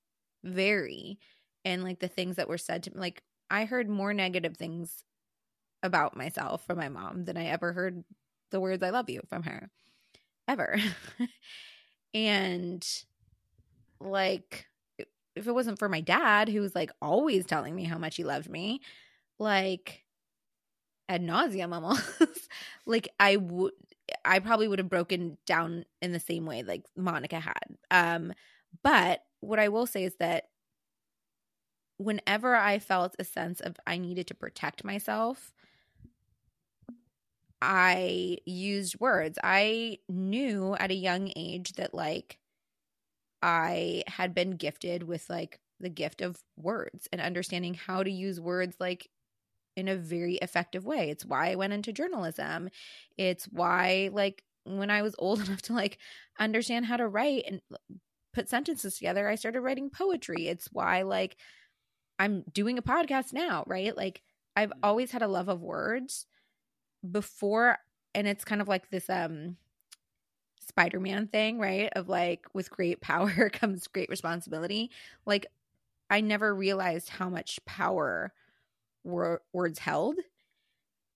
very 0.43 1.19
and 1.65 1.83
like 1.83 1.99
the 1.99 2.07
things 2.07 2.35
that 2.35 2.49
were 2.49 2.57
said 2.57 2.83
to 2.83 2.91
me 2.91 2.99
like 2.99 3.23
i 3.49 3.65
heard 3.65 3.89
more 3.89 4.13
negative 4.13 4.57
things 4.57 5.03
about 5.83 6.15
myself 6.15 6.65
from 6.65 6.77
my 6.77 6.89
mom 6.89 7.25
than 7.25 7.37
i 7.37 7.45
ever 7.45 7.73
heard 7.73 8.03
the 8.51 8.59
words 8.59 8.83
i 8.83 8.89
love 8.89 9.09
you 9.09 9.21
from 9.29 9.43
her 9.43 9.69
ever. 10.47 10.77
And 12.13 12.85
like 14.01 14.65
if 15.35 15.47
it 15.47 15.53
wasn't 15.53 15.79
for 15.79 15.87
my 15.87 16.01
dad 16.01 16.49
who 16.49 16.59
was 16.59 16.75
like 16.75 16.91
always 17.01 17.45
telling 17.45 17.73
me 17.73 17.85
how 17.85 17.97
much 17.97 18.17
he 18.17 18.25
loved 18.25 18.49
me 18.49 18.81
like 19.39 20.03
ad 21.07 21.21
nauseum 21.21 21.73
almost 21.73 22.03
like 22.85 23.07
i 23.19 23.35
would 23.35 23.73
i 24.25 24.39
probably 24.39 24.67
would 24.67 24.79
have 24.79 24.89
broken 24.89 25.37
down 25.45 25.85
in 26.01 26.11
the 26.11 26.19
same 26.19 26.45
way 26.45 26.63
like 26.63 26.83
monica 26.97 27.39
had. 27.39 27.77
Um 27.89 28.33
but 28.83 29.21
what 29.39 29.59
i 29.59 29.69
will 29.69 29.85
say 29.85 30.03
is 30.03 30.15
that 30.19 30.45
whenever 31.97 32.55
I 32.55 32.79
felt 32.79 33.15
a 33.19 33.23
sense 33.23 33.61
of 33.61 33.75
I 33.85 33.97
needed 33.97 34.27
to 34.27 34.33
protect 34.33 34.83
myself, 34.83 35.53
I 37.61 38.37
used 38.45 38.99
words. 38.99 39.37
I 39.43 39.99
knew 40.09 40.75
at 40.79 40.91
a 40.91 40.95
young 40.95 41.31
age 41.35 41.73
that 41.73 41.93
like 41.93 42.37
I 43.41 44.03
had 44.07 44.33
been 44.33 44.51
gifted 44.51 45.03
with 45.03 45.29
like 45.29 45.59
the 45.79 45.89
gift 45.89 46.21
of 46.21 46.41
words 46.57 47.07
and 47.11 47.21
understanding 47.21 47.73
how 47.73 48.03
to 48.03 48.11
use 48.11 48.39
words 48.39 48.75
like 48.79 49.09
in 49.75 49.87
a 49.87 49.95
very 49.95 50.35
effective 50.35 50.85
way. 50.85 51.09
It's 51.09 51.25
why 51.25 51.51
I 51.51 51.55
went 51.55 51.73
into 51.73 51.93
journalism. 51.93 52.69
It's 53.17 53.45
why 53.45 54.09
like 54.11 54.43
when 54.63 54.89
I 54.89 55.01
was 55.01 55.15
old 55.17 55.39
enough 55.45 55.61
to 55.63 55.73
like 55.73 55.97
understand 56.39 56.85
how 56.85 56.97
to 56.97 57.07
write 57.07 57.45
and 57.47 57.61
put 58.33 58.49
sentences 58.49 58.97
together, 58.97 59.27
I 59.27 59.35
started 59.35 59.61
writing 59.61 59.89
poetry. 59.89 60.47
It's 60.47 60.67
why 60.71 61.03
like 61.03 61.37
I'm 62.19 62.43
doing 62.51 62.77
a 62.77 62.83
podcast 62.83 63.33
now, 63.33 63.63
right? 63.67 63.95
Like 63.95 64.21
I've 64.55 64.69
mm-hmm. 64.69 64.79
always 64.83 65.11
had 65.11 65.21
a 65.21 65.27
love 65.27 65.47
of 65.47 65.61
words 65.61 66.25
before 67.09 67.77
and 68.13 68.27
it's 68.27 68.43
kind 68.43 68.61
of 68.61 68.67
like 68.67 68.89
this 68.89 69.09
um 69.09 69.57
Spider-Man 70.67 71.27
thing, 71.27 71.59
right? 71.59 71.89
Of 71.93 72.07
like 72.07 72.45
with 72.53 72.69
great 72.69 73.01
power 73.01 73.49
comes 73.49 73.87
great 73.87 74.09
responsibility. 74.09 74.91
Like 75.25 75.47
I 76.09 76.21
never 76.21 76.53
realized 76.53 77.09
how 77.09 77.29
much 77.29 77.59
power 77.65 78.33
wor- 79.03 79.41
words 79.53 79.79
held 79.79 80.17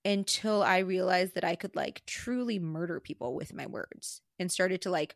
until 0.03 0.61
I 0.61 0.79
realized 0.79 1.35
that 1.35 1.43
I 1.43 1.55
could 1.55 1.75
like 1.75 2.05
truly 2.05 2.59
murder 2.59 2.99
people 2.99 3.33
with 3.33 3.53
my 3.53 3.65
words 3.65 4.21
and 4.39 4.51
started 4.51 4.81
to 4.83 4.91
like 4.91 5.15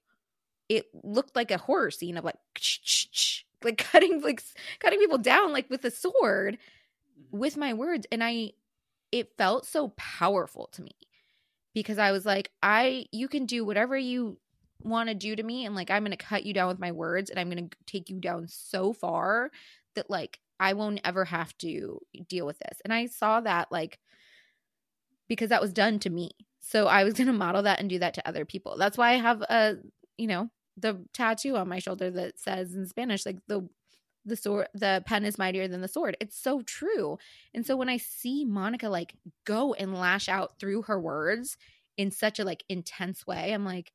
it 0.68 0.88
looked 1.04 1.36
like 1.36 1.52
a 1.52 1.58
horror 1.58 1.92
scene 1.92 2.18
of 2.18 2.24
like 2.24 2.38
like 3.64 3.78
cutting 3.78 4.22
like 4.22 4.42
cutting 4.80 5.00
people 5.00 5.18
down 5.18 5.52
like 5.52 5.70
with 5.70 5.84
a 5.86 5.92
sword 5.92 6.58
mm-hmm. 6.58 7.38
with 7.38 7.58
my 7.58 7.74
words 7.74 8.08
and 8.12 8.24
i 8.24 8.52
it 9.12 9.32
felt 9.38 9.66
so 9.66 9.90
powerful 9.98 10.70
to 10.72 10.82
me 10.82 10.96
because 11.74 11.98
i 11.98 12.12
was 12.12 12.26
like 12.26 12.52
i 12.64 13.06
you 13.12 13.28
can 13.28 13.46
do 13.46 13.64
whatever 13.66 13.98
you 13.98 14.38
want 14.82 15.10
to 15.10 15.16
do 15.16 15.36
to 15.36 15.44
me 15.44 15.66
and 15.66 15.76
like 15.76 15.92
i'm 15.92 16.04
going 16.04 16.12
to 16.12 16.18
cut 16.18 16.46
you 16.46 16.54
down 16.54 16.68
with 16.68 16.80
my 16.80 16.92
words 16.92 17.30
and 17.30 17.40
i'm 17.40 17.50
going 17.50 17.70
to 17.70 17.78
take 17.86 18.10
you 18.10 18.20
down 18.20 18.48
so 18.48 18.94
far 18.94 19.52
that 19.96 20.10
like 20.10 20.40
i 20.60 20.74
won't 20.74 21.02
ever 21.04 21.26
have 21.26 21.58
to 21.58 22.00
deal 22.28 22.46
with 22.46 22.60
this. 22.60 22.82
And 22.84 22.94
i 22.94 23.06
saw 23.06 23.42
that 23.42 23.72
like 23.72 24.00
because 25.28 25.50
that 25.50 25.62
was 25.62 25.74
done 25.74 26.00
to 26.00 26.10
me. 26.10 26.32
So 26.60 26.88
i 26.88 27.04
was 27.04 27.14
going 27.16 27.28
to 27.28 27.34
model 27.34 27.64
that 27.64 27.80
and 27.80 27.90
do 27.90 28.00
that 28.00 28.14
to 28.16 28.28
other 28.28 28.46
people. 28.46 28.78
That's 28.78 28.98
why 28.98 29.12
i 29.12 29.18
have 29.18 29.42
a 29.42 29.78
you 30.18 30.28
know 30.28 30.50
the 30.78 31.06
tattoo 31.14 31.58
on 31.58 31.68
my 31.68 31.80
shoulder 31.80 32.10
that 32.10 32.40
says 32.40 32.74
in 32.74 32.88
Spanish, 32.88 33.26
like 33.26 33.40
the 33.48 33.68
the 34.30 34.36
sword 34.36 34.68
the 34.74 35.04
pen 35.06 35.26
is 35.26 35.38
mightier 35.38 35.68
than 35.68 35.82
the 35.82 35.88
sword. 35.88 36.16
It's 36.22 36.38
so 36.38 36.62
true. 36.62 37.18
And 37.54 37.66
so 37.66 37.76
when 37.76 37.90
I 37.90 37.98
see 37.98 38.46
Monica 38.46 38.90
like 38.90 39.16
go 39.46 39.74
and 39.74 39.94
lash 39.94 40.30
out 40.30 40.60
through 40.60 40.84
her 40.84 41.00
words 41.00 41.58
in 41.98 42.12
such 42.12 42.40
a 42.40 42.46
like 42.46 42.64
intense 42.70 43.28
way, 43.28 43.54
I'm 43.54 43.66
like, 43.66 43.92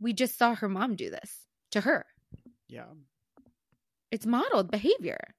we 0.00 0.12
just 0.12 0.38
saw 0.38 0.54
her 0.54 0.68
mom 0.68 0.96
do 0.96 1.10
this 1.10 1.46
to 1.72 1.82
her. 1.82 2.06
Yeah. 2.68 2.86
It's 4.10 4.26
modeled 4.26 4.70
behavior. 4.70 5.34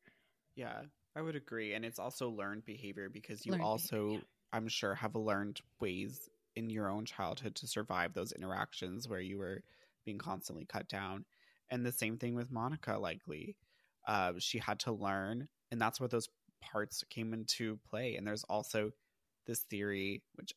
Yeah, 0.56 0.82
I 1.16 1.22
would 1.22 1.36
agree. 1.36 1.74
And 1.74 1.84
it's 1.84 2.00
also 2.00 2.30
learned 2.30 2.66
behavior 2.66 3.10
because 3.10 3.46
you 3.46 3.54
learned 3.54 3.64
also, 3.64 4.06
behavior. 4.06 4.26
I'm 4.54 4.68
sure, 4.68 4.96
have 4.96 5.16
learned 5.16 5.62
ways 5.80 6.30
in 6.56 6.70
your 6.70 6.90
own 6.90 7.06
childhood 7.06 7.56
to 7.56 7.68
survive 7.68 8.14
those 8.14 8.32
interactions 8.32 9.08
where 9.08 9.20
you 9.20 9.38
were 9.38 9.64
being 10.06 10.18
constantly 10.18 10.66
cut 10.66 10.88
down. 10.88 11.26
And 11.70 11.86
the 11.86 11.92
same 11.92 12.18
thing 12.18 12.36
with 12.36 12.52
Monica, 12.52 12.98
likely. 12.98 13.56
Uh, 14.08 14.34
she 14.40 14.58
had 14.60 14.80
to 14.80 14.92
learn, 14.92 15.48
and 15.72 15.82
that's 15.82 16.00
where 16.00 16.10
those 16.10 16.30
parts 16.62 17.04
came 17.10 17.34
into 17.34 17.80
play. 17.90 18.16
And 18.16 18.26
there's 18.26 18.44
also 18.46 18.92
this 19.50 19.60
theory 19.62 20.22
which 20.36 20.54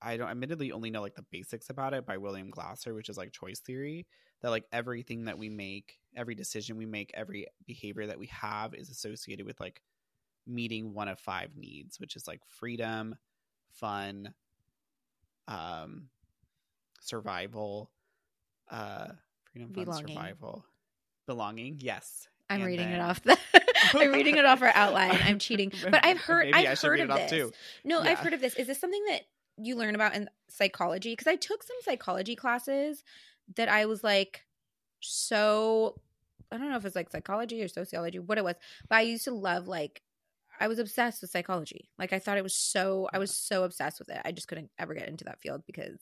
i 0.00 0.16
don't 0.16 0.30
admittedly 0.30 0.70
only 0.72 0.90
know 0.90 1.02
like 1.02 1.16
the 1.16 1.26
basics 1.30 1.70
about 1.70 1.92
it 1.92 2.06
by 2.06 2.16
william 2.16 2.50
glasser 2.50 2.94
which 2.94 3.08
is 3.08 3.18
like 3.18 3.32
choice 3.32 3.58
theory 3.60 4.06
that 4.40 4.50
like 4.50 4.64
everything 4.72 5.24
that 5.24 5.36
we 5.36 5.48
make 5.48 5.98
every 6.16 6.34
decision 6.36 6.76
we 6.76 6.86
make 6.86 7.10
every 7.14 7.46
behavior 7.66 8.06
that 8.06 8.18
we 8.18 8.26
have 8.28 8.74
is 8.74 8.90
associated 8.90 9.44
with 9.44 9.58
like 9.60 9.82
meeting 10.46 10.94
one 10.94 11.08
of 11.08 11.18
five 11.18 11.50
needs 11.56 11.98
which 11.98 12.14
is 12.16 12.28
like 12.28 12.40
freedom 12.46 13.16
fun 13.72 14.32
um 15.48 16.08
survival 17.00 17.90
uh 18.70 19.08
freedom 19.52 19.70
fun 19.70 19.84
Belonging. 19.84 20.06
survival. 20.08 20.64
Belonging 21.26 21.76
yes 21.80 22.28
I'm 22.50 22.62
reading 22.62 22.88
it 22.90 23.00
off 23.00 23.22
the 23.22 23.36
I'm 23.94 24.12
reading 24.12 24.38
it 24.38 24.44
off 24.44 24.62
our 24.62 24.72
outline. 24.74 25.18
I'm 25.22 25.38
cheating. 25.38 25.72
But 25.82 26.04
I've 26.04 26.18
heard 26.18 26.50
Maybe 26.50 26.66
I've 26.66 26.80
heard 26.80 27.00
of 27.00 27.10
it 27.10 27.12
off 27.12 27.18
this. 27.18 27.30
too. 27.30 27.52
No, 27.84 28.00
I've 28.00 28.18
heard 28.18 28.32
of 28.32 28.40
this. 28.40 28.54
Is 28.54 28.66
this 28.66 28.80
something 28.80 29.04
that 29.08 29.22
you 29.56 29.76
learn 29.76 29.94
about 29.94 30.14
in 30.14 30.28
psychology? 30.48 31.12
Because 31.12 31.26
I 31.26 31.36
took 31.36 31.62
some 31.62 31.76
psychology 31.82 32.36
classes 32.36 33.04
that 33.56 33.68
I 33.68 33.86
was 33.86 34.02
like 34.02 34.44
so 35.00 36.00
I 36.50 36.56
don't 36.56 36.70
know 36.70 36.76
if 36.76 36.84
it's 36.84 36.96
like 36.96 37.10
psychology 37.10 37.62
or 37.62 37.68
sociology, 37.68 38.18
what 38.18 38.38
it 38.38 38.44
was, 38.44 38.54
but 38.88 38.96
I 38.96 39.02
used 39.02 39.24
to 39.24 39.34
love 39.34 39.68
like 39.68 40.02
I 40.60 40.68
was 40.68 40.78
obsessed 40.78 41.20
with 41.20 41.30
psychology. 41.30 41.88
Like 41.98 42.12
I 42.12 42.18
thought 42.18 42.38
it 42.38 42.42
was 42.42 42.54
so 42.54 43.08
I 43.12 43.18
was 43.18 43.36
so 43.36 43.64
obsessed 43.64 43.98
with 43.98 44.08
it. 44.08 44.20
I 44.24 44.32
just 44.32 44.48
couldn't 44.48 44.70
ever 44.78 44.94
get 44.94 45.08
into 45.08 45.24
that 45.24 45.40
field 45.40 45.62
because 45.66 45.98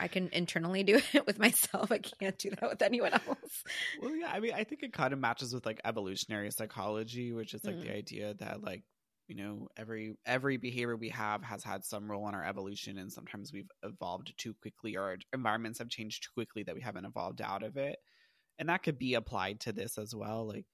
I 0.00 0.08
can 0.08 0.28
internally 0.32 0.82
do 0.82 1.00
it 1.12 1.26
with 1.26 1.38
myself. 1.38 1.90
I 1.92 1.98
can't 1.98 2.38
do 2.38 2.50
that 2.50 2.68
with 2.70 2.82
anyone 2.82 3.12
else. 3.12 3.64
Well, 4.00 4.14
yeah, 4.14 4.30
I 4.32 4.40
mean, 4.40 4.52
I 4.54 4.64
think 4.64 4.82
it 4.82 4.92
kind 4.92 5.12
of 5.12 5.18
matches 5.18 5.52
with 5.54 5.66
like 5.66 5.80
evolutionary 5.84 6.50
psychology, 6.50 7.32
which 7.32 7.54
is 7.54 7.64
like 7.64 7.76
Mm. 7.76 7.82
the 7.82 7.92
idea 7.94 8.34
that 8.34 8.62
like 8.62 8.84
you 9.26 9.36
know 9.36 9.68
every 9.76 10.16
every 10.24 10.56
behavior 10.56 10.96
we 10.96 11.10
have 11.10 11.42
has 11.42 11.62
had 11.62 11.84
some 11.84 12.10
role 12.10 12.28
in 12.28 12.34
our 12.34 12.44
evolution, 12.44 12.98
and 12.98 13.12
sometimes 13.12 13.52
we've 13.52 13.70
evolved 13.82 14.32
too 14.38 14.54
quickly, 14.62 14.96
or 14.96 15.02
our 15.02 15.16
environments 15.32 15.78
have 15.78 15.88
changed 15.88 16.22
too 16.24 16.30
quickly 16.34 16.62
that 16.64 16.74
we 16.74 16.80
haven't 16.80 17.04
evolved 17.06 17.40
out 17.42 17.62
of 17.62 17.76
it, 17.76 17.96
and 18.58 18.68
that 18.68 18.82
could 18.82 18.98
be 18.98 19.14
applied 19.14 19.60
to 19.60 19.72
this 19.72 19.98
as 19.98 20.14
well. 20.14 20.46
Like 20.48 20.64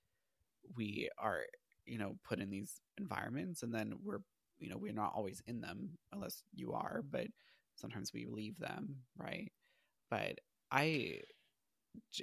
we 0.76 1.09
are, 1.18 1.40
you 1.86 1.98
know, 1.98 2.16
put 2.24 2.40
in 2.40 2.51
these 2.51 2.81
environments, 2.98 3.62
and 3.62 3.74
then 3.74 3.94
we're 4.02 4.20
you 4.59 4.70
know 4.70 4.76
we're 4.78 4.93
not 4.93 5.12
always 5.14 5.43
in 5.47 5.60
them 5.60 5.98
unless 6.12 6.43
you 6.55 6.72
are, 6.72 7.02
but 7.10 7.26
sometimes 7.77 8.13
we 8.13 8.27
leave 8.27 8.59
them, 8.59 8.97
right? 9.17 9.51
But 10.11 10.39
I 10.71 11.21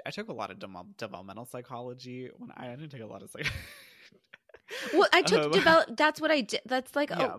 I 0.06 0.11
took 0.11 0.30
a 0.30 0.34
lot 0.34 0.52
of 0.52 0.60
dem- 0.60 0.95
developmental 0.98 1.45
psychology 1.45 2.30
when 2.38 2.52
I, 2.56 2.68
I 2.68 2.76
didn't 2.76 2.90
take 2.90 3.02
a 3.02 3.06
lot 3.06 3.23
of 3.23 3.30
psych. 3.32 3.52
Well, 4.94 5.07
I 5.14 5.22
took 5.22 5.45
Um, 5.45 5.52
develop. 5.52 5.98
That's 5.98 6.19
what 6.22 6.32
I 6.32 6.41
did. 6.41 6.61
That's 6.65 6.95
like 6.95 7.10
Yeah. 7.10 7.36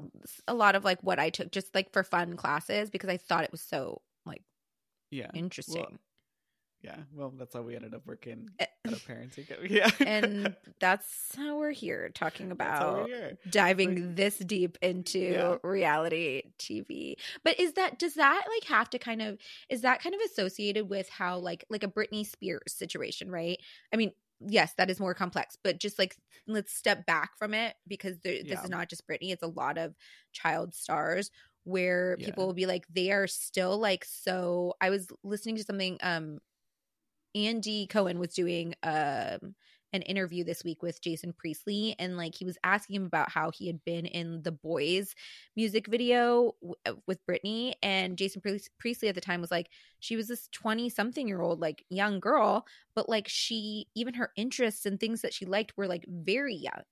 a, 0.49 0.53
a 0.53 0.55
lot 0.55 0.75
of 0.75 0.85
like 0.85 1.03
what 1.03 1.19
I 1.19 1.31
took, 1.31 1.51
just 1.51 1.75
like 1.75 1.91
for 1.93 2.03
fun 2.05 2.37
classes, 2.37 2.91
because 2.91 3.09
I 3.09 3.17
thought 3.17 3.45
it 3.45 3.51
was 3.51 3.63
so 3.63 4.03
like 4.27 4.43
yeah, 5.11 5.31
interesting. 5.35 5.81
Well, 5.81 5.99
yeah. 6.83 6.97
Well, 7.15 7.33
that's 7.39 7.55
how 7.55 7.63
we 7.63 7.77
ended 7.77 7.95
up 7.95 8.03
working 8.07 8.49
Eh, 8.59 8.67
at 8.85 8.93
a 8.93 8.97
parenting. 8.97 9.49
co- 9.49 9.57
Yeah, 9.69 9.91
and 10.05 10.55
that's 10.81 11.35
how 11.37 11.57
we're 11.59 11.71
here 11.73 12.11
talking 12.15 12.51
about 12.51 13.07
here. 13.09 13.39
diving 13.49 14.15
this 14.15 14.39
deep 14.39 14.79
into 14.83 15.19
Yeah. 15.19 15.57
reality 15.63 16.43
TV. 16.59 17.17
But 17.45 17.59
is 17.61 17.75
that 17.75 17.99
does 17.99 18.15
that 18.15 18.45
like 18.49 18.69
have 18.69 18.91
to 18.91 18.99
kind 18.99 19.23
of 19.23 19.39
is 19.69 19.83
that 19.83 20.03
kind 20.03 20.15
of 20.15 20.21
associated 20.31 20.89
with 20.89 21.09
how 21.09 21.39
like 21.39 21.65
like 21.71 21.85
a 21.85 21.89
Britney 21.89 22.27
Spears 22.27 22.73
situation, 22.75 23.31
right? 23.31 23.59
I 23.93 23.97
mean, 23.97 24.13
yes, 24.41 24.73
that 24.79 24.91
is 24.91 24.99
more 25.01 25.15
complex, 25.15 25.57
but 25.63 25.79
just 25.79 25.99
like 25.99 26.17
let's 26.49 26.75
step 26.75 27.07
back 27.07 27.31
from 27.39 27.55
it 27.55 27.75
because 27.87 28.19
there, 28.25 28.35
this 28.43 28.47
Yeah. 28.59 28.65
is 28.65 28.71
not 28.71 28.89
just 28.89 29.07
Britney; 29.07 29.33
it's 29.33 29.43
a 29.45 29.47
lot 29.47 29.79
of 29.79 29.95
child 30.33 30.75
stars 30.75 31.31
where 31.65 32.17
Yeah. 32.19 32.27
people 32.27 32.47
will 32.47 32.55
be 32.55 32.67
like 32.67 32.85
they 32.93 33.13
are 33.13 33.29
still 33.29 33.79
like 33.79 34.05
so. 34.05 34.75
I 34.81 34.91
was 34.91 35.07
listening 35.23 35.57
to 35.57 35.63
something. 35.65 35.99
Um, 36.03 36.39
Andy 37.35 37.87
Cohen 37.87 38.19
was 38.19 38.35
doing 38.35 38.75
um 38.83 39.55
an 39.93 40.03
interview 40.03 40.43
this 40.43 40.65
week 40.65 40.83
with 40.83 41.03
Jason 41.03 41.35
Priestley 41.37 41.95
and 41.99 42.17
like 42.17 42.35
he 42.35 42.45
was 42.45 42.57
asking 42.65 42.97
him 42.97 43.05
about 43.05 43.31
how 43.31 43.51
he 43.51 43.67
had 43.67 43.85
been 43.85 44.07
in 44.07 44.43
the 44.43 44.53
boys 44.53 45.15
music 45.55 45.87
video 45.87 46.55
w- 46.63 46.75
uh, 46.87 46.95
with 47.07 47.25
Britney 47.27 47.75
and 47.83 48.17
Jason 48.17 48.41
Priest- 48.41 48.71
Priestley 48.79 49.09
at 49.09 49.15
the 49.15 49.21
time 49.21 49.41
was 49.41 49.51
like 49.51 49.69
she 50.01 50.17
was 50.17 50.29
this 50.29 50.49
20 50.53 50.89
something 50.89 51.29
year 51.29 51.43
old 51.43 51.61
like 51.61 51.85
young 51.91 52.21
girl 52.21 52.67
but 52.95 53.09
like 53.09 53.29
she 53.29 53.87
even 53.95 54.15
her 54.15 54.31
interests 54.37 54.87
and 54.87 54.99
things 54.99 55.21
that 55.21 55.35
she 55.35 55.45
liked 55.45 55.77
were 55.77 55.87
like 55.87 56.05
very 56.09 56.55
young. 56.55 56.83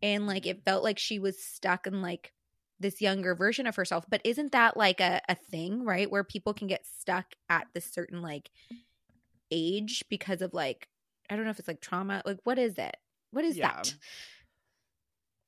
And 0.00 0.26
like 0.28 0.46
it 0.46 0.64
felt 0.64 0.84
like 0.84 0.98
she 0.98 1.18
was 1.18 1.42
stuck 1.42 1.88
in 1.88 2.02
like 2.02 2.32
this 2.78 3.00
younger 3.00 3.34
version 3.34 3.66
of 3.66 3.74
herself 3.74 4.04
but 4.08 4.20
isn't 4.24 4.52
that 4.52 4.76
like 4.76 5.00
a, 5.00 5.20
a 5.28 5.34
thing 5.34 5.84
right 5.84 6.08
where 6.08 6.22
people 6.22 6.54
can 6.54 6.68
get 6.68 6.86
stuck 6.86 7.26
at 7.48 7.66
this 7.74 7.92
certain 7.92 8.22
like 8.22 8.50
age 9.50 10.04
because 10.08 10.42
of 10.42 10.54
like 10.54 10.88
I 11.30 11.36
don't 11.36 11.44
know 11.44 11.50
if 11.50 11.58
it's 11.58 11.68
like 11.68 11.80
trauma. 11.80 12.22
Like 12.24 12.38
what 12.44 12.58
is 12.58 12.78
it? 12.78 12.96
What 13.30 13.44
is 13.44 13.56
Yeah. 13.56 13.68
that? 13.72 13.94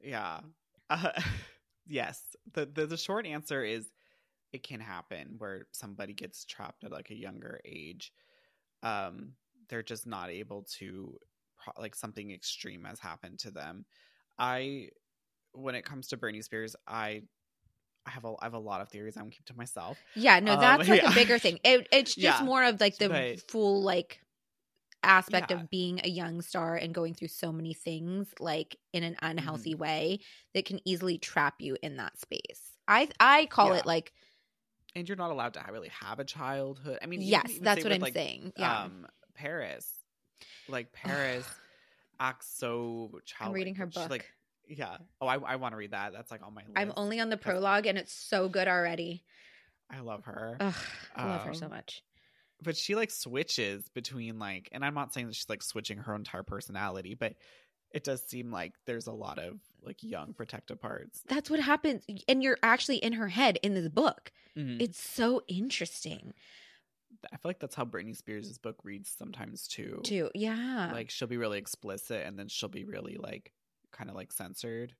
Yeah. 0.01 0.40
Uh, 0.89 1.12
yes. 1.86 2.22
The, 2.52 2.66
the 2.66 2.86
the 2.86 2.97
short 2.97 3.27
answer 3.27 3.64
is 3.64 3.90
it 4.52 4.62
can 4.62 4.81
happen 4.81 5.36
where 5.39 5.66
somebody 5.72 6.12
gets 6.12 6.44
trapped 6.44 6.85
at 6.85 6.93
like 6.93 7.10
a 7.10 7.16
younger 7.16 7.60
age. 7.64 8.12
Um 8.82 9.32
they're 9.68 9.82
just 9.82 10.06
not 10.06 10.31
able 10.31 10.66
to 10.78 11.16
pro- 11.56 11.81
like 11.81 11.94
something 11.94 12.32
extreme 12.32 12.85
has 12.85 12.98
happened 12.98 13.39
to 13.40 13.51
them. 13.51 13.85
I 14.39 14.89
when 15.52 15.74
it 15.74 15.85
comes 15.85 16.09
to 16.09 16.16
Britney 16.16 16.43
Spears, 16.43 16.77
I 16.86 17.22
I 18.11 18.15
have 18.15 18.24
a 18.24 18.35
I 18.41 18.45
have 18.47 18.55
a 18.55 18.59
lot 18.59 18.81
of 18.81 18.89
theories 18.89 19.16
I'm 19.16 19.31
keep 19.31 19.45
to 19.47 19.57
myself. 19.57 19.97
Yeah, 20.16 20.41
no, 20.41 20.55
Um, 20.55 20.61
that's 20.61 20.89
like 20.89 21.03
yeah. 21.03 21.12
a 21.12 21.15
bigger 21.15 21.39
thing. 21.39 21.61
It, 21.65 21.87
it's 21.93 22.15
just 22.15 22.41
Yeah. 22.41 22.45
more 22.45 22.65
of 22.65 22.81
like 22.81 22.99
the 22.99 23.09
But- 23.09 23.51
full 23.51 23.82
like 23.82 24.20
aspect 25.03 25.51
Yeah. 25.51 25.59
of 25.61 25.70
being 25.70 26.01
a 26.05 26.09
young 26.09 26.43
star 26.43 26.77
and 26.77 26.93
going 26.93 27.15
through 27.15 27.28
so 27.28 27.53
many 27.53 27.73
things 27.73 28.28
like 28.39 28.77
in 28.93 29.03
an 29.03 29.15
Mm-hmm. 29.15 29.27
unhealthy 29.31 29.74
way 29.74 30.19
that 30.55 30.65
can 30.66 30.81
easily 30.85 31.19
trap 31.19 31.55
you 31.61 31.77
in 31.82 31.97
that 31.97 32.19
space. 32.19 32.73
I 32.89 33.09
I 33.20 33.47
call 33.47 33.73
it 33.74 33.87
like 33.87 34.12
And 34.97 35.09
you're 35.09 35.16
not 35.16 35.31
allowed 35.31 35.55
to 35.55 35.65
really 35.70 35.91
have 36.01 36.19
a 36.19 36.24
childhood. 36.24 36.99
I 37.03 37.07
mean, 37.07 37.23
yes, 37.23 37.47
that's 37.62 37.85
what 37.85 37.91
with, 37.91 37.95
I'm 37.95 38.01
like, 38.01 38.15
saying. 38.15 38.53
Yeah. 38.57 38.82
um 38.82 39.07
Paris. 39.35 39.89
Like 40.69 40.93
Paris 40.93 41.47
acts 42.19 42.49
so 42.59 43.20
childlike. 43.24 43.49
I'm 43.49 43.53
reading 43.55 43.74
her 43.77 43.87
but 43.87 43.95
she, 43.95 44.01
book. 44.01 44.11
Like, 44.11 44.31
yeah. 44.70 44.97
Oh, 45.20 45.26
I, 45.26 45.34
I 45.36 45.56
want 45.56 45.72
to 45.72 45.76
read 45.76 45.90
that. 45.90 46.12
That's 46.12 46.30
like 46.30 46.42
on 46.47 46.55
my 46.55 46.62
list. 46.62 46.72
I'm 46.76 46.92
only 46.97 47.20
on 47.20 47.28
the 47.28 47.36
prologue 47.36 47.86
and 47.86 47.98
it's 47.98 48.12
so 48.12 48.48
good 48.48 48.68
already. 48.68 49.24
I 49.90 50.01
love 50.01 50.24
her. 50.24 50.56
Ugh, 50.60 50.74
I 51.16 51.26
love 51.26 51.42
her 51.42 51.55
so 51.55 51.66
Um, 51.66 51.72
much. 51.72 52.02
but 52.62 52.76
she 52.76 52.94
like 52.94 53.10
switches 53.10 53.88
between 53.90 54.38
like 54.38 54.68
and 54.72 54.84
I'm 54.84 54.94
not 54.94 55.12
saying 55.12 55.26
that 55.26 55.34
she's 55.34 55.48
like 55.48 55.62
switching 55.62 55.98
her 55.98 56.14
entire 56.14 56.44
personality, 56.44 57.14
but 57.14 57.34
it 57.92 58.05
does 58.05 58.22
seem 58.24 58.52
like 58.52 58.72
there's 58.86 59.09
a 59.09 59.12
lot 59.12 59.40
of 59.40 59.59
like 59.82 59.97
young 60.01 60.32
protective 60.32 60.80
parts. 60.80 61.22
That's 61.26 61.51
what 61.51 61.59
happens 61.59 62.05
and 62.28 62.40
you're 62.42 62.59
actually 62.62 62.98
in 62.98 63.14
her 63.14 63.26
head 63.28 63.59
in 63.64 63.74
this 63.74 63.88
book. 63.88 64.30
Mhm. 64.56 64.80
It's 64.80 65.01
so 65.02 65.42
interesting. 65.48 66.32
I 67.32 67.36
feel 67.36 67.48
like 67.51 67.59
that's 67.59 67.74
how 67.74 67.84
Britney 67.84 68.16
Spears' 68.16 68.56
book 68.59 68.76
reads 68.84 69.10
sometimes 69.10 69.66
too. 69.66 70.01
Too. 70.05 70.30
Yeah. 70.34 70.90
Like 70.92 71.10
she'll 71.10 71.26
be 71.28 71.36
really 71.36 71.59
explicit 71.59 72.24
and 72.24 72.38
then 72.38 72.47
she'll 72.47 72.68
be 72.68 72.84
really 72.84 73.16
like 73.20 73.52
kind 73.92 74.10
of 74.10 74.16
like 74.16 74.32
censored 74.32 74.94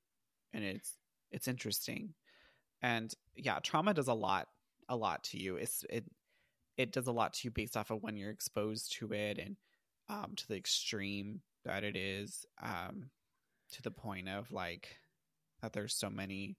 and 0.53 0.65
it's 0.65 0.95
it's 1.31 1.49
interesting. 1.49 2.15
And 2.83 3.13
yeah, 3.37 3.59
trauma 3.63 3.95
does 3.95 4.09
a 4.09 4.15
lot 4.15 4.49
a 4.89 4.97
lot 4.97 5.25
to 5.25 5.39
you. 5.39 5.57
It's 5.57 5.85
it 5.91 6.05
it 6.77 6.93
does 6.93 7.07
a 7.07 7.13
lot 7.13 7.35
to 7.35 7.41
you 7.45 7.51
based 7.51 7.77
off 7.77 7.91
of 7.91 8.03
when 8.03 8.17
you're 8.17 8.31
exposed 8.31 8.97
to 8.99 9.13
it 9.13 9.39
and 9.39 9.57
um 10.09 10.33
to 10.37 10.49
the 10.49 10.57
extreme 10.57 11.41
that 11.65 11.85
it 11.85 11.97
is 11.97 12.47
um 12.63 13.11
to 13.73 13.83
the 13.83 13.91
point 13.91 14.29
of 14.29 14.51
like 14.51 14.97
that 15.63 15.73
there's 15.73 15.95
so 15.95 16.09
many 16.11 16.57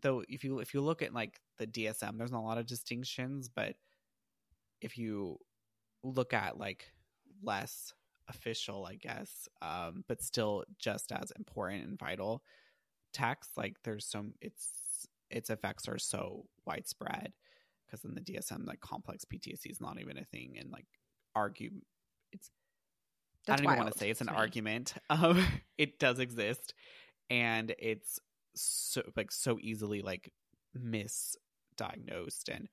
though 0.00 0.24
if 0.28 0.44
you 0.44 0.58
if 0.60 0.74
you 0.74 0.80
look 0.80 1.02
at 1.02 1.14
like 1.14 1.40
the 1.58 1.66
DSM 1.66 2.16
there's 2.16 2.32
not 2.32 2.40
a 2.40 2.46
lot 2.46 2.58
of 2.58 2.66
distinctions 2.66 3.48
but 3.48 3.74
if 4.80 4.96
you 4.96 5.38
look 6.02 6.32
at 6.32 6.58
like 6.58 6.90
less 7.42 7.92
official 8.28 8.86
I 8.86 8.94
guess 8.96 9.48
um 9.62 10.04
but 10.06 10.22
still 10.22 10.64
just 10.78 11.12
as 11.12 11.32
important 11.38 11.84
and 11.86 11.98
vital 11.98 12.42
texts 13.12 13.56
like 13.56 13.76
there's 13.84 14.04
some 14.04 14.34
it's 14.40 15.06
its 15.30 15.50
effects 15.50 15.88
are 15.88 15.98
so 15.98 16.44
widespread 16.66 17.32
because 17.86 18.04
in 18.04 18.14
the 18.14 18.20
DSM 18.20 18.66
like 18.66 18.80
complex 18.80 19.24
PTSD 19.24 19.70
is 19.70 19.80
not 19.80 20.00
even 20.00 20.18
a 20.18 20.24
thing 20.24 20.56
and 20.58 20.70
like 20.70 20.86
argue 21.34 21.70
it's 22.32 22.50
That's 23.46 23.60
I 23.60 23.64
don't 23.64 23.72
even 23.72 23.84
want 23.84 23.92
to 23.92 23.98
say 23.98 24.10
it's 24.10 24.20
an 24.20 24.28
argument. 24.28 24.94
Um, 25.10 25.44
it 25.78 25.98
does 25.98 26.18
exist, 26.18 26.74
and 27.30 27.74
it's 27.78 28.18
so 28.54 29.02
like 29.16 29.32
so 29.32 29.58
easily 29.60 30.02
like 30.02 30.32
misdiagnosed, 30.76 32.48
and 32.52 32.68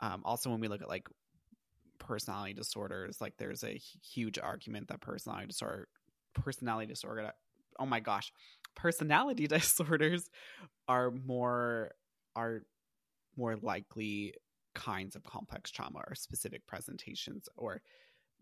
um, 0.00 0.22
also 0.24 0.50
when 0.50 0.60
we 0.60 0.68
look 0.68 0.82
at 0.82 0.88
like 0.88 1.08
personality 2.08 2.54
disorders, 2.54 3.20
like 3.20 3.34
there's 3.36 3.62
a 3.62 3.78
huge 4.02 4.38
argument 4.38 4.88
that 4.88 5.00
personality 5.00 5.46
disorder 5.46 5.88
personality 6.34 6.86
disorder 6.86 7.32
oh 7.78 7.86
my 7.86 8.00
gosh, 8.00 8.32
personality 8.74 9.46
disorders 9.58 10.30
are 10.88 11.10
more 11.10 11.92
are 12.34 12.62
more 13.36 13.56
likely 13.56 14.34
kinds 14.74 15.14
of 15.16 15.22
complex 15.22 15.70
trauma 15.70 16.00
or 16.08 16.14
specific 16.14 16.66
presentations 16.66 17.48
or 17.56 17.82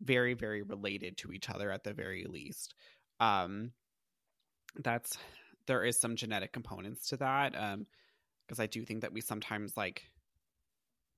very 0.01 0.34
very 0.34 0.62
related 0.62 1.16
to 1.16 1.32
each 1.32 1.51
other 1.51 1.72
at 1.72 1.82
the 1.82 1.93
very 1.93 2.24
least. 2.28 2.74
Um 3.18 3.72
that's 4.82 5.18
there 5.66 5.84
is 5.84 5.98
some 5.98 6.14
genetic 6.14 6.52
components 6.52 7.09
to 7.09 7.16
that 7.16 7.56
um 7.56 7.86
because 8.47 8.60
i 8.60 8.66
do 8.66 8.84
think 8.84 9.01
that 9.01 9.12
we 9.12 9.22
sometimes 9.22 9.74
like 9.74 10.02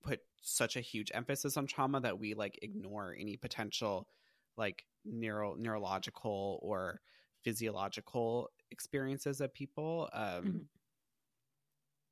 put 0.05 0.21
such 0.43 0.77
a 0.77 0.81
huge 0.81 1.11
emphasis 1.15 1.57
on 1.57 1.67
trauma 1.67 2.01
that 2.01 2.19
we 2.19 2.35
like 2.35 2.59
ignore 2.63 3.15
any 3.19 3.37
potential 3.37 4.09
like 4.57 4.85
neuro 5.05 5.55
neurological 5.59 6.59
or 6.63 7.01
physiological 7.43 8.51
experiences 8.71 9.41
of 9.41 9.53
people 9.55 10.09
um 10.13 10.45
Mhm. 10.45 10.65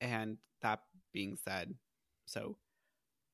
and 0.01 0.39
that 0.63 0.81
being 1.13 1.37
said 1.37 1.75
so 2.27 2.57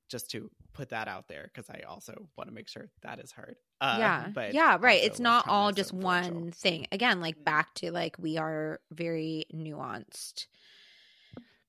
just 0.08 0.30
to 0.30 0.50
put 0.72 0.90
that 0.90 1.08
out 1.08 1.28
there 1.28 1.50
because 1.52 1.68
i 1.70 1.80
also 1.88 2.28
want 2.36 2.48
to 2.48 2.54
make 2.54 2.68
sure 2.68 2.90
that 3.02 3.18
is 3.18 3.32
heard 3.32 3.56
uh, 3.80 3.96
yeah. 3.98 4.28
but 4.32 4.54
yeah 4.54 4.76
right. 4.80 5.02
It's 5.02 5.18
not 5.18 5.48
all 5.48 5.70
so 5.70 5.74
just 5.74 5.92
one 5.92 6.52
thing. 6.52 6.86
again 6.92 7.20
like 7.20 7.42
back 7.44 7.74
to 7.74 7.90
like 7.90 8.16
we 8.16 8.38
are 8.38 8.78
very 8.92 9.44
nuanced 9.52 10.46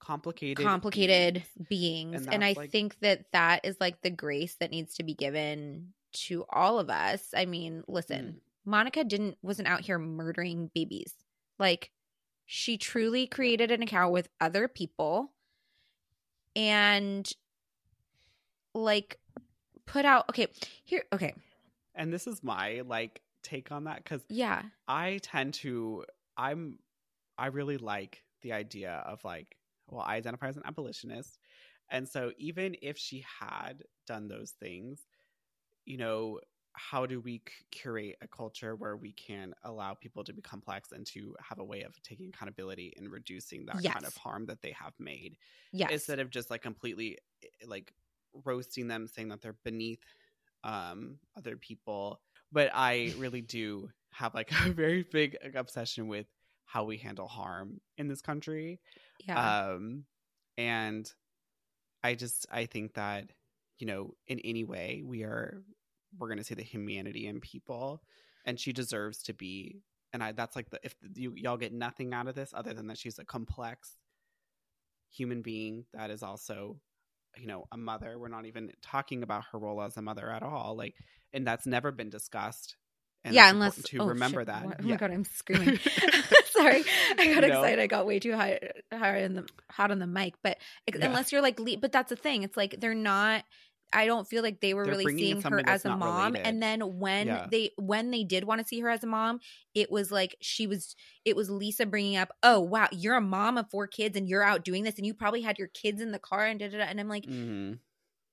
complicated 0.03 0.65
complicated 0.65 1.43
beings. 1.69 1.69
beings. 1.69 2.25
And 2.25 2.33
and, 2.35 2.43
i 2.43 2.53
like- 2.57 2.71
think 2.71 2.99
that 2.99 3.31
that 3.31 3.61
is 3.63 3.77
like 3.79 4.01
the 4.01 4.09
grace 4.09 4.55
that 4.59 4.71
needs 4.71 4.95
to 4.95 5.03
be 5.03 5.13
given 5.13 5.93
to 6.27 6.45
all 6.49 6.79
of 6.79 6.89
us. 6.89 7.33
I 7.35 7.45
mean 7.45 7.83
listen 7.87 8.25
Mm. 8.25 8.69
monica 8.69 9.03
didn't 9.03 9.37
wasn't 9.41 9.67
out 9.67 9.81
here 9.81 9.97
murdering 9.99 10.69
babies. 10.75 11.13
Like 11.57 11.91
she 12.45 12.77
truly 12.77 13.25
created 13.27 13.71
an 13.71 13.81
account 13.81 14.11
with 14.11 14.27
other 14.41 14.67
people 14.67 15.31
and 16.55 17.29
like 18.73 19.19
put 19.85 20.05
out 20.05 20.29
okay 20.29 20.47
here 20.83 21.03
okay. 21.13 21.33
And 21.95 22.11
this 22.11 22.27
is 22.27 22.43
my 22.43 22.81
like 22.85 23.21
take 23.43 23.71
on 23.71 23.85
that 23.85 24.03
because 24.03 24.21
yeah. 24.29 24.63
I 24.87 25.19
tend 25.23 25.53
to 25.55 26.05
I'm 26.37 26.79
I 27.37 27.47
really 27.47 27.77
like 27.77 28.23
the 28.41 28.53
idea 28.53 29.03
of 29.05 29.23
like 29.23 29.55
well 29.89 30.05
I 30.05 30.15
identify 30.15 30.47
as 30.47 30.57
an 30.57 30.63
abolitionist. 30.65 31.39
And 31.89 32.07
so 32.07 32.31
even 32.37 32.75
if 32.81 32.97
she 32.97 33.23
had 33.39 33.83
done 34.07 34.27
those 34.27 34.51
things 34.51 35.05
you 35.85 35.97
know 35.97 36.39
how 36.73 37.05
do 37.05 37.21
we 37.21 37.41
curate 37.71 38.15
a 38.21 38.27
culture 38.27 38.75
where 38.75 38.97
we 38.97 39.11
can 39.11 39.53
allow 39.63 39.93
people 39.93 40.23
to 40.23 40.33
be 40.33 40.41
complex 40.41 40.91
and 40.91 41.05
to 41.05 41.35
have 41.39 41.59
a 41.59 41.63
way 41.63 41.83
of 41.83 41.93
taking 42.01 42.29
accountability 42.29 42.93
and 42.97 43.11
reducing 43.11 43.65
that 43.67 43.83
kind 43.83 44.05
of 44.05 44.15
harm 44.17 44.47
that 44.47 44.61
they 44.61 44.71
have 44.71 44.93
made? 44.99 45.37
Yes. 45.71 45.91
Instead 45.91 46.19
of 46.19 46.31
just 46.31 46.49
like 46.49 46.63
completely 46.63 47.19
eh, 47.43 47.47
like 47.67 47.93
roasting 48.43 48.87
them 48.87 49.07
saying 49.07 49.29
that 49.29 49.41
they're 49.41 49.55
beneath 49.63 50.03
um 50.63 51.17
other 51.37 51.57
people. 51.57 52.19
But 52.51 52.71
i 52.73 53.13
really 53.17 53.41
do 53.59 53.89
have 54.11 54.33
like 54.33 54.51
a 54.65 54.71
very 54.71 55.03
big 55.03 55.37
obsession 55.55 56.07
with 56.07 56.25
how 56.65 56.85
we 56.85 56.97
handle 56.97 57.27
harm 57.27 57.79
in 57.97 58.07
this 58.07 58.21
country 58.21 58.79
yeah. 59.27 59.69
Um 59.71 60.05
and 60.57 61.11
i 62.03 62.13
just 62.15 62.45
i 62.51 62.65
think 62.65 62.93
that 62.93 63.31
you 63.79 63.87
know 63.87 64.13
in 64.27 64.39
any 64.39 64.63
way 64.63 65.01
we 65.05 65.23
are 65.23 65.63
we're 66.19 66.27
going 66.27 66.37
to 66.37 66.43
see 66.43 66.53
the 66.53 66.61
humanity 66.61 67.25
in 67.27 67.39
people 67.39 68.03
and 68.45 68.59
she 68.59 68.71
deserves 68.71 69.23
to 69.23 69.33
be 69.33 69.81
and 70.13 70.23
i 70.23 70.31
that's 70.31 70.55
like 70.55 70.69
the 70.69 70.79
if 70.83 70.95
you 71.15 71.33
y'all 71.35 71.57
get 71.57 71.73
nothing 71.73 72.13
out 72.13 72.27
of 72.27 72.35
this 72.35 72.53
other 72.53 72.73
than 72.73 72.87
that 72.87 72.97
she's 72.99 73.17
a 73.17 73.25
complex 73.25 73.93
human 75.09 75.41
being 75.41 75.85
that 75.93 76.11
is 76.11 76.21
also 76.23 76.79
you 77.37 77.47
know 77.47 77.65
a 77.71 77.77
mother. 77.77 78.17
We're 78.19 78.27
not 78.27 78.45
even 78.45 78.71
talking 78.83 79.23
about 79.23 79.43
her 79.51 79.57
role 79.57 79.81
as 79.81 79.97
a 79.97 80.01
mother 80.03 80.29
at 80.29 80.43
all 80.43 80.75
like 80.77 80.95
and 81.33 81.47
that's 81.47 81.65
never 81.65 81.91
been 81.91 82.09
discussed 82.11 82.75
and 83.23 83.33
yeah 83.33 83.49
unless 83.49 83.81
to 83.83 83.97
oh, 83.99 84.07
remember 84.07 84.41
shit. 84.41 84.47
that 84.47 84.65
oh 84.67 84.73
Yeah. 84.83 84.91
my 84.91 84.95
god 84.97 85.11
i'm 85.11 85.23
screaming 85.23 85.79
sorry 86.63 86.83
i 87.19 87.33
got 87.33 87.41
know? 87.41 87.47
excited 87.47 87.79
i 87.79 87.87
got 87.87 88.05
way 88.05 88.19
too 88.19 88.33
high 88.33 88.59
high 88.93 89.19
in 89.19 89.35
the 89.35 89.47
hot 89.71 89.91
on 89.91 89.99
the 89.99 90.07
mic 90.07 90.35
but 90.43 90.57
Yeah. 90.93 91.05
unless 91.05 91.31
you're 91.31 91.41
like 91.41 91.59
le- 91.59 91.77
but 91.77 91.91
that's 91.91 92.09
the 92.09 92.15
thing 92.15 92.43
it's 92.43 92.57
like 92.57 92.79
they're 92.79 92.95
not 92.95 93.43
i 93.91 94.05
don't 94.07 94.27
feel 94.27 94.41
like 94.41 94.59
they 94.59 94.73
were 94.73 94.85
They're 94.85 94.95
really 94.97 95.17
seeing 95.17 95.41
her 95.41 95.61
as 95.67 95.85
a 95.85 95.95
mom 95.95 96.33
related. 96.33 96.47
and 96.47 96.63
then 96.63 96.97
when 96.99 97.27
Yeah. 97.27 97.47
they 97.51 97.71
when 97.77 98.09
they 98.11 98.23
did 98.23 98.43
want 98.43 98.59
to 98.61 98.67
see 98.67 98.79
her 98.79 98.89
as 98.89 99.03
a 99.03 99.07
mom 99.07 99.39
it 99.75 99.91
was 99.91 100.11
like 100.11 100.35
she 100.41 100.65
was 100.65 100.95
it 101.25 101.35
was 101.35 101.49
lisa 101.49 101.85
bringing 101.85 102.15
up 102.17 102.31
oh 102.41 102.59
wow 102.59 102.87
you're 102.91 103.15
a 103.17 103.21
mom 103.21 103.57
of 103.57 103.69
four 103.69 103.85
kids 103.87 104.17
and 104.17 104.27
you're 104.27 104.43
out 104.43 104.63
doing 104.65 104.83
this 104.83 104.95
and 104.97 105.05
you 105.05 105.13
probably 105.13 105.41
had 105.41 105.59
your 105.59 105.67
kids 105.67 106.01
in 106.01 106.11
the 106.11 106.19
car 106.19 106.45
and 106.45 106.59
da 106.59 106.69
da 106.69 106.77
da 106.79 106.83
and 106.85 106.99
i'm 106.99 107.07
like 107.09 107.25
Mhm. 107.25 107.77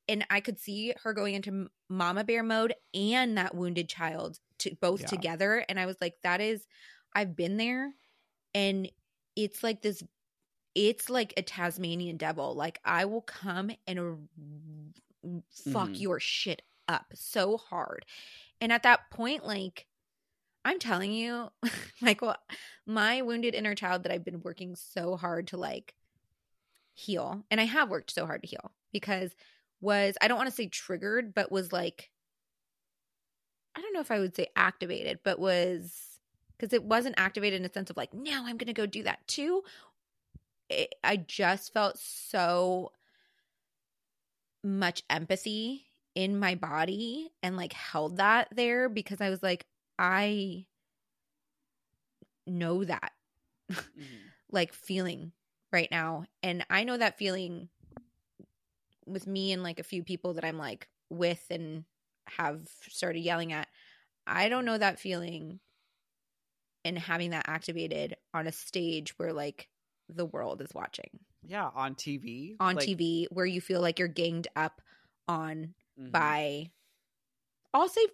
and 0.09 0.27
I 0.31 0.41
could 0.41 0.59
see 0.59 0.93
her 1.05 1.13
going 1.13 1.35
into 1.35 1.69
mama 1.89 2.25
bear 2.25 2.43
mode 2.43 2.75
and 2.95 3.37
that 3.37 3.55
wounded 3.55 3.89
child 3.89 4.39
to 4.61 4.75
both 4.81 5.03
Yeah. 5.03 5.07
together 5.09 5.65
and 5.69 5.79
I 5.79 5.87
was 5.87 5.97
like 6.01 6.15
that 6.23 6.41
is 6.41 6.67
I've 7.15 7.37
been 7.37 7.57
there 7.59 7.93
and 8.55 8.91
it's 9.37 9.63
like 9.63 9.83
this 9.83 10.03
it's 10.75 11.11
like 11.11 11.35
a 11.37 11.43
Tasmanian 11.43 12.17
devil 12.17 12.55
like 12.55 12.81
I 12.85 13.05
will 13.05 13.23
come 13.23 13.71
and 13.87 14.29
fuck 15.51 15.91
Mhm. 15.91 16.01
your 16.01 16.21
shit 16.21 16.63
up 16.89 17.07
so 17.15 17.57
hard 17.57 18.07
and 18.61 18.73
at 18.73 18.83
that 18.85 19.11
point 19.11 19.47
like 19.47 19.87
I'm 20.65 20.79
telling 20.79 21.13
you 21.13 21.51
Michael 22.01 22.35
my 22.87 23.23
wounded 23.23 23.55
inner 23.55 23.75
child 23.75 24.03
that 24.03 24.13
I've 24.13 24.25
been 24.25 24.43
working 24.43 24.77
so 24.77 25.17
hard 25.17 25.49
to 25.49 25.57
like 25.57 25.95
heal 26.95 27.45
and 27.51 27.61
I 27.61 27.65
have 27.65 27.91
worked 27.91 28.11
so 28.13 28.27
hard 28.27 28.43
to 28.43 28.49
heal 28.49 28.73
because 28.93 29.35
was 29.81 30.17
I 30.21 30.29
don't 30.29 30.37
want 30.37 30.51
to 30.51 30.55
say 30.55 30.67
triggered, 30.69 31.35
but 31.35 31.51
was 31.51 31.73
like 31.73 32.11
I 33.75 33.81
don't 33.81 33.93
know 33.95 34.01
if 34.01 34.11
I 34.11 34.19
would 34.19 34.35
say 34.35 34.49
activated, 34.57 35.21
but 35.23 35.39
was 35.39 36.10
because 36.61 36.75
it 36.75 36.85
wasn't 36.85 37.15
activated 37.19 37.59
in 37.61 37.67
a 37.67 37.73
sense 37.73 37.89
of 37.89 37.97
like 37.97 38.13
now 38.13 38.45
I'm 38.47 38.59
gonna 38.59 38.73
go 38.75 38.87
do 38.87 39.03
that 39.05 39.27
too. 39.27 39.63
It, 40.69 40.95
I 41.03 41.17
just 41.17 41.73
felt 41.73 41.99
so 41.99 42.93
much 44.63 45.03
empathy 45.09 45.87
in 46.15 46.39
my 46.39 46.55
body 46.55 47.31
and 47.43 47.57
like 47.57 47.73
held 47.73 48.19
that 48.19 48.49
there 48.53 48.89
because 48.89 49.21
I 49.21 49.31
was 49.31 49.43
like 49.43 49.65
I 49.99 50.67
know 52.47 52.85
that 52.85 53.13
Mhm. 53.71 53.79
like 54.51 54.73
feeling 54.73 55.33
right 55.73 55.89
now 55.91 56.25
and 56.43 56.67
i 56.69 56.83
know 56.83 56.97
that 56.97 57.17
feeling 57.17 57.69
with 59.07 59.27
me 59.27 59.53
and 59.53 59.63
like 59.63 59.79
a 59.79 59.85
few 59.85 60.03
people 60.03 60.35
that 60.35 60.45
i'm 60.45 60.59
like 60.59 60.89
with 61.09 61.45
and 61.51 61.85
have 62.27 62.67
started 62.89 63.21
yelling 63.21 63.53
at 63.53 63.69
i 64.27 64.49
don't 64.49 64.65
know 64.65 64.79
that 64.79 64.99
feeling 64.99 65.61
and 66.85 66.99
having 66.99 67.31
that 67.31 67.45
activated 67.49 68.17
on 68.35 68.47
a 68.47 68.53
stage 68.53 69.19
where 69.19 69.33
like 69.33 69.69
the 70.09 70.27
world 70.27 70.61
is 70.61 70.73
watching 70.75 71.11
yeah 71.47 71.71
on 71.75 71.95
tv 71.95 72.57
on 72.61 72.75
like- 72.77 72.87
tv 72.89 73.27
where 73.31 73.47
you 73.47 73.61
feel 73.61 73.81
like 73.81 73.99
you're 73.99 74.09
ganged 74.09 74.49
up 74.57 74.81
on 75.29 75.75
Mhm. 75.99 76.13
by 76.13 76.71
I'll 77.73 77.89
say 77.89 78.05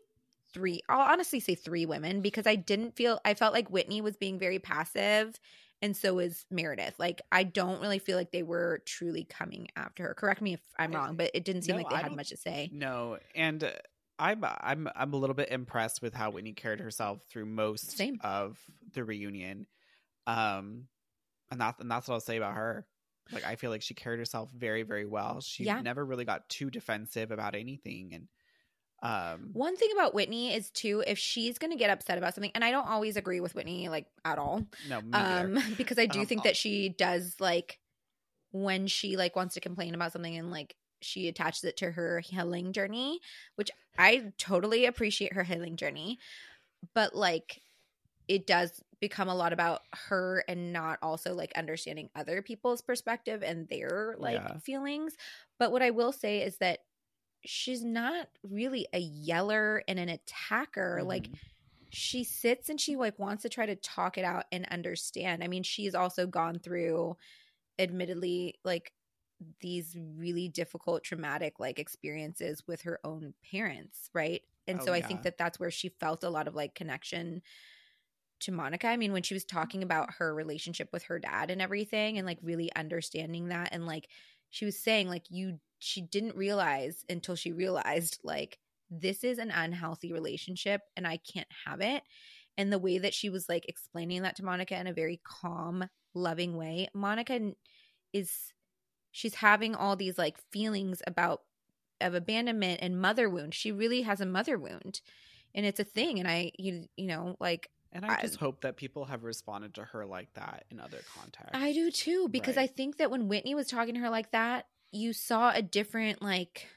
three. 0.53 0.81
I'll 0.89 1.01
honestly 1.13 1.41
say 1.41 1.55
three 1.55 1.87
women 1.87 2.21
because 2.21 2.47
I 2.47 2.57
didn't 2.57 2.97
feel 2.97 3.21
I 3.25 3.35
felt 3.35 3.53
like 3.55 3.69
Whitney 3.71 4.01
was 4.01 4.17
being 4.17 4.39
very 4.39 4.59
passive 4.59 5.39
and 5.83 5.97
so 5.97 6.19
is 6.19 6.45
Meredith. 6.51 6.95
Like 6.99 7.23
I 7.33 7.45
don't 7.45 7.81
really 7.81 7.99
feel 7.99 8.17
like 8.17 8.33
they 8.33 8.43
were 8.43 8.83
truly 8.87 9.25
coming 9.25 9.69
after 9.77 10.05
her. 10.09 10.15
Correct 10.15 10.41
me 10.43 10.55
if 10.55 10.61
I'm 10.79 10.93
wrong, 10.93 11.17
but 11.17 11.31
it 11.35 11.45
didn't 11.45 11.63
seem 11.63 11.77
No, 11.77 11.83
like 11.83 11.91
they 11.91 11.97
I 11.97 12.03
had 12.03 12.17
much 12.17 12.29
to 12.31 12.37
say. 12.37 12.69
No, 12.73 13.19
and 13.35 13.65
uh, 13.65 13.71
I'm 14.19 14.45
I'm 14.45 14.89
I'm 14.95 15.13
a 15.13 15.17
little 15.17 15.35
bit 15.35 15.51
impressed 15.51 16.03
with 16.03 16.15
how 16.15 16.31
Whitney 16.31 16.53
carried 16.53 16.81
herself 16.81 17.23
through 17.29 17.47
most 17.47 17.97
Same. 17.97 18.19
of 18.23 18.59
the 18.93 19.05
reunion. 19.05 19.67
Um, 20.27 20.89
and 21.51 21.61
that's 21.61 21.81
and 21.81 21.91
that's 21.91 22.09
what 22.09 22.15
I'll 22.15 22.21
say 22.21 22.37
about 22.37 22.55
her. 22.55 22.87
Like 23.31 23.45
I 23.45 23.57
feel 23.57 23.71
like 23.71 23.83
she 23.83 23.95
carried 23.95 24.19
herself 24.19 24.51
very 24.53 24.83
very 24.83 25.07
well. 25.07 25.41
She 25.41 25.65
Yeah. 25.65 25.81
never 25.83 26.05
really 26.05 26.25
got 26.25 26.49
too 26.49 26.71
defensive 26.71 27.31
about 27.31 27.55
anything, 27.55 28.13
and 28.15 28.29
um, 29.03 29.51
One 29.53 29.77
thing 29.77 29.91
about 29.93 30.15
Whitney 30.15 30.55
is 30.55 30.71
too 30.71 31.03
if 31.07 31.19
she's 31.19 31.59
going 31.59 31.71
to 31.71 31.77
get 31.77 31.91
upset 31.91 32.19
about 32.19 32.35
something 32.35 32.51
and 32.55 32.65
I 32.65 32.71
don't 32.71 32.89
always 32.89 33.17
agree 33.17 33.41
with 33.41 33.55
Whitney 33.55 33.89
like 33.89 34.07
at 34.25 34.39
all. 34.39 34.63
no, 34.83 35.01
me 35.01 35.13
um 35.13 35.59
because 35.77 35.99
i 35.99 36.07
do 36.07 36.21
Um, 36.21 36.27
think 36.27 36.43
that 36.45 36.57
she 36.57 36.89
does 36.89 37.37
like 37.41 37.79
when 38.53 38.87
she 38.87 39.17
like 39.17 39.37
wants 39.37 39.55
to 39.55 39.61
complain 39.61 39.95
about 39.95 40.13
something 40.13 40.37
and 40.37 40.51
like 40.51 40.77
she 41.03 41.29
attaches 41.29 41.65
it 41.65 41.77
to 41.77 41.91
her 41.91 42.21
healing 42.21 42.73
journey 42.73 43.21
which 43.57 43.71
i 43.99 44.33
totally 44.39 44.87
appreciate 44.87 45.33
her 45.33 45.45
healing 45.45 45.77
journey 45.77 46.19
but 46.95 47.15
like 47.15 47.61
it 48.29 48.47
does 48.47 48.83
become 49.01 49.29
a 49.29 49.35
lot 49.35 49.53
about 49.53 49.83
her 49.93 50.43
and 50.49 50.73
not 50.73 50.99
also 51.03 51.35
like 51.35 51.53
understanding 51.57 52.09
other 52.17 52.43
people's 52.43 52.83
perspective 52.83 53.43
and 53.43 53.69
their 53.69 54.17
like 54.19 54.41
Yeah. 54.41 54.59
feelings 54.59 55.15
but 55.59 55.71
what 55.71 55.83
i 55.83 55.91
will 55.91 56.13
say 56.13 56.43
is 56.43 56.59
that 56.59 56.81
she's 57.45 57.85
not 57.85 58.27
really 58.43 58.89
a 58.93 58.99
yeller 58.99 59.83
and 59.87 59.99
an 59.99 60.09
attacker 60.09 61.03
like 61.05 61.29
Mhm. 61.29 61.39
she 61.91 62.25
sits 62.25 62.69
and 62.69 62.81
she 62.81 62.97
like 62.97 63.19
wants 63.19 63.43
to 63.43 63.49
try 63.49 63.65
to 63.67 63.77
talk 63.77 64.19
it 64.19 64.25
out 64.25 64.45
and 64.51 64.67
understand. 64.67 65.43
I 65.43 65.49
mean, 65.49 65.63
she's 65.63 65.95
also 65.95 66.27
gone 66.27 66.59
through 66.59 67.17
admittedly 67.79 68.59
like 68.65 68.93
these 69.61 69.97
really 70.17 70.49
difficult 70.49 71.05
traumatic 71.05 71.61
like 71.61 71.79
experiences 71.79 72.63
with 72.67 72.83
her 72.83 72.99
own 73.05 73.35
parents, 73.51 74.11
right? 74.15 74.43
And 74.67 74.81
Oh, 74.81 74.85
so 74.85 74.93
I 74.93 75.01
yeah. 75.01 75.07
think 75.07 75.23
that 75.23 75.39
that's 75.39 75.61
where 75.61 75.71
she 75.71 75.91
felt 76.01 76.25
a 76.25 76.31
lot 76.31 76.49
of 76.49 76.55
like 76.55 76.75
connection 76.75 77.43
to 78.41 78.53
Monica. 78.53 78.87
I 78.89 78.97
mean, 78.97 79.13
when 79.13 79.23
she 79.23 79.35
was 79.35 79.45
talking 79.45 79.83
about 79.83 80.15
her 80.19 80.35
relationship 80.35 80.91
with 80.93 81.05
her 81.05 81.19
dad 81.19 81.51
and 81.51 81.63
everything 81.63 82.19
and 82.19 82.27
like 82.27 82.39
really 82.43 82.71
understanding 82.77 83.49
that 83.49 83.71
and 83.73 83.87
like 83.87 84.09
she 84.51 84.65
was 84.65 84.79
saying 84.79 85.09
like 85.09 85.25
you 85.31 85.59
she 85.79 86.01
didn't 86.03 86.37
realize 86.37 87.05
until 87.09 87.35
she 87.35 87.53
realized 87.53 88.19
like 88.25 88.59
this 88.91 89.25
is 89.25 89.39
an 89.39 89.51
unhealthy 89.51 90.13
relationship 90.13 90.83
and 90.97 91.07
I 91.07 91.19
can't 91.19 91.49
have 91.67 91.81
it. 91.81 92.03
And 92.59 92.73
the 92.73 92.79
way 92.79 92.99
that 92.99 93.15
she 93.15 93.29
was 93.29 93.49
like 93.49 93.69
explaining 93.69 94.23
that 94.23 94.37
to 94.37 94.45
Monica 94.45 94.79
in 94.79 94.87
a 94.87 94.93
very 94.93 95.21
calm, 95.25 95.85
loving 96.15 96.57
way, 96.57 96.89
Monica 96.95 97.53
is 98.13 98.53
she's 99.17 99.37
having 99.37 99.75
all 99.75 99.97
these 99.97 100.19
like 100.19 100.37
feelings 100.53 101.03
about 101.07 101.41
of 102.03 102.15
abandonment 102.15 102.81
and 102.83 103.01
mother 103.01 103.31
wound. 103.31 103.55
She 103.55 103.73
really 103.73 104.03
has 104.03 104.21
a 104.21 104.27
mother 104.27 104.59
wound. 104.59 105.01
And 105.55 105.65
it's 105.65 105.81
a 105.81 105.85
thing 105.85 106.19
and 106.19 106.29
I 106.29 106.53
you 106.59 106.87
you 106.97 107.07
know, 107.07 107.35
like 107.41 107.71
And 107.93 108.05
I 108.05 108.19
I- 108.19 108.21
just 108.21 108.37
hope 108.37 108.61
that 108.61 108.77
people 108.77 109.07
have 109.07 109.25
responded 109.25 109.75
to 109.77 109.85
her 109.85 110.05
like 110.05 110.35
that 110.35 110.65
in 110.71 110.79
other 110.79 111.01
contexts. 111.17 111.55
I 111.55 111.73
do 111.73 111.91
too 111.91 112.29
because 112.29 112.59
I 112.59 112.67
think 112.67 112.99
that 112.99 113.11
when 113.11 113.27
Whitney 113.27 113.55
was 113.55 113.69
talking 113.69 113.95
to 113.95 114.01
her 114.01 114.11
like 114.11 114.33
that, 114.33 114.67
you 114.93 115.15
saw 115.15 115.51
a 115.51 115.63
different 115.63 116.21
like 116.21 116.69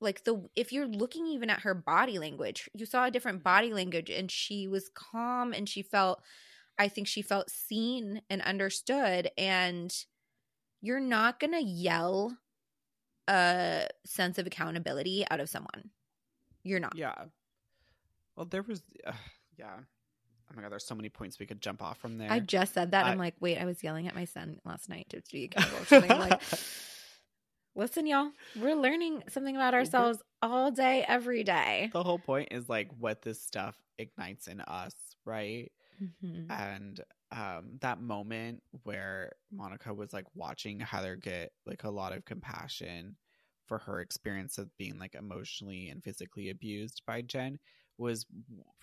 like 0.00 0.24
the 0.24 0.48
if 0.56 0.72
you're 0.72 0.88
looking 0.88 1.26
even 1.26 1.50
at 1.50 1.60
her 1.60 1.74
body 1.74 2.18
language, 2.18 2.70
you 2.72 2.86
saw 2.86 3.04
a 3.04 3.10
different 3.10 3.40
mm-hmm. 3.40 3.54
body 3.54 3.74
language 3.74 4.08
and 4.08 4.30
she 4.30 4.66
was 4.66 4.90
calm 4.94 5.52
and 5.52 5.68
she 5.68 5.82
felt 5.82 6.22
I 6.78 6.88
think 6.88 7.08
she 7.08 7.20
felt 7.20 7.50
seen 7.50 8.22
and 8.30 8.40
understood 8.40 9.30
and 9.36 9.92
you're 10.80 11.00
not 11.00 11.40
going 11.40 11.52
to 11.52 11.62
yell 11.62 12.36
a 13.26 13.86
sense 14.04 14.38
of 14.38 14.46
accountability 14.46 15.24
out 15.30 15.40
of 15.40 15.48
someone. 15.48 15.90
You're 16.62 16.80
not. 16.80 16.96
Yeah. 16.96 17.14
Well, 18.36 18.46
there 18.46 18.62
was, 18.62 18.82
uh, 19.06 19.12
yeah. 19.58 19.76
Oh 20.50 20.52
my 20.56 20.62
god, 20.62 20.72
there's 20.72 20.86
so 20.86 20.94
many 20.94 21.08
points 21.10 21.38
we 21.38 21.44
could 21.46 21.60
jump 21.60 21.82
off 21.82 21.98
from 21.98 22.16
there. 22.18 22.32
I 22.32 22.40
just 22.40 22.72
said 22.72 22.92
that. 22.92 23.04
I- 23.04 23.10
I'm 23.10 23.18
like, 23.18 23.34
wait, 23.40 23.58
I 23.58 23.64
was 23.66 23.82
yelling 23.82 24.08
at 24.08 24.14
my 24.14 24.24
son 24.24 24.58
last 24.64 24.88
night 24.88 25.06
to 25.10 25.22
be 25.30 25.44
accountable. 25.52 25.84
something. 25.84 26.10
Like, 26.18 26.40
listen, 27.74 28.06
y'all, 28.06 28.30
we're 28.56 28.74
learning 28.74 29.24
something 29.28 29.56
about 29.56 29.74
ourselves 29.74 30.20
all 30.40 30.70
day, 30.70 31.04
every 31.06 31.44
day. 31.44 31.90
the 31.92 32.02
whole 32.02 32.18
point 32.18 32.48
is 32.52 32.68
like 32.68 32.88
what 32.98 33.20
this 33.22 33.42
stuff 33.42 33.76
ignites 33.98 34.46
in 34.46 34.60
us, 34.62 34.94
right? 35.24 35.70
Mhm. 36.00 36.56
And 36.56 37.00
um 37.30 37.78
that 37.80 38.00
moment 38.00 38.62
where 38.84 39.32
Monica 39.50 39.92
was 39.92 40.12
like 40.12 40.24
watching 40.34 40.80
Heather 40.80 41.16
get 41.16 41.52
like 41.66 41.84
a 41.84 41.90
lot 41.90 42.12
of 42.12 42.24
compassion 42.24 43.16
for 43.66 43.78
her 43.78 44.00
experience 44.00 44.56
of 44.58 44.74
being 44.78 44.98
like 44.98 45.14
emotionally 45.14 45.90
and 45.90 46.02
physically 46.02 46.48
abused 46.50 47.02
by 47.06 47.22
Jen 47.22 47.58
was 47.98 48.26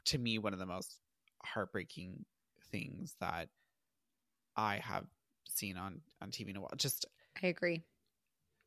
to 0.06 0.18
me 0.20 0.38
one 0.38 0.54
of 0.54 0.60
the 0.60 0.66
most 0.66 1.00
heartbreaking 1.44 2.26
things 2.72 3.16
that 3.20 3.50
I 4.56 4.78
have 4.78 5.06
seen 5.48 5.78
on 5.78 6.02
on 6.22 6.32
TV 6.32 6.52
in 6.52 6.58
a 6.58 6.62
while. 6.62 6.74
Just 6.78 7.06
I 7.42 7.48
agree. 7.48 7.86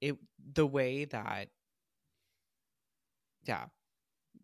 it 0.00 0.16
the 0.54 0.66
way 0.66 1.04
that 1.06 1.48
yeah 3.44 3.66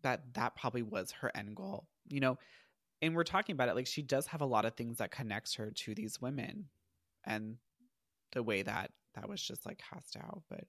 that 0.03 0.21
that 0.33 0.55
probably 0.55 0.83
was 0.83 1.11
her 1.11 1.31
end 1.35 1.55
goal 1.55 1.87
you 2.07 2.19
know 2.19 2.37
and 3.05 3.15
we're 3.15 3.23
talking 3.23 3.53
about 3.53 3.69
it 3.69 3.75
like 3.75 3.87
she 3.87 4.01
does 4.01 4.27
have 4.27 4.41
a 4.41 4.45
lot 4.45 4.65
of 4.65 4.73
things 4.75 4.97
that 4.97 5.11
connects 5.11 5.55
her 5.55 5.71
to 5.71 5.95
these 5.95 6.21
women 6.21 6.65
and 7.25 7.57
the 8.33 8.43
way 8.43 8.61
that 8.61 8.91
that 9.13 9.29
was 9.29 9.41
just 9.41 9.65
like 9.65 9.81
cast 9.89 10.17
out 10.17 10.41
but 10.49 10.65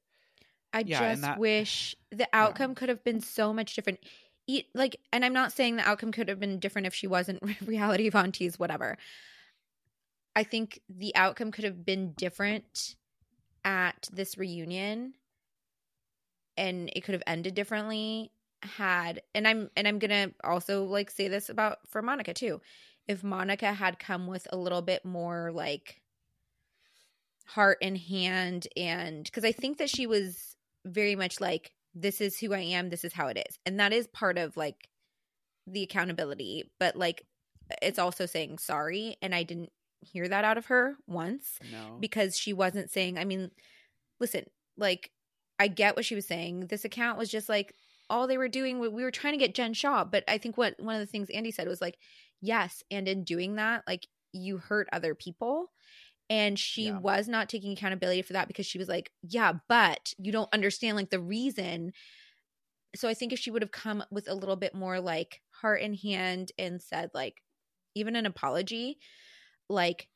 I 0.72 0.80
Yeah, 0.86 1.10
just 1.10 1.22
that- 1.22 1.38
wish 1.38 1.96
the 2.10 2.28
outcome 2.32 2.74
could 2.74 2.90
have 2.90 3.02
been 3.02 3.20
so 3.20 3.52
much 3.54 3.74
different. 3.74 4.00
E- 4.46 4.64
Like, 4.74 4.96
and 5.10 5.24
I'm 5.24 5.32
not 5.32 5.52
saying 5.52 5.76
the 5.76 5.88
outcome 5.88 6.12
could 6.12 6.28
have 6.28 6.38
been 6.38 6.58
different 6.58 6.86
if 6.86 6.94
she 6.94 7.06
wasn't 7.06 7.42
reality 7.66 8.10
Von 8.10 8.32
whatever. 8.58 8.98
I 10.34 10.42
think 10.44 10.80
the 10.88 11.16
outcome 11.16 11.50
could 11.50 11.64
have 11.64 11.86
been 11.86 12.12
different 12.12 12.96
at 13.64 14.08
this 14.12 14.36
reunion, 14.36 15.14
and 16.58 16.90
it 16.94 17.00
could 17.02 17.14
have 17.14 17.22
ended 17.26 17.54
differently 17.54 18.30
had. 18.66 19.22
And 19.34 19.47
I'm 19.47 19.70
and 19.76 19.86
I'm 19.88 19.98
gonna 19.98 20.32
also 20.44 20.84
like 20.84 21.10
say 21.10 21.28
this 21.28 21.48
about 21.48 21.78
for 21.88 22.02
Monica 22.02 22.34
too. 22.34 22.60
If 23.09 23.22
Monica 23.22 23.72
had 23.72 23.98
come 23.98 24.26
with 24.26 24.47
a 24.52 24.56
little 24.56 24.82
bit 24.82 25.05
more 25.05 25.51
like 25.52 26.02
heart 27.47 27.78
and 27.80 27.97
hand 27.97 28.66
and 28.76 29.24
because 29.24 29.44
I 29.44 29.52
think 29.52 29.78
that 29.78 29.88
she 29.88 30.06
was 30.06 30.56
very 30.84 31.14
much 31.14 31.40
like 31.40 31.72
this 31.94 32.20
is 32.20 32.38
who 32.38 32.52
I 32.52 32.60
am, 32.60 32.90
this 32.90 33.05
is 33.05 33.12
how 33.12 33.28
it 33.28 33.43
is. 33.48 33.59
And 33.64 33.80
that 33.80 33.93
is 33.93 34.06
part 34.09 34.36
of 34.38 34.56
like 34.56 34.88
the 35.66 35.82
accountability, 35.82 36.70
but 36.78 36.97
like 36.97 37.24
it's 37.82 37.98
also 37.98 38.26
saying 38.26 38.59
sorry 38.59 39.16
and 39.22 39.34
I 39.34 39.43
didn't 39.43 39.70
hear 40.01 40.28
that 40.28 40.44
out 40.44 40.59
of 40.59 40.66
her 40.66 40.97
once 41.06 41.59
no 41.72 41.97
because 42.01 42.36
she 42.36 42.52
wasn't 42.52 42.90
saying, 42.90 43.18
I 43.18 43.24
mean, 43.24 43.51
listen, 44.20 44.44
like 44.76 45.10
I 45.59 45.68
get 45.68 45.97
what 45.97 46.05
she 46.05 46.14
was 46.14 46.26
saying. 46.26 46.66
This 46.66 46.84
account 46.84 47.18
was 47.18 47.30
just 47.30 47.48
like 47.48 47.74
all 48.08 48.26
they 48.26 48.38
were 48.38 48.48
doing 48.48 48.78
we 48.78 48.88
were 48.88 49.10
trying 49.10 49.32
to 49.34 49.38
get 49.38 49.54
Jen 49.54 49.74
Shaw, 49.74 50.04
but 50.04 50.24
I 50.28 50.38
think 50.38 50.56
what 50.56 50.74
one 50.78 50.94
of 50.94 51.00
the 51.00 51.06
things 51.06 51.30
Andy 51.30 51.50
said 51.50 51.68
was 51.68 51.80
like, 51.80 51.98
yes, 52.40 52.82
and 52.90 53.08
in 53.08 53.24
doing 53.24 53.56
that, 53.56 53.82
like 53.86 54.06
you 54.32 54.58
hurt 54.58 54.88
other 54.92 55.14
people. 55.14 55.72
And 56.28 56.58
she 56.58 56.86
Yeah. 56.86 56.98
was 56.98 57.28
not 57.28 57.48
taking 57.48 57.72
accountability 57.72 58.22
for 58.22 58.32
that 58.32 58.48
because 58.48 58.66
she 58.66 58.78
was 58.78 58.88
like, 58.88 59.12
yeah, 59.22 59.52
but 59.68 60.12
you 60.18 60.32
don't 60.32 60.52
understand 60.52 60.96
like 60.96 61.10
the 61.10 61.20
reason. 61.20 61.92
So 62.96 63.08
I 63.08 63.14
think 63.14 63.32
if 63.32 63.38
she 63.38 63.50
would 63.50 63.62
have 63.62 63.70
come 63.70 64.02
with 64.10 64.28
a 64.28 64.34
little 64.34 64.56
bit 64.56 64.74
more 64.74 65.00
like 65.00 65.40
heart 65.50 65.82
in 65.82 65.94
hand 65.94 66.50
and 66.58 66.82
said 66.82 67.10
like 67.14 67.42
even 67.94 68.16
an 68.16 68.26
apology, 68.26 68.98
like 69.68 70.08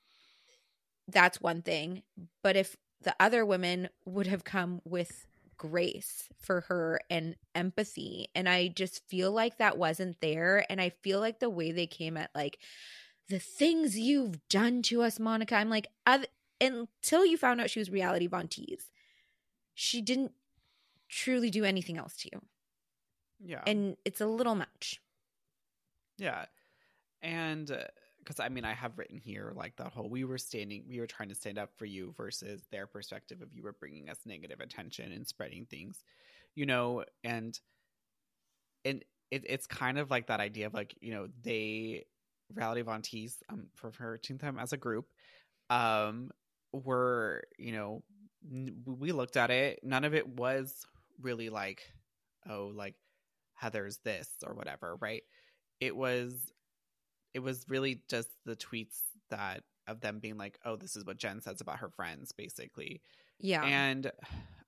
that's 1.08 1.40
one 1.40 1.62
thing. 1.62 2.02
But 2.42 2.56
if 2.56 2.76
the 3.02 3.14
other 3.20 3.46
women 3.46 3.88
would 4.04 4.26
have 4.26 4.44
come 4.44 4.80
with 4.84 5.26
grace 5.61 6.24
for 6.41 6.62
her 6.62 7.01
and 7.11 7.37
empathy, 7.55 8.28
and 8.35 8.49
I 8.49 8.69
just 8.69 9.07
feel 9.09 9.31
like 9.31 9.59
that 9.59 9.77
wasn't 9.77 10.20
there. 10.23 10.65
And 10.70 10.81
I 10.81 10.89
feel 10.89 11.20
like 11.20 11.39
the 11.39 11.51
way 11.51 11.70
they 11.70 11.87
came 11.87 12.16
at 12.16 12.31
like 12.35 12.59
the 13.28 13.39
things 13.39 13.99
you've 13.99 14.49
done 14.49 14.81
to 14.82 15.03
us, 15.03 15.20
Monica, 15.20 15.55
I'm 15.55 15.69
like, 15.69 15.89
oth- 16.07 16.27
until 16.61 17.27
you 17.27 17.37
found 17.37 17.61
out 17.61 17.70
she 17.70 17.78
was 17.78 17.91
reality 17.91 18.27
Von 18.27 18.49
Tease, 18.49 18.91
she 19.74 20.01
didn't 20.01 20.32
truly 21.09 21.51
do 21.51 21.65
anything 21.65 21.99
else 21.99 22.16
to 22.23 22.31
you. 22.32 22.41
yeah 23.39 23.62
And 23.66 23.97
it's 24.05 24.20
a 24.20 24.27
little 24.27 24.55
much. 24.55 25.01
Yeah. 26.19 26.47
And 27.23 27.70
uh, 27.70 27.85
because 28.20 28.40
I 28.40 28.48
mean, 28.48 28.64
I 28.64 28.74
have 28.74 28.98
written 28.98 29.18
here 29.18 29.52
like 29.56 29.76
that 29.76 29.92
whole 29.92 30.09
we 30.09 30.24
were 30.24 30.38
standing, 30.38 30.84
we 30.88 31.01
were 31.01 31.06
trying 31.06 31.30
to 31.30 31.34
stand 31.34 31.59
up 31.59 31.70
for 31.76 31.86
you 31.86 32.14
versus 32.16 32.62
their 32.70 32.86
perspective 32.86 33.42
of 33.42 33.52
you 33.52 33.62
were 33.62 33.72
bringing 33.72 34.09
us 34.10 34.18
negative 34.26 34.60
attention 34.60 35.12
and 35.12 35.26
spreading 35.26 35.66
things, 35.66 36.05
you 36.55 36.66
know, 36.66 37.05
and 37.24 37.59
and 38.84 39.05
it, 39.30 39.44
it's 39.48 39.66
kind 39.66 39.98
of 39.98 40.10
like 40.10 40.26
that 40.28 40.40
idea 40.40 40.66
of 40.66 40.74
like, 40.74 40.97
you 41.01 41.12
know, 41.12 41.28
they, 41.42 42.05
Reality 42.55 42.82
Von 42.82 43.02
um, 43.51 43.68
for 43.76 43.92
her 43.98 44.18
them 44.38 44.59
as 44.59 44.72
a 44.72 44.76
group, 44.76 45.06
um, 45.70 46.30
were, 46.72 47.44
you 47.59 47.72
know, 47.72 48.02
n- 48.51 48.82
we 48.86 49.12
looked 49.12 49.36
at 49.36 49.51
it, 49.51 49.80
none 49.84 50.05
of 50.05 50.14
it 50.14 50.26
was 50.28 50.84
really 51.20 51.51
like, 51.51 51.82
oh, 52.48 52.72
like 52.74 52.94
Heather's 53.55 53.98
this 53.98 54.28
or 54.47 54.55
whatever, 54.55 54.97
right? 55.01 55.22
it 55.80 55.97
was 55.97 56.52
it 57.35 57.40
was 57.40 57.65
really 57.69 58.02
just 58.09 58.28
the 58.44 58.57
tweets 58.57 59.01
that 59.31 59.62
of 59.86 60.01
them 60.01 60.19
being 60.19 60.36
like 60.36 60.59
oh 60.65 60.77
this 60.77 60.97
is 60.97 61.05
what 61.05 61.16
jen 61.16 61.40
says 61.40 61.61
about 61.61 61.78
her 61.78 61.90
friends 61.90 62.32
basically. 62.32 63.01
Yeah. 63.39 63.65
And, 63.65 64.11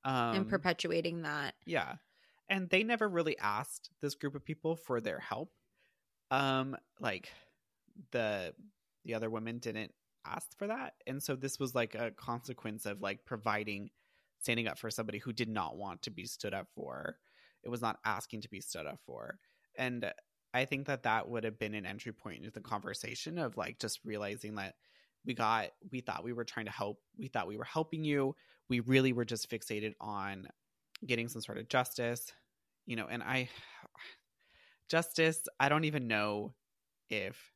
and 0.04 0.36
um 0.38 0.44
perpetuating 0.46 1.22
that. 1.22 1.54
yeah. 1.66 1.94
And 2.48 2.68
they 2.68 2.82
never 2.82 3.08
really 3.08 3.38
asked 3.38 3.90
this 4.00 4.14
group 4.14 4.34
of 4.34 4.44
people 4.44 4.76
for 4.76 5.00
their 5.00 5.18
help. 5.18 5.52
Um 6.30 6.76
like 7.00 7.30
the 8.10 8.54
the 9.04 9.14
other 9.14 9.30
women 9.30 9.58
didn't 9.58 9.92
ask 10.24 10.56
for 10.56 10.68
that. 10.68 10.94
And 11.06 11.22
so 11.22 11.34
this 11.34 11.58
was 11.58 11.74
like 11.74 11.94
a 11.94 12.12
consequence 12.12 12.86
of 12.86 13.00
like 13.00 13.24
providing 13.24 13.90
standing 14.40 14.66
up 14.66 14.78
for 14.78 14.90
somebody 14.90 15.18
who 15.18 15.32
did 15.32 15.48
not 15.48 15.76
want 15.76 16.02
to 16.02 16.10
be 16.10 16.24
stood 16.24 16.54
up 16.54 16.68
for. 16.74 17.16
It 17.62 17.68
was 17.68 17.80
not 17.80 17.98
asking 18.04 18.42
to 18.42 18.48
be 18.48 18.60
stood 18.60 18.86
up 18.86 18.98
for. 19.06 19.38
And 19.76 20.12
i 20.54 20.64
think 20.64 20.86
that 20.86 21.02
that 21.02 21.28
would 21.28 21.44
have 21.44 21.58
been 21.58 21.74
an 21.74 21.86
entry 21.86 22.12
point 22.12 22.38
into 22.38 22.50
the 22.50 22.60
conversation 22.60 23.38
of 23.38 23.56
like 23.56 23.78
just 23.78 24.00
realizing 24.04 24.54
that 24.54 24.74
we 25.24 25.34
got 25.34 25.68
we 25.90 26.00
thought 26.00 26.24
we 26.24 26.32
were 26.32 26.44
trying 26.44 26.66
to 26.66 26.72
help 26.72 26.98
we 27.18 27.28
thought 27.28 27.46
we 27.46 27.56
were 27.56 27.64
helping 27.64 28.04
you 28.04 28.34
we 28.68 28.80
really 28.80 29.12
were 29.12 29.24
just 29.24 29.50
fixated 29.50 29.94
on 30.00 30.46
getting 31.06 31.28
some 31.28 31.42
sort 31.42 31.58
of 31.58 31.68
justice 31.68 32.32
you 32.86 32.96
know 32.96 33.06
and 33.10 33.22
i 33.22 33.48
Justice, 34.92 35.40
I 35.58 35.70
don't 35.70 35.84
even 35.84 36.06
know 36.06 36.52
if 37.08 37.50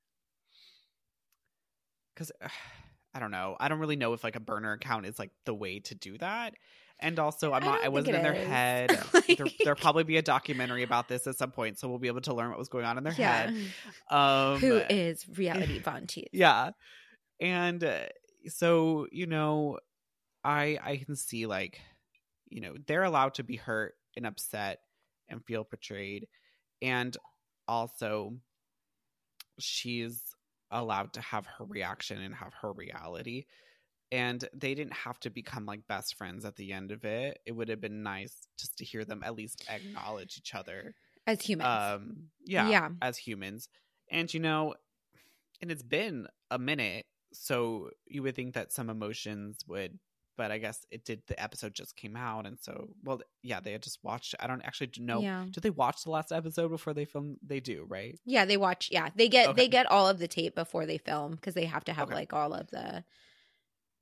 because 2.14 2.32
I 3.14 3.18
don't 3.18 3.30
know. 3.30 3.56
I 3.60 3.68
don't 3.68 3.78
really 3.78 3.96
know 3.96 4.14
if 4.14 4.24
like 4.24 4.36
a 4.36 4.40
burner 4.40 4.72
account 4.72 5.04
is 5.04 5.18
like 5.18 5.32
the 5.44 5.54
way 5.54 5.80
to 5.80 5.94
do 5.94 6.16
that. 6.18 6.54
And 6.98 7.18
also, 7.18 7.52
I'm 7.52 7.62
not. 7.62 7.76
don't 7.76 7.84
I 7.84 7.88
wasn't 7.88 8.16
in 8.16 8.22
their 8.22 8.32
is. 8.34 8.46
head. 8.46 8.90
Like- 9.12 9.36
there, 9.36 9.46
there'll 9.64 9.78
probably 9.78 10.04
be 10.04 10.16
a 10.16 10.22
documentary 10.22 10.82
about 10.82 11.08
this 11.08 11.26
at 11.26 11.36
some 11.36 11.50
point, 11.50 11.78
so 11.78 11.88
we'll 11.88 11.98
be 11.98 12.08
able 12.08 12.22
to 12.22 12.32
learn 12.34 12.48
what 12.50 12.58
was 12.58 12.68
going 12.70 12.84
on 12.86 12.96
in 12.96 13.04
their 13.04 13.12
Yeah. 13.12 13.50
head. 13.50 13.56
Um, 14.10 14.58
Who 14.60 14.76
is 14.76 15.26
reality 15.36 15.78
Von 15.80 16.06
Tease? 16.06 16.28
yeah 16.32 16.70
and 17.38 17.84
uh, 17.84 18.06
so 18.48 19.06
you 19.12 19.26
know 19.26 19.78
i 20.42 20.78
i 20.82 20.96
can 20.96 21.16
see 21.16 21.44
like 21.44 21.82
you 22.48 22.62
know 22.62 22.74
they're 22.86 23.02
allowed 23.02 23.34
to 23.34 23.42
be 23.44 23.56
hurt 23.56 23.94
and 24.16 24.26
upset 24.26 24.78
and 25.28 25.44
feel 25.44 25.64
betrayed 25.70 26.28
and 26.80 27.14
also 27.68 28.32
she's 29.58 30.22
allowed 30.70 31.12
to 31.12 31.20
have 31.20 31.46
her 31.46 31.64
reaction 31.66 32.20
and 32.20 32.34
have 32.34 32.52
her 32.62 32.72
reality 32.72 33.44
and 34.12 34.48
they 34.54 34.74
didn't 34.74 34.92
have 34.92 35.18
to 35.20 35.30
become 35.30 35.66
like 35.66 35.86
best 35.88 36.14
friends 36.14 36.44
at 36.44 36.56
the 36.56 36.72
end 36.72 36.92
of 36.92 37.04
it 37.04 37.38
it 37.44 37.52
would 37.52 37.68
have 37.68 37.80
been 37.80 38.02
nice 38.02 38.46
just 38.58 38.76
to 38.78 38.84
hear 38.84 39.04
them 39.04 39.22
at 39.24 39.34
least 39.34 39.64
acknowledge 39.68 40.36
each 40.38 40.54
other 40.54 40.94
As 41.26 41.42
humans. 41.42 41.66
um 41.68 42.16
yeah, 42.44 42.68
Yeah. 42.68 42.88
as 43.02 43.16
humans 43.18 43.68
and 44.10 44.32
you 44.32 44.40
know 44.40 44.74
and 45.60 45.70
it's 45.70 45.82
been 45.82 46.26
a 46.50 46.58
minute 46.58 47.06
so 47.32 47.90
you 48.06 48.22
would 48.22 48.36
think 48.36 48.54
that 48.54 48.72
some 48.72 48.88
emotions 48.90 49.58
would 49.66 49.98
but 50.36 50.50
i 50.52 50.58
guess 50.58 50.86
it 50.90 51.04
did 51.04 51.22
the 51.26 51.42
episode 51.42 51.74
just 51.74 51.96
came 51.96 52.14
out 52.14 52.46
and 52.46 52.58
so 52.60 52.88
well 53.04 53.20
yeah 53.42 53.58
they 53.58 53.72
had 53.72 53.82
just 53.82 53.98
watched 54.04 54.34
i 54.38 54.46
don't 54.46 54.62
actually 54.62 54.90
know 54.98 55.20
Yeah. 55.20 55.46
did 55.50 55.62
they 55.62 55.70
watch 55.70 56.04
the 56.04 56.10
last 56.10 56.30
episode 56.30 56.68
before 56.68 56.94
they 56.94 57.04
film 57.06 57.38
they 57.44 57.58
do 57.58 57.84
right 57.88 58.16
Yeah, 58.24 58.44
they 58.44 58.56
watch. 58.56 58.88
Yeah, 58.92 59.08
they 59.16 59.28
get 59.28 59.48
Okay. 59.48 59.56
they 59.62 59.68
get 59.68 59.86
all 59.90 60.08
of 60.08 60.18
the 60.20 60.28
tape 60.28 60.54
before 60.54 60.86
they 60.86 60.98
film 60.98 61.32
because 61.32 61.54
they 61.54 61.64
have 61.64 61.84
to 61.86 61.92
have 61.92 62.08
Okay. 62.08 62.14
like 62.14 62.32
all 62.32 62.52
of 62.54 62.70
the, 62.70 63.02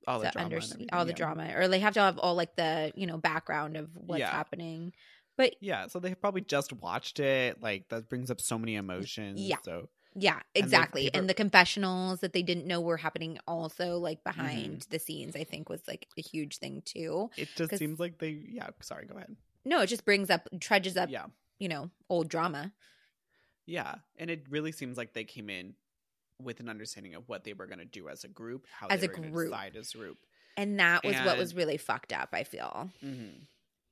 all 0.07 0.21
the, 0.21 0.31
drama 0.31 0.61
all 0.93 1.05
the 1.05 1.11
yeah. 1.13 1.17
drama, 1.17 1.53
or 1.57 1.69
they 1.69 1.79
have 1.81 1.95
to 1.95 2.01
have 2.01 2.19
all 2.19 2.35
like 2.35 2.55
the 2.57 2.93
you 2.95 3.07
know 3.07 3.17
background 3.19 3.77
of 3.77 3.89
what's 3.95 4.21
Yeah. 4.21 4.31
happening. 4.31 4.93
But 5.37 5.57
yeah 5.61 5.89
so 5.89 5.99
they 5.99 6.15
probably 6.15 6.43
just 6.43 6.73
watched 6.73 7.19
it 7.21 7.61
like 7.63 7.89
that 7.89 8.09
brings 8.09 8.31
up 8.31 8.41
so 8.41 8.59
many 8.59 8.77
emotions 8.77 9.41
Yeah. 9.41 9.57
so 9.65 9.89
yeah, 10.17 10.39
exactly. 10.55 11.05
people- 11.07 11.19
And 11.19 11.29
the 11.29 11.35
confessionals 11.35 12.21
that 12.21 12.33
they 12.33 12.43
didn't 12.45 12.67
know 12.69 12.81
were 12.81 12.97
happening 12.97 13.39
also 13.49 13.99
like 13.99 14.23
Mm-hmm. 14.23 14.41
behind 14.41 14.87
the 14.91 15.01
scenes, 15.01 15.35
I 15.35 15.43
think 15.43 15.69
was 15.69 15.83
like 15.89 16.07
a 16.17 16.21
huge 16.23 16.59
thing 16.59 16.83
too. 16.85 17.31
it 17.37 17.49
just 17.57 17.77
seems 17.77 17.99
like 17.99 18.19
they 18.19 18.31
yeah 18.49 18.69
sorry 18.81 19.07
go 19.07 19.17
ahead 19.17 19.35
No, 19.65 19.81
it 19.81 19.89
just 19.89 20.05
brings 20.05 20.31
up 20.31 20.49
trudges 20.61 20.97
up, 20.97 21.11
yeah 21.11 21.27
you 21.59 21.69
know, 21.69 21.91
old 22.09 22.29
drama. 22.29 22.73
Yeah, 23.67 23.95
and 24.19 24.29
it 24.31 24.45
really 24.51 24.73
seems 24.73 24.97
like 24.99 25.15
they 25.15 25.25
came 25.25 25.49
in 25.49 25.75
with 26.43 26.61
an 26.61 26.69
understanding 26.69 27.15
of 27.15 27.29
what 27.29 27.45
they 27.45 27.53
were 27.53 27.67
going 27.67 27.79
to 27.79 27.85
do 27.85 28.09
as 28.09 28.25
a 28.25 28.29
group, 28.29 28.67
how 28.71 28.89
As 28.89 29.01
they 29.01 29.07
a 29.07 29.11
were 29.11 29.29
group. 29.29 29.51
decide 29.51 29.77
as 29.77 29.95
a 29.95 29.99
group. 29.99 30.19
And 30.57 30.79
that 30.79 31.05
was 31.05 31.17
what 31.17 31.37
was 31.39 31.55
really 31.55 31.77
fucked 31.77 32.13
up, 32.13 32.29
I 32.33 32.45
feel. 32.45 32.91
Mm-hmm. 33.05 33.43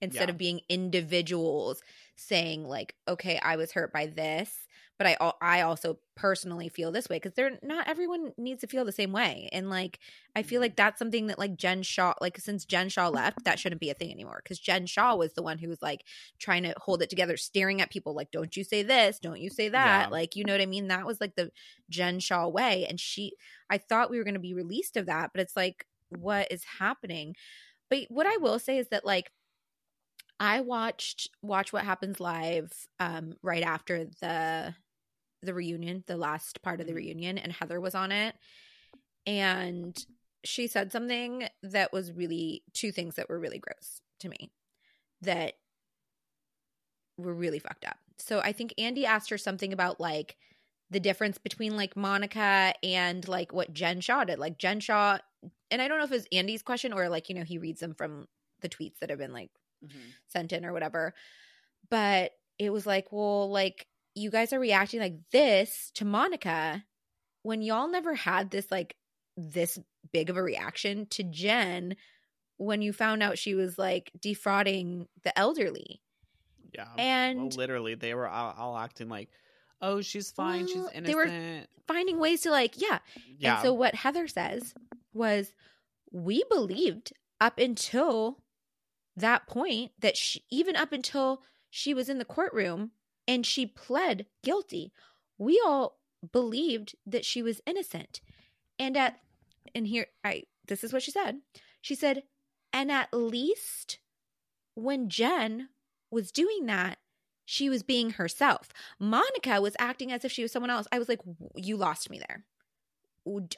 Instead 0.03 0.29
Yeah. 0.29 0.31
of 0.31 0.39
being 0.39 0.61
individuals 0.69 1.83
saying 2.17 2.65
like 2.67 2.97
okay 3.09 3.39
i 3.43 3.57
was 3.57 3.73
hurt 3.73 3.93
by 3.93 4.07
this 4.07 4.69
but 4.99 5.07
i 5.07 5.33
i 5.41 5.63
also 5.63 5.99
personally 6.17 6.69
feel 6.69 6.93
this 6.93 7.09
way 7.09 7.17
because 7.17 7.35
they're 7.35 7.59
not 7.63 7.89
everyone 7.89 8.33
needs 8.39 8.61
to 8.61 8.69
feel 8.69 8.85
the 8.85 8.93
same 8.93 9.13
way 9.13 9.49
and 9.53 9.71
like 9.71 10.01
i 10.37 10.43
feel 10.43 10.59
Mhm. 10.59 10.63
like 10.63 10.77
that's 10.77 10.99
something 10.99 11.29
that 11.29 11.39
like 11.39 11.57
jen 11.57 11.83
shaw 11.83 12.15
like 12.21 12.39
since 12.39 12.65
jen 12.67 12.89
shaw 12.91 13.09
left 13.09 13.45
that 13.45 13.59
shouldn't 13.59 13.81
be 13.81 13.91
a 13.91 13.95
thing 13.95 14.13
anymore 14.13 14.41
because 14.45 14.59
jen 14.61 14.87
shaw 14.87 15.17
was 15.17 15.35
the 15.35 15.43
one 15.43 15.59
who 15.59 15.69
was 15.69 15.83
like 15.83 16.05
trying 16.39 16.63
to 16.65 16.75
hold 16.79 17.03
it 17.03 17.11
together 17.11 17.37
staring 17.37 17.81
at 17.81 17.91
people 17.91 18.15
like 18.15 18.31
don't 18.33 18.57
you 18.57 18.65
say 18.65 18.83
this 18.83 19.19
don't 19.19 19.41
you 19.41 19.51
say 19.51 19.69
that 19.71 20.11
Yeah. 20.11 20.11
like 20.11 20.37
you 20.37 20.45
know 20.45 20.53
what 20.53 20.61
i 20.63 20.67
mean 20.67 20.89
that 20.89 21.07
was 21.07 21.21
like 21.21 21.35
the 21.37 21.51
jen 21.91 22.21
shaw 22.21 22.49
way 22.49 22.87
and 22.89 23.01
she 23.01 23.33
i 23.71 23.79
thought 23.79 24.11
we 24.11 24.19
were 24.19 24.25
going 24.25 24.35
to 24.35 24.41
be 24.41 24.55
released 24.55 24.97
of 24.97 25.07
that 25.07 25.31
but 25.33 25.41
it's 25.41 25.57
like 25.57 25.87
what 26.11 26.51
is 26.53 26.65
happening 26.79 27.35
but 27.91 28.01
what 28.09 28.27
i 28.27 28.37
will 28.39 28.59
say 28.59 28.79
is 28.79 28.89
that 28.89 29.05
like 29.05 29.31
I 30.43 30.61
watched 30.61 31.31
Watch 31.41 31.73
What 31.73 31.85
Happens 31.85 32.19
Live 32.19 32.73
um 32.99 33.35
right 33.43 33.63
after 33.63 34.07
the 34.21 34.75
the 35.41 35.55
reunion, 35.55 36.03
the 36.09 36.17
last 36.17 36.63
part 36.63 36.81
of 36.81 36.87
the 36.89 36.93
Mhm. 36.93 36.97
reunion 36.97 37.39
and 37.39 37.53
Heather 37.53 37.81
was 37.81 37.95
on 37.95 38.11
it. 38.11 38.35
And 39.25 39.97
she 40.45 40.67
said 40.67 40.91
something 40.91 41.49
that 41.63 41.93
was 41.93 42.13
really 42.13 42.65
two 42.73 42.91
things 42.91 43.15
that 43.15 43.29
were 43.29 43.39
really 43.39 43.61
gross 43.61 44.03
to 44.19 44.29
me 44.29 44.51
that 45.21 45.55
were 47.17 47.35
really 47.35 47.61
fucked 47.61 47.85
up. 47.85 47.99
So 48.19 48.41
I 48.41 48.53
think 48.53 48.75
Andy 48.79 49.07
asked 49.07 49.31
her 49.31 49.39
something 49.39 49.73
about 49.73 50.01
like 50.01 50.37
the 50.91 51.01
difference 51.01 51.39
between 51.39 51.77
like 51.77 51.97
Monica 51.97 52.75
and 52.83 53.27
like 53.29 53.53
what 53.53 53.73
Jen 53.73 54.01
Shaw 54.01 54.25
did. 54.25 54.41
Like 54.41 54.59
Jen 54.59 54.81
Shaw, 54.81 55.19
and 55.71 55.81
I 55.81 55.87
don't 55.87 55.99
know 55.99 56.05
if 56.05 56.11
it 56.11 56.17
was 56.17 56.27
Andy's 56.33 56.63
question 56.63 56.93
or 56.93 57.09
like, 57.09 57.29
you 57.29 57.35
know, 57.37 57.45
he 57.45 57.59
reads 57.59 57.81
them 57.81 57.95
from 57.95 58.29
the 58.61 58.69
tweets 58.69 58.99
that 59.01 59.11
have 59.11 59.21
been 59.21 59.33
like 59.33 59.51
Mm-hmm. 59.85 59.99
sent 60.29 60.53
in 60.53 60.65
or 60.65 60.73
whatever. 60.73 61.15
But 61.91 62.33
it 62.59 62.71
was 62.71 62.87
like, 62.87 63.11
well, 63.11 63.51
like 63.51 63.87
you 64.15 64.31
guys 64.31 64.53
are 64.53 64.61
reacting 64.61 65.01
like 65.01 65.17
this 65.33 65.91
to 65.95 66.05
Monica 66.05 66.85
when 67.43 67.63
y'all 67.63 67.89
never 67.89 68.15
had 68.15 68.51
this 68.51 68.71
like 68.71 68.95
this 69.37 69.79
big 70.13 70.31
of 70.31 70.37
a 70.37 70.43
reaction 70.43 71.07
to 71.07 71.23
Jen 71.23 71.97
when 72.59 72.83
you 72.83 72.93
found 72.93 73.23
out 73.23 73.39
she 73.39 73.55
was 73.55 73.79
like 73.79 74.13
defrauding 74.21 75.09
the 75.25 75.37
elderly. 75.39 76.01
Yeah, 76.73 76.89
And 76.97 77.39
well, 77.39 77.49
literally, 77.49 77.95
they 77.97 78.15
were 78.15 78.29
all, 78.29 78.55
all 78.57 78.79
acting 78.79 79.09
like, 79.09 79.29
"Oh, 79.83 80.01
she's 80.01 80.31
fine, 80.31 80.67
she's 80.67 80.77
innocent." 80.77 81.07
they 81.07 81.15
were- 81.15 81.67
finding 81.87 82.19
ways 82.19 82.43
to 82.43 82.51
like, 82.51 82.81
yeah. 82.81 83.01
yeah, 83.37 83.57
And 83.57 83.63
so 83.65 83.73
what 83.75 83.95
Heather 83.95 84.29
says 84.29 84.73
was 85.13 85.53
we 86.13 86.45
believed 86.49 87.13
up 87.41 87.59
until 87.59 88.39
that 89.17 89.47
point 89.47 89.93
that 89.99 90.17
she, 90.17 90.45
even 90.51 90.77
up 90.77 90.93
until 90.93 91.43
she 91.71 91.95
was 91.95 92.09
in 92.09 92.19
the 92.19 92.25
courtroom 92.25 92.93
and 93.27 93.47
she 93.47 93.67
pled 93.67 94.27
guilty, 94.43 94.93
we 95.39 95.61
all 95.65 95.99
believed 96.33 96.95
that 97.07 97.25
she 97.25 97.43
was 97.43 97.61
innocent. 97.67 98.21
And 98.79 98.97
at 98.97 99.19
and 99.75 99.87
here 99.87 100.07
I 100.25 100.45
this 100.67 100.85
is 100.85 100.93
what 100.93 101.03
she 101.03 101.11
said. 101.11 101.41
She 101.81 101.95
said, 101.95 102.23
"And 102.73 102.91
at 102.91 103.13
least 103.13 103.99
when 104.75 105.09
Jen 105.09 105.69
was 106.11 106.33
doing 106.33 106.67
that, 106.67 106.99
she 107.45 107.69
was 107.69 107.83
being 107.83 108.11
herself. 108.11 108.69
Monica 108.99 109.61
was 109.61 109.77
acting 109.79 110.13
as 110.13 110.25
if 110.25 110.33
she 110.33 110.43
was 110.43 110.53
someone 110.53 110.71
else. 110.71 110.87
I 110.93 110.99
was 110.99 111.09
like, 111.09 111.21
you 111.57 111.77
lost 111.77 112.11
me 112.11 112.19
there. 112.19 112.45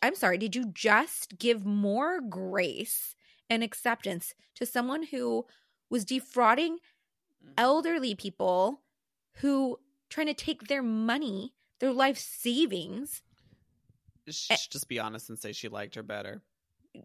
I'm 0.02 0.14
sorry, 0.14 0.38
did 0.38 0.54
you 0.54 0.66
just 0.66 1.38
give 1.38 1.64
more 1.64 2.20
grace 2.20 3.14
and 3.50 3.62
acceptance 3.62 4.34
to 4.56 4.66
someone 4.66 5.04
who 5.04 5.46
was 5.90 6.04
defrauding 6.04 6.78
elderly 7.58 8.14
people 8.14 8.82
who 9.38 9.78
trying 10.10 10.26
to 10.26 10.34
take 10.34 10.68
their 10.68 10.82
money, 10.82 11.54
their 11.80 11.92
life 11.92 12.18
savings, 12.18 13.22
She 14.28 14.56
should 14.56 14.70
just 14.72 14.88
be 14.88 14.98
honest 14.98 15.28
and 15.28 15.38
say 15.38 15.52
she 15.52 15.68
liked 15.68 15.94
her 15.96 16.02
better. 16.02 16.42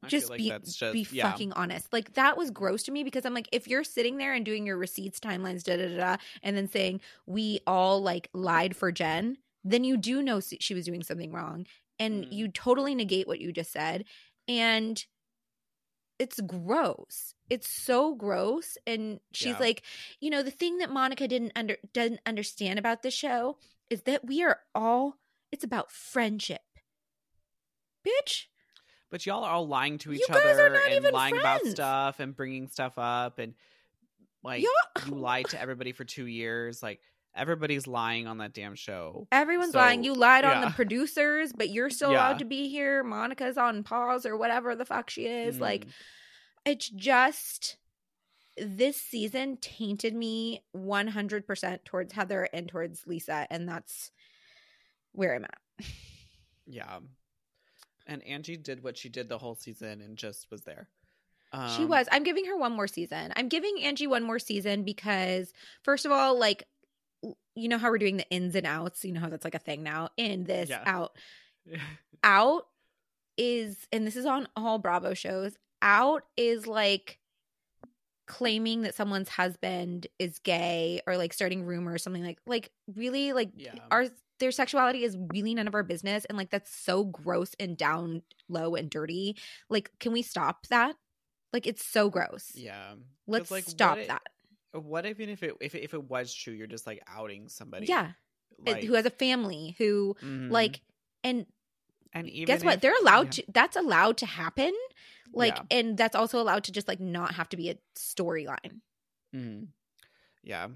I 0.03 0.07
just 0.07 0.29
like 0.29 0.37
be 0.37 0.53
just 0.63 0.93
be 0.93 1.07
yeah. 1.11 1.29
fucking 1.31 1.51
honest. 1.53 1.91
Like 1.91 2.13
that 2.13 2.37
was 2.37 2.51
gross 2.51 2.83
to 2.83 2.91
me 2.91 3.03
because 3.03 3.25
I'm 3.25 3.33
like, 3.33 3.49
if 3.51 3.67
you're 3.67 3.83
sitting 3.83 4.17
there 4.17 4.33
and 4.33 4.45
doing 4.45 4.65
your 4.65 4.77
receipts, 4.77 5.19
timelines, 5.19 5.63
da 5.63 5.77
da 5.77 5.89
da, 5.89 5.97
da 5.97 6.17
and 6.43 6.55
then 6.55 6.67
saying 6.69 7.01
we 7.25 7.59
all 7.65 7.99
like 8.01 8.29
lied 8.33 8.75
for 8.75 8.91
Jen, 8.91 9.37
then 9.63 9.83
you 9.83 9.97
do 9.97 10.21
know 10.21 10.39
she 10.39 10.73
was 10.75 10.85
doing 10.85 11.01
something 11.03 11.31
wrong, 11.31 11.65
and 11.97 12.25
Mm. 12.25 12.31
you 12.31 12.47
totally 12.47 12.93
negate 12.95 13.27
what 13.27 13.41
you 13.41 13.51
just 13.51 13.71
said, 13.71 14.05
and 14.47 15.03
it's 16.19 16.39
gross. 16.41 17.33
It's 17.49 17.67
so 17.69 18.13
gross, 18.13 18.77
and 18.85 19.19
she's 19.31 19.53
Yeah. 19.53 19.59
like, 19.59 19.81
you 20.19 20.29
know, 20.29 20.43
the 20.43 20.51
thing 20.51 20.77
that 20.79 20.91
Monica 20.91 21.27
didn't 21.27 21.53
under 21.55 21.77
doesn't 21.93 22.19
understand 22.25 22.77
about 22.77 23.01
the 23.01 23.09
show 23.09 23.57
is 23.89 24.03
that 24.03 24.25
we 24.25 24.43
are 24.43 24.59
all. 24.75 25.17
It's 25.51 25.63
about 25.63 25.91
friendship, 25.91 26.61
bitch. 28.05 28.45
But 29.09 29.25
y'all 29.25 29.43
are 29.43 29.51
all 29.51 29.67
lying 29.67 29.97
to 29.99 30.13
each 30.13 30.19
You 30.19 30.27
guys 30.27 30.37
are 30.45 30.49
other 30.51 30.69
not 30.69 30.85
and 30.85 30.93
even 30.93 31.13
lying 31.13 31.37
about 31.37 31.65
stuff 31.65 32.19
and 32.19 32.35
bringing 32.35 32.67
stuff 32.67 32.93
up 32.97 33.39
and 33.39 33.55
like 34.43 34.61
Y'all- 34.63 35.07
you 35.07 35.15
lied 35.15 35.47
to 35.49 35.59
everybody 35.59 35.91
for 35.91 36.03
two 36.05 36.27
years. 36.27 36.83
Like 36.83 37.01
everybody's 37.35 37.87
lying 37.87 38.27
on 38.27 38.39
that 38.39 38.53
damn 38.53 38.75
show. 38.75 39.27
Everyone's 39.31 39.73
So, 39.73 39.79
lying. 39.79 40.03
You 40.03 40.13
lied 40.13 40.45
on 40.45 40.61
the 40.61 40.69
producers, 40.75 41.53
but 41.53 41.69
you're 41.69 41.89
still 41.89 42.11
Yeah. 42.11 42.17
allowed 42.29 42.39
to 42.39 42.45
be 42.45 42.69
here. 42.69 43.03
Monica's 43.03 43.57
on 43.57 43.83
pause 43.83 44.25
or 44.25 44.35
whatever 44.37 44.75
the 44.75 44.85
fuck 44.85 45.09
she 45.09 45.25
is. 45.25 45.59
Like, 45.59 45.85
Mm. 45.85 45.91
it's 46.65 46.89
just 46.89 47.77
this 48.57 48.97
season 49.01 49.57
tainted 49.57 50.13
me 50.13 50.63
100% 50.75 51.85
towards 51.85 52.11
Heather 52.13 52.49
and 52.51 52.67
towards 52.67 53.07
Lisa. 53.07 53.47
And 53.49 53.69
that's 53.69 54.11
where 55.13 55.33
I'm 55.35 55.45
at. 55.45 55.57
yeah. 56.65 56.99
And 58.05 58.23
Angie 58.23 58.57
did 58.57 58.83
what 58.83 58.97
she 58.97 59.07
did 59.07 59.29
the 59.29 59.37
whole 59.37 59.55
season 59.55 60.01
and 60.01 60.17
just 60.17 60.49
was 60.51 60.61
there. 60.63 60.89
she 61.75 61.83
Um, 61.83 61.87
was. 61.89 62.07
I'm 62.11 62.23
giving 62.23 62.45
her 62.45 62.57
one 62.57 62.73
more 62.73 62.87
season. 62.87 63.31
I'm 63.35 63.47
giving 63.49 63.81
Angie 63.81 64.07
one 64.07 64.23
more 64.23 64.39
season 64.39 64.83
because, 64.83 65.53
first 65.83 66.05
of 66.05 66.11
all, 66.11 66.37
like, 66.37 66.63
you 67.55 67.67
know 67.67 67.77
how 67.77 67.89
we're 67.89 67.97
doing 67.97 68.17
the 68.17 68.29
ins 68.29 68.55
and 68.55 68.65
outs. 68.67 69.03
You 69.03 69.11
know 69.13 69.19
how 69.19 69.29
that's 69.29 69.43
like 69.45 69.55
a 69.55 69.59
thing 69.59 69.83
now. 69.83 70.09
In 70.17 70.43
this 70.45 70.69
Yeah. 70.69 70.83
out 70.85 71.15
out 72.23 72.63
is 73.37 73.87
and 73.91 74.05
this 74.05 74.15
is 74.17 74.25
on 74.25 74.47
all 74.55 74.79
bravo 74.79 75.13
shows 75.13 75.55
out 75.81 76.23
is 76.35 76.67
like 76.67 77.19
claiming 78.27 78.81
that 78.83 78.93
someone's 78.93 79.29
husband 79.29 80.05
is 80.19 80.37
gay 80.39 81.01
or 81.07 81.17
like 81.17 81.33
starting 81.33 81.63
rumors 81.63 82.03
something 82.03 82.23
like 82.23 82.37
like 82.45 82.69
really 82.95 83.33
like 83.33 83.49
Yeah. 83.55 83.73
our 83.89 84.05
their 84.39 84.51
sexuality 84.51 85.03
is 85.03 85.17
really 85.33 85.55
none 85.55 85.67
of 85.67 85.73
our 85.75 85.83
business 85.83 86.25
and 86.25 86.37
like 86.37 86.51
that's 86.51 86.73
so 86.73 87.05
gross 87.05 87.51
and 87.59 87.75
down 87.75 88.21
low 88.47 88.75
and 88.75 88.89
dirty 88.89 89.35
like 89.69 89.89
can 89.99 90.11
we 90.11 90.21
stop 90.21 90.67
that 90.67 90.95
like 91.53 91.65
it's 91.65 91.83
so 91.83 92.09
gross 92.09 92.51
Yeah. 92.53 92.93
let's 93.25 93.49
like, 93.49 93.63
stop 93.63 93.91
what 93.97 93.99
i- 94.03 94.07
that 94.07 94.21
What 94.71 95.05
even 95.05 95.29
if 95.29 95.41
it 95.43 95.55
if 95.61 95.73
it, 95.75 95.83
if 95.83 95.93
it 95.93 96.03
was 96.03 96.33
true, 96.33 96.53
you're 96.53 96.67
just 96.67 96.85
like 96.87 97.01
outing 97.07 97.49
somebody. 97.49 97.87
yeah 97.87 98.11
Like, 98.65 98.83
who 98.83 98.93
has 98.93 99.05
a 99.05 99.09
family 99.09 99.75
who 99.77 100.15
mhm. 100.21 100.51
like 100.51 100.81
and 101.23 101.45
and 102.13 102.29
even 102.29 102.45
guess 102.47 102.63
what 102.63 102.75
if- 102.75 102.81
they're 102.81 102.99
allowed 103.01 103.25
yeah. 103.37 103.43
to 103.45 103.51
that's 103.51 103.75
allowed 103.75 104.17
to 104.17 104.25
happen 104.25 104.73
like 105.33 105.55
Yeah. 105.57 105.77
and 105.79 105.97
that's 105.97 106.15
also 106.15 106.41
allowed 106.41 106.63
to 106.65 106.71
just 106.71 106.87
like 106.87 106.99
not 106.99 107.33
have 107.35 107.49
to 107.49 107.57
be 107.57 107.69
a 107.69 107.77
storyline 107.95 108.81
Mhm. 109.35 109.67
Yeah. 110.43 110.69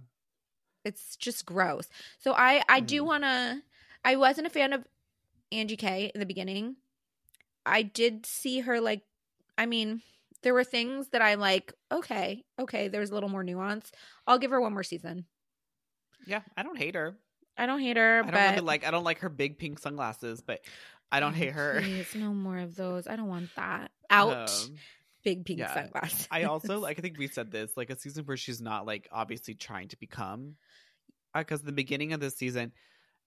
it's 0.85 1.15
just 1.15 1.45
gross 1.45 1.87
so 2.19 2.33
i 2.33 2.61
i 2.69 2.79
do 2.79 3.01
Mhm. 3.01 3.05
want 3.05 3.23
to 3.23 3.61
i 4.05 4.15
wasn't 4.15 4.45
a 4.47 4.49
fan 4.49 4.73
of 4.73 4.85
angie 5.51 5.77
k 5.77 6.11
in 6.13 6.19
the 6.19 6.25
beginning 6.25 6.75
i 7.65 7.81
did 7.81 8.25
see 8.25 8.59
her 8.61 8.79
like 8.81 9.01
i 9.57 9.65
mean 9.65 10.01
there 10.43 10.53
were 10.53 10.63
things 10.63 11.07
that 11.09 11.21
i 11.21 11.35
like 11.35 11.73
okay 11.91 12.43
okay 12.59 12.87
there's 12.87 13.09
a 13.09 13.13
little 13.13 13.29
more 13.29 13.43
nuance 13.43 13.91
i'll 14.27 14.37
give 14.39 14.51
her 14.51 14.61
one 14.61 14.73
more 14.73 14.83
season 14.83 15.25
Yeah. 16.27 16.41
I 16.55 16.63
don't 16.63 16.77
hate 16.77 16.95
her. 16.95 17.17
i 17.57 17.65
don't 17.65 17.79
hate 17.81 17.97
her 17.97 18.19
I 18.19 18.21
don't 18.23 18.31
but 18.31 18.49
really 18.55 18.65
like 18.65 18.85
I 18.85 18.91
don't 18.91 19.03
like 19.03 19.19
her 19.19 19.29
big 19.29 19.57
pink 19.57 19.79
sunglasses, 19.79 20.41
but 20.41 20.61
I 21.11 21.19
don't 21.19 21.33
Oh, 21.33 21.35
hate 21.35 21.53
her. 21.53 21.79
please 21.81 22.13
no 22.15 22.33
more 22.33 22.57
of 22.59 22.75
those 22.75 23.07
i 23.07 23.15
don't 23.15 23.27
want 23.29 23.49
that 23.55 23.91
out 24.09 24.49
Um, 24.49 24.75
big 25.23 25.45
pink 25.45 25.59
yeah. 25.59 25.73
sunglasses 25.73 26.27
I 26.31 26.43
also 26.43 26.79
like 26.85 26.99
I 26.99 27.01
think 27.01 27.17
we 27.17 27.27
said 27.27 27.51
this 27.51 27.71
like 27.77 27.89
a 27.89 27.97
season 27.97 28.25
where 28.25 28.37
she's 28.37 28.61
not 28.61 28.85
like 28.85 29.07
obviously 29.11 29.53
trying 29.55 29.87
to 29.89 29.97
become 29.97 30.55
because 31.35 31.61
the 31.61 31.71
beginning 31.71 32.13
of 32.13 32.19
this 32.19 32.35
season 32.35 32.71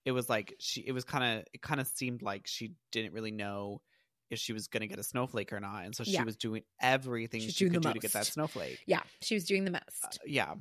it 0.05 0.11
was 0.11 0.29
like 0.29 0.53
she 0.59 0.81
it 0.81 0.91
was 0.93 1.03
kind 1.03 1.39
of 1.39 1.45
it 1.53 1.61
kind 1.61 1.81
of 1.81 1.87
seemed 1.87 2.21
like 2.21 2.47
she 2.47 2.73
didn't 2.91 3.13
really 3.13 3.31
know 3.31 3.81
if 4.29 4.39
she 4.39 4.53
was 4.53 4.67
going 4.67 4.81
to 4.81 4.87
get 4.87 4.99
a 4.99 5.03
snowflake 5.03 5.53
or 5.53 5.59
not 5.59 5.85
and 5.85 5.95
so 5.95 6.03
she 6.03 6.11
Yeah. 6.11 6.23
was 6.23 6.35
doing 6.35 6.63
everything 6.81 7.41
She's 7.41 7.53
she 7.53 7.65
doing 7.65 7.73
could 7.73 7.83
the 7.83 7.89
do 7.89 7.93
to 7.93 7.99
get 7.99 8.13
that 8.13 8.25
snowflake 8.25 8.79
yeah 8.85 9.01
she 9.21 9.35
was 9.35 9.45
doing 9.45 9.65
the 9.65 9.71
most 9.71 9.83
Uh, 10.03 10.07
yeah 10.25 10.53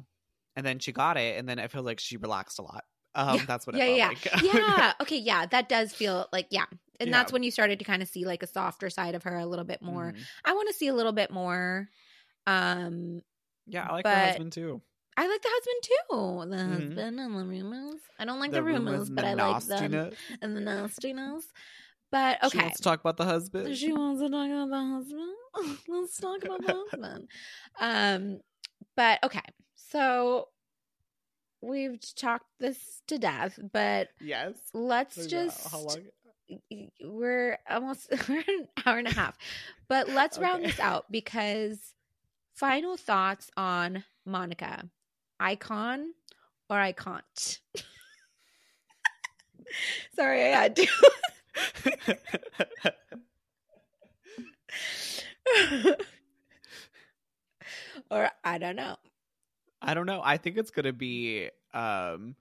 and 0.57 0.65
then 0.65 0.79
she 0.79 0.93
got 0.93 1.17
it 1.17 1.39
and 1.39 1.49
then 1.49 1.59
I 1.59 1.67
feel 1.69 1.83
like 1.83 2.01
she 2.01 2.17
relaxed 2.17 2.59
a 2.59 2.63
lot 2.63 2.85
um 3.15 3.37
Yeah. 3.37 3.45
that's 3.47 3.67
what 3.67 3.75
it 3.77 3.79
yeah, 3.79 4.09
felt 4.09 4.25
yeah, 4.25 4.33
like 4.51 4.55
yeah. 4.55 4.93
Okay, 5.03 5.19
yeah, 5.19 5.47
that 5.47 5.69
does 5.69 5.93
feel 5.93 6.29
like 6.33 6.47
yeah, 6.51 6.67
and 7.01 7.09
Yeah. 7.09 7.13
that's 7.17 7.33
when 7.33 7.43
you 7.43 7.51
started 7.51 7.79
to 7.81 7.85
kind 7.85 8.03
of 8.03 8.09
see 8.09 8.25
like 8.25 8.43
a 8.43 8.47
softer 8.47 8.89
side 8.91 9.15
of 9.15 9.23
her 9.25 9.37
a 9.37 9.47
little 9.47 9.65
bit 9.65 9.83
more. 9.83 10.13
Mhm. 10.13 10.21
I 10.45 10.53
want 10.53 10.69
to 10.69 10.75
see 10.75 10.87
a 10.89 10.95
little 10.95 11.13
bit 11.13 11.31
more. 11.31 11.89
Um, 12.47 13.23
yeah 13.67 13.87
I 13.89 13.93
like 13.93 14.05
But- 14.05 14.17
her 14.17 14.27
husband 14.27 14.53
too 14.53 14.83
I 15.19 15.27
like 15.29 15.41
the 15.41 15.49
husband 15.51 15.83
too. 15.83 16.51
The 16.51 16.57
Mhm. 16.57 16.73
husband 16.91 17.21
and 17.21 17.35
the 17.35 17.45
rumors. 17.45 18.01
I 18.19 18.27
don't 18.27 18.39
like 18.39 18.51
the, 18.51 18.63
rumors 18.63 19.09
rumors, 19.09 19.09
but 19.11 19.23
the 19.23 19.29
I 19.29 19.33
like 19.33 19.65
them 19.65 20.13
and 20.43 20.55
the 20.55 20.61
nastiness. 20.61 21.47
But 22.11 22.39
She 22.43 22.47
okay, 22.47 22.59
wants 22.67 22.77
to 22.79 22.83
talk 22.83 23.01
about 23.01 23.17
the 23.17 23.25
husband. 23.25 23.77
She 23.77 23.93
wants 23.93 24.21
to 24.21 24.29
talk 24.29 24.47
about 24.49 24.71
the 24.71 24.77
husband. 24.77 25.79
Let's 25.89 26.19
talk 26.19 26.45
about 26.45 26.67
the 26.67 26.85
husband. 26.91 27.29
Um, 27.81 28.41
but 28.97 29.19
okay, 29.25 29.43
so 29.75 30.49
we've 31.61 31.99
talked 32.15 32.47
this 32.61 33.03
to 33.09 33.19
death, 33.19 33.59
but 33.73 34.09
yes. 34.21 34.55
let's 34.73 35.27
just 35.27 35.71
how 35.71 35.81
long 35.81 35.97
we're 37.03 37.59
almost 37.69 38.09
we're 38.29 38.39
an 38.39 38.69
hour 38.85 38.99
and 38.99 39.09
a 39.09 39.13
half. 39.13 39.37
But 39.89 40.09
let's 40.09 40.39
round 40.39 40.65
this 40.65 40.79
out 40.81 41.11
because 41.11 41.79
final 42.55 42.97
thoughts 42.97 43.51
on 43.57 44.05
monica. 44.25 44.85
Icon 45.39 46.13
or 46.71 46.79
i 46.79 46.93
can't? 46.93 47.61
Sorry 50.15 50.45
i 50.45 50.49
had 50.49 50.77
to 50.77 50.87
or 58.11 58.31
i 58.45 58.59
don't 58.59 58.77
know 58.77 58.97
I 59.83 59.95
don't 59.95 60.07
know. 60.07 60.21
I 60.23 60.37
think 60.37 60.57
it's 60.57 60.71
gonna 60.71 60.93
be. 60.93 61.51
Um, 61.73 62.37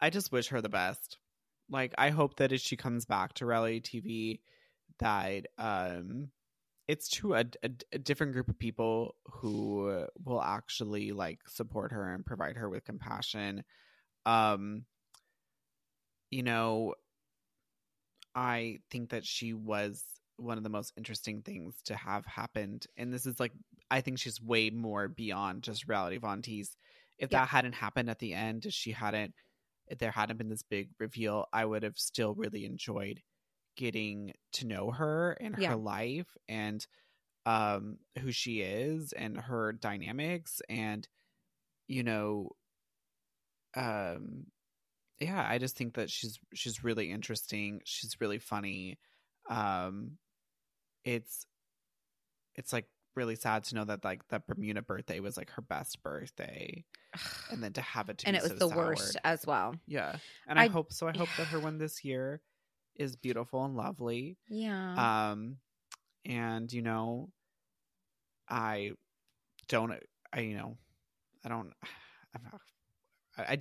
I 0.00 0.10
just 0.10 0.32
wish 0.32 0.48
her 0.48 0.60
the 0.60 0.68
best. 0.68 1.18
Like, 1.70 1.94
I 1.96 2.10
hope 2.10 2.36
that 2.36 2.52
as 2.52 2.60
she 2.60 2.76
comes 2.76 3.06
back 3.06 3.34
to 3.34 3.46
reality 3.46 3.80
TV, 3.80 4.40
that 4.98 5.46
um, 5.56 6.28
it's 6.88 7.08
to 7.10 7.34
a, 7.34 7.44
a, 7.62 7.70
a 7.92 7.98
different 7.98 8.34
group 8.34 8.48
of 8.48 8.58
people 8.58 9.14
who 9.26 10.06
will 10.24 10.42
actually 10.42 11.12
like 11.12 11.40
support 11.48 11.92
her 11.92 12.12
and 12.12 12.26
provide 12.26 12.56
her 12.56 12.68
with 12.68 12.84
compassion. 12.84 13.64
Um, 14.26 14.84
you 16.30 16.42
know, 16.42 16.94
I 18.34 18.80
think 18.90 19.10
that 19.10 19.24
she 19.26 19.52
was 19.54 20.04
one 20.36 20.58
of 20.58 20.64
the 20.64 20.70
most 20.70 20.92
interesting 20.96 21.42
things 21.42 21.80
to 21.84 21.96
have 21.96 22.26
happened, 22.26 22.86
and 22.96 23.12
this 23.12 23.26
is 23.26 23.38
like 23.40 23.52
I 23.90 24.00
think 24.00 24.18
she's 24.18 24.40
way 24.42 24.70
more 24.70 25.08
beyond 25.08 25.62
just 25.64 25.88
reality 25.88 26.18
Von 26.18 26.42
Teese. 26.42 26.76
If 27.18 27.30
Yeah. 27.30 27.40
that 27.40 27.48
hadn't 27.48 27.74
happened 27.74 28.10
at 28.10 28.18
the 28.18 28.34
end, 28.34 28.66
if 28.66 28.74
she 28.74 28.92
hadn't, 28.92 29.34
if 29.88 29.98
there 29.98 30.10
hadn't 30.12 30.38
been 30.38 30.48
this 30.50 30.62
big 30.62 30.90
reveal, 30.98 31.46
I 31.52 31.64
would 31.64 31.82
have 31.84 31.98
still 31.98 32.34
really 32.34 32.64
enjoyed 32.66 33.22
getting 33.76 34.34
to 34.52 34.66
know 34.66 34.90
her 34.92 35.32
and 35.34 35.56
Yeah. 35.56 35.68
her 35.68 35.76
life 35.76 36.36
and 36.48 36.86
um 37.46 37.98
who 38.20 38.32
she 38.32 38.62
is 38.62 39.12
and 39.12 39.38
her 39.38 39.72
dynamics 39.72 40.62
and 40.68 41.08
you 41.88 42.02
know 42.02 42.50
um 43.76 44.46
yeah 45.20 45.46
i 45.48 45.58
just 45.58 45.76
think 45.76 45.94
that 45.94 46.10
she's 46.10 46.38
she's 46.54 46.82
really 46.84 47.10
interesting 47.10 47.80
she's 47.84 48.20
really 48.20 48.38
funny 48.38 48.98
um 49.50 50.12
it's 51.04 51.46
it's 52.56 52.72
like 52.72 52.86
really 53.16 53.36
sad 53.36 53.62
to 53.64 53.74
know 53.76 53.84
that 53.84 54.04
like 54.04 54.26
that 54.28 54.46
bermuda 54.46 54.82
birthday 54.82 55.20
was 55.20 55.36
like 55.36 55.50
her 55.50 55.62
best 55.62 56.02
birthday 56.02 56.84
and 57.50 57.62
then 57.62 57.72
to 57.72 57.80
have 57.80 58.08
it 58.08 58.18
to 58.18 58.26
and 58.26 58.34
be 58.34 58.38
it 58.38 58.42
was 58.42 58.58
so 58.58 58.68
the 58.68 58.76
worst 58.76 59.16
as 59.24 59.46
well. 59.46 59.74
Yeah 59.86 60.16
and 60.48 60.58
I, 60.58 60.64
I- 60.64 60.68
hope 60.68 60.92
so 60.92 61.06
i 61.06 61.12
hope 61.16 61.28
that 61.36 61.46
her 61.48 61.60
one 61.60 61.78
this 61.78 62.04
year 62.04 62.40
is 62.96 63.16
beautiful 63.16 63.64
and 63.64 63.74
lovely. 63.76 64.38
Yeah. 64.48 65.30
Um 65.30 65.56
and 66.24 66.72
you 66.72 66.80
know 66.82 67.30
i 68.48 68.92
don't 69.68 69.92
i 70.32 70.40
you 70.40 70.56
know 70.56 70.76
i 71.44 71.48
don't 71.48 71.72
i'm 72.34 72.42
not 72.50 72.60
I, 73.36 73.58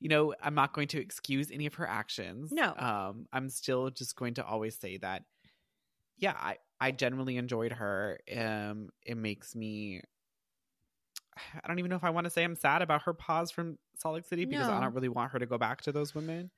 you 0.00 0.08
know 0.08 0.34
i'm 0.42 0.54
not 0.54 0.72
going 0.72 0.88
to 0.88 1.00
excuse 1.00 1.50
any 1.50 1.66
of 1.66 1.74
her 1.74 1.86
actions. 1.86 2.52
No. 2.52 2.74
um 2.76 3.26
i'm 3.32 3.48
still 3.48 3.90
just 3.90 4.16
going 4.16 4.34
to 4.34 4.44
always 4.44 4.76
say 4.76 4.96
that 4.98 5.24
yeah 6.18 6.34
i 6.36 6.56
i 6.80 6.90
genuinely 6.90 7.36
enjoyed 7.36 7.72
her. 7.72 8.18
Um 8.36 8.90
it 9.04 9.16
makes 9.16 9.54
me 9.54 10.02
i 11.36 11.66
don't 11.66 11.78
even 11.78 11.90
know 11.90 11.96
if 11.96 12.04
i 12.04 12.10
want 12.10 12.24
to 12.24 12.30
say 12.30 12.44
i'm 12.44 12.56
sad 12.56 12.82
about 12.82 13.02
her 13.02 13.14
pause 13.14 13.50
from 13.50 13.78
salt 13.98 14.14
lake 14.16 14.24
city 14.24 14.44
because 14.44 14.68
i 14.68 14.80
don't 14.80 14.94
really 14.94 15.08
want 15.08 15.32
her 15.32 15.38
to 15.38 15.46
go 15.46 15.58
back 15.58 15.82
to 15.82 15.92
those 15.92 16.14
women. 16.14 16.50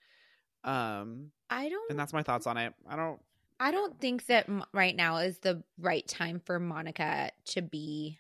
Um 0.65 1.31
i 1.51 1.69
don't 1.69 1.91
and 1.91 1.99
that's 1.99 2.13
my 2.13 2.23
thoughts 2.23 2.47
on 2.47 2.57
it. 2.57 2.73
I 2.89 2.97
don't 2.97 3.21
I 3.61 3.71
don't 3.71 3.99
think 4.01 4.27
that 4.27 4.49
right 4.73 4.97
now 4.97 5.19
is 5.19 5.39
the 5.39 5.63
right 5.79 6.07
time 6.07 6.41
for 6.45 6.59
Monica 6.59 7.31
to 7.47 7.63
be 7.63 8.19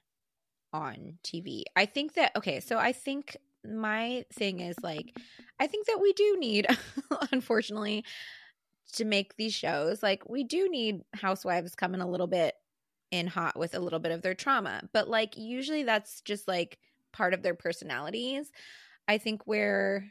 on 0.72 1.18
TV. 1.22 1.64
I 1.74 1.86
think 1.86 2.14
that 2.14 2.32
okay, 2.36 2.60
so 2.60 2.78
I 2.78 2.92
think 2.92 3.36
my 3.64 4.24
thing 4.32 4.60
is 4.60 4.76
like 4.82 5.18
I 5.58 5.66
think 5.66 5.86
that 5.86 6.00
we 6.00 6.12
do 6.12 6.36
need 6.38 6.66
unfortunately 7.32 8.04
to 8.94 9.04
make 9.04 9.36
these 9.36 9.54
shows 9.54 10.02
like 10.02 10.28
we 10.28 10.44
do 10.44 10.68
need 10.68 11.02
housewives 11.14 11.74
coming 11.74 12.00
a 12.00 12.08
little 12.08 12.26
bit 12.26 12.54
in 13.10 13.26
hot 13.28 13.58
with 13.58 13.74
a 13.74 13.80
little 13.80 14.00
bit 14.00 14.12
of 14.12 14.22
their 14.22 14.34
trauma. 14.34 14.82
But 14.92 15.08
like 15.08 15.36
usually 15.36 15.84
that's 15.84 16.20
just 16.22 16.48
like 16.48 16.78
part 17.12 17.32
of 17.32 17.42
their 17.42 17.54
personalities. 17.54 18.50
I 19.06 19.18
think 19.18 19.42
where 19.46 20.06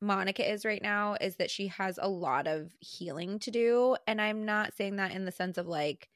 Monica 0.00 0.48
is 0.48 0.64
right 0.64 0.82
now 0.82 1.16
is 1.20 1.36
that 1.36 1.50
she 1.50 1.68
has 1.68 1.98
a 2.00 2.08
lot 2.08 2.46
of 2.46 2.72
healing 2.78 3.38
to 3.40 3.50
do. 3.50 3.96
And 4.06 4.20
I'm 4.20 4.44
not 4.44 4.76
saying 4.76 4.96
that 4.96 5.12
in 5.12 5.24
the 5.24 5.32
sense 5.32 5.58
of 5.58 5.66
like, 5.66 6.08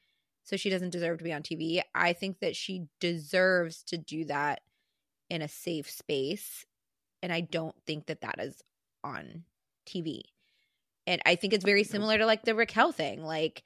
so 0.43 0.55
she 0.55 0.69
doesn't 0.69 0.91
deserve 0.91 1.17
to 1.17 1.23
be 1.23 1.33
on 1.33 1.43
TV. 1.43 1.81
I 1.93 2.13
think 2.13 2.39
that 2.39 2.55
she 2.55 2.85
deserves 2.99 3.83
to 3.83 3.97
do 3.97 4.25
that 4.25 4.61
in 5.31 5.41
a 5.41 5.47
safe 5.47 5.89
space. 5.89 6.65
And 7.23 7.31
I 7.31 7.39
don't 7.39 7.75
think 7.87 8.07
that 8.07 8.21
that 8.21 8.35
is 8.39 8.61
on 9.01 9.45
TV. 9.87 10.23
And 11.07 11.21
I 11.25 11.35
think 11.35 11.53
it's 11.53 11.63
very 11.65 11.85
similar 11.85 12.17
to 12.17 12.25
like 12.25 12.43
the 12.43 12.53
Raquel 12.53 12.91
thing, 12.91 13.23
like 13.23 13.63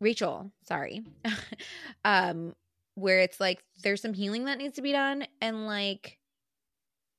Rachel, 0.00 0.50
sorry. 0.64 1.04
um, 2.04 2.54
where 2.94 3.20
it's 3.20 3.38
like 3.38 3.62
there's 3.82 4.00
some 4.00 4.14
healing 4.14 4.46
that 4.46 4.56
needs 4.56 4.76
to 4.76 4.82
be 4.82 4.92
done. 4.92 5.26
And 5.42 5.66
like, 5.66 6.18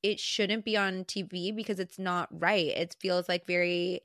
it 0.01 0.19
shouldn't 0.19 0.65
be 0.65 0.75
on 0.75 1.05
TV 1.05 1.55
because 1.55 1.79
it's 1.79 1.99
not 1.99 2.29
right. 2.31 2.67
It 2.67 2.95
feels 2.99 3.29
like 3.29 3.45
very 3.45 4.01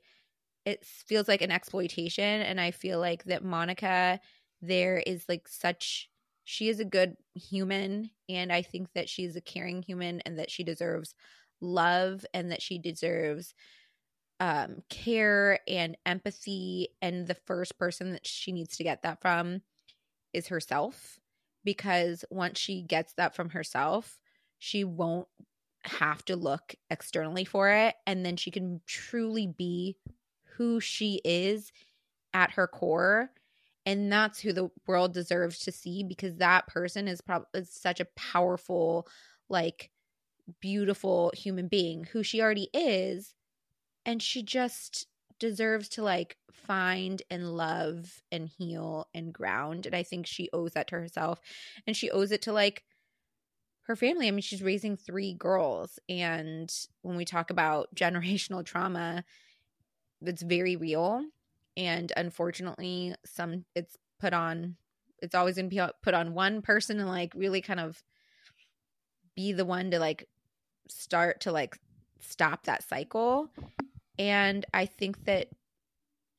it 0.65 0.85
feels 0.85 1.27
like 1.27 1.41
an 1.41 1.51
exploitation 1.51 2.41
and 2.41 2.59
I 2.61 2.71
feel 2.71 2.97
like 2.97 3.25
that 3.25 3.43
Monica 3.43 4.21
there 4.61 4.97
is 4.97 5.25
like 5.27 5.47
such 5.47 6.09
she 6.43 6.69
is 6.69 6.79
a 6.79 6.85
good 6.85 7.15
human 7.35 8.09
and 8.29 8.51
I 8.51 8.61
think 8.61 8.89
that 8.93 9.09
she's 9.09 9.35
a 9.35 9.41
caring 9.41 9.81
human 9.81 10.21
and 10.21 10.39
that 10.39 10.51
she 10.51 10.63
deserves 10.63 11.15
love 11.61 12.25
and 12.33 12.51
that 12.51 12.61
she 12.61 12.77
deserves 12.77 13.53
um 14.39 14.83
care 14.89 15.59
and 15.67 15.97
empathy. 16.05 16.89
And 17.01 17.27
the 17.27 17.37
first 17.45 17.77
person 17.77 18.11
that 18.11 18.27
she 18.27 18.51
needs 18.51 18.77
to 18.77 18.83
get 18.83 19.03
that 19.03 19.21
from 19.21 19.61
is 20.33 20.47
herself 20.47 21.19
because 21.63 22.25
once 22.29 22.59
she 22.59 22.81
gets 22.81 23.13
that 23.13 23.35
from 23.35 23.49
herself 23.51 24.19
she 24.59 24.83
won't 24.83 25.27
have 25.83 26.23
to 26.25 26.35
look 26.35 26.75
externally 26.89 27.45
for 27.45 27.69
it. 27.69 27.95
And 28.07 28.25
then 28.25 28.37
she 28.37 28.51
can 28.51 28.81
truly 28.87 29.47
be 29.47 29.97
who 30.55 30.79
she 30.79 31.19
is 31.25 31.71
at 32.33 32.51
her 32.51 32.67
core 32.67 33.31
and 33.85 34.11
that's 34.11 34.39
who 34.39 34.53
the 34.53 34.69
world 34.87 35.13
deserves 35.13 35.59
to 35.59 35.71
see 35.71 36.03
because 36.03 36.35
that 36.35 36.67
person 36.67 37.07
is 37.07 37.21
probably 37.21 37.63
such 37.65 37.99
a 37.99 38.07
powerful 38.15 39.07
like 39.49 39.91
beautiful 40.61 41.31
human 41.35 41.67
being 41.67 42.03
who 42.05 42.23
she 42.23 42.41
already 42.41 42.69
is 42.73 43.33
and 44.05 44.21
she 44.21 44.43
just 44.43 45.07
deserves 45.39 45.89
to 45.89 46.03
like 46.03 46.37
find 46.51 47.21
and 47.29 47.55
love 47.55 48.21
and 48.31 48.49
heal 48.57 49.07
and 49.13 49.33
ground 49.33 49.85
and 49.85 49.95
i 49.95 50.03
think 50.03 50.25
she 50.25 50.49
owes 50.53 50.73
that 50.73 50.87
to 50.87 50.95
herself 50.95 51.39
and 51.87 51.95
she 51.95 52.09
owes 52.11 52.31
it 52.31 52.41
to 52.41 52.53
like 52.53 52.83
her 53.83 53.95
family. 53.97 54.27
I 54.27 54.31
mean 54.31 54.41
she's 54.41 54.63
raising 54.63 54.95
three 54.95 55.33
girls 55.33 55.99
and 56.07 56.73
when 57.01 57.17
we 57.17 57.25
talk 57.25 57.49
about 57.49 57.89
generational 57.95 58.65
trauma 58.65 59.23
that's 60.21 60.41
very 60.41 60.75
real 60.75 61.25
and 61.75 62.11
unfortunately 62.15 63.15
some 63.25 63.65
it's 63.75 63.97
put 64.19 64.33
on 64.33 64.75
it's 65.19 65.35
always 65.35 65.55
going 65.55 65.69
to 65.69 65.75
be 65.75 65.81
put 66.01 66.13
on 66.13 66.33
one 66.33 66.61
person 66.61 66.99
and 66.99 67.07
like 67.07 67.31
really 67.35 67.61
kind 67.61 67.79
of 67.79 68.03
be 69.35 69.53
the 69.53 69.65
one 69.65 69.91
to 69.91 69.99
like 69.99 70.27
start 70.89 71.41
to 71.41 71.51
like 71.51 71.77
stop 72.19 72.65
that 72.65 72.87
cycle. 72.87 73.49
And 74.19 74.65
i 74.73 74.85
think 74.85 75.25
that 75.25 75.47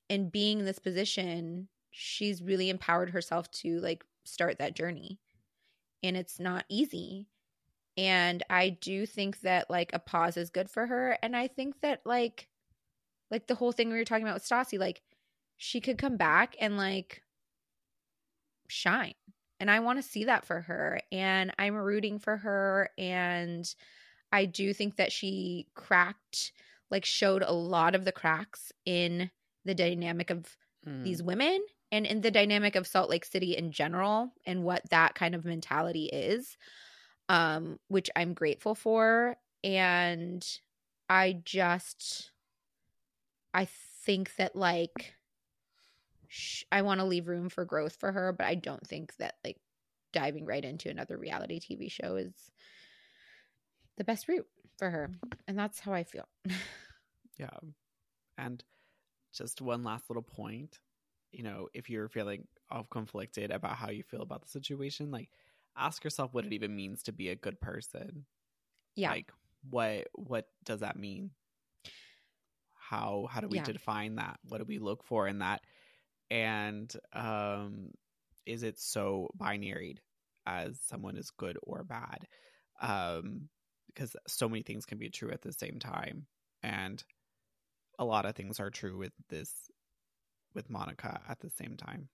in 0.09 0.29
being 0.29 0.61
in 0.61 0.65
this 0.65 0.79
position 0.79 1.69
she's 1.91 2.43
really 2.43 2.71
empowered 2.71 3.11
herself 3.11 3.51
to 3.51 3.81
like 3.81 4.05
start 4.25 4.59
that 4.59 4.77
journey. 4.77 5.19
And 6.03 6.17
it's 6.17 6.39
not 6.39 6.65
easy. 6.69 7.27
And 7.97 8.43
i 8.51 8.69
do 8.69 9.07
think 9.07 9.41
that 9.41 9.71
like 9.71 9.91
a 9.93 9.99
pause 9.99 10.37
is 10.37 10.51
good 10.51 10.71
for 10.71 10.87
her. 10.87 11.19
And 11.23 11.35
i 11.37 11.49
think 11.49 11.81
that 11.81 12.03
like 12.05 12.49
like 13.31 13.47
the 13.47 13.55
whole 13.55 13.73
thing 13.73 13.91
we 13.91 13.97
were 13.97 14.05
talking 14.05 14.25
about 14.25 14.35
with 14.35 14.49
Stassi, 14.49 14.79
like 14.79 15.03
she 15.57 15.81
could 15.81 15.99
come 15.99 16.17
back 16.17 16.57
and 16.61 16.77
like 16.77 17.23
shine. 18.69 19.15
And 19.61 19.71
I 19.71 19.81
want 19.81 19.99
to 19.99 20.09
see 20.09 20.25
that 20.25 20.45
for 20.45 20.61
her. 20.63 21.01
And 21.13 21.53
I'm 21.59 21.75
rooting 21.75 22.19
for 22.19 22.37
her. 22.37 22.91
And 22.99 23.73
I 24.33 24.47
do 24.47 24.75
think 24.75 24.97
that 24.97 25.13
she 25.13 25.69
cracked, 25.75 26.53
like, 26.91 27.05
showed 27.05 27.43
a 27.43 27.53
lot 27.53 27.95
of 27.95 28.05
the 28.05 28.13
cracks 28.13 28.73
in 28.85 29.31
the 29.65 29.75
dynamic 29.75 30.31
of 30.31 30.57
mm. 30.87 31.05
these 31.05 31.23
women 31.23 31.65
and 31.93 32.05
in 32.05 32.21
the 32.21 32.33
dynamic 32.33 32.75
of 32.75 32.87
Salt 32.87 33.09
Lake 33.09 33.25
City 33.25 33.57
in 33.57 33.71
general 33.71 34.33
and 34.45 34.65
what 34.65 34.83
that 34.91 35.15
kind 35.15 35.35
of 35.35 35.45
mentality 35.45 36.07
is, 36.07 36.57
um, 37.29 37.79
which 37.89 38.11
I'm 38.17 38.35
grateful 38.35 38.75
for. 38.75 39.37
And 39.63 40.45
I 41.09 41.41
just, 41.45 42.33
I 43.55 43.69
think 44.05 44.35
that, 44.37 44.57
like, 44.57 45.15
sh- 46.35 46.65
I 46.73 46.83
want 46.83 47.01
to 47.01 47.07
leave 47.07 47.29
room 47.29 47.49
for 47.49 47.65
growth 47.65 47.97
for 47.97 48.11
her, 48.11 48.33
but 48.33 48.47
I 48.47 48.57
don't 48.57 48.85
think 48.87 49.15
that 49.17 49.37
like 49.45 49.59
diving 50.13 50.45
right 50.45 50.65
into 50.65 50.91
another 50.91 51.17
reality 51.17 51.61
TV 51.61 51.91
show 51.91 52.17
is 52.17 52.33
the 53.97 54.05
best 54.05 54.29
route 54.29 54.47
for 54.77 54.91
her. 54.91 55.11
And 55.47 55.57
that's 55.57 55.79
how 55.79 55.93
I 55.93 56.03
feel. 56.03 56.27
yeah. 57.39 57.57
And 58.37 58.63
just 59.33 59.61
one 59.61 59.85
last 59.85 60.11
little 60.11 60.23
point, 60.23 60.81
you 61.31 61.45
know, 61.45 61.69
if 61.73 61.89
you're 61.89 62.09
feeling 62.09 62.47
all 62.69 62.87
conflicted 62.91 63.53
about 63.53 63.77
how 63.77 63.91
you 63.91 64.03
feel 64.03 64.23
about 64.23 64.43
the 64.43 64.49
situation, 64.49 65.13
like 65.13 65.31
ask 65.77 66.03
yourself 66.03 66.35
what 66.35 66.45
it 66.45 66.53
even 66.53 66.75
means 66.75 67.05
to 67.05 67.13
be 67.13 67.29
a 67.29 67.37
good 67.37 67.61
person. 67.61 68.25
Yeah. 68.97 69.11
Like 69.11 69.33
what 69.71 70.09
what 70.15 70.49
does 70.65 70.81
that 70.81 70.99
mean? 70.99 71.31
How 72.77 73.29
how 73.31 73.41
do 73.41 73.49
we 73.49 73.59
yeah. 73.59 73.65
define 73.65 74.17
that? 74.17 74.41
What 74.49 74.59
do 74.59 74.65
we 74.65 74.79
look 74.79 75.05
for 75.05 75.29
in 75.29 75.39
that? 75.39 75.63
And 76.31 76.93
um, 77.13 77.91
is 78.47 78.63
it 78.63 78.79
so 78.79 79.29
binaried 79.39 79.99
as 80.47 80.81
someone 80.81 81.17
is 81.17 81.31
good 81.31 81.59
or 81.63 81.85
bad? 81.85 82.27
Um, 82.81 83.49
because 83.89 84.17
so 84.27 84.49
many 84.49 84.63
things 84.63 84.87
can 84.87 84.99
be 84.99 85.09
true 85.09 85.31
at 85.31 85.43
the 85.43 85.53
same 85.53 85.79
time, 85.79 86.27
and 86.63 87.03
a 87.99 88.05
lot 88.05 88.27
of 88.27 88.35
things 88.35 88.59
are 88.59 88.71
true 88.71 88.99
with 88.99 89.13
this 89.29 89.53
with 90.55 90.69
Monica 90.69 91.21
at 91.29 91.39
the 91.41 91.51
same 91.51 91.77
time. 91.77 92.09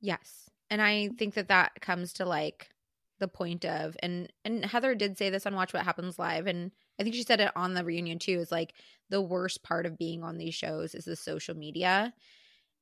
Yes, 0.00 0.48
and 0.70 0.80
I 0.80 1.10
think 1.18 1.34
that 1.34 1.48
that 1.48 1.80
comes 1.80 2.14
to 2.14 2.24
like 2.24 2.70
the 3.18 3.28
point 3.28 3.64
of 3.64 3.96
and 4.02 4.30
and 4.44 4.64
Heather 4.64 4.94
did 4.94 5.16
say 5.16 5.30
this 5.30 5.46
on 5.46 5.54
Watch 5.54 5.72
What 5.72 5.84
Happens 5.84 6.18
Live 6.18 6.46
and 6.46 6.70
I 6.98 7.02
think 7.02 7.14
she 7.14 7.22
said 7.22 7.40
it 7.40 7.50
on 7.56 7.74
the 7.74 7.84
reunion 7.84 8.18
too 8.18 8.38
is 8.38 8.52
like 8.52 8.74
the 9.08 9.22
worst 9.22 9.62
part 9.62 9.86
of 9.86 9.96
being 9.96 10.22
on 10.22 10.36
these 10.36 10.54
shows 10.54 10.94
is 10.94 11.06
the 11.06 11.16
social 11.16 11.56
media 11.56 12.12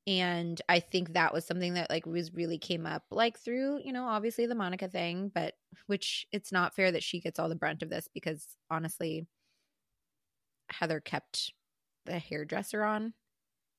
and 0.07 0.61
i 0.69 0.81
think 0.81 1.13
that 1.15 1.33
was 1.33 1.47
something 1.47 1.75
that 1.75 1.89
like 1.89 2.05
was 2.05 2.35
really 2.35 2.59
came 2.59 2.87
up 2.87 3.05
like 3.11 3.39
through 3.39 3.81
you 3.85 3.93
know 3.93 4.07
obviously 4.07 4.47
the 4.47 4.55
monica 4.55 4.89
thing 4.89 5.31
but 5.35 5.55
which 5.87 6.27
it's 6.31 6.53
not 6.53 6.75
fair 6.75 6.93
that 6.93 7.03
she 7.03 7.21
gets 7.21 7.39
all 7.39 7.49
the 7.49 7.55
brunt 7.55 7.83
of 7.83 7.89
this 7.89 8.09
because 8.13 8.47
honestly 8.71 9.27
heather 10.71 11.01
kept 11.01 11.53
the 12.07 12.19
hairdresser 12.19 12.85
on 12.85 13.15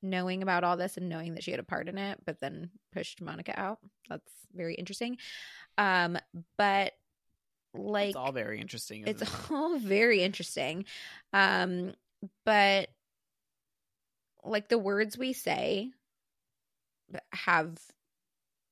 knowing 0.01 0.43
about 0.43 0.63
all 0.63 0.77
this 0.77 0.97
and 0.97 1.09
knowing 1.09 1.33
that 1.33 1.43
she 1.43 1.51
had 1.51 1.59
a 1.59 1.63
part 1.63 1.89
in 1.89 1.97
it 1.97 2.19
but 2.25 2.39
then 2.39 2.69
pushed 2.93 3.21
monica 3.21 3.59
out. 3.59 3.79
That's 4.09 4.31
very 4.53 4.75
interesting. 4.75 5.17
Um 5.77 6.17
but 6.57 6.93
like 7.73 8.09
it's 8.09 8.15
all 8.15 8.31
very 8.31 8.61
interesting 8.61 9.03
it's 9.05 9.21
it? 9.21 9.29
all 9.51 9.77
very 9.77 10.21
interesting. 10.21 10.85
Um 11.33 11.93
but 12.45 12.89
like 14.43 14.69
the 14.69 14.77
words 14.77 15.17
we 15.17 15.33
say 15.33 15.91
have 17.31 17.77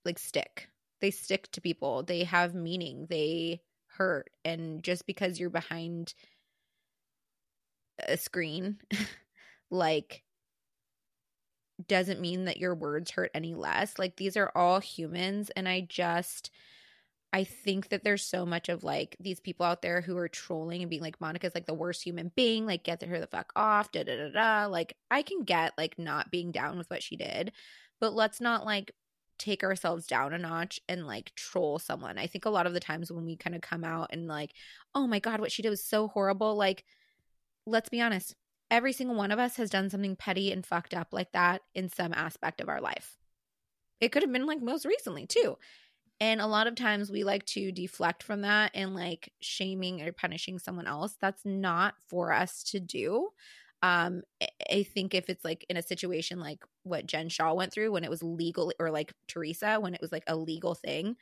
like 0.06 0.20
stick. 0.20 0.68
They 1.02 1.12
stick 1.12 1.52
to 1.52 1.62
people. 1.62 2.04
They 2.04 2.24
have 2.24 2.54
meaning. 2.54 3.08
They 3.10 3.62
hurt. 3.88 4.30
And 4.44 4.84
just 4.84 5.06
because 5.06 5.40
you're 5.40 5.50
behind 5.50 6.14
a 8.00 8.18
screen, 8.18 8.78
like 9.72 10.24
doesn't 11.88 12.22
mean 12.22 12.46
that 12.46 12.58
your 12.58 12.76
words 12.76 13.12
hurt 13.12 13.32
any 13.34 13.56
less. 13.56 13.98
Like 13.98 14.16
these 14.16 14.38
are 14.38 14.52
all 14.56 14.80
humans 14.80 15.50
and 15.56 15.68
I 15.68 15.82
just 15.82 16.52
I 17.34 17.46
think 17.46 17.90
that 17.90 18.04
there's 18.04 18.24
so 18.24 18.46
much 18.46 18.70
of 18.70 18.84
like 18.84 19.18
these 19.20 19.40
people 19.40 19.66
out 19.66 19.82
there 19.82 20.02
who 20.02 20.16
are 20.18 20.28
trolling 20.28 20.82
and 20.82 20.90
being 20.90 21.02
like 21.02 21.20
Monica's 21.20 21.56
like 21.56 21.66
the 21.66 21.74
worst 21.74 22.04
human 22.04 22.32
being, 22.36 22.68
like 22.68 22.84
get 22.84 23.02
her 23.02 23.20
the 23.20 23.26
fuck 23.26 23.52
off, 23.56 23.92
da 23.92 24.04
da 24.04 24.16
da 24.16 24.30
da. 24.30 24.68
Like 24.68 24.96
I 25.10 25.24
can 25.24 25.44
get 25.44 25.74
like 25.76 25.98
not 25.98 26.30
being 26.30 26.52
down 26.52 26.78
with 26.78 26.88
what 26.92 27.02
she 27.02 27.18
did, 27.18 27.52
but 28.04 28.14
let's 28.14 28.42
not 28.42 28.66
like 28.66 28.92
take 29.40 29.64
ourselves 29.64 30.08
down 30.08 30.34
a 30.34 30.38
notch 30.38 30.78
and 30.90 31.08
like 31.08 31.34
troll 31.36 31.80
someone. 31.80 32.18
I 32.18 32.28
think 32.28 32.44
a 32.44 32.50
lot 32.50 32.68
of 32.68 32.74
the 32.74 32.82
times 32.82 33.10
when 33.10 33.24
we 33.24 33.38
kind 33.38 33.56
of 33.56 33.62
come 33.62 33.86
out 33.86 34.10
and 34.12 34.28
like, 34.28 34.52
oh 34.94 35.08
my 35.08 35.20
God, 35.20 35.40
what 35.40 35.54
she 35.54 35.62
did 35.62 35.70
was 35.70 35.82
so 35.82 36.10
horrible. 36.10 36.58
Like, 36.58 36.84
let's 37.66 37.88
be 37.88 38.02
honest, 38.02 38.36
every 38.70 38.92
single 38.92 39.16
one 39.16 39.32
of 39.32 39.40
us 39.40 39.56
has 39.56 39.70
done 39.70 39.90
something 39.90 40.18
petty 40.18 40.52
and 40.52 40.66
fucked 40.66 40.94
up 40.94 41.14
like 41.14 41.32
that 41.32 41.62
in 41.74 41.88
some 41.88 42.12
aspect 42.12 42.60
of 42.60 42.68
our 42.68 42.82
life. 42.82 43.16
It 44.02 44.12
could 44.12 44.24
have 44.24 44.34
been 44.34 44.48
like 44.48 44.62
most 44.62 44.84
recently 44.84 45.26
too. 45.26 45.58
And 46.20 46.42
a 46.42 46.46
lot 46.46 46.68
of 46.68 46.76
times 46.76 47.10
we 47.10 47.24
like 47.24 47.46
to 47.46 47.72
deflect 47.72 48.22
from 48.22 48.42
that 48.42 48.72
and 48.74 48.94
like 48.94 49.32
shaming 49.40 50.02
or 50.02 50.12
punishing 50.12 50.60
someone 50.60 50.88
else. 50.88 51.16
That's 51.22 51.46
not 51.46 51.94
for 52.10 52.34
us 52.34 52.64
to 52.66 52.82
do 52.82 53.30
um 53.84 54.24
i 54.72 54.84
think 54.84 55.14
if 55.14 55.30
it's 55.30 55.46
like 55.46 55.66
in 55.70 55.78
a 55.78 55.84
situation 55.84 56.40
like 56.40 56.64
what 56.84 57.06
jen 57.06 57.30
shah 57.30 57.54
went 57.54 57.72
through 57.72 57.92
when 57.92 58.04
it 58.04 58.10
was 58.10 58.24
legal 58.24 58.74
or 58.80 58.90
like 58.90 59.14
teresa 59.28 59.80
when 59.80 59.94
it 59.94 60.02
was 60.02 60.12
like 60.12 60.24
a 60.28 60.36
legal 60.36 60.74
thing 60.74 61.16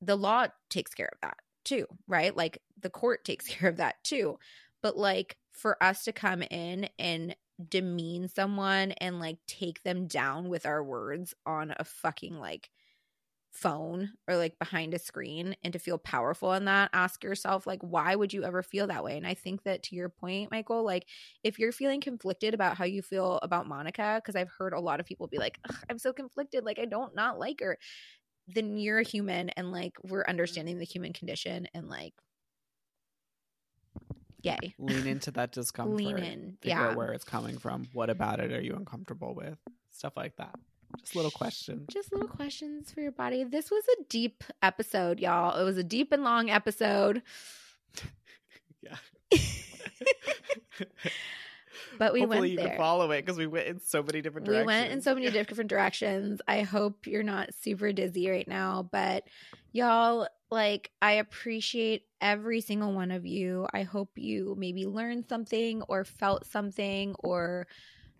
the 0.00 0.16
law 0.16 0.46
takes 0.70 0.94
care 0.94 1.10
of 1.12 1.18
that 1.22 1.36
too 1.64 1.86
right? 2.08 2.36
Like 2.36 2.58
the 2.80 2.90
court 2.90 3.24
takes 3.26 3.46
care 3.48 3.68
of 3.68 3.76
that 3.78 4.02
too. 4.04 4.38
But 4.82 4.96
like 4.96 5.36
for 5.52 5.82
us 5.82 6.04
to 6.04 6.12
come 6.12 6.42
in 6.42 6.88
and 6.98 7.36
demean 7.68 8.28
someone 8.28 8.92
and 8.92 9.20
like 9.20 9.36
take 9.46 9.82
them 9.82 10.06
down 10.06 10.48
with 10.48 10.64
our 10.64 10.82
words 10.82 11.34
on 11.44 11.74
a 11.78 11.84
fucking 11.84 12.38
like 12.38 12.70
phone 13.52 14.12
or 14.28 14.36
like 14.36 14.58
behind 14.58 14.94
a 14.94 14.98
screen 14.98 15.56
and 15.64 15.72
to 15.72 15.78
feel 15.78 15.98
powerful 15.98 16.52
in 16.52 16.66
that 16.66 16.88
ask 16.92 17.24
yourself 17.24 17.66
like 17.66 17.80
why 17.82 18.14
would 18.14 18.32
you 18.32 18.44
ever 18.44 18.62
feel 18.62 18.86
that 18.86 19.02
way? 19.02 19.16
And 19.16 19.26
i 19.26 19.34
think 19.34 19.64
that 19.64 19.82
to 19.84 19.96
your 19.96 20.08
point 20.08 20.50
michael 20.50 20.84
like 20.84 21.06
if 21.42 21.58
you're 21.58 21.72
feeling 21.72 22.00
conflicted 22.00 22.54
about 22.54 22.76
how 22.76 22.84
you 22.84 23.02
feel 23.02 23.38
about 23.42 23.66
monica 23.66 24.20
because 24.22 24.36
i've 24.36 24.50
heard 24.56 24.72
a 24.72 24.80
lot 24.80 25.00
of 25.00 25.06
people 25.06 25.26
be 25.26 25.38
like 25.38 25.58
i'm 25.90 25.98
so 25.98 26.12
conflicted 26.12 26.64
like 26.64 26.78
i 26.78 26.84
don't 26.84 27.14
not 27.20 27.38
like 27.38 27.60
her. 27.60 27.78
Then 28.48 28.76
you're 28.76 28.98
a 28.98 29.04
human 29.04 29.50
and 29.50 29.70
like 29.70 29.92
we're 30.02 30.24
understanding 30.26 30.78
the 30.78 30.84
human 30.84 31.12
condition 31.12 31.68
and 31.74 31.88
like 31.88 32.14
yay. 34.42 34.74
Lean 34.78 35.06
into 35.06 35.30
that 35.32 35.52
discomfort. 35.52 35.96
lean 35.96 36.18
in 36.18 36.56
figure 36.60 36.78
yeah. 36.78 36.94
where 36.94 37.12
it's 37.12 37.24
coming 37.24 37.58
from. 37.58 37.86
What 37.92 38.10
about 38.10 38.40
it 38.40 38.52
are 38.52 38.60
you 38.60 38.74
uncomfortable 38.74 39.34
with? 39.34 39.58
Stuff 39.90 40.14
like 40.16 40.36
that 40.36 40.54
just 40.98 41.16
little 41.16 41.30
questions. 41.30 41.86
Just 41.90 42.12
little 42.12 42.28
questions 42.28 42.90
for 42.90 43.00
your 43.00 43.12
body. 43.12 43.44
This 43.44 43.70
was 43.70 43.84
a 43.98 44.04
deep 44.08 44.44
episode 44.62 45.20
y'all. 45.20 45.58
It 45.58 45.64
was 45.64 45.78
a 45.78 45.84
deep 45.84 46.12
and 46.12 46.24
long 46.24 46.50
episode. 46.50 47.22
Yeah. 48.82 48.96
But 51.98 52.14
we 52.14 52.20
Hopefully 52.20 52.40
went 52.40 52.50
you 52.52 52.56
there. 52.56 52.68
can 52.68 52.78
follow 52.78 53.10
it 53.10 53.24
because 53.26 53.36
we 53.36 53.46
went 53.46 53.66
in 53.66 53.78
so 53.78 54.02
many 54.02 54.22
different 54.22 54.46
directions. 54.46 54.66
we 54.66 54.72
went 54.72 54.92
in 54.92 55.02
so 55.02 55.14
many 55.14 55.28
different 55.30 55.68
directions. 55.68 56.40
I 56.48 56.62
hope 56.62 57.06
you're 57.06 57.22
not 57.22 57.52
super 57.52 57.92
dizzy 57.92 58.30
right 58.30 58.48
now 58.48 58.88
but 58.90 59.24
y'all 59.72 60.26
like 60.50 60.90
i 61.02 61.12
appreciate 61.12 62.04
every 62.20 62.60
single 62.60 62.92
one 62.92 63.10
of 63.10 63.26
you. 63.26 63.66
I 63.72 63.82
hope 63.82 64.10
you 64.16 64.54
maybe 64.58 64.86
learned 64.86 65.26
something 65.28 65.82
or 65.82 66.04
felt 66.04 66.46
something 66.46 67.14
or 67.18 67.66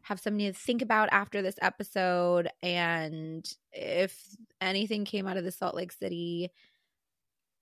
have 0.03 0.21
something 0.21 0.47
to 0.53 0.59
think 0.59 0.83
about 0.83 1.09
after 1.13 1.43
this 1.43 1.57
episode 1.63 2.49
and 2.63 3.55
if 3.73 4.37
anything 4.61 5.05
came 5.05 5.27
out 5.27 5.37
of 5.37 5.45
the 5.45 5.53
salt 5.53 5.75
lake 5.75 5.93
city 5.93 6.51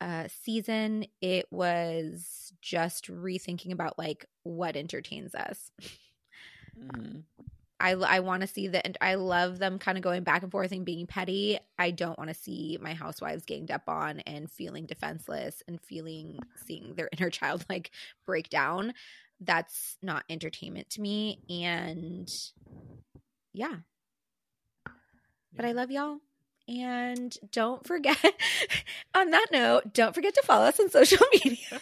uh 0.00 0.28
season 0.28 1.04
it 1.20 1.46
was 1.50 2.52
just 2.62 3.10
rethinking 3.10 3.72
about 3.72 3.98
like 3.98 4.24
what 4.44 4.76
entertains 4.76 5.34
us 5.34 5.70
Mhm. 6.78 7.24
I 7.80 7.92
I 7.92 8.20
want 8.20 8.40
to 8.42 8.46
see 8.48 8.68
that, 8.68 8.84
and 8.86 8.98
I 9.00 9.14
love 9.14 9.58
them 9.58 9.78
kind 9.78 9.96
of 9.98 10.02
going 10.04 10.24
back 10.24 10.42
and 10.42 10.50
forth 10.50 10.72
and 10.72 10.84
being 10.84 11.06
petty. 11.06 11.58
I 11.78 11.92
don't 11.92 12.18
want 12.18 12.28
to 12.28 12.34
see 12.34 12.78
my 12.80 12.92
housewives 12.94 13.44
ganged 13.44 13.70
up 13.70 13.88
on 13.88 14.20
and 14.20 14.50
feeling 14.50 14.86
defenseless 14.86 15.62
and 15.68 15.80
feeling 15.80 16.40
seeing 16.56 16.94
their 16.94 17.08
inner 17.18 17.30
child 17.30 17.64
like 17.68 17.92
break 18.26 18.48
down. 18.48 18.94
That's 19.40 19.96
not 20.02 20.24
entertainment 20.28 20.90
to 20.90 21.00
me. 21.00 21.40
And 21.48 22.28
yeah, 23.52 23.76
but 25.54 25.64
I 25.64 25.72
love 25.72 25.90
y'all. 25.90 26.18
And 26.68 27.34
don't 27.50 27.86
forget, 27.86 28.18
on 29.14 29.30
that 29.30 29.46
note, 29.52 29.94
don't 29.94 30.14
forget 30.14 30.34
to 30.34 30.42
follow 30.44 30.66
us 30.66 30.78
on 30.78 30.90
social 30.90 31.24
media. 31.32 31.56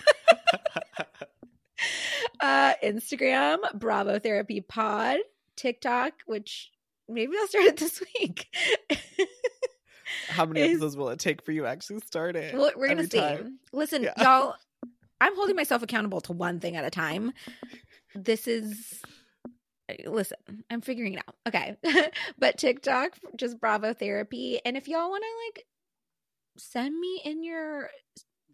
uh, 2.41 2.75
Instagram, 2.85 3.59
Bravo 3.75 4.19
Therapy 4.19 4.61
Pod, 4.61 5.19
TikTok, 5.57 6.13
which 6.27 6.71
maybe 7.09 7.33
I'll 7.39 7.49
start 7.49 7.65
it 7.65 7.77
this 7.79 8.03
week. 8.21 8.47
How 10.29 10.45
many 10.47 10.61
is- 10.61 10.71
episodes 10.77 10.97
will 10.97 11.09
it 11.11 11.19
take 11.19 11.43
for 11.43 11.53
you 11.53 11.67
actually 11.67 12.01
start 12.01 12.37
it? 12.37 12.55
well, 12.55 12.71
we're 12.77 12.89
gonna 12.89 13.05
see. 13.11 13.19
time? 13.19 13.59
Listen, 13.73 14.03
Yeah. 14.05 14.15
y'all, 14.23 14.55
I'm 15.21 15.35
holding 15.35 15.57
myself 15.57 15.83
accountable 15.83 16.21
to 16.23 16.33
one 16.33 16.61
thing 16.61 16.77
at 16.77 16.85
a 16.85 16.91
time. 16.91 17.33
This 18.15 18.47
is 18.47 19.03
listen, 20.05 20.39
I'm 20.71 20.81
figuring 20.81 21.15
it 21.15 21.23
out. 21.27 21.37
Okay. 21.47 21.77
but 22.39 22.59
TikTok, 22.59 23.13
just 23.37 23.61
Bravo 23.61 23.93
Therapy. 23.93 24.61
And 24.65 24.77
if 24.77 24.89
y'all 24.89 25.11
want 25.11 25.23
to 25.23 25.61
like 25.61 25.67
send 26.59 26.99
me 26.99 27.21
in 27.25 27.45
your 27.45 27.91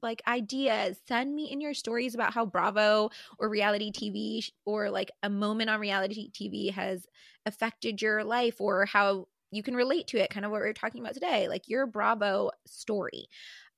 like 0.03 0.23
ideas, 0.27 0.99
send 1.07 1.35
me 1.35 1.51
in 1.51 1.61
your 1.61 1.75
stories 1.75 2.15
about 2.15 2.35
how 2.35 2.45
Bravo 2.45 3.11
or 3.39 3.49
reality 3.49 3.93
TV 3.93 4.49
or 4.67 4.91
like 4.91 5.11
a 5.23 5.31
moment 5.31 5.71
on 5.71 5.81
reality 5.81 6.31
TV 6.33 6.73
has 6.73 7.07
affected 7.47 8.03
your 8.03 8.25
life 8.25 8.61
or 8.61 8.85
how 8.85 9.27
you 9.53 9.63
can 9.63 9.77
relate 9.77 10.09
to 10.09 10.19
it, 10.19 10.31
kind 10.31 10.45
of 10.45 10.51
what 10.51 10.63
we 10.63 10.69
are 10.69 10.73
talking 10.73 11.03
about 11.03 11.15
today, 11.15 11.47
like 11.49 11.69
your 11.69 11.87
Bravo 11.87 12.51
story. 12.67 13.27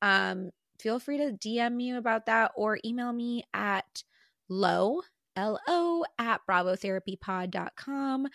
Um, 0.01 0.51
feel 0.79 0.99
free 0.99 1.19
to 1.19 1.33
DM 1.33 1.75
me 1.77 1.93
about 1.93 2.27
that 2.27 2.53
or 2.57 2.79
email 2.85 3.13
me 3.13 3.45
at 3.55 4.05
low, 4.49 5.03
L-O, 5.37 6.05
at 6.19 6.41
bravotherapypod.com. 6.49 8.29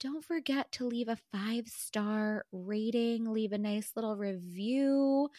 Don't 0.00 0.24
forget 0.24 0.72
to 0.72 0.86
leave 0.86 1.08
a 1.08 1.18
five 1.32 1.68
star 1.68 2.46
rating, 2.52 3.32
leave 3.32 3.52
a 3.52 3.58
nice 3.58 3.92
little 3.96 4.16
review 4.16 5.30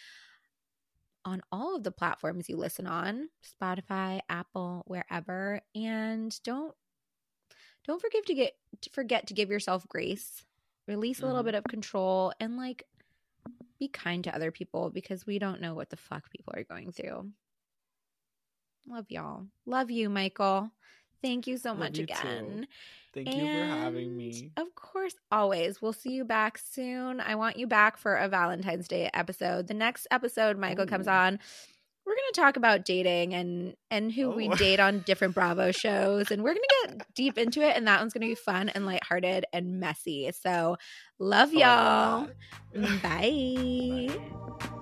on 1.23 1.41
all 1.51 1.75
of 1.75 1.83
the 1.83 1.91
platforms 1.91 2.49
you 2.49 2.57
listen 2.57 2.87
on 2.87 3.29
Spotify, 3.43 4.21
Apple, 4.29 4.83
wherever. 4.87 5.61
And 5.75 6.35
don't 6.43 6.75
don't 7.85 8.01
forget 8.01 8.25
to 8.27 8.33
get 8.33 8.53
to 8.81 8.89
forget 8.91 9.27
to 9.27 9.33
give 9.33 9.49
yourself 9.49 9.87
grace. 9.87 10.45
Release 10.87 11.21
a 11.21 11.27
little 11.27 11.43
Mhm. 11.43 11.43
bit 11.43 11.55
of 11.55 11.67
control 11.67 12.33
and 12.39 12.57
like 12.57 12.83
be 13.79 13.87
kind 13.87 14.23
to 14.25 14.35
other 14.35 14.51
people 14.51 14.89
because 14.89 15.25
we 15.25 15.39
don't 15.39 15.61
know 15.61 15.73
what 15.73 15.89
the 15.89 15.97
fuck 15.97 16.29
people 16.29 16.53
are 16.55 16.63
going 16.63 16.91
through. 16.91 17.29
Love 18.87 19.05
y'all. 19.09 19.45
Love 19.65 19.91
you, 19.91 20.09
Michael. 20.09 20.71
Thank 21.21 21.45
you 21.47 21.57
so 21.57 21.69
Love 21.69 21.79
much 21.79 21.99
you 21.99 22.07
too. 22.07 22.13
again. 22.13 22.67
Thank 23.13 23.33
you 23.35 23.41
for 23.41 23.65
having 23.65 24.15
me. 24.15 24.51
Of 24.57 24.73
course, 24.73 25.15
always. 25.31 25.81
We'll 25.81 25.93
see 25.93 26.13
you 26.13 26.23
back 26.23 26.57
soon. 26.57 27.19
I 27.19 27.35
want 27.35 27.57
you 27.57 27.67
back 27.67 27.97
for 27.97 28.15
a 28.15 28.27
Valentine's 28.27 28.87
Day 28.87 29.09
episode. 29.13 29.67
The 29.67 29.73
next 29.73 30.07
episode 30.11 30.57
Michael 30.57 30.85
comes 30.85 31.07
on, 31.07 31.39
we're 32.05 32.13
going 32.13 32.33
to 32.33 32.41
talk 32.41 32.57
about 32.57 32.83
dating 32.85 33.33
and 33.33 33.75
and 33.89 34.11
who 34.11 34.31
we 34.31 34.49
Oh. 34.49 34.55
date 34.55 34.79
on 34.79 34.99
different 35.01 35.33
Bravo 35.35 35.71
shows 35.71 36.31
and 36.31 36.43
we're 36.43 36.53
going 36.53 36.63
to 36.69 36.87
get 36.97 37.13
deep 37.15 37.37
into 37.37 37.61
it 37.61 37.75
and 37.77 37.87
that 37.87 37.99
one's 37.99 38.13
going 38.13 38.21
to 38.21 38.27
be 38.31 38.35
fun 38.35 38.69
and 38.69 38.85
lighthearted 38.85 39.45
and 39.53 39.79
messy. 39.79 40.31
So, 40.31 40.77
love 41.19 41.51
Oh, 41.53 41.57
y'all. 41.57 42.29
that. 42.73 43.01
Bye. 43.03 44.09
Bye. 44.59 44.77